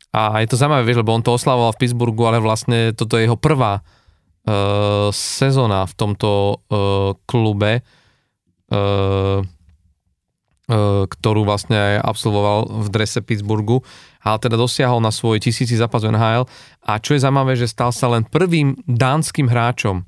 a 0.10 0.42
je 0.42 0.50
to 0.50 0.58
zaujímavé, 0.58 0.86
vieš, 0.90 1.02
lebo 1.06 1.14
on 1.14 1.22
to 1.22 1.38
oslavoval 1.38 1.74
v 1.74 1.82
Pittsburghu, 1.86 2.26
ale 2.26 2.42
vlastne 2.42 2.98
toto 2.98 3.18
je 3.18 3.30
jeho 3.30 3.38
prvá 3.38 3.86
sezóna 5.14 5.86
v 5.86 5.94
tomto 5.94 6.30
uh, 6.30 7.14
klube, 7.30 7.86
uh, 8.74 9.46
ktorú 11.10 11.50
vlastne 11.50 11.74
aj 11.74 11.96
absolvoval 12.06 12.86
v 12.86 12.88
drese 12.94 13.26
Pittsburghu, 13.26 13.82
ale 14.22 14.38
teda 14.38 14.54
dosiahol 14.54 15.02
na 15.02 15.10
svoj 15.10 15.42
tisíci 15.42 15.74
zápas 15.74 16.06
NHL 16.06 16.46
a 16.86 17.02
čo 17.02 17.18
je 17.18 17.26
zaujímavé, 17.26 17.58
že 17.58 17.66
stal 17.66 17.90
sa 17.90 18.06
len 18.06 18.22
prvým 18.22 18.78
dánskym 18.86 19.50
hráčom 19.50 20.06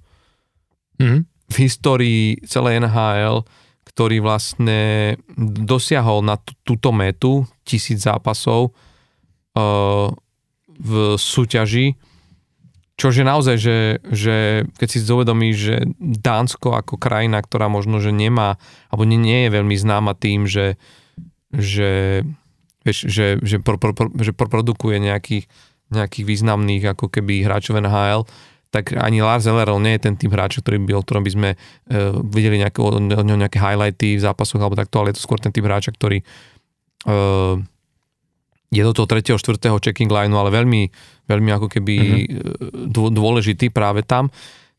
mm. 1.01 1.19
v 1.25 1.55
histórii 1.65 2.37
celej 2.45 2.85
NHL, 2.85 3.41
ktorý 3.89 4.21
vlastne 4.21 5.17
dosiahol 5.65 6.21
na 6.21 6.37
t- 6.37 6.53
túto 6.61 6.93
metu 6.93 7.49
tisíc 7.65 8.05
zápasov 8.05 8.69
uh, 9.57 10.13
v 10.77 11.17
súťaži 11.17 11.97
Čože 13.01 13.25
naozaj, 13.25 13.57
že, 13.57 13.77
že 14.13 14.35
keď 14.77 14.87
si 14.93 15.01
zovedomíš, 15.01 15.57
že 15.57 15.75
Dánsko 15.97 16.77
ako 16.77 17.01
krajina, 17.01 17.41
ktorá 17.41 17.65
možno, 17.65 17.97
že 17.97 18.13
nemá, 18.13 18.61
alebo 18.93 19.09
nie, 19.09 19.17
nie 19.17 19.49
je 19.49 19.57
veľmi 19.57 19.73
známa 19.73 20.13
tým, 20.13 20.45
že, 20.45 20.77
že, 21.49 22.21
vieš, 22.85 23.09
že, 23.09 23.41
že, 23.41 23.57
pro, 23.57 23.81
pro, 23.81 23.97
pro, 23.97 24.05
že 24.21 24.37
produkuje 24.37 25.01
nejakých, 25.01 25.49
nejakých 25.89 26.25
významných 26.29 26.93
ako 26.93 27.09
keby 27.09 27.41
hráčov 27.41 27.81
NHL, 27.81 28.29
tak 28.69 28.93
ani 28.93 29.25
Lars 29.25 29.49
Eller 29.49 29.73
nie 29.81 29.97
je 29.97 30.05
ten 30.05 30.13
tým 30.13 30.29
hráč, 30.29 30.61
ktorý 30.61 30.85
by, 30.85 30.93
o 30.93 31.01
ktorom 31.01 31.25
by 31.25 31.31
sme 31.33 31.49
uh, 31.57 32.21
videli 32.21 32.61
nejaké, 32.61 32.85
od 32.85 33.01
neho 33.01 33.25
nejaké 33.25 33.57
highlighty 33.57 34.21
v 34.21 34.25
zápasoch 34.29 34.61
alebo 34.61 34.77
takto, 34.77 35.01
ale 35.01 35.09
je 35.09 35.17
to 35.17 35.25
skôr 35.25 35.41
ten 35.41 35.49
tým 35.49 35.65
hráča, 35.65 35.89
ktorý 35.89 36.21
uh, 37.09 37.57
je 38.71 38.81
do 38.81 38.91
toho 38.95 39.07
3. 39.07 39.35
4. 39.35 39.59
checking 39.83 40.07
lineu, 40.07 40.39
ale 40.39 40.49
veľmi, 40.49 40.81
veľmi 41.27 41.49
ako 41.51 41.67
keby 41.67 41.95
mm-hmm. 41.99 43.11
dôležitý 43.11 43.67
práve 43.69 44.07
tam, 44.07 44.31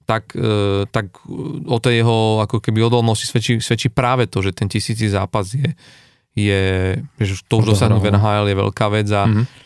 tak, 0.08 0.32
e, 0.32 0.88
tak 0.88 1.12
o 1.68 1.76
tej 1.76 2.02
jeho 2.02 2.40
ako 2.40 2.58
keby 2.64 2.88
odolnosti 2.88 3.28
svedčí, 3.28 3.60
svedčí 3.60 3.92
práve 3.92 4.26
to, 4.32 4.40
že 4.40 4.56
ten 4.56 4.66
tisíci 4.66 5.12
zápas 5.12 5.52
je, 5.52 5.76
je 6.32 6.62
že 7.20 7.34
to 7.44 7.60
už 7.60 7.76
dosiahnuť 7.76 8.00
v 8.00 8.10
NHL 8.16 8.46
je 8.48 8.56
veľká 8.56 8.86
vec 8.88 9.08
a 9.12 9.28
mm-hmm 9.28 9.61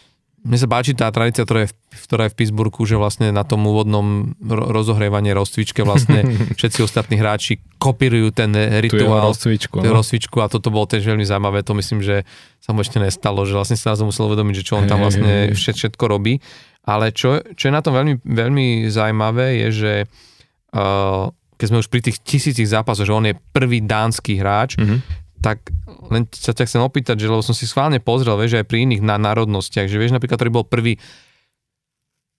mne 0.46 0.58
sa 0.60 0.68
páči 0.70 0.92
tá 0.94 1.10
tradícia, 1.10 1.42
ktorá 1.42 1.66
je, 1.66 1.74
v, 1.74 2.02
ktorá 2.06 2.22
je 2.28 2.32
v 2.32 2.38
Pittsburghu, 2.38 2.82
že 2.86 2.94
vlastne 2.94 3.34
na 3.34 3.42
tom 3.42 3.66
úvodnom 3.66 4.36
rozohrievanie 4.46 5.34
rozcvičke 5.34 5.82
vlastne 5.82 6.22
všetci 6.58 6.80
ostatní 6.86 7.18
hráči 7.18 7.58
kopírujú 7.80 8.30
ten 8.30 8.54
rituál. 8.78 9.32
rozcvičku. 9.32 9.82
Tú 9.82 9.90
no. 9.90 9.98
rozcvičku 9.98 10.38
a 10.38 10.46
toto 10.46 10.70
bolo 10.70 10.86
tiež 10.86 11.02
veľmi 11.02 11.26
zaujímavé. 11.26 11.66
To 11.66 11.74
myslím, 11.74 12.04
že 12.04 12.22
sa 12.62 12.70
mu 12.70 12.84
ešte 12.84 13.02
nestalo, 13.02 13.42
že 13.42 13.58
vlastne 13.58 13.74
sa 13.74 13.96
nás 13.96 14.02
musel 14.06 14.30
uvedomiť, 14.30 14.54
že 14.62 14.66
čo 14.66 14.78
on 14.78 14.86
tam 14.86 15.02
vlastne 15.02 15.50
všetko 15.56 16.04
robí. 16.06 16.38
Ale 16.86 17.10
čo, 17.10 17.42
čo 17.58 17.66
je 17.66 17.74
na 17.74 17.82
tom 17.82 17.98
veľmi, 17.98 18.22
veľmi 18.22 18.86
zaujímavé 18.86 19.66
je, 19.66 19.68
že 19.74 19.92
uh, 20.06 21.26
keď 21.58 21.66
sme 21.66 21.80
už 21.82 21.90
pri 21.90 22.00
tých 22.06 22.22
tisícich 22.22 22.70
zápasoch, 22.70 23.08
že 23.08 23.16
on 23.16 23.26
je 23.26 23.34
prvý 23.34 23.82
dánsky 23.82 24.38
hráč, 24.38 24.78
mm-hmm 24.78 25.25
tak 25.40 25.70
len 26.10 26.26
sa 26.32 26.56
ťa 26.56 26.64
chcem 26.66 26.82
opýtať, 26.82 27.16
že 27.22 27.30
lebo 27.30 27.42
som 27.44 27.54
si 27.54 27.68
schválne 27.68 28.00
pozrel, 28.02 28.36
vieš, 28.38 28.60
aj 28.60 28.66
pri 28.66 28.86
iných 28.88 29.02
na 29.02 29.20
národnostiach, 29.20 29.86
že 29.86 30.00
vieš 30.00 30.16
napríklad, 30.16 30.38
ktorý 30.38 30.52
bol 30.62 30.66
prvý 30.66 30.98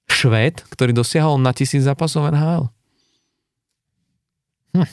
Švéd, 0.07 0.63
ktorý 0.71 0.95
dosiahol 0.95 1.35
na 1.35 1.51
tisíc 1.51 1.83
zápasov 1.83 2.31
NHL. 2.31 2.71
Hm. 4.71 4.87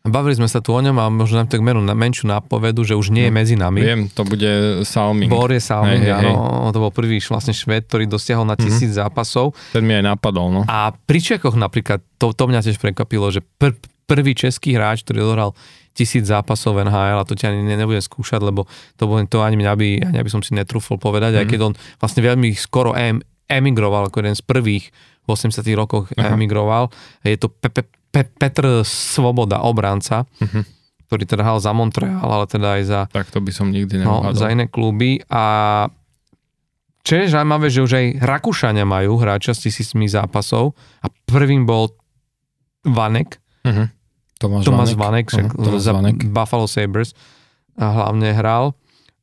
Bavili 0.00 0.32
sme 0.32 0.48
sa 0.48 0.64
tu 0.64 0.72
o 0.72 0.80
ňom 0.80 0.96
a 0.96 1.12
možno 1.12 1.44
nám 1.44 1.52
tak 1.52 1.60
menu 1.60 1.76
na 1.84 1.92
menšiu 1.92 2.24
nápovedu, 2.24 2.88
že 2.88 2.96
už 2.96 3.12
nie 3.12 3.28
je 3.28 3.32
hm. 3.32 3.36
medzi 3.36 3.56
nami. 3.56 3.80
Viem, 3.80 4.02
to 4.12 4.24
bude 4.24 4.84
Salming. 4.84 5.28
Bor 5.32 5.48
je 5.52 5.60
Salming, 5.60 6.08
hej, 6.08 6.12
áno. 6.12 6.32
Hej. 6.32 6.72
To 6.76 6.78
bol 6.88 6.92
prvý 6.92 7.20
vlastne 7.20 7.52
šved, 7.52 7.88
ktorý 7.88 8.04
dosiahol 8.08 8.44
na 8.48 8.56
mhm. 8.56 8.62
tisíc 8.64 8.92
mm-hmm. 8.92 9.12
zápasov. 9.12 9.56
Ten 9.72 9.84
mi 9.84 9.96
aj 9.96 10.12
napadol, 10.12 10.48
no. 10.52 10.62
A 10.68 10.92
pri 10.92 11.20
Čekoch 11.20 11.56
napríklad, 11.56 12.00
to, 12.16 12.32
to 12.32 12.44
mňa 12.48 12.60
tiež 12.64 12.80
prekvapilo, 12.80 13.28
že 13.32 13.40
pr- 13.44 13.76
prvý 14.10 14.34
český 14.34 14.74
hráč, 14.74 15.06
ktorý 15.06 15.22
odohral 15.22 15.54
tisíc 15.94 16.26
zápasov 16.26 16.74
v 16.74 16.90
NHL 16.90 17.22
a 17.22 17.26
to 17.26 17.38
ťa 17.38 17.54
ani 17.54 17.78
nebudem 17.78 18.02
skúšať, 18.02 18.42
lebo 18.42 18.66
to, 18.98 19.06
to 19.30 19.38
ani 19.38 19.54
mňa 19.58 19.72
by, 19.78 19.88
ani 20.10 20.18
by 20.26 20.30
som 20.30 20.42
si 20.42 20.58
netrúfol 20.58 20.98
povedať, 20.98 21.34
mm. 21.34 21.38
aj 21.38 21.46
mhm. 21.46 21.50
keď 21.54 21.60
on 21.62 21.72
vlastne 22.02 22.20
veľmi 22.26 22.50
skoro 22.58 22.98
em, 22.98 23.22
emigroval, 23.46 24.10
ako 24.10 24.22
jeden 24.22 24.34
z 24.38 24.42
prvých 24.42 24.90
v 25.26 25.28
80 25.28 25.62
rokoch 25.78 26.10
Aha. 26.14 26.34
emigroval. 26.34 26.90
Je 27.22 27.38
to 27.38 27.50
Pe- 27.50 27.70
Pe- 27.70 27.90
Pe- 28.10 28.34
Petr 28.38 28.82
Svoboda, 28.86 29.62
obranca, 29.62 30.26
uh-huh. 30.26 30.62
ktorý 31.06 31.22
teda 31.26 31.42
hral 31.46 31.58
za 31.62 31.70
Montreal, 31.70 32.26
ale 32.26 32.46
teda 32.50 32.78
aj 32.78 32.82
za... 32.86 33.00
Tak 33.10 33.30
to 33.30 33.38
by 33.38 33.52
som 33.54 33.70
nikdy 33.70 34.02
no, 34.02 34.34
za 34.34 34.50
iné 34.50 34.66
kluby 34.66 35.22
a 35.30 35.86
čo 37.00 37.16
je 37.16 37.32
zaujímavé, 37.32 37.72
že 37.72 37.80
už 37.80 37.92
aj 37.96 38.06
Rakúšania 38.20 38.84
majú 38.84 39.16
hráča 39.16 39.56
s 39.56 39.64
tisícmi 39.64 40.04
zápasov 40.04 40.76
a 41.00 41.08
prvým 41.26 41.64
bol 41.64 41.96
Vanek, 42.84 43.40
uh-huh. 43.64 43.88
Tomáš, 44.40 44.64
Tomáš 44.64 44.96
Vanek, 44.96 45.28
však 45.28 45.52
uh, 45.52 45.76
za 45.76 45.92
Vanek. 45.92 46.16
Buffalo 46.32 46.64
Sabres 46.64 47.12
a 47.76 47.86
hlavne 47.92 48.32
hral. 48.32 48.72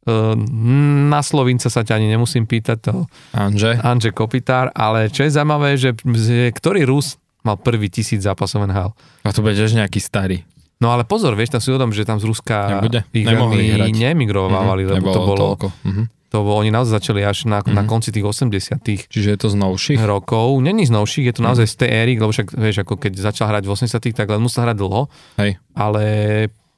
Na 0.07 1.19
Slovinca 1.19 1.67
sa 1.67 1.83
ťa 1.83 1.99
ani 1.99 2.07
nemusím 2.07 2.47
pýtať, 2.47 2.77
to 2.79 2.93
Anže. 3.35 3.75
Anže 3.83 4.15
Kopitár, 4.15 4.71
ale 4.71 5.11
čo 5.11 5.27
je 5.27 5.35
zaujímavé, 5.35 5.75
že, 5.75 5.91
ktorý 6.55 6.87
Rus 6.87 7.19
mal 7.43 7.59
prvý 7.59 7.91
tisíc 7.91 8.23
zápasov 8.23 8.63
NHL? 8.71 8.95
A 9.27 9.29
to 9.35 9.43
bude 9.43 9.59
nejaký 9.59 9.99
starý. 9.99 10.47
No 10.77 10.93
ale 10.93 11.03
pozor, 11.03 11.33
vieš, 11.33 11.57
tam 11.57 11.61
si 11.61 11.73
uvedom, 11.73 11.89
že 11.91 12.05
tam 12.05 12.21
z 12.21 12.25
Ruska 12.29 12.79
Nebude. 12.79 13.01
ich 13.11 13.25
veľmi 13.25 13.91
neemigrovávali, 13.97 14.85
mm-hmm. 14.85 14.95
lebo 15.01 15.07
to 15.09 15.21
bolo... 15.25 15.45
Mm-hmm. 15.57 16.05
To 16.35 16.43
oni 16.43 16.75
naozaj 16.75 16.99
začali 16.99 17.23
až 17.23 17.47
na, 17.47 17.63
mm-hmm. 17.63 17.71
na 17.71 17.83
konci 17.87 18.11
tých 18.11 18.25
80 18.27 18.83
Čiže 19.07 19.29
je 19.31 19.39
to 19.39 19.47
z 19.47 19.55
novších? 19.55 19.99
Rokov. 20.03 20.59
Není 20.59 20.83
z 20.83 20.91
novších, 20.91 21.25
je 21.31 21.35
to 21.39 21.41
naozaj 21.43 21.71
mm-hmm. 21.71 21.79
z 21.79 21.81
tej 21.87 21.89
éry, 22.03 22.13
lebo 22.19 22.31
však 22.35 22.47
vieš, 22.51 22.77
ako 22.83 22.93
keď 22.99 23.11
začal 23.15 23.47
hrať 23.47 23.63
v 23.63 23.71
80 23.71 24.11
tak 24.11 24.27
len 24.27 24.43
musel 24.43 24.67
hrať 24.67 24.75
dlho. 24.75 25.07
Hej. 25.39 25.55
Ale 25.71 26.03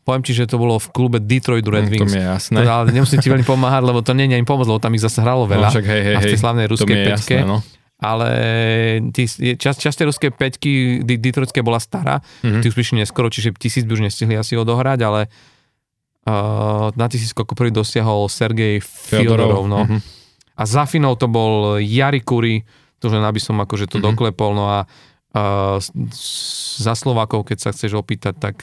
poviem 0.05 0.21
ti, 0.25 0.33
že 0.37 0.45
to 0.45 0.61
bolo 0.61 0.77
v 0.77 0.87
klube 0.93 1.17
Detroit 1.17 1.65
Red 1.65 1.89
Wings. 1.89 2.09
Mm, 2.09 2.13
to 2.13 2.13
mi 2.13 2.21
je 2.21 2.27
jasné. 2.29 2.57
To, 2.61 2.69
ale 2.69 2.85
nemusím 2.89 3.17
ti 3.21 3.29
veľmi 3.29 3.45
pomáhať, 3.45 3.81
lebo 3.85 4.01
to 4.05 4.13
nie 4.13 4.29
je 4.29 4.37
im 4.37 4.45
pomoc, 4.45 4.69
lebo 4.69 4.81
tam 4.81 4.93
ich 4.93 5.01
zase 5.01 5.21
hralo 5.21 5.49
veľa. 5.49 5.69
No, 5.69 5.73
však, 5.73 5.85
hej, 5.85 6.01
hej, 6.01 6.15
a 6.17 6.19
v 6.21 6.25
tej 6.29 6.39
slavnej 6.41 6.65
ruskej 6.69 6.95
peťke. 7.09 7.35
Jasné, 7.41 7.45
no. 7.45 7.61
Ale 7.99 8.29
tí, 9.11 9.27
čas, 9.59 9.75
časť 9.75 9.95
tej 10.01 10.07
ruskej 10.07 10.31
peťky 10.31 10.71
Detroitské 11.03 11.59
bola 11.59 11.83
stará, 11.83 12.23
mm-hmm. 12.23 12.63
tí 12.63 12.65
už 12.71 12.75
prišli 12.79 13.03
neskoro, 13.03 13.27
čiže 13.27 13.51
tisíc 13.59 13.83
by 13.83 13.91
už 13.99 14.07
nestihli 14.07 14.39
asi 14.39 14.55
odohrať, 14.55 15.03
ale 15.03 15.27
uh, 16.27 16.89
na 16.97 17.05
tisícko 17.07 17.45
ako 17.45 17.53
prvý 17.55 17.71
dosiahol 17.71 18.27
Sergej 18.27 18.81
Fyodorov. 18.81 19.69
No. 19.69 19.85
Mm-hmm 19.85 20.19
a 20.59 20.63
za 20.67 20.83
Finov 20.83 21.15
to 21.15 21.31
bol 21.31 21.79
Jari 21.79 22.19
Kuri, 22.19 22.59
to 22.99 23.07
len 23.07 23.23
aby 23.23 23.39
som 23.39 23.55
akože 23.63 23.87
to 23.87 23.97
mm-hmm. 23.97 24.07
doklepol, 24.11 24.51
no 24.51 24.67
a 24.67 24.79
uh, 24.83 25.79
za 26.75 26.93
Slovákov, 26.99 27.47
keď 27.47 27.57
sa 27.63 27.69
chceš 27.71 27.95
opýtať, 27.95 28.35
tak 28.35 28.55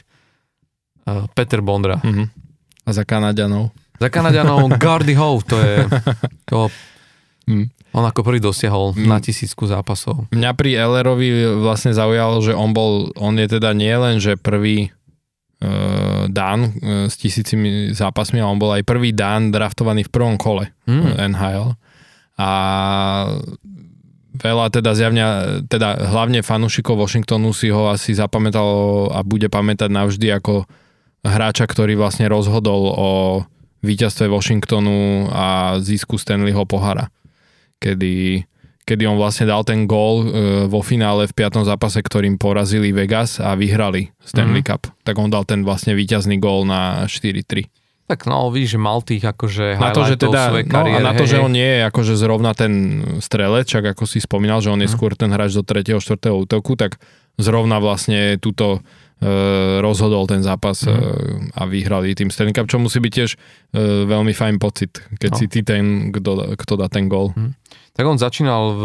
uh, 1.08 1.24
Peter 1.32 1.64
Bondra. 1.64 1.96
Mm-hmm. 2.04 2.26
A 2.84 2.90
za 2.92 3.08
Kanaďanov? 3.08 3.72
Za 3.96 4.12
Kanaďanov 4.12 4.68
Gardy 4.84 5.16
Howe, 5.16 5.40
to 5.40 5.56
je 5.56 5.76
to 6.44 6.68
Hmm. 7.46 7.70
On 7.94 8.02
ako 8.02 8.26
prvý 8.26 8.42
dosiahol 8.42 8.90
hmm. 8.90 9.06
na 9.06 9.22
tisícku 9.22 9.70
zápasov. 9.70 10.26
Mňa 10.34 10.50
pri 10.58 10.82
Ellerovi 10.82 11.62
vlastne 11.62 11.94
zaujalo, 11.94 12.42
že 12.42 12.50
on 12.50 12.74
bol, 12.74 13.14
on 13.14 13.38
je 13.38 13.46
teda 13.46 13.70
nie 13.70 13.94
len, 13.94 14.18
že 14.18 14.34
prvý 14.34 14.90
uh, 15.62 16.26
Dan 16.28 16.58
uh, 16.62 17.06
s 17.06 17.14
tisícimi 17.16 17.92
zápasmi, 17.94 18.40
ale 18.40 18.52
on 18.52 18.60
bol 18.60 18.72
aj 18.74 18.82
prvý 18.84 19.12
Dan 19.16 19.54
draftovaný 19.54 20.08
v 20.08 20.12
prvom 20.12 20.36
kole 20.36 20.72
hmm. 20.88 21.16
NHL. 21.36 21.76
A 22.36 22.50
veľa 24.36 24.66
teda 24.68 24.92
zjavňa, 24.92 25.26
teda 25.66 26.12
hlavne 26.12 26.44
fanúšikov 26.44 27.00
Washingtonu 27.00 27.56
si 27.56 27.72
ho 27.72 27.88
asi 27.88 28.12
zapamätalo 28.12 29.08
a 29.08 29.24
bude 29.24 29.48
pamätať 29.48 29.88
navždy 29.88 30.28
ako 30.36 30.68
hráča, 31.24 31.64
ktorý 31.64 31.96
vlastne 31.96 32.28
rozhodol 32.28 32.92
o 32.92 33.10
víťazstve 33.80 34.28
Washingtonu 34.28 35.30
a 35.32 35.78
zisku 35.80 36.20
Stanleyho 36.20 36.68
pohara. 36.68 37.08
Kedy, 37.80 38.44
kedy 38.86 39.02
on 39.10 39.18
vlastne 39.18 39.50
dal 39.50 39.66
ten 39.66 39.90
gól 39.90 40.22
e, 40.22 40.26
vo 40.70 40.78
finále 40.80 41.26
v 41.26 41.34
piatom 41.34 41.66
zápase, 41.66 41.98
ktorým 41.98 42.38
porazili 42.38 42.94
Vegas 42.94 43.42
a 43.42 43.58
vyhrali 43.58 44.14
Stanley 44.22 44.62
mm-hmm. 44.62 44.78
Cup. 44.78 44.94
Tak 45.02 45.18
on 45.18 45.28
dal 45.28 45.42
ten 45.42 45.66
vlastne 45.66 45.98
víťazný 45.98 46.38
gól 46.38 46.62
na 46.62 47.10
4-3. 47.10 47.66
Tak 48.06 48.30
no, 48.30 48.54
vidíš, 48.54 48.78
že 48.78 48.80
mal 48.80 49.02
tých 49.02 49.26
akože 49.26 49.82
na 49.82 49.90
to, 49.90 50.06
že 50.06 50.14
teda, 50.14 50.54
svojej 50.54 50.66
kariére. 50.70 51.02
No, 51.02 51.10
a 51.10 51.10
na 51.10 51.12
to, 51.18 51.26
hej, 51.26 51.30
že 51.34 51.42
on 51.42 51.50
nie 51.50 51.66
je 51.66 51.80
akože 51.90 52.14
zrovna 52.14 52.54
ten 52.54 52.72
strelec, 53.18 53.66
čak 53.66 53.82
ako 53.82 54.06
si 54.06 54.22
spomínal, 54.22 54.62
že 54.62 54.70
on 54.70 54.78
je 54.78 54.86
mm. 54.86 54.94
skôr 54.94 55.18
ten 55.18 55.26
hráč 55.34 55.58
do 55.58 55.66
3. 55.66 55.98
4. 55.98 56.30
útoku, 56.30 56.78
tak 56.78 57.02
zrovna 57.34 57.82
vlastne 57.82 58.38
túto 58.38 58.86
rozhodol 59.80 60.28
ten 60.28 60.44
zápas 60.44 60.84
mm. 60.84 60.92
e, 60.92 60.94
a 61.56 61.64
vyhrali 61.64 62.12
tým 62.12 62.28
Stanley 62.28 62.52
Cup, 62.52 62.68
čo 62.68 62.76
musí 62.76 63.00
byť 63.00 63.12
tiež 63.16 63.30
e, 63.32 63.38
veľmi 64.04 64.36
fajn 64.36 64.60
pocit, 64.60 64.92
keď 65.16 65.30
no. 65.32 65.38
si 65.40 65.44
ty 65.48 65.60
ten, 65.64 66.12
kto, 66.12 66.52
kto 66.52 66.74
dá 66.76 66.92
ten 66.92 67.08
gol. 67.08 67.32
Mm. 67.32 67.56
Tak 67.96 68.04
on 68.04 68.20
začínal 68.20 68.76
v, 68.76 68.84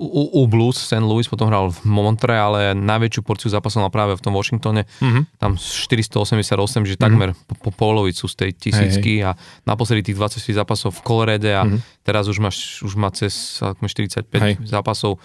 u, 0.00 0.22
u 0.40 0.42
Blues 0.48 0.80
St. 0.80 1.04
Louis, 1.04 1.28
potom 1.28 1.52
hral 1.52 1.68
v 1.68 1.80
Montreale, 1.84 2.72
najväčšiu 2.72 3.20
porciu 3.20 3.52
zápasov 3.52 3.84
mal 3.84 3.92
práve 3.92 4.16
v 4.16 4.24
tom 4.24 4.32
Washingtone, 4.32 4.88
mm-hmm. 4.88 5.36
tam 5.36 5.60
488, 5.60 6.88
že 6.88 6.96
takmer 6.96 7.36
mm-hmm. 7.36 7.48
po, 7.52 7.68
po 7.68 7.70
polovicu 7.76 8.24
z 8.24 8.34
tej 8.40 8.50
tisícky 8.56 9.20
hey, 9.20 9.28
a 9.28 9.36
naposledy 9.68 10.08
tých 10.08 10.16
24 10.16 10.40
zápasov 10.40 10.96
v 10.96 11.00
Colorade 11.04 11.52
a 11.52 11.68
mm-hmm. 11.68 12.00
teraz 12.00 12.24
už, 12.32 12.40
máš, 12.40 12.80
už 12.80 12.96
má 12.96 13.12
cez 13.12 13.60
45 13.60 14.24
hey. 14.40 14.56
zápasov 14.64 15.20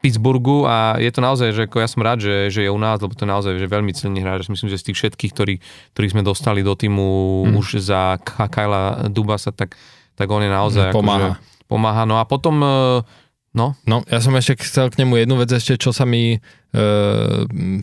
Pittsburghu 0.00 0.64
a 0.64 0.96
je 0.96 1.12
to 1.12 1.20
naozaj, 1.20 1.52
že 1.52 1.68
ja 1.68 1.88
som 1.88 2.00
rád, 2.00 2.24
že, 2.24 2.48
že 2.48 2.64
je 2.64 2.70
u 2.72 2.80
nás, 2.80 2.96
lebo 3.04 3.12
to 3.12 3.28
je 3.28 3.30
naozaj 3.30 3.52
že 3.60 3.68
veľmi 3.68 3.92
cenný 3.92 4.24
hráč. 4.24 4.48
Myslím, 4.48 4.72
že 4.72 4.80
z 4.80 4.90
tých 4.90 4.98
všetkých, 5.04 5.32
ktorí, 5.36 5.54
ktorých 5.92 6.12
sme 6.16 6.22
dostali 6.24 6.64
do 6.64 6.72
týmu 6.72 7.08
mm. 7.44 7.60
už 7.60 7.84
za 7.84 8.16
Kyla 8.24 9.12
Dubasa, 9.12 9.52
tak, 9.52 9.76
tak 10.16 10.26
on 10.32 10.40
je 10.40 10.50
naozaj... 10.50 10.88
Pomáha. 10.96 11.36
Akože, 11.36 11.68
pomáha. 11.68 12.02
No 12.08 12.16
a 12.16 12.24
potom, 12.24 12.56
e, 12.64 13.04
no. 13.52 13.76
No, 13.84 14.00
ja 14.08 14.24
som 14.24 14.32
ešte 14.40 14.64
chcel 14.64 14.88
k 14.88 15.04
nemu 15.04 15.20
jednu 15.20 15.36
vec 15.36 15.52
ešte, 15.52 15.76
čo 15.76 15.92
sa 15.92 16.08
mi 16.08 16.34
e, 16.34 16.38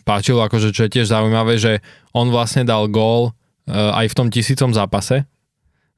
páčilo, 0.02 0.42
akože 0.42 0.74
čo 0.74 0.90
je 0.90 0.94
tiež 0.98 1.06
zaujímavé, 1.06 1.54
že 1.54 1.86
on 2.10 2.34
vlastne 2.34 2.66
dal 2.66 2.90
gól 2.90 3.30
e, 3.30 3.72
aj 3.78 4.10
v 4.10 4.16
tom 4.18 4.26
tisícom 4.26 4.74
zápase, 4.74 5.22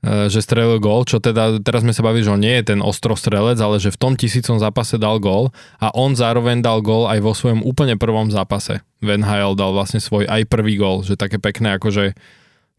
že 0.00 0.40
strelil 0.40 0.80
gól, 0.80 1.04
čo 1.04 1.20
teda 1.20 1.60
teraz 1.60 1.84
sme 1.84 1.92
sa 1.92 2.00
bavili, 2.00 2.24
že 2.24 2.32
on 2.32 2.40
nie 2.40 2.56
je 2.60 2.72
ten 2.72 2.80
ostrostrelec, 2.80 3.60
ale 3.60 3.76
že 3.76 3.92
v 3.92 4.00
tom 4.00 4.12
tisícom 4.16 4.56
zápase 4.56 4.96
dal 4.96 5.20
gól 5.20 5.52
a 5.76 5.92
on 5.92 6.16
zároveň 6.16 6.64
dal 6.64 6.80
gól 6.80 7.04
aj 7.04 7.20
vo 7.20 7.36
svojom 7.36 7.60
úplne 7.60 8.00
prvom 8.00 8.32
zápase. 8.32 8.80
V 9.04 9.20
NHL 9.20 9.60
dal 9.60 9.76
vlastne 9.76 10.00
svoj 10.00 10.24
aj 10.24 10.48
prvý 10.48 10.80
gól, 10.80 11.04
že 11.04 11.20
také 11.20 11.36
pekné, 11.36 11.76
akože 11.76 12.16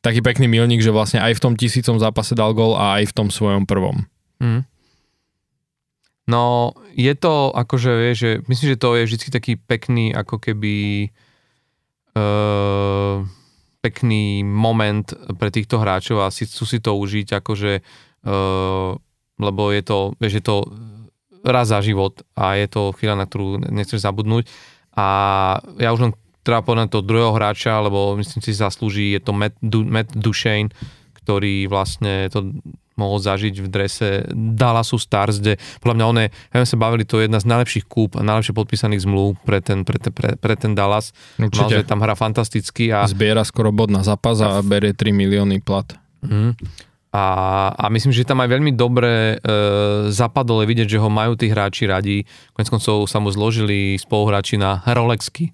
taký 0.01 0.25
pekný 0.25 0.49
milník, 0.49 0.81
že 0.81 0.89
vlastne 0.89 1.21
aj 1.21 1.37
v 1.37 1.43
tom 1.45 1.53
tisícom 1.53 2.01
zápase 2.01 2.33
dal 2.33 2.57
gól 2.57 2.73
a 2.73 2.97
aj 2.97 3.13
v 3.13 3.15
tom 3.15 3.29
svojom 3.29 3.69
prvom. 3.69 4.09
Mm. 4.41 4.65
No, 6.25 6.73
je 6.97 7.13
to 7.13 7.53
akože, 7.53 7.91
vieš, 8.01 8.17
že 8.17 8.31
myslím, 8.49 8.67
že 8.73 8.81
to 8.81 8.89
je 8.97 9.03
vždy 9.05 9.25
taký 9.29 9.53
pekný, 9.61 10.09
ako 10.09 10.41
keby 10.41 11.09
uh, 12.17 13.25
pekný 13.81 14.45
moment 14.45 15.03
pre 15.41 15.49
týchto 15.49 15.81
hráčov 15.81 16.21
a 16.21 16.33
si, 16.33 16.45
chcú 16.45 16.63
si 16.69 16.77
to 16.77 16.93
užiť, 16.93 17.41
akože, 17.41 17.73
uh, 18.29 18.93
lebo 19.41 19.63
je 19.73 19.81
to, 19.81 20.13
vieš, 20.21 20.33
je 20.37 20.45
to 20.45 20.57
raz 21.41 21.73
za 21.73 21.81
život 21.81 22.21
a 22.37 22.53
je 22.61 22.69
to 22.69 22.93
chvíľa, 22.93 23.17
na 23.17 23.25
ktorú 23.25 23.65
nechceš 23.73 24.05
zabudnúť. 24.05 24.45
A 24.93 25.07
ja 25.81 25.89
už 25.89 25.99
len 26.05 26.13
treba 26.45 26.61
povedať 26.61 26.93
toho 26.93 27.05
druhého 27.05 27.33
hráča, 27.33 27.81
lebo 27.81 28.13
myslím 28.21 28.41
si 28.45 28.53
zaslúži, 28.53 29.17
je 29.17 29.21
to 29.21 29.33
Matt, 29.33 29.57
du, 29.61 29.81
Matt 29.81 30.13
Duchesne, 30.13 30.69
ktorý 31.21 31.65
vlastne 31.65 32.29
to 32.29 32.53
mohol 33.01 33.17
zažiť 33.17 33.57
v 33.57 33.67
drese 33.67 34.09
Dallasu 34.31 35.01
Stars, 35.01 35.41
kde 35.41 35.57
podľa 35.81 35.95
mňa 35.97 36.05
on 36.05 36.17
je, 36.21 36.27
ja 36.53 36.67
sa 36.69 36.77
bavili, 36.77 37.03
to 37.03 37.17
je 37.17 37.25
jedna 37.25 37.41
z 37.41 37.49
najlepších 37.49 37.85
kúp 37.89 38.13
a 38.15 38.21
najlepšie 38.21 38.53
podpísaných 38.53 39.01
zmluv 39.01 39.41
pre 39.41 39.59
ten, 39.65 39.81
pre, 39.81 39.97
ten, 39.97 40.13
pre, 40.13 40.37
pre 40.37 40.53
ten 40.53 40.77
Dallas. 40.77 41.09
Určite. 41.41 41.81
Naozaj 41.81 41.89
tam 41.89 41.99
hrá 42.05 42.13
fantasticky. 42.13 42.93
A... 42.93 43.09
Zbiera 43.09 43.41
skoro 43.41 43.73
bod 43.73 43.89
na 43.89 44.05
zápas 44.05 44.37
a, 44.45 44.61
a 44.61 44.61
berie 44.61 44.93
3 44.93 45.09
milióny 45.09 45.65
plat. 45.65 45.89
Mm. 46.21 46.53
A, 47.11 47.25
a 47.75 47.85
myslím, 47.91 48.15
že 48.15 48.23
tam 48.23 48.39
aj 48.39 48.47
veľmi 48.55 48.71
dobre 48.71 49.35
e, 49.35 49.47
zapadol 50.15 50.63
vidieť, 50.63 50.95
že 50.95 51.01
ho 51.03 51.11
majú 51.11 51.35
tí 51.35 51.51
hráči 51.51 51.83
radi. 51.83 52.23
Konec 52.55 52.71
koncov 52.71 53.03
sa 53.11 53.19
mu 53.19 53.27
zložili 53.27 53.99
spoluhráči 53.99 54.55
na 54.55 54.79
Rolexky 54.87 55.51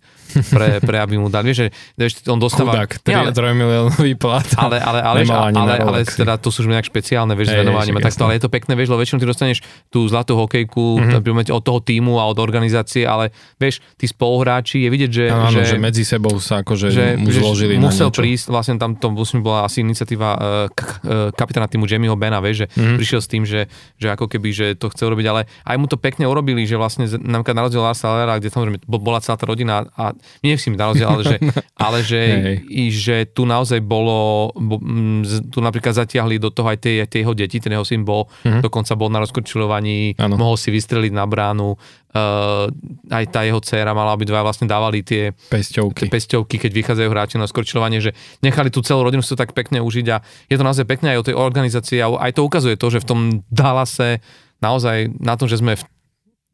pre, 0.53 0.79
pre 0.83 0.97
aby 0.99 1.15
mu 1.17 1.27
dali. 1.31 1.51
Vieš, 1.51 1.57
že 1.57 1.67
vieš, 1.95 2.11
on 2.27 2.39
dostáva... 2.39 2.75
Chudák, 2.75 3.01
3, 3.01 3.31
3 3.31 3.55
miliónový 3.55 4.13
plat. 4.19 4.45
Ale, 4.57 4.77
ale, 4.81 4.99
ale, 4.99 5.19
ale, 5.23 5.49
ale, 5.53 5.75
ale 5.79 5.99
teda 6.03 6.35
to 6.37 6.51
sú 6.51 6.65
už 6.65 6.73
nejak 6.73 6.87
špeciálne, 6.87 7.33
vieš, 7.37 7.53
s 7.53 7.57
venovaním 7.63 7.97
a 7.97 8.01
takto, 8.03 8.27
ale 8.27 8.35
je 8.37 8.43
to 8.43 8.51
pekné, 8.51 8.73
vieš, 8.75 8.91
lebo 8.91 8.99
väčšinou 8.99 9.19
ty 9.23 9.27
dostaneš 9.27 9.59
tú 9.87 10.03
zlatú 10.09 10.35
hokejku 10.35 11.21
mm-hmm. 11.21 11.53
od 11.53 11.63
toho 11.63 11.79
týmu 11.79 12.19
a 12.19 12.27
od 12.27 12.37
organizácie, 12.41 13.07
ale 13.07 13.31
vieš, 13.61 13.79
tí 13.95 14.05
spoluhráči, 14.09 14.83
je 14.83 14.89
vidieť, 14.89 15.11
že... 15.11 15.25
Áno, 15.31 15.53
že, 15.53 15.63
že 15.63 15.79
medzi 15.79 16.03
sebou 16.03 16.35
sa 16.41 16.65
akože 16.65 16.87
že, 16.91 17.05
mu 17.15 17.29
zložili 17.31 17.79
musel 17.79 18.09
prísť, 18.09 18.51
vlastne 18.51 18.75
tam 18.75 18.97
to 18.97 19.13
musím 19.13 19.45
bola 19.45 19.63
asi 19.63 19.85
iniciatíva 19.85 20.29
uh, 20.33 20.39
k, 20.73 20.79
uh, 20.81 21.29
kapitána 21.31 21.69
týmu 21.69 21.85
Jamieho 21.87 22.17
Bena, 22.19 22.41
vieš, 22.43 22.65
že 22.65 22.67
mm-hmm. 22.73 22.97
prišiel 22.97 23.19
s 23.21 23.27
tým, 23.29 23.43
že, 23.45 23.69
že 24.01 24.07
ako 24.11 24.27
keby, 24.27 24.49
že 24.51 24.65
to 24.75 24.89
chce 24.91 25.05
urobiť, 25.05 25.25
ale 25.29 25.41
aj 25.63 25.75
mu 25.77 25.85
to 25.85 25.95
pekne 25.95 26.25
urobili, 26.25 26.65
že 26.65 26.75
vlastne 26.75 27.05
napríklad 27.07 27.55
na 27.55 27.63
rozdiel 27.63 27.83
Larsa 27.85 28.09
Lera, 28.11 28.41
kde 28.41 28.49
samozrejme 28.49 28.77
bola 28.89 29.21
celá 29.21 29.37
tá 29.37 29.45
rodina 29.45 29.85
a 29.93 30.16
nie 30.41 30.55
si 30.57 30.67
mi 30.69 30.77
rozdiel, 30.77 31.07
ale 31.07 31.23
že, 31.23 31.37
ale 31.77 31.97
že, 32.03 32.21
i, 32.81 32.89
že 32.93 33.29
tu 33.29 33.47
naozaj 33.47 33.81
bolo, 33.81 34.51
bo, 34.55 34.77
m, 34.81 35.23
tu 35.49 35.59
napríklad 35.63 35.95
zatiahli 35.95 36.37
do 36.41 36.49
toho 36.51 36.69
aj 36.69 36.77
tie, 36.81 37.05
tie 37.07 37.23
jeho 37.23 37.33
deti, 37.37 37.57
ten 37.61 37.73
jeho 37.73 37.85
syn 37.85 38.03
bol, 38.03 38.27
mm-hmm. 38.43 38.61
dokonca 38.61 38.93
bol 38.93 39.09
na 39.09 39.23
rozkorčilovaní, 39.23 40.17
ano. 40.17 40.35
mohol 40.35 40.57
si 40.59 40.73
vystreliť 40.73 41.13
na 41.13 41.25
bránu, 41.25 41.73
uh, 41.73 42.67
aj 43.09 43.25
tá 43.29 43.45
jeho 43.45 43.59
dcéra 43.61 43.91
mala, 43.93 44.13
aby 44.13 44.25
dva 44.25 44.41
vlastne 44.43 44.65
dávali 44.65 45.05
tie 45.05 45.33
pesťovky. 45.49 46.05
tie 46.05 46.09
pesťovky, 46.11 46.55
keď 46.57 46.71
vychádzajú 46.73 47.09
hráči 47.09 47.35
na 47.37 47.47
skorčilovanie, 47.49 47.99
že 48.01 48.11
nechali 48.41 48.73
tú 48.73 48.81
celú 48.81 49.05
rodinu 49.05 49.21
si 49.21 49.33
to 49.33 49.39
tak 49.39 49.53
pekne 49.53 49.81
užiť 49.83 50.07
a 50.13 50.17
je 50.49 50.55
to 50.57 50.63
naozaj 50.65 50.85
pekné 50.87 51.17
aj 51.17 51.19
o 51.21 51.27
tej 51.27 51.35
organizácii 51.35 51.99
a 52.01 52.07
aj 52.17 52.31
to 52.37 52.41
ukazuje 52.45 52.75
to, 52.75 52.87
že 52.89 53.03
v 53.03 53.07
tom 53.07 53.19
Dallase 53.49 54.19
naozaj 54.61 55.13
na 55.21 55.37
tom, 55.37 55.45
že 55.45 55.61
sme 55.61 55.77
v 55.77 55.83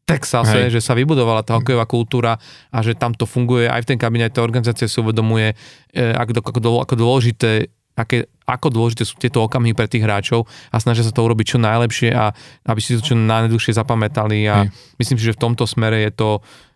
Texase, 0.04 0.68
Hej. 0.68 0.76
že 0.76 0.80
sa 0.84 0.92
vybudovala 0.92 1.40
tá 1.40 1.56
hokejová 1.56 1.88
kultúra 1.88 2.36
a 2.68 2.78
že 2.84 2.92
tam 2.92 3.16
to 3.16 3.24
funguje 3.24 3.64
aj 3.64 3.88
v 3.88 3.88
ten 3.88 3.98
kabinet, 3.98 4.36
tá 4.36 4.44
organizácia 4.44 4.84
si 4.84 5.00
uvedomuje, 5.00 5.56
e, 5.96 6.12
ako, 6.12 6.44
ako, 6.44 6.58
ako 6.84 6.94
dôležité 6.94 7.72
aké, 7.94 8.26
ako 8.44 8.74
dôležité 8.74 9.06
sú 9.06 9.14
tieto 9.16 9.40
okamihy 9.46 9.72
pre 9.72 9.86
tých 9.86 10.02
hráčov 10.02 10.44
a 10.74 10.76
snažia 10.82 11.06
sa 11.06 11.14
to 11.14 11.22
urobiť 11.22 11.56
čo 11.56 11.58
najlepšie 11.62 12.10
a 12.10 12.34
aby 12.66 12.80
si 12.82 12.98
to 12.98 13.00
čo 13.00 13.14
najdlhšie 13.14 13.70
zapamätali 13.70 14.50
a 14.50 14.66
Hej. 14.66 14.74
myslím 14.98 15.16
si, 15.16 15.24
že 15.30 15.36
v 15.38 15.42
tomto 15.46 15.64
smere 15.64 16.02
je 16.02 16.12
to, 16.12 16.30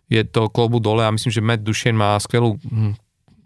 je 0.07 0.23
to 0.23 0.47
klobu 0.49 0.79
dole 0.79 1.03
a 1.03 1.11
myslím, 1.11 1.31
že 1.31 1.43
Matt 1.43 1.61
Duchene 1.61 1.99
má 1.99 2.15
skvelú 2.23 2.55
hm, 2.55 2.95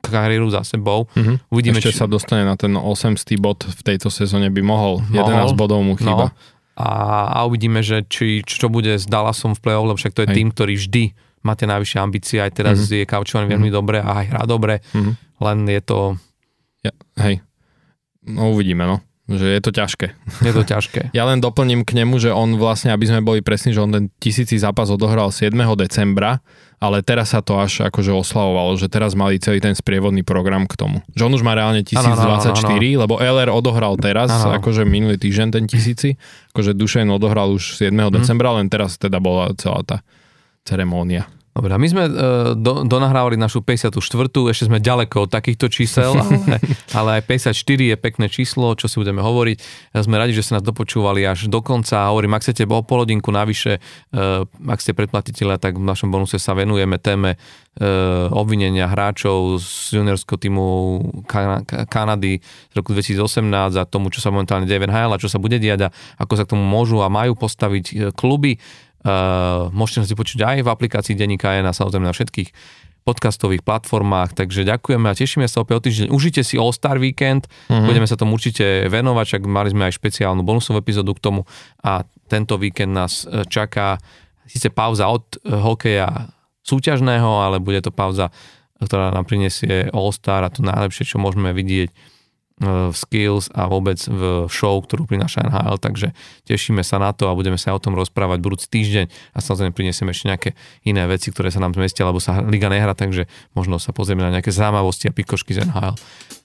kariéru 0.06 0.52
za 0.54 0.62
sebou. 0.68 1.10
Mm-hmm. 1.16 1.36
Uvidíme, 1.50 1.80
Ešte 1.82 1.96
či... 1.96 2.00
sa 2.04 2.08
dostane 2.12 2.46
na 2.46 2.60
ten 2.60 2.76
8. 2.76 3.18
bod 3.42 3.66
v 3.66 3.82
tejto 3.82 4.12
sezóne 4.14 4.52
by 4.52 4.62
mohol. 4.62 5.02
mohol 5.10 5.50
11 5.50 5.58
bodov 5.58 5.80
mu 5.82 5.96
chýba. 5.98 6.30
No 6.30 6.52
a, 6.74 6.90
a 7.30 7.40
uvidíme, 7.46 7.86
že 7.86 8.02
či, 8.10 8.42
čo 8.42 8.70
bude 8.70 8.98
s 8.98 9.06
Dallasom 9.06 9.54
v 9.54 9.62
play-off, 9.62 9.86
lebo 9.86 9.98
však 10.00 10.16
to 10.18 10.24
je 10.26 10.30
Hej. 10.34 10.38
tým, 10.42 10.48
ktorý 10.50 10.74
vždy 10.80 11.04
má 11.44 11.54
tie 11.60 11.68
najvyššie 11.68 12.00
ambície, 12.00 12.38
aj 12.40 12.56
teraz 12.56 12.78
mm-hmm. 12.88 13.04
je 13.04 13.06
kaučovaný 13.06 13.46
mm-hmm. 13.46 13.56
veľmi 13.60 13.70
dobre 13.70 13.98
a 14.00 14.12
aj 14.24 14.26
hrá 14.32 14.44
dobre, 14.48 14.80
mm-hmm. 14.96 15.14
len 15.44 15.58
je 15.68 15.82
to... 15.84 16.00
Ja, 16.84 16.92
hej, 17.24 17.40
no 18.28 18.52
uvidíme, 18.52 18.84
no 18.84 19.00
že 19.24 19.48
je 19.56 19.62
to 19.64 19.72
ťažké. 19.72 20.08
Je 20.44 20.52
to 20.52 20.64
ťažké. 20.68 21.02
Ja 21.18 21.24
len 21.24 21.40
doplním 21.40 21.88
k 21.88 21.96
nemu, 21.96 22.20
že 22.20 22.34
on 22.34 22.60
vlastne, 22.60 22.92
aby 22.92 23.08
sme 23.08 23.24
boli 23.24 23.40
presní, 23.40 23.72
že 23.72 23.80
on 23.80 23.92
ten 23.94 24.06
tisíci 24.20 24.60
zápas 24.60 24.92
odohral 24.92 25.32
7. 25.32 25.56
decembra, 25.80 26.44
ale 26.84 27.00
teraz 27.00 27.32
sa 27.32 27.40
to 27.40 27.56
až 27.56 27.88
akože 27.88 28.12
oslavovalo, 28.12 28.76
že 28.76 28.92
teraz 28.92 29.16
mali 29.16 29.40
celý 29.40 29.64
ten 29.64 29.72
sprievodný 29.72 30.28
program 30.28 30.68
k 30.68 30.76
tomu. 30.76 31.00
Že 31.16 31.32
on 31.32 31.34
už 31.40 31.44
má 31.48 31.56
reálne 31.56 31.80
1024, 31.88 32.04
ano, 32.04 32.20
ano, 32.20 32.52
ano. 32.60 33.00
lebo 33.08 33.14
LR 33.24 33.50
odohral 33.56 33.96
teraz, 33.96 34.28
ano. 34.28 34.60
akože 34.60 34.84
minulý 34.84 35.16
týždeň 35.16 35.48
ten 35.56 35.64
tisíci, 35.72 36.20
akože 36.52 36.76
Dušen 36.76 37.08
odohral 37.08 37.56
už 37.56 37.80
7. 37.80 37.96
Hmm. 37.96 38.12
decembra, 38.12 38.60
len 38.60 38.68
teraz 38.68 39.00
teda 39.00 39.24
bola 39.24 39.56
celá 39.56 39.80
tá 39.88 39.98
ceremónia. 40.68 41.32
Dobre, 41.54 41.70
my 41.78 41.86
sme 41.86 42.04
uh, 42.10 42.14
do, 42.58 42.82
donahrávali 42.82 43.38
našu 43.38 43.62
54. 43.62 43.94
Ešte 44.50 44.74
sme 44.74 44.82
ďaleko 44.82 45.30
od 45.30 45.30
takýchto 45.30 45.70
čísel, 45.70 46.18
ale, 46.26 46.58
ale 46.98 47.10
aj 47.22 47.54
54 47.54 47.94
je 47.94 47.96
pekné 47.96 48.26
číslo, 48.26 48.74
čo 48.74 48.90
si 48.90 48.98
budeme 48.98 49.22
hovoriť. 49.22 49.58
Sme 50.02 50.18
radi, 50.18 50.34
že 50.34 50.42
ste 50.42 50.58
nás 50.58 50.66
dopočúvali 50.66 51.22
až 51.22 51.46
do 51.54 51.62
konca. 51.62 52.10
Hovorím, 52.10 52.34
ak 52.34 52.42
chcete 52.42 52.66
o 52.66 52.82
polodinku 52.82 53.30
navyše, 53.30 53.78
uh, 53.78 54.50
ak 54.66 54.82
ste 54.82 54.98
predplatiteľa, 54.98 55.62
tak 55.62 55.78
v 55.78 55.86
našom 55.86 56.10
bonuse 56.10 56.42
sa 56.42 56.58
venujeme 56.58 56.98
téme 56.98 57.38
uh, 57.38 58.34
obvinenia 58.34 58.90
hráčov 58.90 59.62
z 59.62 60.02
juniorského 60.02 60.42
týmu 60.42 60.66
kan- 61.30 61.62
Kanady 61.86 62.42
z 62.42 62.74
roku 62.74 62.98
2018 62.98 63.78
a 63.78 63.86
tomu, 63.86 64.10
čo 64.10 64.26
sa 64.26 64.34
momentálne 64.34 64.66
deje 64.66 64.82
v 64.82 64.90
NHL 64.90 65.14
a 65.14 65.22
čo 65.22 65.30
sa 65.30 65.38
bude 65.38 65.62
diať 65.62 65.86
a 65.86 65.90
ako 66.18 66.34
sa 66.34 66.50
k 66.50 66.58
tomu 66.58 66.66
môžu 66.66 67.06
a 67.06 67.14
majú 67.14 67.38
postaviť 67.38 68.10
kluby. 68.18 68.58
Uh, 69.04 69.68
môžete 69.76 70.00
nás 70.00 70.12
počuť 70.16 70.40
aj 70.48 70.58
v 70.64 70.72
aplikácii 70.72 71.20
Denníka 71.20 71.60
N 71.60 71.68
a 71.68 71.76
samozrejme 71.76 72.08
na 72.08 72.16
všetkých 72.16 72.50
podcastových 73.04 73.68
platformách, 73.68 74.32
takže 74.32 74.64
ďakujeme 74.64 75.12
a 75.12 75.14
tešíme 75.14 75.44
sa 75.52 75.60
opäť 75.60 75.76
o 75.76 75.84
týždeň. 75.84 76.08
Užite 76.08 76.40
si 76.40 76.56
All 76.56 76.72
Star 76.72 76.96
Weekend, 77.04 77.52
uh-huh. 77.68 77.84
budeme 77.84 78.08
sa 78.08 78.16
tomu 78.16 78.40
určite 78.40 78.88
venovať, 78.88 79.26
však 79.28 79.42
mali 79.44 79.76
sme 79.76 79.92
aj 79.92 80.00
špeciálnu 80.00 80.42
bonusovú 80.48 80.80
epizódu 80.80 81.12
k 81.12 81.20
tomu 81.20 81.44
a 81.84 82.08
tento 82.32 82.56
víkend 82.56 82.96
nás 82.96 83.28
e, 83.28 83.44
čaká 83.52 84.00
síce 84.48 84.72
pauza 84.72 85.12
od 85.12 85.36
e, 85.44 85.52
hokeja 85.52 86.32
súťažného, 86.64 87.44
ale 87.44 87.60
bude 87.60 87.84
to 87.84 87.92
pauza, 87.92 88.32
ktorá 88.80 89.12
nám 89.12 89.28
prinesie 89.28 89.92
All 89.92 90.16
Star 90.16 90.48
a 90.48 90.50
to 90.50 90.64
najlepšie, 90.64 91.04
čo 91.04 91.20
môžeme 91.20 91.52
vidieť 91.52 91.92
v 92.62 92.94
skills 92.94 93.50
a 93.52 93.66
vôbec 93.66 93.98
v 94.06 94.46
show, 94.48 94.78
ktorú 94.78 95.10
prináša 95.10 95.42
NHL, 95.42 95.78
takže 95.82 96.08
tešíme 96.46 96.86
sa 96.86 97.02
na 97.02 97.10
to 97.12 97.26
a 97.28 97.34
budeme 97.34 97.58
sa 97.58 97.74
o 97.74 97.82
tom 97.82 97.98
rozprávať 97.98 98.40
budúci 98.40 98.68
týždeň 98.70 99.06
a 99.34 99.38
samozrejme 99.42 99.74
prinesieme 99.74 100.14
ešte 100.14 100.30
nejaké 100.30 100.50
iné 100.86 101.04
veci, 101.10 101.34
ktoré 101.34 101.50
sa 101.50 101.60
nám 101.60 101.74
zmestia, 101.74 102.06
lebo 102.06 102.22
sa 102.22 102.46
liga 102.46 102.70
nehra, 102.70 102.94
takže 102.94 103.26
možno 103.58 103.82
sa 103.82 103.90
pozrieme 103.90 104.22
na 104.22 104.30
nejaké 104.30 104.54
zaujímavosti 104.54 105.10
a 105.10 105.16
pikošky 105.16 105.58
z 105.58 105.66
NHL. 105.66 105.98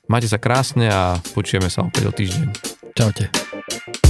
Majte 0.09 0.33
sa 0.33 0.41
krásne 0.41 0.89
a 0.89 1.21
počujeme 1.37 1.69
sa 1.69 1.85
opäť 1.85 2.09
o 2.09 2.13
týždeň. 2.17 2.49
Čaute. 2.97 4.08